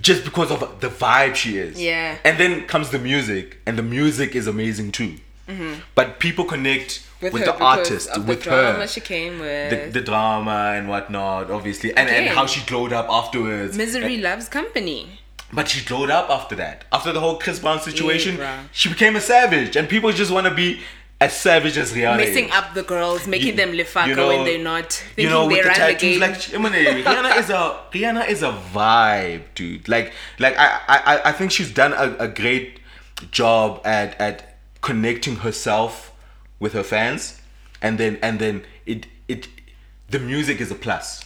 just 0.00 0.24
because 0.24 0.50
of 0.50 0.80
the 0.80 0.88
vibe 0.88 1.34
she 1.34 1.58
is. 1.58 1.80
Yeah. 1.80 2.16
And 2.24 2.38
then 2.38 2.66
comes 2.66 2.90
the 2.90 2.98
music, 2.98 3.58
and 3.66 3.78
the 3.78 3.82
music 3.82 4.34
is 4.34 4.46
amazing 4.46 4.92
too. 4.92 5.16
But 5.94 6.18
people 6.20 6.44
connect 6.44 7.06
with, 7.20 7.32
Mm-hmm. 7.32 7.38
her 7.38 7.44
the 7.58 7.64
artist, 7.64 8.08
with 8.18 8.26
the 8.26 8.36
drama 8.36 8.72
her, 8.80 8.86
she 8.86 9.00
came 9.00 9.38
with. 9.40 9.92
the 9.92 10.00
drama 10.00 10.72
and 10.76 10.88
whatnot, 10.88 11.50
obviously, 11.50 11.94
and, 11.96 12.08
and 12.08 12.28
how 12.28 12.46
she 12.46 12.64
glowed 12.66 12.92
up 12.92 13.06
afterwards. 13.10 13.76
Misery 13.76 14.16
loves 14.18 14.48
company. 14.48 15.20
But 15.52 15.68
she 15.68 15.84
glowed 15.84 16.10
up 16.10 16.28
after 16.30 16.54
that. 16.56 16.84
After 16.92 17.12
the 17.12 17.20
whole 17.20 17.38
Chris 17.38 17.60
Brown 17.60 17.80
situation, 17.80 18.36
bruh. 18.38 18.64
she 18.72 18.88
became 18.88 19.14
a 19.16 19.20
savage, 19.20 19.76
and 19.76 19.88
people 19.88 20.10
just 20.12 20.32
want 20.32 20.46
to 20.46 20.54
be 20.54 20.80
as 21.24 21.32
savage 21.46 21.76
as 21.78 21.92
Rihanna. 21.92 22.16
Messing 22.18 22.50
up 22.58 22.66
the 22.74 22.82
girls, 22.82 23.26
making 23.26 23.48
You- 23.48 23.60
them 23.62 23.72
live 23.80 23.92
you 24.06 24.14
know- 24.14 24.28
when 24.28 24.44
they're 24.44 24.58
not. 24.74 25.02
You 25.16 25.28
know, 25.28 25.46
with 25.46 25.64
the 25.64 25.96
game. 25.98 26.20
like 26.20 26.54
I 26.54 26.58
mean, 26.58 26.72
Rihanna 26.72 27.32
is 27.42 27.50
a 27.50 27.62
Rihanna 27.92 28.28
is 28.34 28.42
a 28.42 28.52
vibe, 28.74 29.42
dude. 29.54 29.88
Like, 29.88 30.12
like 30.38 30.54
I, 30.58 30.68
I, 30.88 31.20
I 31.30 31.32
think 31.32 31.50
she's 31.56 31.72
done 31.82 31.92
a, 31.92 32.06
a 32.26 32.28
great 32.28 32.80
job 33.30 33.80
at 33.84 34.10
at 34.20 34.36
connecting 34.80 35.36
herself 35.36 36.12
with 36.62 36.72
her 36.78 36.82
fans, 36.94 37.40
and 37.80 37.98
then 37.98 38.18
and 38.22 38.38
then 38.38 38.64
it 38.86 39.06
it 39.28 39.48
the 40.10 40.18
music 40.18 40.60
is 40.60 40.70
a 40.70 40.74
plus. 40.86 41.24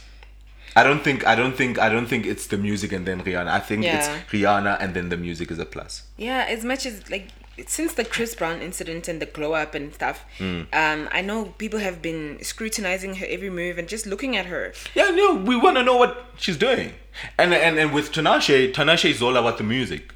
I 0.76 0.84
don't 0.84 1.02
think 1.02 1.26
I 1.26 1.34
don't 1.34 1.56
think 1.56 1.78
I 1.78 1.88
don't 1.88 2.06
think 2.06 2.24
it's 2.32 2.46
the 2.46 2.58
music 2.58 2.92
and 2.92 3.04
then 3.08 3.22
Rihanna. 3.22 3.48
I 3.48 3.58
think 3.58 3.82
Yeah. 3.84 3.96
it's 3.98 4.08
Rihanna 4.32 4.76
and 4.82 4.94
then 4.94 5.08
the 5.08 5.16
music 5.16 5.50
is 5.50 5.58
a 5.58 5.64
plus. 5.74 6.02
Yeah, 6.16 6.46
as 6.48 6.64
much 6.64 6.86
as 6.86 7.10
like 7.10 7.26
since 7.66 7.94
the 7.94 8.04
Chris 8.04 8.34
Brown 8.34 8.60
incident 8.62 9.08
and 9.08 9.20
the 9.20 9.26
glow 9.26 9.52
up 9.54 9.74
and 9.74 9.92
stuff, 9.94 10.24
Hmm. 10.38 10.62
um, 10.72 11.08
I 11.12 11.20
know 11.22 11.54
people 11.58 11.80
have 11.80 12.00
been 12.00 12.38
scrutinizing 12.42 13.16
her 13.16 13.26
every 13.28 13.50
move 13.50 13.78
and 13.78 13.88
just 13.88 14.06
looking 14.06 14.36
at 14.36 14.46
her. 14.46 14.72
Yeah, 14.94 15.10
no, 15.10 15.34
we 15.34 15.56
want 15.56 15.76
to 15.76 15.82
know 15.82 15.96
what 15.96 16.26
she's 16.38 16.56
doing. 16.56 16.94
And 17.38 17.52
and 17.54 17.78
and 17.78 17.92
with 17.92 18.12
Tinashe, 18.12 18.72
Tinashe 18.72 19.10
is 19.10 19.20
all 19.22 19.36
about 19.36 19.58
the 19.58 19.64
music. 19.64 20.12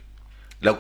Like 0.63 0.79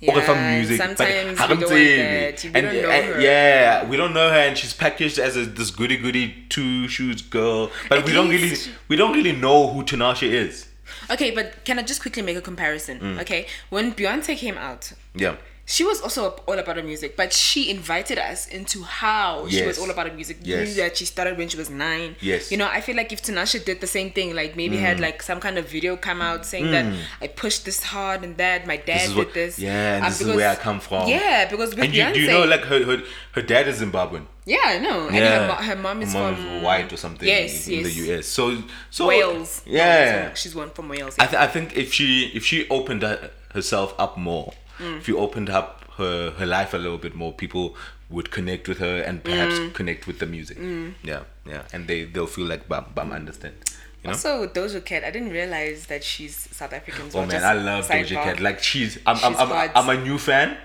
Yeah, 0.00 0.14
Orafa 0.14 0.34
and 0.34 0.56
music. 0.56 0.78
but 0.78 0.96
sometimes 0.96 1.40
we 1.40 1.46
don't 1.46 1.60
that. 1.60 2.44
We 2.44 2.50
And- 2.54 2.66
don't 2.66 2.82
know 2.82 2.90
and- 2.90 3.06
her. 3.06 3.20
Yeah, 3.20 3.84
we 3.90 3.96
don't 3.96 4.14
know 4.14 4.28
her 4.30 4.38
and 4.48 4.56
she's 4.58 4.72
packaged 4.72 5.18
as 5.18 5.36
a, 5.36 5.44
this 5.44 5.70
goody 5.70 5.96
goody 5.98 6.46
two 6.48 6.88
shoes 6.88 7.20
girl. 7.22 7.70
But 7.88 7.98
At 7.98 8.04
we 8.06 8.12
don't 8.12 8.30
really 8.30 8.56
we 8.88 8.96
don't 8.96 9.12
really 9.14 9.32
know 9.32 9.68
who 9.72 9.82
Tinashe 9.84 10.22
is. 10.46 10.66
Okay, 11.10 11.30
but 11.30 11.64
can 11.66 11.78
I 11.78 11.82
just 11.82 12.00
quickly 12.00 12.22
make 12.22 12.36
a 12.36 12.40
comparison? 12.50 12.98
Mm. 13.00 13.20
Okay, 13.20 13.46
when 13.68 13.92
Beyonce 13.92 14.36
came 14.36 14.56
out, 14.58 14.92
Yeah. 15.14 15.36
She 15.74 15.84
was 15.90 15.98
also 16.00 16.20
all 16.48 16.58
about 16.58 16.76
her 16.80 16.82
music, 16.92 17.10
but 17.16 17.32
she 17.32 17.60
invited 17.76 18.18
us 18.30 18.40
into 18.58 18.78
how 18.82 19.46
she 19.48 19.64
was 19.70 19.78
all 19.78 19.90
about 19.94 20.06
her 20.08 20.14
music. 20.20 20.36
Yes. 20.42 20.68
Knew 20.68 20.74
that 20.82 20.96
she 20.98 21.04
started 21.14 21.38
when 21.38 21.48
she 21.52 21.56
was 21.62 21.70
nine. 21.70 22.10
Yes. 22.20 22.50
You 22.52 22.58
know, 22.60 22.68
I 22.78 22.80
feel 22.86 22.96
like 23.00 23.10
if 23.16 23.20
Tinashe 23.22 23.64
did 23.64 23.78
the 23.80 23.86
same 23.86 24.10
thing, 24.10 24.34
like 24.40 24.56
maybe 24.56 24.76
had 24.88 24.98
like 25.06 25.18
some 25.30 25.38
kind 25.46 25.56
of 25.58 25.64
video 25.76 25.92
come 25.96 26.20
out 26.28 26.44
saying 26.52 26.68
that 26.76 26.86
I 27.24 27.26
pushed 27.42 27.64
this 27.68 27.80
hard 27.92 28.24
and 28.24 28.36
that 28.44 28.66
my 28.66 28.78
dad 28.90 29.00
Mm. 29.00 29.06
Did 29.14 29.16
what 29.16 29.34
this. 29.34 29.58
Yeah, 29.58 29.94
and 29.96 30.04
Um, 30.04 30.10
this 30.10 30.20
is 30.20 30.34
where 30.36 30.50
I 30.50 30.56
come 30.56 30.80
from. 30.80 31.08
Yeah, 31.08 31.46
because 31.50 31.70
with 31.74 31.84
And 31.84 31.94
you, 31.94 32.02
Beyonce, 32.02 32.14
do 32.14 32.20
you 32.20 32.30
know 32.34 32.44
like 32.54 32.64
her 32.72 32.80
her, 32.90 32.98
her 33.36 33.42
dad 33.52 33.64
is 33.68 33.76
Zimbabwean. 33.80 34.24
yeah, 34.54 34.58
I 34.74 34.78
know. 34.86 35.06
And 35.06 35.16
Yeah. 35.16 35.46
her, 35.54 35.62
her 35.70 35.76
mom 35.76 36.02
is 36.02 36.12
Her 36.12 36.34
from 36.34 36.62
white 36.62 36.92
or 36.92 36.96
something 36.96 37.28
Yes, 37.28 37.68
in 37.68 37.74
yes. 37.74 37.84
the 37.86 37.92
US. 38.18 38.26
So 38.26 38.42
so 38.90 39.06
Wales. 39.06 39.62
Yeah. 39.64 40.30
So 40.30 40.34
she's 40.40 40.54
one 40.62 40.70
from 40.76 40.88
Wales. 40.94 41.14
I, 41.18 41.26
th- 41.26 41.40
I 41.46 41.48
think 41.54 41.76
if 41.76 41.88
she 41.96 42.08
if 42.38 42.42
she 42.44 42.58
opened 42.68 43.02
her- 43.02 43.30
herself 43.54 43.94
up 44.04 44.16
more, 44.18 44.52
Mm. 44.80 44.98
if 44.98 45.08
you 45.08 45.18
opened 45.18 45.50
up 45.50 45.84
her 45.98 46.30
her 46.38 46.46
life 46.46 46.72
a 46.74 46.78
little 46.78 46.98
bit 46.98 47.14
more, 47.14 47.32
people 47.32 47.76
would 48.08 48.30
connect 48.30 48.66
with 48.68 48.78
her 48.78 49.02
and 49.02 49.22
perhaps 49.22 49.54
Mm. 49.54 49.72
connect 49.74 50.06
with 50.06 50.18
the 50.18 50.26
music. 50.26 50.58
Yeah, 51.02 51.20
yeah, 51.46 51.62
and 51.72 51.86
they 51.86 52.04
they'll 52.04 52.26
feel 52.26 52.46
like 52.46 52.68
bam 52.68 52.86
bam 52.94 53.12
understand. 53.12 53.54
You 54.02 54.08
know? 54.08 54.12
Also, 54.14 54.46
Doja 54.48 54.82
Cat, 54.82 55.04
I 55.04 55.10
didn't 55.10 55.30
realize 55.30 55.86
that 55.86 56.02
she's 56.02 56.34
South 56.50 56.72
African. 56.72 57.06
as 57.08 57.14
oh 57.14 57.26
man, 57.26 57.44
I 57.44 57.52
love 57.52 57.86
Doja. 57.88 58.14
Cat. 58.24 58.40
Like 58.40 58.62
she's 58.62 58.98
I'm 59.06 59.16
I'm, 59.22 59.32
She's 59.32 59.40
I'm. 59.40 59.70
I'm 59.76 59.88
a 59.98 60.02
new 60.02 60.18
fan. 60.18 60.56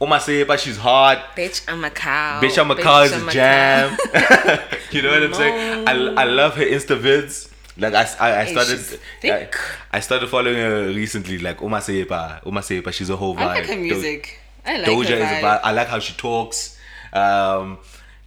Oma 0.00 0.18
say, 0.18 0.44
but 0.44 0.58
she's 0.60 0.78
hard. 0.78 1.18
Bitch, 1.36 1.62
I'm 1.68 1.84
a 1.84 1.90
cow. 1.90 2.40
Bitch, 2.40 2.56
I'm 2.58 2.70
a 2.70 2.76
car 2.76 3.04
is 3.04 3.12
I'm 3.12 3.28
a 3.28 3.32
jam. 3.32 3.98
you 4.92 5.02
know 5.02 5.10
what 5.10 5.22
I'm 5.24 5.34
saying? 5.34 5.86
I, 5.88 5.92
I 6.22 6.24
love 6.24 6.54
her 6.56 6.64
Insta 6.64 6.98
vids. 6.98 7.49
Like 7.76 7.94
I, 7.94 8.06
I, 8.18 8.40
I 8.40 8.44
started 8.46 9.00
I. 9.22 9.48
I 9.92 10.00
started 10.00 10.28
following 10.28 10.56
her 10.56 10.86
recently. 10.88 11.38
Like 11.38 11.60
Uma 11.62 11.78
Sepa, 11.78 12.44
Uma 12.44 12.60
she's 12.92 13.10
a 13.10 13.16
whole 13.16 13.34
vibe. 13.34 13.40
I 13.40 13.54
like 13.54 13.66
her 13.66 13.74
Do- 13.74 13.80
music. 13.80 14.40
I 14.64 14.76
like 14.78 14.86
Doja 14.86 15.08
her 15.08 15.14
is 15.14 15.20
a 15.20 15.24
vibe. 15.24 15.40
vibe. 15.42 15.60
I 15.64 15.72
like 15.72 15.88
how 15.88 15.98
she 15.98 16.12
talks. 16.14 16.76
Um, 17.12 17.78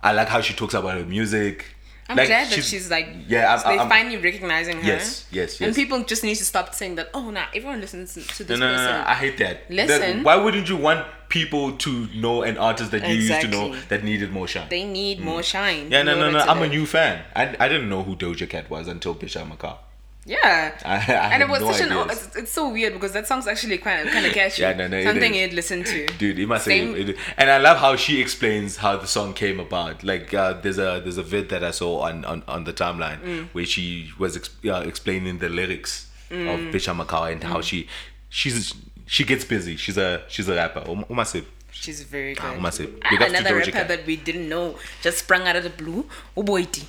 I 0.01 0.11
like 0.13 0.27
how 0.29 0.41
she 0.41 0.53
talks 0.53 0.73
about 0.73 0.93
her 0.97 1.05
music. 1.05 1.72
I'm 2.19 2.27
glad 2.27 2.49
that 2.49 2.63
she's 2.63 2.89
like, 2.89 3.07
yeah, 3.27 3.53
I'm, 3.55 3.59
they're 3.69 3.79
I'm, 3.83 3.89
finally 3.89 4.17
recognizing 4.17 4.77
her. 4.81 4.87
Yes, 4.87 5.25
yes, 5.31 5.59
yes. 5.59 5.67
And 5.67 5.75
people 5.75 6.03
just 6.03 6.23
need 6.23 6.35
to 6.35 6.45
stop 6.45 6.73
saying 6.73 6.95
that. 6.95 7.09
Oh, 7.13 7.29
nah, 7.29 7.45
everyone 7.53 7.81
listens 7.81 8.13
to 8.13 8.19
No, 8.19 8.25
this 8.25 8.49
no, 8.49 8.55
no, 8.55 8.67
person. 8.73 8.85
no, 8.85 9.03
I 9.07 9.13
hate 9.15 9.37
that. 9.39 9.69
Listen. 9.69 10.17
That- 10.17 10.23
why 10.25 10.35
wouldn't 10.35 10.69
you 10.69 10.77
want 10.77 11.05
people 11.29 11.71
to 11.77 12.07
know 12.15 12.43
an 12.43 12.57
artist 12.57 12.91
that 12.91 13.07
you 13.07 13.15
used 13.15 13.41
to 13.41 13.47
know 13.47 13.75
that 13.89 14.03
needed 14.03 14.31
more 14.31 14.47
shine? 14.47 14.67
they 14.69 14.83
need 14.83 15.19
more 15.19 15.41
shine. 15.43 15.87
Mm. 15.87 15.91
yeah, 15.91 16.03
no, 16.03 16.15
no, 16.19 16.31
no. 16.31 16.39
I'm 16.39 16.61
a 16.61 16.67
new 16.67 16.85
fan. 16.85 17.23
I, 17.35 17.55
I 17.59 17.67
didn't 17.67 17.89
know 17.89 18.03
who 18.03 18.15
Doja 18.15 18.49
Cat 18.49 18.69
was 18.69 18.87
until 18.87 19.15
Bisha 19.15 19.47
Maka. 19.47 19.77
Yeah. 20.25 20.77
I, 20.85 20.95
I 20.95 21.33
and 21.33 21.43
it 21.43 21.49
was 21.49 21.61
no 21.61 21.71
such 21.73 21.81
an. 21.89 22.09
It's, 22.09 22.35
it's 22.35 22.51
so 22.51 22.69
weird 22.69 22.93
because 22.93 23.11
that 23.11 23.27
song's 23.27 23.45
actually 23.47 23.77
kind 23.79 24.07
of 24.07 24.13
kind 24.13 24.25
of 24.25 24.31
catchy. 24.33 24.61
Yeah, 24.61 24.73
no, 24.73 24.87
no, 24.87 25.03
Something 25.03 25.33
you'd 25.35 25.53
listen 25.53 25.83
to. 25.83 26.05
Dude, 26.17 26.39
it 26.39 26.47
must 26.47 26.65
Same- 26.65 26.93
say, 26.93 27.01
it, 27.01 27.17
and 27.37 27.49
I 27.49 27.57
love 27.57 27.77
how 27.77 27.95
she 27.97 28.21
explains 28.21 28.77
how 28.77 28.95
the 28.97 29.07
song 29.07 29.33
came 29.33 29.59
about. 29.59 30.03
Like, 30.03 30.33
uh, 30.33 30.53
there's 30.53 30.77
a 30.79 31.01
there's 31.03 31.17
a 31.17 31.23
vid 31.23 31.49
that 31.49 31.63
I 31.63 31.71
saw 31.71 32.01
on 32.01 32.23
on, 32.25 32.43
on 32.47 32.63
the 32.63 32.73
timeline 32.73 33.19
Mm. 33.21 33.47
where 33.53 33.65
she 33.65 34.11
was 34.17 34.37
ex- 34.37 34.49
uh, 34.65 34.83
explaining 34.85 35.39
the 35.39 35.49
lyrics 35.49 36.09
Mm. 36.31 36.51
of 36.53 36.59
Bisha 36.73 36.95
Makawa 36.99 37.31
and 37.33 37.43
how 37.43 37.61
she 37.61 37.87
she's 38.29 38.73
she 39.05 39.23
gets 39.25 39.43
busy. 39.43 39.75
She's 39.75 39.97
a 39.97 40.23
she's 40.29 40.47
a 40.47 40.55
rapper. 40.55 40.83
Um, 40.89 41.03
Umasiv. 41.09 41.45
She's 41.71 42.03
very 42.03 42.37
Ah, 42.39 42.53
good. 42.55 43.01
Ah, 43.03 43.09
Big 43.09 43.21
Another 43.21 43.55
rapper 43.57 43.83
that 43.83 44.05
we 44.05 44.15
didn't 44.15 44.47
know 44.47 44.77
just 45.01 45.17
sprung 45.19 45.41
out 45.47 45.55
of 45.57 45.63
the 45.63 45.69
blue. 45.69 46.05
Uboiti. 46.37 46.85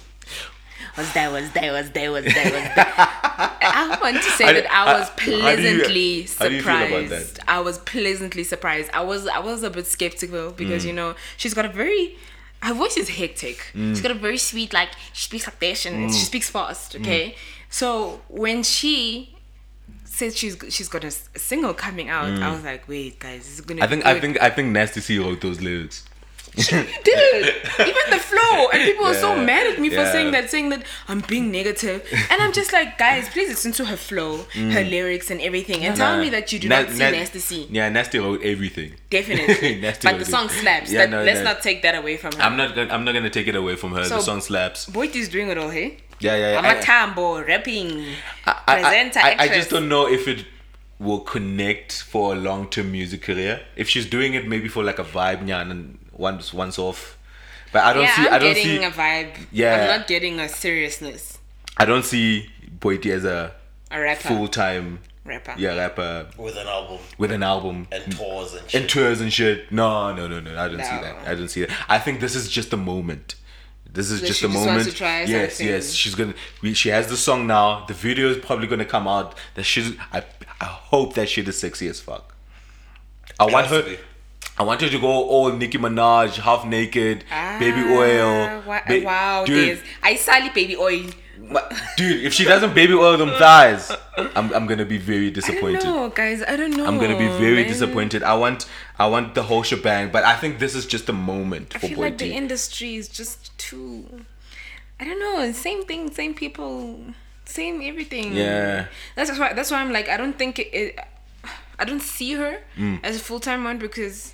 Was 0.96 1.12
there, 1.12 1.30
was 1.30 1.50
there, 1.52 1.72
was 1.72 1.90
there, 1.90 2.10
was 2.12 2.24
there, 2.24 2.44
was 2.44 2.52
there. 2.76 2.94
I 2.96 3.98
want 4.00 4.16
to 4.16 4.30
say 4.30 4.46
do- 4.46 4.54
that 4.62 4.70
I 4.70 4.98
was 4.98 5.08
you- 5.08 5.38
pleasantly 5.40 6.10
you 6.22 6.26
surprised. 6.26 7.40
I 7.48 7.60
was 7.60 7.78
pleasantly 7.78 8.44
surprised. 8.44 8.90
I 8.92 9.02
was 9.02 9.26
I 9.26 9.38
was 9.38 9.62
a 9.62 9.70
bit 9.70 9.86
skeptical 9.86 10.50
because 10.52 10.84
Mm. 10.84 10.88
you 10.88 10.92
know 10.92 11.14
she's 11.36 11.54
got 11.54 11.64
a 11.64 11.68
very 11.68 12.16
her 12.62 12.74
voice 12.74 12.96
is 12.96 13.08
hectic. 13.10 13.58
Mm. 13.74 13.90
She's 13.90 14.00
got 14.00 14.10
a 14.10 14.14
very 14.14 14.38
sweet 14.38 14.72
like 14.72 14.90
she 15.12 15.24
speaks 15.24 15.46
like 15.46 15.58
this 15.58 15.84
and 15.86 16.12
she 16.14 16.20
speaks 16.24 16.48
fast. 16.50 16.96
Okay, 16.96 17.34
so 17.70 18.20
when 18.28 18.62
she 18.62 19.34
said 20.04 20.32
she's 20.36 20.56
she's 20.70 20.88
got 20.88 21.02
a, 21.04 21.10
single 21.36 21.74
coming 21.74 22.08
out, 22.08 22.30
I 22.40 22.52
was 22.52 22.62
like, 22.64 22.86
wait, 22.88 23.18
guys, 23.18 23.40
this 23.44 23.54
is 23.54 23.60
gonna. 23.62 23.80
Mm. 23.80 23.84
I 23.84 23.86
be 23.86 23.90
think 23.90 24.06
I 24.06 24.20
think 24.20 24.42
I 24.42 24.50
think 24.50 24.68
Nasty 24.72 25.00
C 25.00 25.18
wrote 25.18 25.40
those 25.40 25.60
lyrics. 25.60 26.04
Did 26.56 27.54
even 27.80 28.04
the 28.10 28.18
flow 28.18 28.68
and 28.72 28.82
people 28.84 29.04
were 29.06 29.14
so 29.14 29.34
mad 29.36 29.66
at 29.66 29.80
me 29.80 29.88
for 29.88 29.96
yeah. 29.96 30.12
saying 30.12 30.30
that 30.32 30.50
saying 30.50 30.68
that 30.70 30.84
i'm 31.08 31.20
being 31.20 31.50
negative 31.50 32.06
and 32.30 32.40
i'm 32.42 32.52
just 32.52 32.72
like 32.72 32.96
guys 32.96 33.28
please 33.28 33.48
listen 33.48 33.72
to 33.72 33.84
her 33.86 33.96
flow 33.96 34.44
her 34.54 34.84
lyrics 34.84 35.30
and 35.32 35.40
everything 35.40 35.84
and 35.84 35.96
tell 35.96 36.12
Mm. 36.14 36.16
Nah. 36.18 36.22
me 36.22 36.28
that 36.30 36.52
you 36.52 36.58
do 36.60 36.68
Na- 36.68 36.82
not 36.82 36.90
see 36.90 36.98
Na- 36.98 37.10
nasty 37.10 37.38
c 37.40 37.66
Yeah, 37.70 37.88
Nasty 37.88 38.18
wrote 38.18 38.42
everything. 38.42 38.92
definitely 39.10 39.80
Nasty 39.80 40.06
but 40.08 40.18
the 40.18 40.24
song 40.24 40.48
slaps 40.48 40.92
Yeah, 40.92 41.00
that, 41.00 41.10
no, 41.10 41.22
let's 41.24 41.38
no. 41.38 41.44
not 41.50 41.62
take 41.62 41.82
that 41.82 41.94
away 41.96 42.16
from 42.18 42.32
her 42.36 42.42
I'm 42.42 42.56
not 42.56 42.74
gonna, 42.76 42.92
I'm 42.94 43.04
not 43.04 43.12
gonna 43.14 43.30
take 43.30 43.48
it 43.48 43.56
away 43.56 43.74
from 43.76 43.92
her. 43.92 44.04
So- 44.04 44.16
the 44.16 44.22
song 44.22 44.40
slaps. 44.40 44.86
Boity 44.86 45.16
is 45.16 45.28
doing 45.28 45.48
it 45.48 45.58
all 45.58 45.70
hey 45.70 45.98
Yeah, 46.20 46.36
yeah. 46.36 46.52
yeah. 46.52 46.58
i'm 46.60 46.76
a 46.78 46.80
tambo 46.80 47.42
rapping 47.44 47.88
I, 48.46 48.60
I, 48.68 48.74
presenter 48.82 49.20
I, 49.20 49.36
I 49.40 49.48
just 49.48 49.70
don't 49.70 49.88
know 49.88 50.06
if 50.06 50.28
it 50.28 50.44
will 51.00 51.20
connect 51.20 52.02
for 52.02 52.34
a 52.34 52.36
long 52.36 52.68
term 52.70 52.92
music 52.92 53.22
career. 53.22 53.60
If 53.74 53.88
she's 53.88 54.06
doing 54.06 54.34
it 54.34 54.46
maybe 54.46 54.68
for 54.68 54.84
like 54.84 55.00
a 55.00 55.04
vibe 55.04 55.42
nyan 55.44 55.70
and 55.72 55.98
once 56.16 56.52
once 56.54 56.78
off. 56.78 57.18
But 57.72 57.84
I 57.84 57.92
don't 57.92 58.02
yeah, 58.04 58.16
see 58.16 58.22
I'm 58.28 58.32
I 58.34 58.38
don't 58.38 58.54
getting 58.54 58.64
see 58.80 58.84
a 58.84 58.90
vibe. 58.90 59.36
Yeah. 59.50 59.74
I'm 59.92 59.98
not 60.00 60.06
getting 60.06 60.40
a 60.40 60.48
seriousness. 60.48 61.38
I 61.76 61.84
don't 61.84 62.04
see 62.04 62.48
Boity 62.78 63.10
as 63.10 63.24
a 63.24 63.52
A 63.90 64.00
rapper. 64.00 64.28
full 64.28 64.48
time 64.48 65.00
Rapper. 65.24 65.54
yeah 65.56 65.74
rapper 65.74 66.28
with 66.36 66.56
an 66.56 66.66
album 66.68 66.98
with 67.18 67.32
an 67.32 67.42
album 67.42 67.88
and 67.90 68.12
tours 68.14 68.52
and 68.54 68.70
shit. 68.70 68.80
and 68.80 68.90
tours 68.90 69.20
and 69.20 69.32
shit. 69.32 69.72
No, 69.72 70.14
no, 70.14 70.28
no, 70.28 70.38
no. 70.40 70.50
I 70.58 70.68
don't 70.68 70.78
see 70.84 71.00
that. 71.00 71.26
I 71.26 71.34
don't 71.34 71.48
see 71.48 71.60
that. 71.64 71.70
I 71.88 71.98
think 71.98 72.20
this 72.20 72.34
is 72.36 72.48
just 72.48 72.72
a 72.72 72.76
moment. 72.76 73.34
This 73.90 74.10
is 74.10 74.20
So 74.20 74.26
just 74.26 74.40
she 74.40 74.46
a 74.46 74.48
just 74.48 74.56
wants 74.58 74.68
moment. 74.70 74.88
to 74.90 74.94
try 74.96 75.22
yes, 75.22 75.54
something. 75.54 75.66
yes. 75.72 75.92
She's 75.92 76.14
gonna. 76.16 76.34
We, 76.62 76.74
she 76.74 76.88
has 76.90 77.06
the 77.08 77.16
song 77.16 77.46
now. 77.46 77.86
The 77.86 77.94
video 77.94 78.28
is 78.28 78.38
probably 78.44 78.66
gonna 78.66 78.84
come 78.84 79.06
out. 79.08 79.36
That 79.54 79.62
she's. 79.64 79.96
I. 80.12 80.24
I 80.60 80.64
hope 80.66 81.14
that 81.14 81.28
shit 81.28 81.46
is 81.48 81.58
sexy 81.58 81.86
as 81.88 82.00
fuck. 82.00 82.34
I 83.40 83.44
want 83.44 83.66
has 83.68 83.82
to 83.84 83.90
her. 83.90 83.96
I 84.56 84.62
want 84.62 84.80
her 84.82 84.88
to 84.88 84.98
go 84.98 85.08
all 85.08 85.50
Nicki 85.52 85.78
Minaj, 85.78 86.36
half 86.36 86.64
naked, 86.64 87.24
baby 87.58 87.80
oil. 87.92 88.46
Ah, 88.48 88.62
Wa- 88.66 88.80
ba- 88.86 89.02
wow, 89.04 89.44
dude, 89.44 89.80
I 90.02 90.14
sally 90.14 90.50
baby 90.50 90.76
oil. 90.76 91.10
dude. 91.96 92.24
If 92.24 92.32
she 92.32 92.44
doesn't 92.44 92.72
baby 92.74 92.94
oil 92.94 93.16
them 93.16 93.30
thighs, 93.30 93.90
I'm. 94.36 94.52
I'm 94.54 94.66
gonna 94.66 94.84
be 94.84 94.96
very 94.98 95.30
disappointed. 95.30 95.82
know, 95.84 96.08
guys. 96.08 96.42
I 96.46 96.56
don't 96.56 96.70
know. 96.76 96.86
I'm 96.86 96.98
gonna 96.98 97.18
be 97.18 97.26
very 97.26 97.62
man. 97.64 97.68
disappointed. 97.68 98.22
I 98.22 98.34
want 98.34 98.66
I 98.98 99.06
want 99.08 99.34
the 99.34 99.42
whole 99.42 99.64
shebang, 99.64 100.10
but 100.12 100.22
I 100.24 100.36
think 100.36 100.60
this 100.60 100.74
is 100.76 100.86
just 100.86 101.08
a 101.08 101.12
moment 101.12 101.72
I 101.74 101.78
for 101.80 101.88
feel 101.88 101.96
Boy 101.96 102.02
like 102.04 102.18
the 102.18 102.32
industry 102.32 102.94
is 102.94 103.08
just 103.08 103.56
too. 103.58 104.06
I 105.00 105.04
don't 105.04 105.18
know. 105.18 105.50
Same 105.52 105.84
thing. 105.84 106.12
Same 106.12 106.32
people. 106.34 107.00
Same 107.44 107.82
everything. 107.82 108.32
Yeah. 108.34 108.86
That's 109.16 109.36
why. 109.38 109.52
That's 109.52 109.70
why 109.72 109.78
I'm 109.80 109.92
like. 109.92 110.08
I 110.08 110.16
don't 110.16 110.38
think 110.38 110.60
it. 110.60 110.68
it 110.72 110.98
I 111.76 111.84
don't 111.84 112.00
see 112.00 112.34
her 112.34 112.60
Mm. 112.78 113.00
as 113.02 113.16
a 113.16 113.18
full 113.18 113.40
time 113.40 113.64
one 113.64 113.78
because 113.78 114.32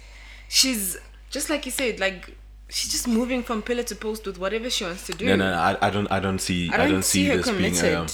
she's 0.51 0.98
just 1.31 1.48
like 1.48 1.64
you 1.64 1.72
said. 1.72 1.98
Like 2.01 2.36
she's 2.68 2.90
just 2.90 3.09
moving 3.09 3.43
from 3.43 3.62
pillar 3.62 3.85
to 3.85 3.94
post 3.94 4.27
with 4.27 4.39
whatever 4.39 4.68
she 4.68 4.85
wants 4.85 5.06
to 5.06 5.12
do. 5.12 5.24
No, 5.27 5.36
no, 5.36 5.51
no, 5.51 5.56
I, 5.56 5.86
I 5.86 5.90
don't 5.90 6.10
I 6.12 6.20
don't 6.20 6.40
see 6.40 6.68
I 6.70 6.74
I 6.74 6.77
don't, 6.78 6.90
don't 6.90 7.02
see, 7.05 7.28
see 7.31 7.36
this 7.36 7.47
being 7.51 7.74
committed. 7.74 7.94
um, 7.94 8.06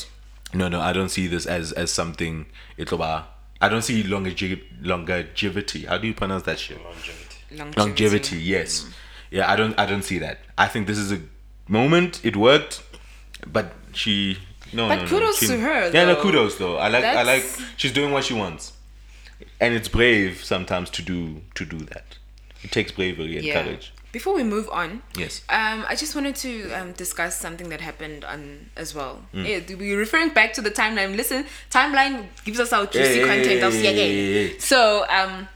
no 0.55 0.69
no 0.69 0.81
I 0.81 0.93
don't 0.93 1.09
see 1.09 1.27
this 1.27 1.47
as 1.47 1.73
as 1.73 1.91
something 1.91 2.47
it'll 2.77 3.03
I 3.03 3.25
don't 3.71 3.83
see 3.83 4.03
longevi- 4.03 4.63
longevity. 4.83 5.87
How 5.87 5.97
do 5.99 6.07
you 6.07 6.15
pronounce 6.15 6.43
that 6.45 6.59
shit? 6.59 6.79
longevity. 6.85 7.79
Longevity, 7.81 8.37
yes. 8.39 8.87
Yeah, 9.31 9.51
I 9.51 9.57
don't 9.57 9.79
I 9.79 9.87
don't 9.87 10.03
see 10.03 10.19
that. 10.19 10.39
I 10.59 10.69
think 10.69 10.87
this 10.87 10.99
is 10.99 11.11
a 11.13 11.21
moment. 11.69 12.21
It 12.25 12.37
worked, 12.37 12.83
but 13.47 13.73
she 13.93 14.39
no. 14.73 14.89
But 14.89 14.97
no, 14.97 15.03
no, 15.03 15.09
kudos 15.09 15.39
she- 15.39 15.47
to 15.49 15.59
her, 15.59 15.91
Yeah, 15.91 16.05
no 16.05 16.17
kudos 16.17 16.57
though. 16.59 16.77
I 16.77 16.89
like 16.89 17.05
I 17.05 17.23
like 17.23 17.45
she's 17.77 17.93
doing 17.93 18.13
what 18.13 18.25
she 18.25 18.35
wants, 18.35 18.73
and 19.61 19.75
it's 19.75 19.89
brave 19.89 20.45
sometimes 20.45 20.91
to 20.91 21.03
do 21.03 21.41
to 21.55 21.65
do 21.65 21.79
that. 21.79 22.19
It 22.63 22.71
takes 22.73 22.93
bravery 22.93 23.37
and 23.37 23.45
Yeah. 23.45 23.63
courage. 23.63 23.93
Before 24.13 24.35
we 24.35 24.45
move 24.45 24.69
on, 24.71 25.03
Yes. 25.15 25.43
Um, 25.51 25.85
I 25.89 25.95
just 25.95 26.15
wanted 26.15 26.37
to 26.37 26.73
um, 26.73 26.93
discuss 26.93 27.39
something 27.39 27.69
that 27.69 27.83
happened 27.83 28.25
on 28.25 28.71
as 28.77 28.95
well. 28.95 29.23
Mm. 29.35 29.47
Yeah, 29.69 29.77
we're 29.77 29.99
referring 29.99 30.31
back 30.31 30.55
to 30.55 30.63
the 30.63 30.71
timeline. 30.71 31.17
Listen, 31.17 31.45
timeline 31.71 32.29
gives 32.45 32.59
us 32.59 32.73
our 32.73 32.87
juicy 32.87 33.19
yeah, 33.21 33.27
content. 33.27 33.63
of 33.63 33.75
yeah, 33.75 33.91
yeah, 33.91 34.05
yeah, 34.05 34.41
yeah. 34.41 34.49
So, 34.59 35.05
um, 35.11 35.49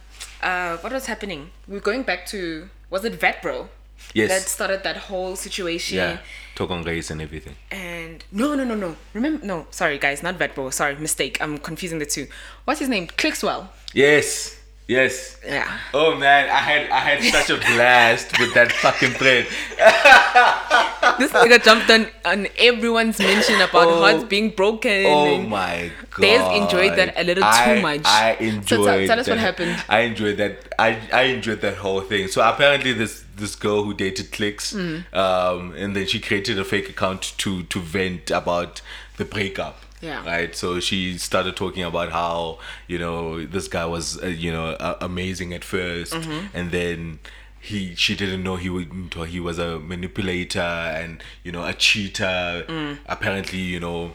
uh, 0.42 0.76
what 0.78 0.92
was 0.92 1.06
happening? 1.06 1.50
We're 1.66 1.80
going 1.80 2.02
back 2.02 2.26
to 2.26 2.68
was 2.90 3.04
it 3.04 3.18
Vetbro? 3.18 3.68
Yes. 4.12 4.28
That 4.28 4.42
started 4.48 4.82
that 4.82 4.96
whole 4.96 5.36
situation. 5.36 5.96
Yeah. 5.96 6.18
Talk 6.54 6.70
on 6.70 6.82
race 6.82 7.10
and 7.10 7.22
everything. 7.22 7.54
And 7.70 8.24
no, 8.32 8.54
no, 8.54 8.64
no, 8.64 8.74
no. 8.74 8.96
Remember? 9.14 9.46
No, 9.46 9.66
sorry, 9.70 9.98
guys, 9.98 10.22
not 10.22 10.38
Vetbro. 10.38 10.72
Sorry, 10.72 10.96
mistake. 10.96 11.38
I'm 11.40 11.58
confusing 11.58 11.98
the 11.98 12.06
two. 12.06 12.26
What's 12.64 12.80
his 12.80 12.88
name? 12.88 13.06
Clickswell. 13.06 13.68
Yes. 13.94 14.59
Yes. 14.88 15.38
Yeah. 15.46 15.78
Oh 15.94 16.16
man, 16.16 16.50
I 16.50 16.56
had 16.58 16.90
I 16.90 16.98
had 16.98 17.22
such 17.22 17.50
a 17.50 17.56
blast 17.60 18.36
with 18.40 18.52
that 18.54 18.72
fucking 18.72 19.12
thread. 19.12 19.46
This 21.18 21.32
nigga 21.32 21.62
jumped 21.62 21.90
on 21.90 22.06
on 22.24 22.46
everyone's 22.58 23.18
mention 23.18 23.56
about 23.60 23.86
Oh. 23.88 24.00
hearts 24.00 24.24
being 24.24 24.50
broken. 24.50 25.04
Oh 25.06 25.38
my 25.42 25.90
god. 26.10 26.20
Dave 26.22 26.62
enjoyed 26.62 26.96
that 26.98 27.14
a 27.16 27.24
little 27.24 27.44
too 27.44 27.80
much. 27.82 28.00
I 28.04 28.36
So 28.38 28.44
enjoyed 28.44 28.86
tell- 28.86 29.06
tell 29.06 29.20
us 29.20 29.28
what 29.28 29.34
that. 29.36 29.38
happened. 29.38 29.84
I 29.88 30.00
enjoyed 30.00 30.36
that. 30.38 30.74
I 30.78 30.98
I 31.12 31.22
enjoyed 31.36 31.60
that 31.60 31.76
whole 31.76 32.00
thing. 32.00 32.28
So 32.28 32.42
apparently 32.42 32.92
this 32.92 33.24
this 33.36 33.54
girl 33.54 33.84
who 33.84 33.94
dated 33.94 34.32
Clicks, 34.32 34.72
Mm. 34.72 35.04
um, 35.14 35.74
and 35.76 35.94
then 35.94 36.06
she 36.06 36.20
created 36.20 36.58
a 36.58 36.64
fake 36.64 36.88
account 36.88 37.32
to 37.38 37.62
to 37.64 37.80
vent 37.80 38.30
about 38.30 38.80
the 39.18 39.24
breakup. 39.24 39.76
Yeah. 40.00 40.24
Right. 40.24 40.54
So 40.56 40.80
she 40.80 41.18
started 41.18 41.56
talking 41.56 41.82
about 41.82 42.10
how 42.10 42.58
you 42.88 42.98
know 42.98 43.44
this 43.44 43.68
guy 43.68 43.84
was 43.86 44.22
uh, 44.22 44.26
you 44.26 44.50
know 44.52 44.68
uh, 44.68 44.96
amazing 45.00 45.52
at 45.54 45.62
1st 45.62 46.12
Mm-hmm. 46.14 46.46
and 46.56 46.70
then 46.70 47.18
he 47.60 47.94
she 47.94 48.16
didn't 48.16 48.42
know 48.42 48.56
he 48.56 48.70
would 48.70 48.90
he 49.28 49.38
was 49.40 49.58
a 49.58 49.78
manipulator 49.78 50.60
and 50.60 51.22
you 51.44 51.52
know 51.52 51.64
a 51.66 51.74
cheater. 51.74 52.64
Mm. 52.68 52.98
Apparently, 53.06 53.58
you 53.58 53.80
know 53.80 54.12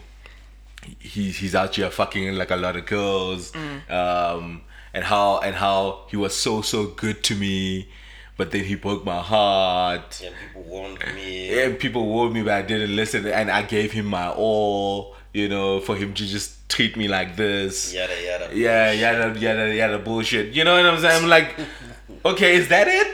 he 0.98 1.30
he's 1.30 1.54
out 1.54 1.74
here 1.76 1.90
fucking 1.90 2.34
like 2.36 2.50
a 2.50 2.56
lot 2.56 2.76
of 2.76 2.86
girls 2.86 3.52
Mm. 3.52 3.90
um 3.90 4.62
and 4.94 5.04
how 5.04 5.38
and 5.40 5.54
how 5.56 6.04
he 6.10 6.16
was 6.16 6.34
so 6.36 6.62
so 6.62 6.86
good 6.86 7.22
to 7.24 7.34
me 7.34 7.88
but 8.36 8.50
then 8.52 8.64
he 8.64 8.74
broke 8.76 9.04
my 9.04 9.20
heart 9.20 10.22
And 10.24 10.34
people 10.46 10.62
warned 10.62 10.98
me. 11.14 11.58
and 11.60 11.78
people 11.78 12.06
warned 12.06 12.34
me 12.34 12.42
but 12.42 12.52
i 12.52 12.62
didn't 12.62 12.94
listen 12.94 13.26
and 13.26 13.50
i 13.50 13.62
gave 13.62 13.92
him 13.92 14.06
my 14.06 14.28
all 14.30 15.15
you 15.36 15.48
know 15.48 15.80
for 15.80 15.94
him 15.96 16.14
to 16.14 16.24
just 16.26 16.66
treat 16.68 16.96
me 16.96 17.06
like 17.08 17.36
this 17.36 17.92
Yada 17.92 18.14
yada. 18.24 18.48
yeah 18.56 18.90
yada 18.90 19.38
yada 19.38 19.74
yada 19.74 19.98
bullshit 19.98 20.54
you 20.54 20.64
know 20.64 20.74
what 20.76 20.86
i'm 20.86 20.98
saying 20.98 21.22
i'm 21.22 21.28
like 21.28 21.54
okay 22.24 22.56
is 22.56 22.68
that 22.68 22.88
it 22.88 23.08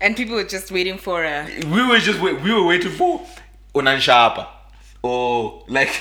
and 0.00 0.16
people 0.16 0.36
were 0.36 0.44
just 0.44 0.70
waiting 0.70 0.98
for 0.98 1.24
a. 1.24 1.46
we 1.66 1.86
were 1.86 1.98
just 1.98 2.20
wait, 2.20 2.40
we 2.42 2.52
were 2.52 2.64
waiting 2.64 2.92
for 2.92 3.26
unanshapa 3.74 4.46
or 5.02 5.10
oh, 5.10 5.64
like 5.68 5.92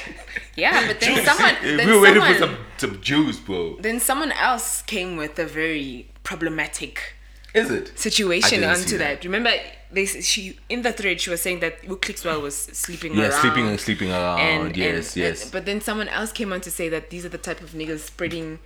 Yeah, 0.55 0.87
but 0.87 0.99
then 0.99 1.15
juice. 1.15 1.25
someone- 1.25 1.55
we 1.63 1.85
were 1.93 2.01
waiting 2.01 2.21
for 2.23 2.35
some 2.35 2.57
some 2.77 3.01
juice 3.01 3.39
bro 3.39 3.75
Then 3.79 3.99
someone 3.99 4.31
else 4.31 4.83
came 4.83 5.17
with 5.17 5.37
a 5.39 5.45
very 5.45 6.07
problematic 6.23 7.12
Is 7.53 7.69
it? 7.71 7.97
situation 7.99 8.63
onto 8.63 8.81
see 8.81 8.97
that. 8.97 9.23
Remember, 9.23 9.51
they 9.91 10.05
she 10.07 10.57
in 10.69 10.81
the 10.81 10.91
thread 10.91 11.21
she 11.21 11.29
was 11.29 11.41
saying 11.41 11.59
that 11.59 11.81
Clickswell 11.83 12.41
was 12.41 12.55
sleeping 12.55 13.13
Yeah, 13.15 13.29
around. 13.29 13.41
sleeping 13.41 13.67
and 13.67 13.79
sleeping 13.79 14.11
around. 14.11 14.39
and 14.39 14.75
yes, 14.77 15.15
and- 15.15 15.23
yes. 15.23 15.43
and- 15.43 15.51
but 15.51 15.65
then 15.65 15.79
someone 15.81 16.07
else 16.09 16.31
came 16.31 16.51
on 16.51 16.61
to 16.61 16.71
say 16.71 16.89
that 16.89 17.09
these 17.11 17.25
are 17.25 17.29
the 17.29 17.37
type 17.37 17.61
of 17.61 17.71
niggas 17.71 17.99
spreading 17.99 18.59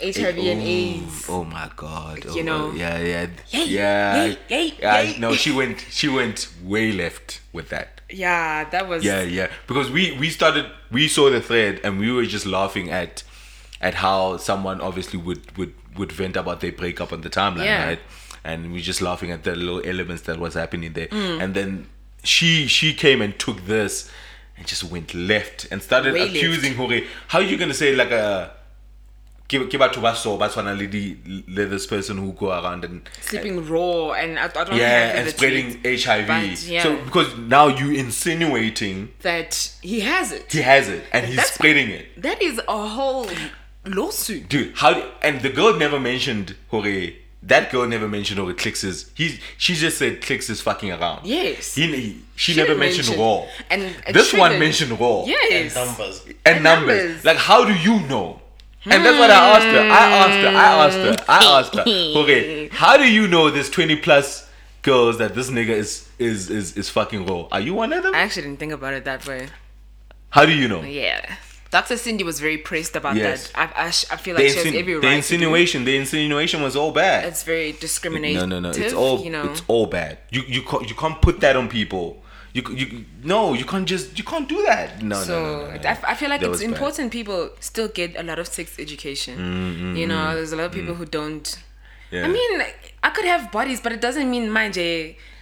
HIV 0.00 0.38
and 0.38 0.60
Oh, 0.60 0.64
AIDS. 0.66 1.24
Oh 1.28 1.44
my 1.44 1.70
god. 1.76 2.24
Oh 2.28 2.34
you 2.34 2.40
oh, 2.42 2.44
know. 2.44 2.72
Yeah, 2.72 2.98
yeah. 2.98 3.26
Yay, 3.50 3.64
yeah. 3.66 4.24
yay, 4.24 4.38
yay, 4.48 4.72
yeah. 4.80 5.00
yay. 5.02 5.18
No, 5.18 5.34
she 5.34 5.52
went 5.52 5.86
she 5.90 6.08
went 6.08 6.48
way 6.62 6.90
left 6.92 7.40
with 7.52 7.68
that. 7.68 8.00
Yeah, 8.10 8.68
that 8.70 8.88
was. 8.88 9.04
Yeah, 9.04 9.22
yeah. 9.22 9.48
Because 9.68 9.90
we 9.90 10.12
we 10.18 10.28
started 10.30 10.66
we 10.90 11.06
saw 11.06 11.30
the 11.30 11.40
thread 11.40 11.80
and 11.84 12.00
we 12.00 12.10
were 12.10 12.24
just 12.26 12.46
laughing 12.46 12.90
at 12.90 13.22
at 13.80 13.94
how 13.94 14.38
someone 14.38 14.80
obviously 14.80 15.18
would 15.20 15.56
would 15.56 15.74
would 15.96 16.10
vent 16.10 16.36
about 16.36 16.60
their 16.60 16.72
breakup 16.72 17.12
on 17.12 17.20
the 17.20 17.30
timeline, 17.30 17.66
Yeah. 17.66 17.86
right? 17.86 18.00
And 18.44 18.72
we're 18.72 18.82
just 18.82 19.00
laughing 19.00 19.30
at 19.30 19.42
the 19.44 19.56
little 19.56 19.80
elements 19.84 20.22
that 20.24 20.38
was 20.38 20.54
happening 20.54 20.92
there. 20.92 21.06
Mm. 21.08 21.42
And 21.42 21.54
then 21.54 21.86
she 22.22 22.66
she 22.66 22.92
came 22.94 23.22
and 23.22 23.38
took 23.38 23.64
this 23.66 24.10
and 24.56 24.66
just 24.66 24.84
went 24.84 25.14
left 25.14 25.66
and 25.70 25.82
started 25.82 26.12
Way 26.14 26.20
left. 26.26 26.36
accusing 26.36 26.74
Hore. 26.74 27.00
How 27.28 27.38
are 27.38 27.42
you 27.42 27.56
gonna 27.56 27.74
say 27.74 27.94
like 27.96 28.10
a 28.10 28.52
give 29.48 29.68
give 29.68 29.82
out 29.82 29.92
to 29.92 30.00
us 30.06 30.22
so 30.22 30.36
but 30.38 30.56
lady 30.56 31.14
this 31.46 31.86
person 31.86 32.16
who 32.16 32.32
go 32.32 32.50
around 32.50 32.82
and 32.84 33.06
sleeping 33.20 33.66
raw 33.68 34.12
and 34.12 34.38
I, 34.38 34.44
I 34.44 34.48
don't 34.48 34.74
yeah 34.76 35.18
and 35.18 35.28
spreading 35.30 35.80
tweet, 35.82 36.04
HIV. 36.04 36.64
yeah, 36.66 36.82
So 36.82 36.96
because 37.04 37.36
now 37.36 37.66
you 37.68 37.90
insinuating 37.92 39.10
that 39.20 39.70
he 39.82 40.00
has 40.00 40.32
it. 40.32 40.50
he 40.52 40.62
has 40.62 40.88
it 40.88 41.04
and 41.12 41.26
he's 41.26 41.36
That's- 41.36 41.54
spreading 41.54 41.90
it. 41.90 42.20
That 42.22 42.40
is 42.42 42.58
a 42.68 42.88
whole 42.88 43.28
lawsuit. 43.86 44.48
Dude, 44.48 44.74
how 44.76 45.10
and 45.22 45.40
the 45.42 45.50
girl 45.50 45.76
never 45.76 46.00
mentioned 46.00 46.56
Hore. 46.68 46.86
That 47.46 47.70
girl 47.70 47.86
never 47.86 48.08
mentioned 48.08 48.40
Hore 48.40 48.54
Clicks 48.54 48.82
is 48.84 49.10
he 49.14 49.38
she 49.58 49.74
just 49.74 49.98
said 49.98 50.22
Clicks 50.22 50.48
is 50.48 50.60
fucking 50.62 50.90
around. 50.92 51.26
Yes. 51.26 51.74
He, 51.74 51.86
he- 51.94 52.20
she 52.36 52.52
Should've 52.52 52.68
never 52.68 52.78
mentioned 52.80 53.08
mentioned- 53.08 53.20
Raw. 53.20 53.46
and 53.70 53.82
it 53.82 54.12
this 54.14 54.32
one 54.32 54.50
shouldn't. 54.50 54.60
mentioned 54.60 54.98
Raw. 55.00 55.24
Yes. 55.26 55.76
And 55.76 55.86
numbers. 55.86 56.24
And, 56.26 56.36
And 56.46 56.64
numbers. 56.64 57.04
numbers. 57.04 57.24
Like 57.24 57.36
how 57.36 57.64
do 57.64 57.74
you 57.74 58.00
know? 58.08 58.40
And 58.86 59.04
that's 59.04 59.18
what 59.18 59.30
I 59.30 59.56
asked 59.56 59.66
her. 59.66 59.80
I 59.80 60.04
asked 60.22 60.40
her. 60.42 60.48
I 60.48 60.84
asked 60.84 60.96
her. 60.96 61.24
I 61.28 61.58
asked 61.60 61.74
her. 61.74 61.84
Mm-hmm. 61.84 62.18
Okay, 62.18 62.68
how 62.68 62.96
do 62.98 63.04
you 63.10 63.26
know 63.28 63.48
there's 63.50 63.70
20 63.70 63.96
plus 63.96 64.46
girls 64.82 65.16
that 65.18 65.34
this 65.34 65.48
nigga 65.50 65.70
is 65.70 66.08
is 66.18 66.50
is 66.50 66.76
is 66.76 66.88
fucking 66.90 67.24
raw? 67.26 67.46
Are 67.52 67.60
you 67.60 67.72
one 67.74 67.92
of 67.92 68.02
them? 68.02 68.14
I 68.14 68.18
actually 68.18 68.42
didn't 68.42 68.58
think 68.58 68.72
about 68.72 68.92
it 68.94 69.04
that 69.06 69.26
way. 69.26 69.48
How 70.30 70.44
do 70.44 70.52
you 70.52 70.66
know? 70.68 70.82
Yeah. 70.82 71.36
Dr. 71.74 71.96
Cindy 71.96 72.22
was 72.22 72.38
very 72.38 72.58
praised 72.58 72.94
about 72.94 73.16
Yes. 73.16 73.50
that. 73.50 73.72
I, 73.76 73.86
I, 73.86 73.90
sh- 73.90 74.06
I 74.08 74.16
feel 74.16 74.36
The, 74.36 74.42
like 74.42 74.52
she 74.52 74.58
has 74.58 74.66
every 74.66 74.94
the 74.94 75.00
right. 75.00 75.10
do 75.10 75.16
insinuation, 75.16 75.84
the 75.84 75.96
insinuation 75.96 76.62
was 76.62 76.76
all 76.76 76.92
bad. 76.92 77.24
It's 77.24 77.42
very 77.42 77.72
discriminating. 77.72 78.48
No, 78.48 78.60
no, 78.60 78.60
no. 78.60 78.70
It's 78.70 78.94
all 78.94 79.16
you 79.26 79.32
know. 79.36 79.50
it's 79.50 79.62
all 79.66 79.86
bad. 79.86 80.18
You 80.30 80.42
you 80.46 80.62
can't 80.62 80.88
you 80.90 80.94
can't 80.94 81.18
put 81.20 81.40
that 81.40 81.56
on 81.56 81.66
people. 81.68 82.06
You 82.56 82.62
you 82.80 82.86
no, 83.24 83.54
you 83.60 83.64
can't 83.64 83.88
just 83.92 84.16
you 84.16 84.22
can't 84.32 84.48
do 84.54 84.62
that. 84.70 85.02
No, 85.02 85.16
so 85.16 85.34
no, 85.34 85.40
no, 85.42 85.66
no, 85.66 85.82
no. 85.82 85.88
I, 85.90 85.98
I 86.12 86.14
feel 86.14 86.30
like 86.30 86.42
That 86.42 86.50
it's 86.50 86.58
was 86.58 86.60
bad. 86.60 86.70
important 86.74 87.06
people 87.18 87.50
still 87.58 87.88
get 87.88 88.10
a 88.22 88.22
lot 88.22 88.38
of 88.38 88.46
sex 88.46 88.78
education. 88.78 89.34
Mm, 89.36 89.80
mm 89.80 89.98
you 89.98 90.06
know, 90.06 90.22
mm. 90.26 90.34
there's 90.36 90.52
a 90.52 90.58
lot 90.60 90.66
of 90.66 90.72
people 90.78 90.94
mm. 90.94 90.98
who 90.98 91.06
don't. 91.06 91.46
Yeah. 92.12 92.26
I 92.26 92.28
mean, 92.28 92.52
I 93.02 93.10
could 93.10 93.28
have 93.34 93.50
bodies, 93.50 93.80
but 93.80 93.90
it 93.90 94.00
doesn't 94.00 94.30
mean 94.30 94.48
mind 94.48 94.78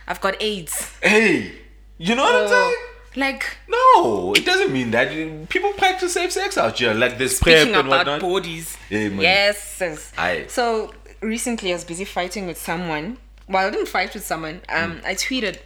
I've 0.09 0.23
got 0.27 0.35
AIDS. 0.41 0.75
hey, 1.03 1.53
you 1.99 2.15
know 2.17 2.25
what 2.25 2.35
I'm 2.35 2.49
saying? 2.49 2.91
Like 3.17 3.45
No, 3.69 4.33
it 4.35 4.45
doesn't 4.45 4.73
mean 4.73 4.91
that. 4.93 5.49
People 5.49 5.73
practice 5.75 6.15
safe 6.15 6.33
sex 6.33 6.57
out 6.59 6.79
here, 6.79 6.95
like 6.95 7.19
this 7.19 7.41
prep 7.41 7.67
and 7.69 7.77
about 7.77 7.89
whatnot. 7.89 8.21
bodies. 8.21 8.77
Yeah, 8.91 9.09
yes. 9.09 9.79
yes. 9.81 10.13
Aye. 10.17 10.47
So 10.49 10.93
recently, 11.21 11.71
I 11.71 11.75
was 11.75 11.85
busy 11.85 12.05
fighting 12.05 12.47
with 12.47 12.59
someone. 12.59 13.19
Well, 13.49 13.67
I 13.67 13.71
didn't 13.71 13.89
fight 13.89 14.15
with 14.15 14.25
someone. 14.25 14.61
Um, 14.69 15.01
Mm. 15.01 15.05
I 15.05 15.15
tweeted 15.15 15.59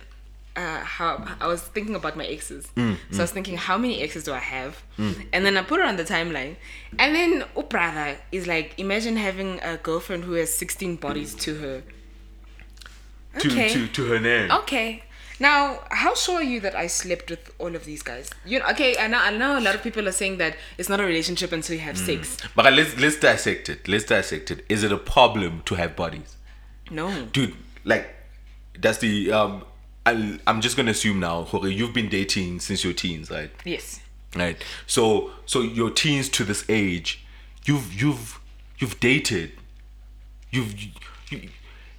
uh, 0.56 0.80
how 0.80 1.22
I 1.40 1.46
was 1.46 1.60
thinking 1.62 1.94
about 1.94 2.16
my 2.16 2.24
exes. 2.24 2.66
Mm, 2.76 2.96
So 3.10 3.18
I 3.18 3.22
was 3.22 3.30
thinking, 3.30 3.56
how 3.58 3.76
many 3.76 4.00
exes 4.02 4.24
do 4.24 4.32
I 4.32 4.38
have? 4.38 4.82
And 4.98 5.44
then 5.44 5.56
I 5.58 5.62
put 5.62 5.80
it 5.80 5.86
on 5.86 5.96
the 5.96 6.04
timeline. 6.04 6.56
And 6.98 7.14
then 7.14 7.44
brother 7.68 8.16
is 8.32 8.46
like, 8.46 8.72
imagine 8.78 9.16
having 9.16 9.60
a 9.62 9.76
girlfriend 9.76 10.24
who 10.24 10.32
has 10.32 10.52
16 10.54 10.96
bodies 10.96 11.34
to 11.34 11.54
her. 11.56 11.82
to, 13.40 13.48
Okay. 13.48 13.68
to 13.74 13.86
to 13.88 14.04
her 14.06 14.18
name. 14.18 14.50
Okay. 14.50 15.02
Now, 15.38 15.80
how 15.90 16.14
sure 16.14 16.36
are 16.36 16.42
you 16.42 16.60
that 16.60 16.74
I 16.74 16.86
slept 16.86 17.30
with 17.30 17.50
all 17.58 17.74
of 17.74 17.84
these 17.84 18.02
guys? 18.02 18.30
You 18.46 18.60
know, 18.60 18.66
okay, 18.70 18.96
I 18.98 19.06
know, 19.06 19.18
I 19.18 19.30
know 19.36 19.58
a 19.58 19.60
lot 19.60 19.74
of 19.74 19.82
people 19.82 20.08
are 20.08 20.12
saying 20.12 20.38
that 20.38 20.56
it's 20.78 20.88
not 20.88 20.98
a 21.00 21.04
relationship 21.04 21.52
until 21.52 21.74
you 21.76 21.82
Mm. 21.82 21.84
have 21.84 21.98
sex. 21.98 22.36
But 22.54 22.72
let's 22.72 22.96
let's 22.98 23.18
dissect 23.20 23.68
it. 23.68 23.86
Let's 23.88 24.04
dissect 24.04 24.50
it. 24.50 24.64
Is 24.68 24.82
it 24.82 24.92
a 24.92 24.96
problem 24.98 25.62
to 25.66 25.74
have 25.74 25.94
bodies, 25.96 26.36
No. 26.90 27.26
dude? 27.32 27.54
Like, 27.84 28.14
that's 28.78 28.98
the 28.98 29.32
um. 29.32 29.64
I, 30.06 30.38
I'm 30.46 30.60
just 30.60 30.76
gonna 30.76 30.92
assume 30.92 31.18
now, 31.18 31.42
Jorge, 31.42 31.70
you've 31.70 31.92
been 31.92 32.08
dating 32.08 32.60
since 32.60 32.84
your 32.84 32.92
teens, 32.92 33.28
right? 33.30 33.50
Yes. 33.64 34.00
Right. 34.36 34.62
So 34.86 35.32
so 35.46 35.60
your 35.62 35.90
teens 35.90 36.28
to 36.30 36.44
this 36.44 36.64
age, 36.68 37.24
you've 37.64 37.92
you've 37.92 38.38
you've 38.78 39.00
dated, 39.00 39.52
you've 40.50 40.72
you, 41.30 41.48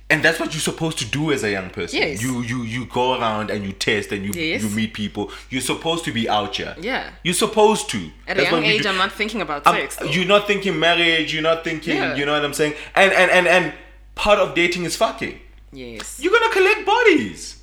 and 0.09 0.23
that's 0.23 0.39
what 0.39 0.53
you're 0.53 0.61
supposed 0.61 0.97
to 0.99 1.05
do 1.05 1.31
as 1.33 1.43
a 1.43 1.51
young 1.51 1.69
person. 1.69 1.99
Yes. 1.99 2.21
You 2.23 2.41
you 2.41 2.63
you 2.63 2.85
go 2.85 3.19
around 3.19 3.49
and 3.49 3.65
you 3.65 3.73
test 3.73 4.11
and 4.13 4.23
you 4.25 4.31
Yes. 4.33 4.63
you 4.63 4.69
meet 4.69 4.93
people. 4.93 5.31
You're 5.49 5.61
supposed 5.61 6.05
to 6.05 6.11
be 6.13 6.29
out 6.29 6.55
here. 6.55 6.75
Yeah. 6.79 7.11
You're 7.23 7.33
supposed 7.33 7.89
to. 7.89 7.97
At 8.27 8.37
That's 8.37 8.49
a 8.49 8.51
young 8.51 8.63
age, 8.63 8.83
do. 8.83 8.89
I'm 8.89 8.97
not 8.97 9.11
thinking 9.11 9.41
about 9.41 9.67
I'm- 9.67 9.75
sex. 9.75 9.97
though. 9.97 10.05
you're 10.05 10.25
not 10.25 10.47
thinking 10.47 10.79
marriage. 10.79 11.33
You're 11.33 11.43
not 11.43 11.63
thinking. 11.63 11.97
Yeah. 11.97 12.15
You 12.15 12.25
know 12.25 12.33
what 12.33 12.45
I'm 12.45 12.53
saying? 12.53 12.75
And 12.95 13.11
and 13.11 13.29
and 13.31 13.47
and 13.47 13.73
part 14.15 14.39
of 14.39 14.55
dating 14.55 14.83
is 14.85 14.95
fucking. 14.95 15.39
yes. 15.73 16.19
You're 16.21 16.31
gonna 16.31 16.53
collect 16.53 16.85
bodies. 16.85 17.55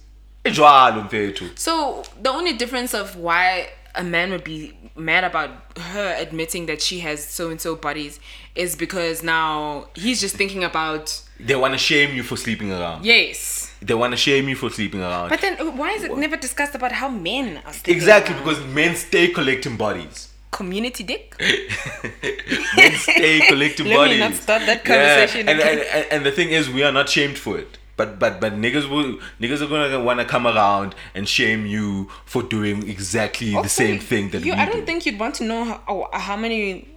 So 1.56 2.02
the 2.20 2.30
only 2.30 2.52
difference 2.52 2.92
of 2.92 3.16
why 3.16 3.70
a 3.94 4.04
man 4.04 4.30
would 4.30 4.44
be 4.44 4.76
mad 4.96 5.24
about 5.24 5.50
her 5.78 6.14
admitting 6.18 6.66
that 6.66 6.82
she 6.82 7.00
has 7.00 7.24
so 7.26 7.48
and 7.50 7.60
so 7.60 7.74
bodies 7.76 8.20
is 8.54 8.76
because 8.76 9.22
now 9.22 9.86
he's 9.94 10.20
just 10.20 10.36
thinking 10.36 10.62
about 10.64 11.20
They 11.40 11.56
want 11.56 11.72
to 11.74 11.78
shame 11.78 12.14
you 12.16 12.22
for 12.22 12.36
sleeping 12.36 12.70
around. 12.72 13.04
yes. 13.04 13.72
They 13.82 13.94
want 13.94 14.12
to 14.12 14.16
shame 14.16 14.48
you 14.48 14.56
for 14.56 14.70
sleeping 14.70 15.02
around. 15.02 15.28
But 15.28 15.40
then 15.42 15.56
uh, 15.60 15.70
why 15.70 15.90
is 15.92 16.04
it 16.04 16.16
never 16.16 16.36
discussed 16.38 16.74
about 16.74 16.92
how 16.92 17.08
men 17.08 17.60
are 17.66 17.72
sleeping 17.72 17.94
exactly 17.94 18.34
around? 18.34 18.44
because 18.44 18.64
men 18.66 18.96
stay 18.96 19.28
collecting 19.28 19.76
bodies. 19.76 20.28
community 20.50 21.02
dick. 21.04 21.34
Men 22.76 22.92
stay 22.96 23.40
collecting 23.48 23.86
Let 23.90 23.92
me 23.92 23.96
bodies. 23.96 24.20
not 24.20 24.34
start 24.34 24.62
that 24.66 24.86
Yeah, 24.86 25.16
conversation 25.16 25.48
And, 25.48 25.60
and, 25.60 25.80
and, 25.80 26.06
and 26.12 26.26
the 26.26 26.32
thing 26.32 26.50
is, 26.50 26.70
we 26.70 26.82
are 26.82 26.92
not 26.92 27.08
shamed 27.08 27.38
for 27.38 27.58
it. 27.58 27.78
But 27.96 28.18
but 28.18 28.40
but 28.40 28.54
niggas 28.54 28.88
will 28.90 29.18
niggas 29.40 29.60
are 29.62 29.68
gonna 29.68 30.00
want 30.02 30.18
to 30.18 30.24
come 30.26 30.46
around 30.48 30.94
and 31.14 31.28
shame 31.28 31.64
you 31.66 32.10
for 32.24 32.42
doing 32.42 32.88
exactly 32.88 33.52
the 33.52 33.68
same 33.68 34.00
thing 34.00 34.30
that 34.30 34.44
you. 34.44 34.52
I 34.52 34.64
don't 34.66 34.80
do. 34.80 34.86
think 34.86 35.06
you'd 35.06 35.18
want 35.20 35.36
to 35.36 35.44
know 35.44 35.62
how, 35.64 36.08
how 36.12 36.36
many 36.36 36.88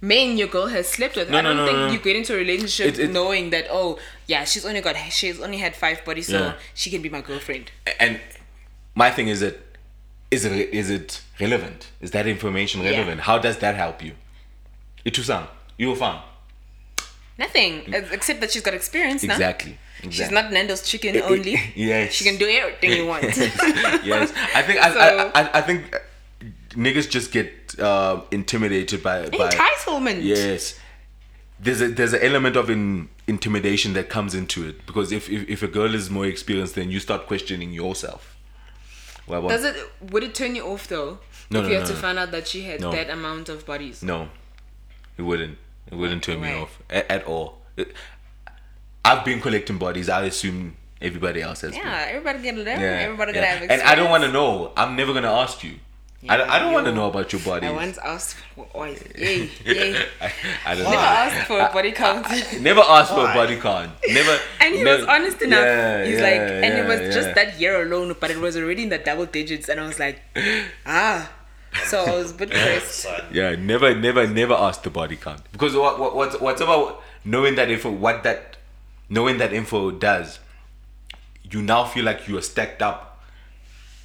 men 0.00 0.38
your 0.38 0.48
girl 0.48 0.66
has 0.66 0.88
slept 0.88 1.16
with. 1.16 1.30
No, 1.30 1.38
I 1.38 1.42
don't 1.42 1.56
no, 1.56 1.66
think 1.66 1.78
no. 1.78 1.90
you 1.92 1.98
get 1.98 2.16
into 2.16 2.34
a 2.34 2.36
relationship 2.36 2.86
It- 2.94 2.98
it- 3.00 3.10
knowing 3.10 3.50
that 3.50 3.66
oh 3.70 3.98
yeah 4.26 4.44
she's 4.44 4.64
only 4.64 4.80
got 4.80 4.96
she's 5.10 5.40
only 5.40 5.58
had 5.58 5.76
five 5.76 6.04
bodies 6.04 6.26
so 6.28 6.38
Yeah. 6.38 6.52
she 6.74 6.90
can 6.90 7.02
be 7.02 7.08
my 7.08 7.20
girlfriend. 7.20 7.70
and 7.98 8.20
my 8.94 9.10
thing 9.10 9.28
is 9.28 9.40
that 9.40 9.56
is 10.30 10.44
it 10.44 10.52
is 10.72 10.90
it 10.90 11.20
relevant? 11.40 11.88
Is 12.00 12.10
that 12.12 12.26
information 12.26 12.82
Yeah. 12.82 12.90
relevant? 12.92 13.22
How 13.22 13.38
does 13.38 13.58
that 13.58 13.74
help 13.74 14.02
you? 14.02 14.12
Itusang, 15.04 15.46
you 15.76 15.94
fun. 15.96 16.20
Nothing 17.38 17.84
except 18.12 18.40
that 18.42 18.50
she's 18.52 18.62
got 18.62 18.74
experience 18.74 19.22
now. 19.22 19.34
Exactly. 19.34 19.78
She's 20.10 20.30
not 20.30 20.52
Nando's 20.52 20.82
chicken 20.82 21.16
only. 21.22 21.56
Yes. 21.74 22.12
She 22.12 22.24
can 22.24 22.36
do 22.36 22.46
everything 22.48 22.92
you 22.92 23.06
want. 23.06 23.24
yes, 24.04 24.32
I 24.54 24.62
think 24.62 24.78
I, 24.80 24.90
So- 24.92 25.32
I, 25.34 25.40
I, 25.42 25.58
I 25.58 25.60
think 25.62 25.94
uh, 25.94 25.98
niggas 26.70 27.08
just 27.08 27.32
get 27.32 27.52
uh, 27.78 28.22
intimidated 28.30 29.02
by 29.02 29.28
by 29.28 29.50
Entitlement. 29.50 30.22
yes. 30.22 30.78
There's 31.62 31.82
a 31.82 31.88
there's 31.88 32.14
an 32.14 32.22
element 32.22 32.56
of 32.56 32.70
in, 32.70 33.10
intimidation 33.26 33.92
that 33.92 34.08
comes 34.08 34.34
into 34.34 34.66
it 34.66 34.86
because 34.86 35.12
if, 35.12 35.28
if 35.28 35.48
if 35.48 35.62
a 35.62 35.68
girl 35.68 35.94
is 35.94 36.08
more 36.08 36.24
experienced, 36.26 36.74
then 36.74 36.90
you 36.90 37.00
start 37.00 37.26
questioning 37.26 37.72
yourself. 37.72 38.36
Well, 39.26 39.46
Does 39.46 39.64
it 39.64 39.76
would 40.10 40.24
it 40.24 40.34
turn 40.34 40.56
you 40.56 40.64
off 40.66 40.88
though? 40.88 41.18
No, 41.50 41.60
if 41.60 41.66
no, 41.66 41.72
you 41.72 41.78
no, 41.80 41.86
to 41.86 41.92
no. 41.92 41.98
find 41.98 42.18
out 42.18 42.30
that 42.30 42.48
she 42.48 42.62
had 42.62 42.80
No. 42.80 42.90
that 42.92 43.10
amount 43.10 43.48
of 43.50 43.66
bodies. 43.66 44.02
no, 44.02 44.28
it 45.18 45.22
wouldn't. 45.22 45.58
It 45.90 45.96
wouldn't 45.96 46.22
turn 46.22 46.40
me 46.40 46.52
off 46.54 46.78
at, 46.88 47.10
at 47.10 47.24
all. 47.24 47.58
It- 47.76 47.92
I've 49.04 49.24
been 49.24 49.40
collecting 49.40 49.78
bodies. 49.78 50.08
I 50.08 50.24
assume 50.24 50.76
everybody 51.00 51.42
else 51.42 51.60
has. 51.62 51.72
been. 51.72 51.80
Yeah, 51.80 52.06
everybody 52.08 52.42
get 52.42 52.54
learn. 52.56 52.66
Yeah, 52.80 53.06
Everybody 53.06 53.32
yeah. 53.32 53.40
gonna 53.40 53.46
have 53.60 53.70
And 53.70 53.82
I 53.82 53.94
don't 53.94 54.10
want 54.10 54.24
to 54.24 54.30
know. 54.32 54.72
I'm 54.76 54.94
never 54.96 55.12
gonna 55.12 55.32
ask 55.32 55.62
you. 55.64 55.74
I, 56.28 56.36
don't- 56.36 56.50
I 56.50 56.58
don't 56.58 56.72
want 56.74 56.84
to 56.86 56.92
know 56.92 57.08
about 57.08 57.32
your 57.32 57.40
body. 57.40 57.66
I 57.66 57.72
once 57.72 57.96
asked 57.96 58.36
for 58.54 58.66
oil. 58.74 58.94
Yay, 59.16 59.48
yay. 59.64 59.96
I, 60.20 60.32
I 60.66 60.74
don't 60.74 60.84
Never 60.84 60.96
know. 60.96 61.00
asked 61.00 61.46
for 61.46 61.58
a 61.58 61.72
body 61.72 61.92
count. 61.92 62.26
Never 62.60 62.80
asked 62.82 63.10
for 63.12 63.20
a 63.20 63.32
body 63.32 63.56
count. 63.56 63.92
Never. 64.06 64.38
And 64.60 64.74
he 64.74 64.82
never- 64.82 64.98
was 64.98 65.06
honest 65.06 65.40
enough. 65.40 65.60
Yeah, 65.64 66.04
He's 66.04 66.16
yeah, 66.18 66.22
like, 66.22 66.40
and 66.64 66.74
it 66.78 66.86
was 66.86 67.00
yeah. 67.00 67.10
just 67.10 67.34
that 67.36 67.58
year 67.58 67.82
alone, 67.82 68.14
but 68.20 68.30
it 68.30 68.38
was 68.38 68.54
already 68.56 68.82
in 68.82 68.90
the 68.90 68.98
double 68.98 69.24
digits, 69.26 69.70
and 69.70 69.80
I 69.80 69.86
was 69.86 69.98
like, 69.98 70.20
ah. 70.86 71.30
So 71.84 72.04
I 72.04 72.16
was 72.16 72.32
a 72.32 72.34
bit 72.34 72.50
pressed. 72.50 73.06
Yeah, 73.32 73.54
never, 73.54 73.94
never, 73.94 74.26
never 74.26 74.54
asked 74.54 74.82
the 74.82 74.90
body 74.90 75.16
count 75.16 75.40
because 75.52 75.74
what, 75.76 75.98
what, 76.00 76.16
what's, 76.16 76.38
what's 76.40 76.60
about 76.60 77.00
knowing 77.24 77.54
that 77.54 77.70
info? 77.70 77.90
what 77.92 78.24
that 78.24 78.56
knowing 79.08 79.38
that 79.38 79.52
info 79.52 79.90
does, 79.92 80.40
you 81.48 81.62
now 81.62 81.84
feel 81.84 82.04
like 82.04 82.26
you 82.28 82.36
are 82.36 82.42
stacked 82.42 82.82
up 82.82 83.09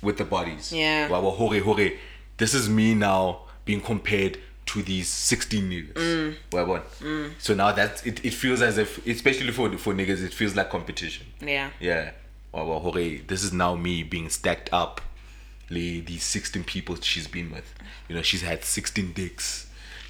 with 0.06 0.18
the 0.18 0.24
bodies. 0.24 0.72
Yeah. 0.72 1.10
Wow, 1.10 1.22
hore, 1.32 1.60
hore. 1.60 1.90
This 2.38 2.54
is 2.54 2.70
me 2.70 2.94
now 2.94 3.42
being 3.66 3.82
compared 3.82 4.38
to 4.68 4.82
these 4.82 5.08
16 5.08 5.70
niggas. 5.70 5.94
Mm. 5.94 6.36
Wow, 6.52 6.66
wow. 6.66 7.30
So 7.40 7.54
now 7.54 7.72
that 7.72 8.06
it, 8.06 8.24
it 8.24 8.34
feels 8.34 8.62
as 8.62 8.78
if, 8.78 9.06
especially 9.06 9.52
for 9.52 9.70
for 9.78 9.94
niggas, 9.94 10.24
it 10.24 10.34
feels 10.34 10.56
like 10.56 10.70
competition. 10.70 11.28
Yeah. 11.42 11.70
Yeah. 11.80 12.12
Wow, 12.52 12.66
wow, 12.66 12.80
hore. 12.80 12.94
This 12.94 13.44
is 13.44 13.52
now 13.52 13.76
me 13.76 14.04
being 14.04 14.30
stacked 14.30 14.70
up. 14.72 15.02
Le, 15.70 16.02
these 16.02 16.24
16 16.24 16.64
people 16.64 16.96
she's 17.02 17.28
been 17.28 17.52
with. 17.52 17.74
You 18.08 18.16
know, 18.16 18.22
she's 18.22 18.44
had 18.44 18.64
16 18.64 19.14
dicks. 19.14 19.65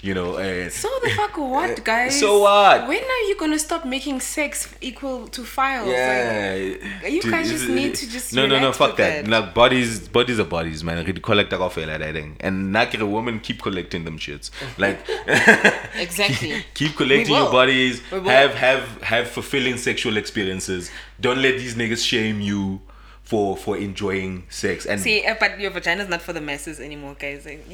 You 0.05 0.13
know, 0.13 0.37
and 0.37 0.71
So 0.71 0.87
the 1.03 1.09
fuck 1.09 1.35
eh, 1.35 1.41
what, 1.41 1.69
eh, 1.71 1.81
guys? 1.83 2.19
So 2.19 2.41
what? 2.41 2.87
When 2.87 3.03
are 3.03 3.23
you 3.29 3.35
gonna 3.39 3.57
stop 3.57 3.85
making 3.85 4.19
sex 4.19 4.71
equal 4.79 5.27
to 5.29 5.43
files? 5.43 5.87
Like, 5.87 5.95
Yeah, 5.95 7.07
you 7.07 7.21
Dude, 7.23 7.31
guys 7.31 7.49
just 7.49 7.67
need 7.67 7.95
to 7.95 8.05
just 8.07 8.31
no, 8.31 8.45
no, 8.45 8.59
no. 8.59 8.71
Fuck 8.71 8.97
that. 8.97 9.25
that. 9.25 9.27
Like 9.27 9.55
bodies, 9.55 10.07
bodies 10.07 10.39
are 10.39 10.43
bodies, 10.57 10.83
man. 10.83 11.03
Really 11.03 11.21
collect 11.21 11.49
that 11.49 11.59
off 11.59 11.73
that 11.73 12.01
thing, 12.13 12.37
and 12.39 12.71
not 12.71 12.91
get 12.91 13.01
a 13.01 13.05
woman 13.07 13.39
keep 13.39 13.63
collecting 13.63 14.05
them 14.05 14.19
shits. 14.19 14.51
Like 14.77 14.99
exactly. 15.95 16.63
keep 16.75 16.95
collecting 16.95 17.33
your 17.33 17.51
bodies. 17.51 17.99
Have 18.11 18.53
have 18.53 19.01
have 19.01 19.27
fulfilling 19.27 19.77
sexual 19.77 20.17
experiences. 20.17 20.91
Don't 21.19 21.41
let 21.41 21.57
these 21.57 21.73
niggas 21.73 22.05
shame 22.05 22.41
you 22.41 22.79
for 23.25 23.57
for 23.57 23.75
enjoying 23.77 24.43
sex. 24.49 24.85
And 24.85 25.01
See, 25.01 25.25
uh, 25.25 25.35
but 25.39 25.59
your 25.59 25.71
vagina 25.71 26.03
is 26.03 26.09
not 26.09 26.21
for 26.21 26.31
the 26.33 26.41
masses 26.41 26.79
anymore, 26.79 27.15
guys. 27.19 27.45
Like, 27.45 27.67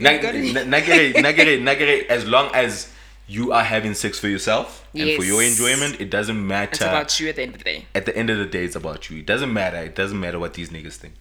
Nag- 0.00 0.20
nagere- 0.74 1.12
nagere- 1.14 1.62
nagere, 1.62 2.06
as 2.08 2.26
long 2.26 2.50
as 2.54 2.90
you 3.28 3.52
are 3.52 3.64
having 3.64 3.92
sex 3.92 4.18
for 4.18 4.28
yourself 4.28 4.86
and 4.94 5.16
for 5.16 5.24
your 5.24 5.42
enjoyment, 5.42 6.00
it 6.00 6.10
doesn't 6.10 6.46
matter. 6.46 6.70
it's 6.72 6.80
about 6.80 7.20
you 7.20 7.28
at 7.28 7.36
the 7.36 7.42
end 7.42 7.52
of 7.54 7.58
the 7.58 7.64
day. 7.64 7.84
At 7.94 8.06
the 8.06 8.16
end 8.16 8.30
of 8.30 8.38
the 8.38 8.46
day, 8.46 8.64
it's 8.64 8.76
about 8.76 9.10
you. 9.10 9.18
It 9.18 9.26
doesn't 9.26 9.52
matter. 9.52 9.78
It 9.78 9.94
doesn't 9.94 10.18
matter 10.18 10.38
what 10.38 10.54
these 10.54 10.70
niggas 10.70 10.94
think. 10.94 11.14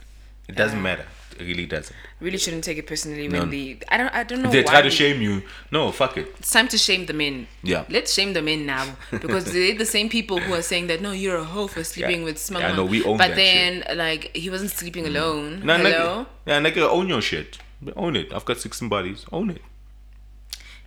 It 0.47 0.55
doesn't 0.55 0.81
matter. 0.81 1.05
Really 1.39 1.65
doesn't. 1.65 1.95
Really 2.19 2.37
shouldn't 2.37 2.63
take 2.63 2.77
it 2.77 2.87
personally 2.87 3.27
No. 3.27 3.39
when 3.39 3.49
they. 3.49 3.79
I 3.89 3.97
don't. 3.97 4.13
I 4.15 4.23
don't 4.23 4.41
know. 4.41 4.51
They 4.51 4.63
try 4.63 4.81
to 4.81 4.87
we- 4.87 4.91
shame 4.91 5.21
you, 5.21 5.43
no, 5.71 5.91
fuck 5.91 6.17
it. 6.17 6.33
It's 6.39 6.51
time 6.51 6.67
to 6.69 6.77
shame 6.77 7.05
the 7.05 7.13
men. 7.13 7.47
Yeah. 7.61 7.83
Let's 7.89 8.13
shame 8.13 8.33
the 8.33 8.41
men 8.41 8.65
now 8.65 8.95
because 9.11 9.45
they're 9.51 9.75
the 9.77 9.85
same 9.85 10.07
people 10.09 10.39
who 10.39 10.53
are 10.53 10.61
saying 10.61 10.87
that 10.87 11.01
no, 11.01 11.11
you're 11.11 11.37
a 11.37 11.43
hoe 11.43 11.67
for 11.67 11.83
sleeping 11.83 12.19
Yeah. 12.19 12.25
with 12.25 12.37
Smama. 12.37 12.59
Yeah, 12.61 12.71
I 12.71 12.75
know, 12.75 12.85
we 12.85 13.03
own 13.03 13.17
But 13.17 13.35
then, 13.35 13.83
like, 13.95 14.35
he 14.35 14.49
wasn't 14.49 14.71
sleeping 14.71 15.03
mm. 15.05 15.07
alone. 15.07 15.65
Nah, 15.65 15.77
Hello. 15.77 15.89
nigga, 15.89 16.27
yeah, 16.45 16.59
nigga, 16.61 16.89
own 16.89 17.09
your 17.09 17.21
shit. 17.21 17.57
Own 17.95 18.15
it. 18.15 18.33
I've 18.33 18.45
got 18.45 18.57
16 18.57 18.87
bodies. 18.89 19.25
Own 19.31 19.49
it. 19.49 19.61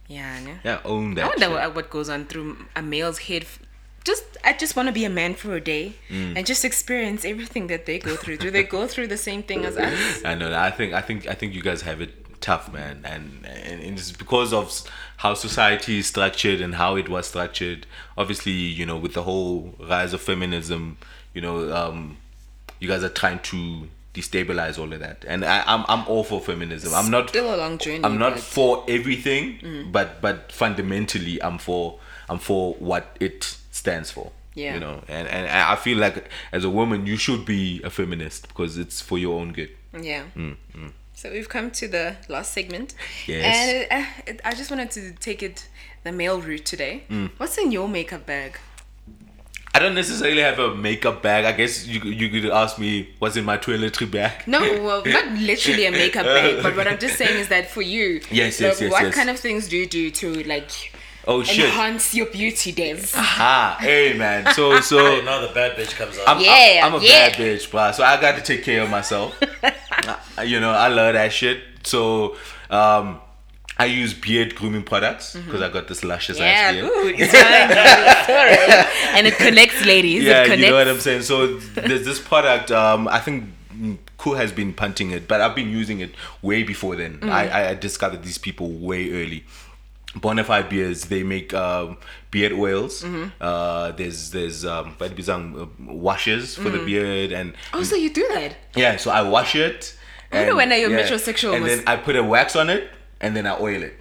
Yeah. 0.07 0.41
no? 0.41 0.55
Yeah, 0.65 0.81
own 0.85 1.15
that. 1.15 1.25
I 1.25 1.29
wonder 1.29 1.63
shit. 1.63 1.75
what 1.75 1.91
goes 1.91 2.09
on 2.09 2.25
through 2.25 2.57
a 2.75 2.83
male's 2.83 3.19
head. 3.19 3.47
Just, 4.05 4.25
I 4.45 4.53
just 4.55 4.75
want 4.77 4.87
to 4.89 4.93
be 4.93 5.05
a 5.05 5.11
man 5.11 5.35
for 5.35 5.55
a 5.55 5.61
day 5.61 5.95
Mm. 6.11 6.37
and 6.37 6.47
just 6.47 6.65
experience 6.65 7.25
everything 7.25 7.67
that 7.67 7.85
they 7.87 7.99
go 7.99 8.17
through. 8.17 8.39
Do 8.39 8.51
they 8.51 8.63
go 8.63 8.87
through 8.87 9.09
the 9.09 9.17
same 9.19 9.43
thing 9.43 9.65
as 9.65 9.77
us? 9.77 10.23
I 10.25 10.35
know. 10.35 10.55
I 10.59 10.71
think. 10.71 10.95
I 10.95 11.01
think. 11.03 11.27
I 11.29 11.35
think 11.35 11.55
you 11.55 11.63
guys 11.63 11.83
have 11.83 12.01
it 12.01 12.41
tough, 12.41 12.73
man, 12.73 13.03
and 13.05 13.45
and, 13.45 13.83
and 13.83 13.99
it's 13.99 14.13
because 14.13 14.53
of 14.53 14.83
how 15.19 15.35
society 15.35 15.99
is 15.99 16.07
structured 16.07 16.61
and 16.61 16.77
how 16.77 16.97
it 16.97 17.09
was 17.09 17.27
structured. 17.27 17.87
Obviously, 18.17 18.53
you 18.53 18.87
know, 18.87 18.97
with 18.97 19.13
the 19.15 19.25
whole 19.25 19.75
rise 19.81 20.13
of 20.15 20.21
feminism, 20.23 20.97
you 21.35 21.41
know, 21.43 21.71
um, 21.75 22.17
you 22.81 22.89
guys 22.89 23.03
are 23.03 23.09
trying 23.11 23.41
to 23.41 23.89
destabilize 24.15 24.79
all 24.79 24.91
of 24.93 25.01
that, 25.01 25.25
and 25.29 25.45
I, 25.45 25.63
I'm 25.67 25.85
I'm 25.89 26.07
all 26.09 26.25
for 26.25 26.41
feminism. 26.41 26.95
I'm 26.95 27.11
not. 27.11 27.29
Still 27.29 27.55
a 27.55 27.57
long 27.59 27.77
journey. 27.79 28.05
I'm 28.05 28.17
not 28.19 28.39
for 28.39 28.85
everything, 28.89 29.89
but 29.93 30.21
but 30.23 30.51
fundamentally, 30.53 31.43
I'm 31.43 31.59
for 31.59 31.99
I'm 32.29 32.39
for 32.39 32.75
what 32.75 33.17
it 33.21 33.57
stands 33.79 34.11
for. 34.11 34.33
Yeah. 34.55 34.75
You 34.75 34.81
know, 34.81 35.03
and 35.09 35.29
and 35.29 35.47
I 35.47 35.77
feel 35.77 35.99
like 35.99 36.29
as 36.53 36.65
a 36.65 36.71
woman, 36.71 37.07
you 37.07 37.17
should 37.17 37.45
be 37.45 37.81
a 37.85 37.91
feminist 37.91 38.49
because 38.49 38.77
it's 38.77 39.01
for 39.01 39.17
your 39.17 39.41
own 39.41 39.53
good. 39.53 39.71
Yeah. 39.93 40.25
Mm, 40.37 40.57
mm. 40.75 40.93
So 41.15 41.31
we've 41.31 41.49
come 41.49 41.71
to 41.73 41.89
the 41.89 42.17
last 42.29 42.53
segment. 42.53 42.95
Yes. 43.27 43.45
And 43.91 44.03
uh, 44.03 44.07
it, 44.27 44.41
I 44.45 44.55
just 44.55 44.71
wanted 44.71 44.91
to 44.93 45.13
take 45.13 45.43
it 45.43 45.69
the 46.05 46.13
male 46.13 46.41
route 46.41 46.65
today. 46.65 47.05
Mm. 47.09 47.31
What's 47.39 47.57
in 47.59 47.73
your 47.73 47.89
makeup 47.89 48.27
bag? 48.27 48.59
I 49.75 49.81
don't 49.81 49.95
necessarily 49.95 50.43
have 50.43 50.59
a 50.59 50.75
makeup 50.75 51.23
bag. 51.23 51.45
I 51.45 51.53
guess 51.53 51.87
you 51.87 52.01
you 52.01 52.29
could 52.31 52.51
ask 52.51 52.79
me 52.79 53.11
what's 53.21 53.37
in 53.37 53.45
my 53.45 53.59
toiletry 53.59 54.11
bag. 54.11 54.47
No, 54.47 54.61
well, 54.83 55.03
not 55.07 55.27
literally 55.39 55.87
a 55.87 55.93
makeup 55.93 56.25
bag, 56.25 56.63
but 56.63 56.75
what 56.75 56.89
I'm 56.89 56.99
just 56.99 57.17
saying 57.17 57.39
is 57.39 57.49
that 57.49 57.71
for 57.71 57.83
you, 57.83 58.21
Yes, 58.31 58.61
like, 58.61 58.71
yes, 58.71 58.81
yes, 58.81 58.91
what 58.91 59.03
yes. 59.03 59.15
kind 59.15 59.31
of 59.31 59.39
things 59.39 59.69
do 59.69 59.77
you 59.77 59.87
do 59.87 60.11
to 60.11 60.43
like 60.45 60.71
Oh 61.31 61.43
shit! 61.43 61.67
enhance 61.67 62.15
your 62.15 62.27
beauty, 62.27 62.73
Des? 62.73 63.03
Ah, 63.15 63.77
hey 63.81 64.15
man. 64.17 64.53
So 64.55 64.71
Hey, 64.77 64.81
so 64.81 65.21
now 65.21 65.41
the 65.47 65.53
bad 65.53 65.77
bitch 65.77 65.95
comes 65.95 66.19
out. 66.19 66.27
I'm, 66.27 66.41
Yeah, 66.43 66.81
I'm, 66.85 66.95
I'm 66.95 67.01
a 67.01 67.05
yeah. 67.05 67.29
bad 67.29 67.33
bitch, 67.39 67.71
bro. 67.71 67.93
So 67.93 68.03
I 68.03 68.19
got 68.21 68.37
to 68.37 68.43
take 68.43 68.65
care 68.65 68.83
of 68.83 68.91
myself. 68.91 69.39
You 70.45 70.61
know, 70.61 70.71
I 70.71 70.87
love 70.89 71.15
that 71.15 71.33
shit. 71.33 71.59
So 71.83 72.37
um, 72.71 73.21
I 73.77 73.87
use 73.87 74.15
beard 74.15 74.55
grooming 74.55 74.85
products 74.85 75.35
because 75.37 75.61
I 75.61 75.69
got 75.69 75.89
this 75.89 76.03
luscious 76.05 76.39
Mm-hmm. 76.39 76.47
Yeah, 76.47 76.51
ass 76.51 76.75
beard. 76.75 76.85
ooh, 76.87 77.15
it's 77.25 77.33
fine. 78.93 79.17
And 79.19 79.27
it 79.27 79.37
connects, 79.37 79.85
ladies. 79.85 80.23
yeah, 80.23 80.43
it 80.43 80.45
connects. 80.45 80.65
you 80.65 80.71
know 80.71 80.77
what 80.79 80.89
I'm 80.89 81.01
saying. 81.01 81.23
So 81.23 81.57
there's 81.59 82.05
this 82.07 82.21
product. 82.21 82.71
Um, 82.71 83.07
I 83.09 83.19
think 83.21 83.45
Cool 84.17 84.35
has 84.35 84.51
been 84.53 84.73
punting 84.73 85.11
it, 85.11 85.29
but 85.29 85.41
I've 85.41 85.55
been 85.55 85.71
using 85.71 86.01
it 86.01 86.13
way 86.43 86.63
before 86.63 86.97
then. 86.97 87.19
Mm. 87.19 87.31
I, 87.31 87.71
I 87.71 87.75
discovered 87.75 88.23
these 88.25 88.39
people 88.39 88.71
way 88.71 89.11
early. 89.13 89.45
Bonafide 90.21 90.69
Beards, 90.69 91.07
they 91.07 91.23
make 91.23 91.53
um, 91.55 91.99
beard 92.31 92.53
oils. 92.53 93.03
Mm-hmm. 93.03 93.29
Uh, 93.41 93.93
there's 93.93 94.31
there's 94.31 94.65
um, 94.65 94.95
what 94.99 95.19
is 95.19 95.29
it, 95.29 95.33
um, 95.33 95.71
washes 95.81 96.55
for 96.57 96.71
the 96.71 96.79
beard 96.85 97.33
and 97.33 97.55
oh, 97.73 97.83
so 97.83 97.97
you 97.97 98.11
do 98.13 98.27
that? 98.35 98.57
yeah. 98.75 98.97
So 98.97 99.11
I 99.11 99.23
wash 99.23 99.55
it. 99.55 99.97
wonder 100.33 100.51
know 100.51 100.57
when 100.57 100.73
are 100.73 100.77
you 100.77 100.91
yeah, 100.91 101.01
metrosexual 101.01 101.55
And 101.57 101.65
then 101.65 101.83
I 101.87 101.97
put 101.97 102.17
a 102.17 102.23
wax 102.23 102.57
on 102.57 102.69
it, 102.71 102.91
and 103.21 103.35
then 103.37 103.47
I 103.47 103.59
oil 103.59 103.83
it. 103.83 103.95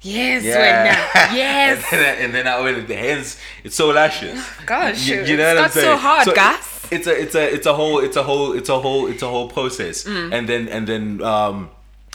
Yes, 0.00 0.44
Yeah. 0.44 1.34
Yes. 1.34 1.84
and, 1.92 2.00
then 2.00 2.04
I, 2.06 2.22
and 2.22 2.34
then 2.34 2.46
I 2.46 2.58
oil 2.58 2.76
it. 2.76 2.88
Hence, 2.88 3.38
it's 3.64 3.74
so 3.74 3.88
luscious. 3.88 4.40
Gosh, 4.64 5.08
You, 5.08 5.24
you 5.24 5.36
know 5.36 5.44
what 5.48 5.56
I'm 5.56 5.62
not 5.64 5.72
so 5.72 5.80
saying? 5.80 5.98
hard, 5.98 6.34
guys. 6.34 6.86
It's 6.90 7.06
a 7.06 7.20
it's 7.20 7.34
a 7.34 7.54
it's 7.54 7.66
a 7.66 7.74
whole 7.74 7.98
it's 7.98 8.16
a 8.16 8.22
whole 8.22 8.52
it's 8.54 8.68
a 8.70 8.78
whole 8.78 9.08
it's 9.08 9.22
a 9.22 9.28
whole 9.28 9.48
process. 9.48 10.04
Mm. 10.04 10.32
And 10.32 10.48
then 10.48 10.68
and 10.68 10.86
then 10.86 11.22
um 11.22 11.70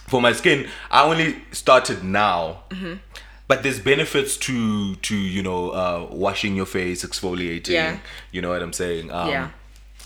for 0.07 0.21
my 0.21 0.33
skin, 0.33 0.67
I 0.89 1.03
only 1.03 1.41
started 1.51 2.03
now. 2.03 2.63
Mm-hmm. 2.69 2.93
But 3.47 3.61
there's 3.63 3.79
benefits 3.79 4.37
to 4.37 4.95
to 4.95 5.15
you 5.15 5.43
know 5.43 5.69
uh, 5.71 6.07
washing 6.11 6.55
your 6.55 6.65
face, 6.65 7.03
exfoliating. 7.05 7.69
Yeah. 7.69 7.97
You 8.31 8.41
know 8.41 8.49
what 8.49 8.61
I'm 8.61 8.73
saying? 8.73 9.11
Um, 9.11 9.29
Yeah. 9.29 9.49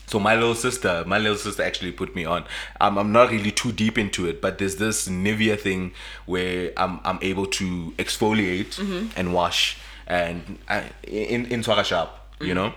So 0.07 0.19
my 0.21 0.35
little 0.35 0.55
sister, 0.55 1.03
my 1.05 1.17
little 1.17 1.37
sister 1.37 1.61
actually 1.63 1.91
put 1.91 2.15
me 2.15 2.23
on. 2.23 2.45
Um, 2.79 2.97
I'm 2.97 3.11
not 3.11 3.29
really 3.29 3.51
too 3.51 3.73
deep 3.73 3.97
into 3.97 4.25
it, 4.25 4.41
but 4.41 4.57
there's 4.57 4.77
this 4.77 5.07
Nivea 5.09 5.59
thing 5.59 5.91
where 6.25 6.71
I'm 6.77 6.99
I'm 7.03 7.19
able 7.21 7.45
to 7.59 7.93
exfoliate 7.97 8.79
Mm-hmm. 8.79 9.07
and 9.19 9.33
wash 9.33 9.77
and 10.07 10.57
I, 10.69 10.83
in 11.03 11.45
in 11.47 11.61
Swara 11.61 11.83
shop, 11.83 12.33
you 12.39 12.47
Mm-hmm. 12.47 12.55
know. 12.55 12.73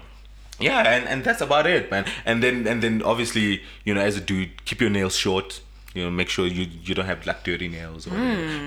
Yeah, 0.58 0.80
and, 0.94 1.08
and 1.08 1.24
that's 1.24 1.40
about 1.40 1.66
it, 1.66 1.90
man. 1.90 2.04
And 2.26 2.42
then 2.42 2.66
and 2.66 2.82
then 2.82 3.00
obviously, 3.02 3.62
you 3.84 3.94
know, 3.94 4.00
as 4.02 4.16
a 4.16 4.20
dude, 4.20 4.62
keep 4.66 4.80
your 4.80 4.90
nails 4.90 5.16
short. 5.16 5.60
You 5.94 6.04
know, 6.04 6.10
make 6.10 6.28
sure 6.28 6.46
you 6.46 6.66
you 6.84 6.94
don't 6.94 7.06
have 7.06 7.26
like 7.26 7.42
dirty 7.44 7.68
nails, 7.68 8.06
or 8.06 8.12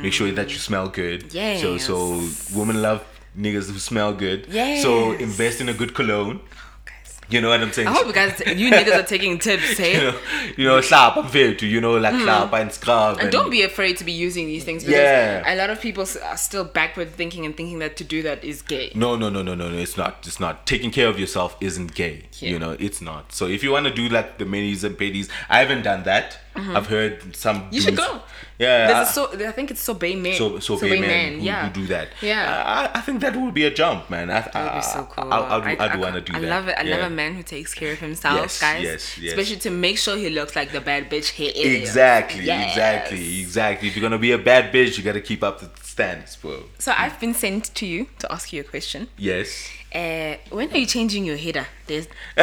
make 0.02 0.12
sure 0.14 0.30
that 0.32 0.50
you 0.52 0.58
smell 0.58 0.90
good. 0.90 1.34
yeah 1.34 1.58
So 1.58 1.78
so 1.78 1.96
Mm. 1.96 2.56
Women 2.58 2.82
love 2.82 3.02
niggas 3.38 3.72
who 3.72 3.80
smell 3.80 4.14
good. 4.14 4.48
yeah 4.50 4.82
So 4.82 5.14
invest 5.14 5.62
in 5.62 5.70
a 5.70 5.74
good 5.74 5.94
cologne. 5.94 6.42
Guys. 6.86 7.20
You 7.30 7.40
know 7.42 7.50
what 7.50 7.62
I'm 7.62 7.72
saying? 7.72 7.88
I 7.88 7.94
hope 7.94 8.08
you 8.08 8.14
guys, 8.14 8.34
you 8.64 8.70
niggas 8.70 8.94
are 9.00 9.08
taking 9.16 9.40
tips, 9.40 9.78
hey? 9.84 9.94
you 9.96 10.02
know, 10.12 10.20
you 10.58 10.66
know, 10.68 10.82
slap 10.82 11.16
and 11.16 11.30
fail 11.30 11.56
to, 11.56 11.66
you 11.66 11.80
know, 11.80 11.98
like 11.98 12.14
slap 12.26 12.52
and 12.54 12.70
scrub. 12.74 13.16
Hmm. 13.16 13.22
And 13.22 13.32
don't 13.32 13.50
be 13.50 13.62
afraid 13.64 13.96
to 13.98 14.04
be 14.04 14.12
using 14.12 14.46
these 14.46 14.66
things 14.66 14.84
because 14.84 15.00
Yeah. 15.00 15.54
a 15.54 15.56
lot 15.56 15.70
of 15.70 15.80
people 15.80 16.06
are 16.30 16.38
still 16.38 16.66
backward 16.66 17.10
thinking 17.16 17.46
and 17.46 17.56
thinking 17.56 17.80
that 17.80 17.96
to 17.98 18.04
do 18.04 18.22
that 18.24 18.44
is 18.44 18.62
gay. 18.62 18.92
No, 18.94 19.16
no, 19.16 19.30
no, 19.30 19.42
no, 19.42 19.56
no, 19.56 19.70
no. 19.70 19.78
It's 19.78 19.96
not. 19.98 20.28
It's 20.28 20.42
not. 20.42 20.68
Taking 20.68 20.92
care 20.92 21.08
of 21.08 21.18
yourself 21.18 21.56
isn't 21.62 21.96
gay. 21.96 22.16
Yeah. 22.40 22.50
You 22.52 22.60
know, 22.60 22.72
it's 22.88 23.02
not. 23.02 23.32
So 23.32 23.48
if 23.48 23.64
you 23.64 23.72
want 23.72 23.86
to 23.88 23.94
do 24.02 24.10
like 24.10 24.38
the 24.40 24.46
minis 24.46 24.84
and 24.84 24.98
pedis, 24.98 25.30
I 25.50 25.60
haven't 25.64 25.84
done 25.84 26.04
that. 26.04 26.28
I've 26.56 26.88
heard 26.88 27.36
some. 27.36 27.58
Mm-hmm. 27.64 27.74
You 27.74 27.82
should 27.82 27.98
go. 27.98 28.22
Yeah. 28.60 28.88
There's 28.88 28.98
I- 28.98 29.02
a 29.04 29.06
so 29.14 29.48
I 29.48 29.52
think 29.52 29.72
it's 29.72 29.86
Sobe 29.88 30.20
Men. 30.22 30.36
so 30.38 30.60
so 30.60 30.78
Sobe 30.78 31.00
men, 31.02 31.40
who, 31.40 31.46
yeah. 31.46 31.68
who 31.68 31.82
do 31.82 31.88
that. 31.88 32.10
Yeah. 32.22 32.90
I, 32.94 33.00
I 33.00 33.02
think 33.02 33.22
that 33.22 33.36
would 33.36 33.54
be 33.54 33.66
a 33.66 33.72
jump, 33.72 34.10
man. 34.10 34.30
I, 34.30 34.42
That 34.42 34.54
would 34.74 34.80
be 34.80 34.84
so 34.84 35.04
cool. 35.10 35.34
I, 35.34 35.38
I, 35.40 35.58
I, 35.74 35.86
I'd 35.94 36.00
want 36.00 36.16
to 36.16 36.22
do 36.22 36.34
I 36.36 36.40
that. 36.40 36.50
love 36.50 36.68
it. 36.68 36.76
I 36.78 36.84
yeah. 36.84 36.98
love 36.98 37.12
a 37.12 37.16
man 37.16 37.34
who 37.36 37.42
takes 37.44 37.74
care 37.74 37.94
of 37.94 38.00
himself, 38.00 38.38
Yes, 38.38 38.62
guys. 38.62 38.84
yes, 38.84 39.18
yes. 39.18 39.32
Especially 39.34 39.58
to 39.58 39.70
make 39.72 39.98
sure 39.98 40.16
he 40.16 40.30
looks 40.30 40.56
like 40.56 40.72
the 40.72 40.82
bad 40.82 41.10
bitch 41.10 41.30
he 41.30 41.48
is. 41.48 41.82
Exactly, 41.82 42.44
Yes. 42.46 42.70
exactly, 42.72 43.40
exactly. 43.42 43.88
If 43.88 43.96
you're 43.96 44.04
gonna 44.08 44.20
be 44.20 44.32
a 44.32 44.38
bad 44.38 44.72
bitch, 44.72 44.98
you 44.98 45.04
gotta 45.04 45.22
keep 45.22 45.44
up 45.44 45.60
the 45.60 45.70
standards, 45.84 46.36
bro. 46.36 46.64
So 46.78 46.94
I've 46.96 47.20
been 47.20 47.34
sent 47.34 47.74
to 47.76 47.86
you 47.88 48.08
to 48.20 48.32
ask 48.32 48.54
you 48.54 48.62
a 48.62 48.64
question. 48.64 49.08
Yes. 49.18 49.70
Uh, 49.94 50.36
when 50.50 50.72
are 50.72 50.78
you 50.78 50.86
changing 50.88 51.24
your 51.26 51.38
header? 51.38 51.68
There's 51.88 52.08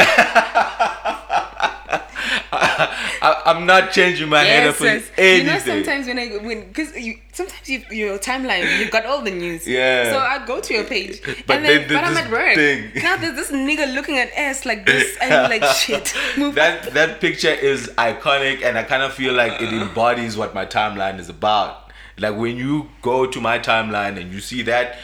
I, 3.23 3.43
I'm 3.47 3.67
not 3.67 3.93
changing 3.93 4.29
my 4.29 4.43
header 4.43 4.73
for 4.73 4.85
yes. 4.85 5.11
anything. 5.17 5.47
You 5.47 5.53
know, 5.53 5.59
sometimes 5.59 6.07
when 6.07 6.19
I 6.19 6.29
when 6.37 6.69
because 6.69 6.97
you 6.97 7.19
sometimes 7.33 7.69
you 7.69 7.83
your 7.91 8.19
timeline 8.19 8.79
you've 8.79 8.91
got 8.91 9.07
all 9.07 9.23
the 9.23 9.31
news. 9.31 9.67
Yeah. 9.67 10.11
So 10.13 10.19
I 10.19 10.45
go 10.47 10.61
to 10.61 10.75
your 10.75 10.85
page, 10.85 11.21
But 11.47 11.57
and 11.57 11.65
then 11.65 11.89
but 11.89 12.05
I'm 12.05 12.17
at 12.17 12.31
work. 12.31 12.55
thing. 12.55 12.91
Now 13.03 13.17
there's 13.17 13.37
this 13.37 13.51
nigga 13.51 13.95
looking 13.95 14.19
at 14.19 14.31
ass 14.37 14.65
like 14.65 14.87
this, 14.87 15.17
and 15.21 15.51
like 15.51 15.65
shit. 15.77 16.15
Move. 16.37 16.55
that 16.55 16.95
that 16.95 17.21
picture 17.21 17.49
is 17.53 17.89
iconic 17.99 18.63
and 18.63 18.79
I 18.79 18.83
kind 18.85 19.03
of 19.03 19.13
feel 19.13 19.35
like 19.35 19.61
it 19.61 19.69
uh. 19.69 19.87
embodies 19.87 20.37
what 20.37 20.55
my 20.55 20.67
timeline 20.67 21.19
is 21.19 21.29
about. 21.29 21.91
Like 22.19 22.37
when 22.37 22.57
you 22.57 22.91
go 23.03 23.27
to 23.27 23.41
my 23.41 23.59
timeline 23.59 24.21
and 24.21 24.33
you 24.33 24.41
see 24.41 24.63
that, 24.63 24.99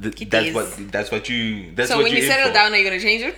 th- 0.00 0.28
that's 0.28 0.46
is. 0.48 0.54
what 0.54 0.92
that's 0.92 1.10
what 1.10 1.28
you 1.28 1.72
that's 1.74 1.90
so 1.90 1.96
what 1.96 2.04
when 2.04 2.12
you 2.16 2.22
settle 2.22 2.48
for. 2.48 2.54
down, 2.54 2.72
are 2.72 2.76
you 2.76 2.84
gonna 2.84 3.00
change 3.00 3.22
it? 3.22 3.36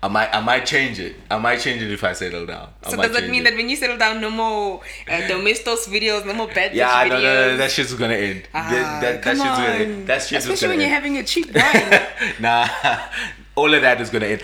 I 0.00 0.06
might 0.08 0.32
I 0.32 0.40
might 0.40 0.64
change 0.64 1.00
it. 1.00 1.16
I 1.28 1.38
might 1.38 1.58
change 1.58 1.82
it 1.82 1.90
if 1.90 2.04
I 2.04 2.12
settle 2.12 2.46
down. 2.46 2.68
I 2.84 2.90
So 2.90 2.96
does 2.96 3.12
that 3.14 3.28
mean 3.28 3.40
it. 3.42 3.50
that 3.50 3.54
when 3.56 3.68
you 3.68 3.74
settle 3.74 3.96
down, 3.98 4.20
no 4.20 4.30
more 4.30 4.80
uh, 5.10 5.26
domestos 5.26 5.88
videos, 5.88 6.24
no 6.24 6.34
more 6.34 6.46
bad 6.46 6.72
yeah, 6.72 7.04
videos? 7.04 7.08
no, 7.10 7.18
no, 7.20 7.50
no, 7.50 7.56
that 7.56 7.70
shit's 7.72 7.94
gonna 7.94 8.14
end. 8.14 8.42
Ah, 8.54 8.68
that, 8.70 9.00
that, 9.00 9.00
that 9.00 9.22
come 9.22 9.36
shit's 9.36 9.58
gonna 9.58 9.74
on. 9.74 9.80
end. 9.82 10.06
That 10.06 10.22
shit's 10.22 10.44
Especially 10.44 10.68
when 10.68 10.80
you're 10.80 10.86
end. 10.86 10.94
having 10.94 11.16
a 11.18 11.24
cheap 11.24 11.52
wine. 11.52 12.06
nah, 12.40 12.68
all 13.56 13.74
of 13.74 13.82
that 13.82 14.00
is 14.00 14.10
gonna 14.10 14.26
end. 14.26 14.42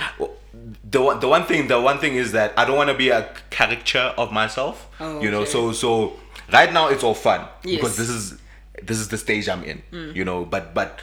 The 0.90 1.00
one, 1.00 1.20
the 1.20 1.28
one 1.28 1.44
thing, 1.44 1.68
the 1.68 1.80
one 1.80 1.98
thing 1.98 2.14
is 2.16 2.32
that 2.32 2.52
I 2.56 2.64
don't 2.64 2.76
want 2.76 2.90
to 2.90 2.94
be 2.96 3.10
a 3.10 3.32
caricature 3.50 4.12
of 4.18 4.32
myself. 4.32 4.88
Oh, 4.98 5.20
you 5.20 5.30
know, 5.30 5.42
okay. 5.42 5.50
so 5.50 5.72
so 5.72 6.14
right 6.52 6.72
now 6.72 6.88
it's 6.88 7.04
all 7.04 7.14
fun 7.14 7.46
Yes. 7.62 7.76
because 7.76 7.96
this 7.96 8.08
is 8.08 8.38
this 8.82 8.98
is 8.98 9.06
the 9.08 9.18
stage 9.18 9.48
I'm 9.48 9.62
in. 9.62 9.82
You 10.14 10.24
know, 10.24 10.44
but 10.44 10.74
but. 10.74 10.98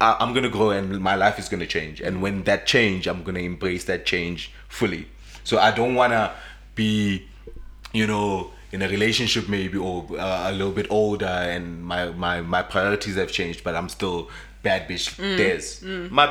I, 0.00 0.16
I'm 0.20 0.32
gonna 0.34 0.48
grow 0.48 0.70
and 0.70 1.00
my 1.00 1.14
life 1.14 1.38
is 1.38 1.48
gonna 1.48 1.66
change, 1.66 2.00
and 2.00 2.22
when 2.22 2.44
that 2.44 2.66
change, 2.66 3.06
I'm 3.06 3.22
gonna 3.22 3.40
embrace 3.40 3.84
that 3.84 4.06
change 4.06 4.50
fully. 4.68 5.08
So 5.44 5.58
I 5.58 5.70
don't 5.70 5.94
wanna 5.94 6.32
be, 6.74 7.26
you 7.92 8.06
know, 8.06 8.50
in 8.72 8.82
a 8.82 8.88
relationship 8.88 9.48
maybe 9.48 9.76
or 9.78 10.06
uh, 10.18 10.50
a 10.50 10.52
little 10.52 10.72
bit 10.72 10.86
older, 10.90 11.26
and 11.26 11.84
my 11.84 12.06
my 12.10 12.40
my 12.40 12.62
priorities 12.62 13.16
have 13.16 13.30
changed, 13.32 13.62
but 13.64 13.74
I'm 13.74 13.88
still 13.88 14.28
bad 14.62 14.88
bitch 14.88 15.16
Mm. 15.18 15.36
days. 15.36 15.82
My 16.10 16.26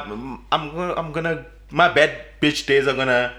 I'm 0.51 0.71
gonna 0.75 0.93
I'm 0.95 1.11
gonna 1.11 1.45
my 1.71 1.89
bad 1.93 2.11
bitch 2.41 2.65
days 2.65 2.87
are 2.87 2.95
gonna. 2.95 3.33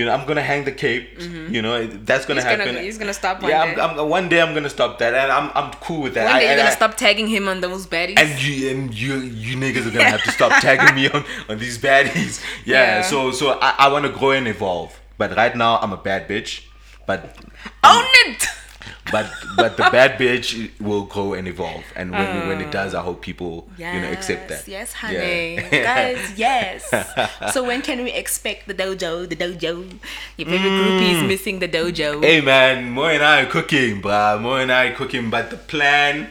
You 0.00 0.06
know, 0.06 0.12
I'm 0.16 0.24
gonna 0.26 0.40
hang 0.50 0.64
the 0.64 0.72
cape. 0.72 1.20
You 1.54 1.60
know, 1.60 1.86
that's 2.08 2.24
gonna 2.24 2.40
Mm-hmm. 2.40 2.48
He's 2.50 2.56
gonna- 2.56 2.70
happen. 2.72 2.84
he's 2.84 2.98
gonna 2.98 3.12
stop 3.22 3.42
one 3.42 3.50
yeah, 3.50 3.74
day. 3.74 3.80
I'm, 3.80 3.98
I'm, 4.00 4.08
one 4.08 4.28
day 4.30 4.40
I'm 4.40 4.54
gonna 4.54 4.70
stop 4.78 4.98
that, 5.00 5.12
and 5.14 5.30
I'm 5.30 5.50
I'm 5.54 5.70
cool 5.86 6.00
with 6.04 6.14
that. 6.14 6.24
One 6.24 6.36
I- 6.36 6.40
day 6.40 6.46
you're 6.48 6.56
gonna 6.56 6.70
I- 6.70 6.80
stop 6.82 6.96
tagging 6.96 7.28
him 7.28 7.48
on 7.52 7.60
those 7.60 7.86
baddies. 7.86 8.18
and 8.18 8.42
you 8.42 8.70
and 8.70 8.94
you 9.02 9.14
you 9.46 9.56
niggas 9.64 9.84
are 9.86 9.90
gonna 9.90 10.08
have 10.16 10.24
to 10.24 10.32
stop 10.32 10.52
tagging 10.62 10.94
me 10.94 11.04
on, 11.10 11.22
on 11.50 11.58
these 11.58 11.76
baddies. 11.86 12.40
Yeah, 12.64 12.82
Yeah. 12.82 13.02
So 13.02 13.30
so 13.32 13.58
I, 13.60 13.70
I 13.84 13.88
wanna 13.92 14.08
grow 14.08 14.30
and 14.30 14.48
evolve. 14.48 14.98
But 15.18 15.36
right 15.36 15.54
now 15.54 15.72
I'm 15.82 15.92
a 15.92 15.98
bad 16.08 16.26
bitch. 16.30 16.52
But 17.06 17.36
Own 17.84 18.04
it. 18.24 18.40
But 19.12 19.26
but 19.56 19.76
the 19.76 19.84
bad 19.90 20.18
bitch 20.18 20.70
will 20.80 21.04
grow 21.04 21.34
and 21.34 21.46
evolve. 21.48 21.84
And 21.96 22.10
when 22.12 22.48
when 22.48 22.60
it 22.60 22.70
does 22.70 22.94
I 22.94 23.02
hope 23.02 23.20
people 23.22 23.68
you 23.78 23.84
know 24.00 24.10
accept 24.12 24.48
that. 24.48 24.66
Yes, 24.68 24.92
Yeah. 25.02 25.08
honey. 25.08 25.68
Guys, 25.70 26.32
yes. 26.36 26.90
so 27.52 27.64
when 27.64 27.82
can 27.82 28.02
we 28.04 28.12
expect 28.12 28.66
the 28.68 28.74
dojo? 28.74 29.28
The 29.28 29.36
dojo. 29.36 29.84
Your 30.36 30.48
favorite 30.48 30.76
groupie 30.80 31.12
is 31.16 31.22
missing 31.24 31.58
the 31.58 31.68
dojo. 31.68 32.22
Hey 32.22 32.40
man, 32.40 32.90
Mo 32.90 33.04
and 33.04 33.22
I 33.22 33.42
are 33.42 33.46
cooking, 33.46 34.00
bruh. 34.02 34.40
Mo 34.40 34.54
and 34.56 34.70
I 34.72 34.88
are 34.88 34.94
cooking, 34.94 35.30
but 35.30 35.50
the 35.50 35.56
plan, 35.56 36.28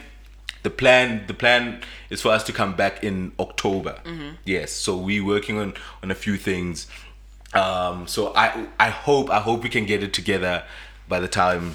the 0.62 0.70
plan, 0.70 1.24
the 1.26 1.34
plan 1.34 1.80
is 2.10 2.20
for 2.22 2.30
us 2.32 2.42
to 2.44 2.52
come 2.52 2.74
back 2.74 3.04
in 3.04 3.32
October. 3.38 4.00
Mm-hmm. 4.04 4.30
Yes, 4.44 4.72
so 4.72 4.96
we 4.96 5.20
working 5.20 5.58
on 5.58 5.74
on 6.02 6.10
a 6.10 6.14
few 6.14 6.36
things. 6.36 6.86
Um, 7.52 8.06
so 8.06 8.32
I 8.36 8.66
I 8.78 8.90
hope 8.90 9.30
I 9.30 9.40
hope 9.40 9.62
we 9.62 9.68
can 9.68 9.84
get 9.86 10.02
it 10.02 10.12
together 10.12 10.62
by 11.08 11.18
the 11.20 11.28
time 11.28 11.74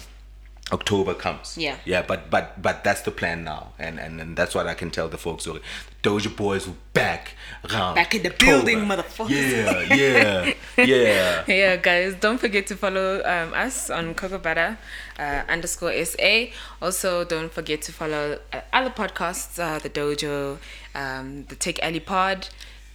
October 0.72 1.14
comes. 1.14 1.58
Yeah. 1.58 1.78
Yeah, 1.86 2.02
but 2.02 2.30
but 2.32 2.60
but 2.62 2.84
that's 2.84 3.02
the 3.02 3.12
plan 3.12 3.44
now, 3.44 3.74
and 3.78 4.00
and, 4.00 4.20
and 4.20 4.36
that's 4.36 4.56
what 4.56 4.66
I 4.66 4.74
can 4.74 4.90
tell 4.90 5.08
the 5.08 5.18
folks. 5.18 5.44
So 5.44 5.60
Doja 6.02 6.36
Boys 6.36 6.66
will 6.66 6.78
back 6.94 7.34
around 7.70 7.96
Back 7.96 8.16
in 8.16 8.24
the 8.24 8.30
October. 8.30 8.52
building, 8.52 8.80
motherfuckers. 8.86 9.30
Yeah, 9.30 9.96
yeah, 9.96 10.54
yeah. 10.84 11.44
yeah 11.48 11.76
guys 11.76 12.16
don't 12.16 12.40
forget 12.40 12.66
to 12.68 12.76
follow 12.76 13.22
um, 13.26 13.54
us 13.54 13.90
on 13.90 14.16
cocoa 14.16 14.40
butter 14.40 14.78
uh, 15.20 15.42
underscore 15.48 15.94
sa 16.06 16.46
also 16.82 17.24
don't 17.26 17.52
forget 17.52 17.82
to 17.84 17.92
follow 17.92 18.40
uh, 18.54 18.62
other 18.74 18.90
podcasts 18.92 19.60
uh, 19.60 19.80
the 19.80 19.90
dojo 19.90 20.58
um, 20.96 21.46
the 21.46 21.56
take 21.56 21.80
alley 21.84 22.00
pod 22.00 22.50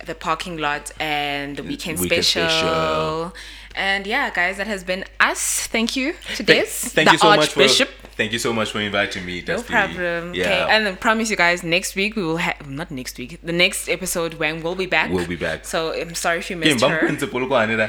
the 0.06 0.14
parking 0.14 0.56
lot 0.56 0.90
and 0.98 1.56
the 1.56 1.62
weekend, 1.62 1.98
Weekend 2.00 2.24
special. 2.24 2.48
special. 2.48 3.34
And 3.76 4.06
yeah 4.06 4.30
guys 4.30 4.56
that 4.56 4.66
has 4.66 4.82
been 4.84 5.04
us 5.20 5.66
thank 5.68 5.94
you 5.96 6.12
to 6.36 6.42
Thank, 6.42 6.46
this 6.46 6.84
thank 6.92 7.06
the 7.08 7.12
you 7.12 7.18
so 7.18 7.26
much 7.28 7.50
for 7.50 7.60
archbishop 7.60 7.88
thank 8.16 8.32
you 8.32 8.38
so 8.38 8.52
much 8.52 8.70
for 8.72 8.80
inviting 8.80 9.24
me. 9.24 9.40
no 9.40 9.46
That's 9.46 9.62
the- 9.62 9.68
problem. 9.68 10.34
yeah, 10.34 10.44
Okay, 10.44 10.66
and 10.74 10.88
I 10.88 10.92
promise 10.96 11.30
you 11.30 11.36
guys, 11.36 11.62
next 11.62 11.94
week 11.96 12.16
we 12.16 12.22
will 12.22 12.36
have 12.36 12.68
not 12.68 12.90
next 12.90 13.16
week. 13.16 13.40
The 13.42 13.52
next 13.52 13.88
episode, 13.88 14.34
when 14.34 14.62
we'll 14.62 14.74
be 14.74 14.84
back. 14.84 15.10
We'll 15.10 15.26
be 15.26 15.36
back. 15.36 15.64
So 15.64 15.94
I'm 15.98 16.14
sorry 16.14 16.40
if 16.40 16.50
you 16.50 16.56
missed 16.58 16.84
her. 16.84 17.00
la. 17.08 17.88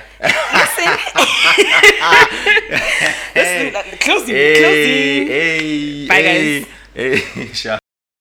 Listen, 3.36 3.76
uh, 3.76 3.84
closing, 4.00 4.36
Hey, 4.36 4.56
closing. 4.62 5.28
hey, 5.28 6.08
Bye, 6.08 6.16
hey, 6.16 6.60
guys. 6.62 6.70
Hey, 6.94 7.48
sha. 7.54 7.78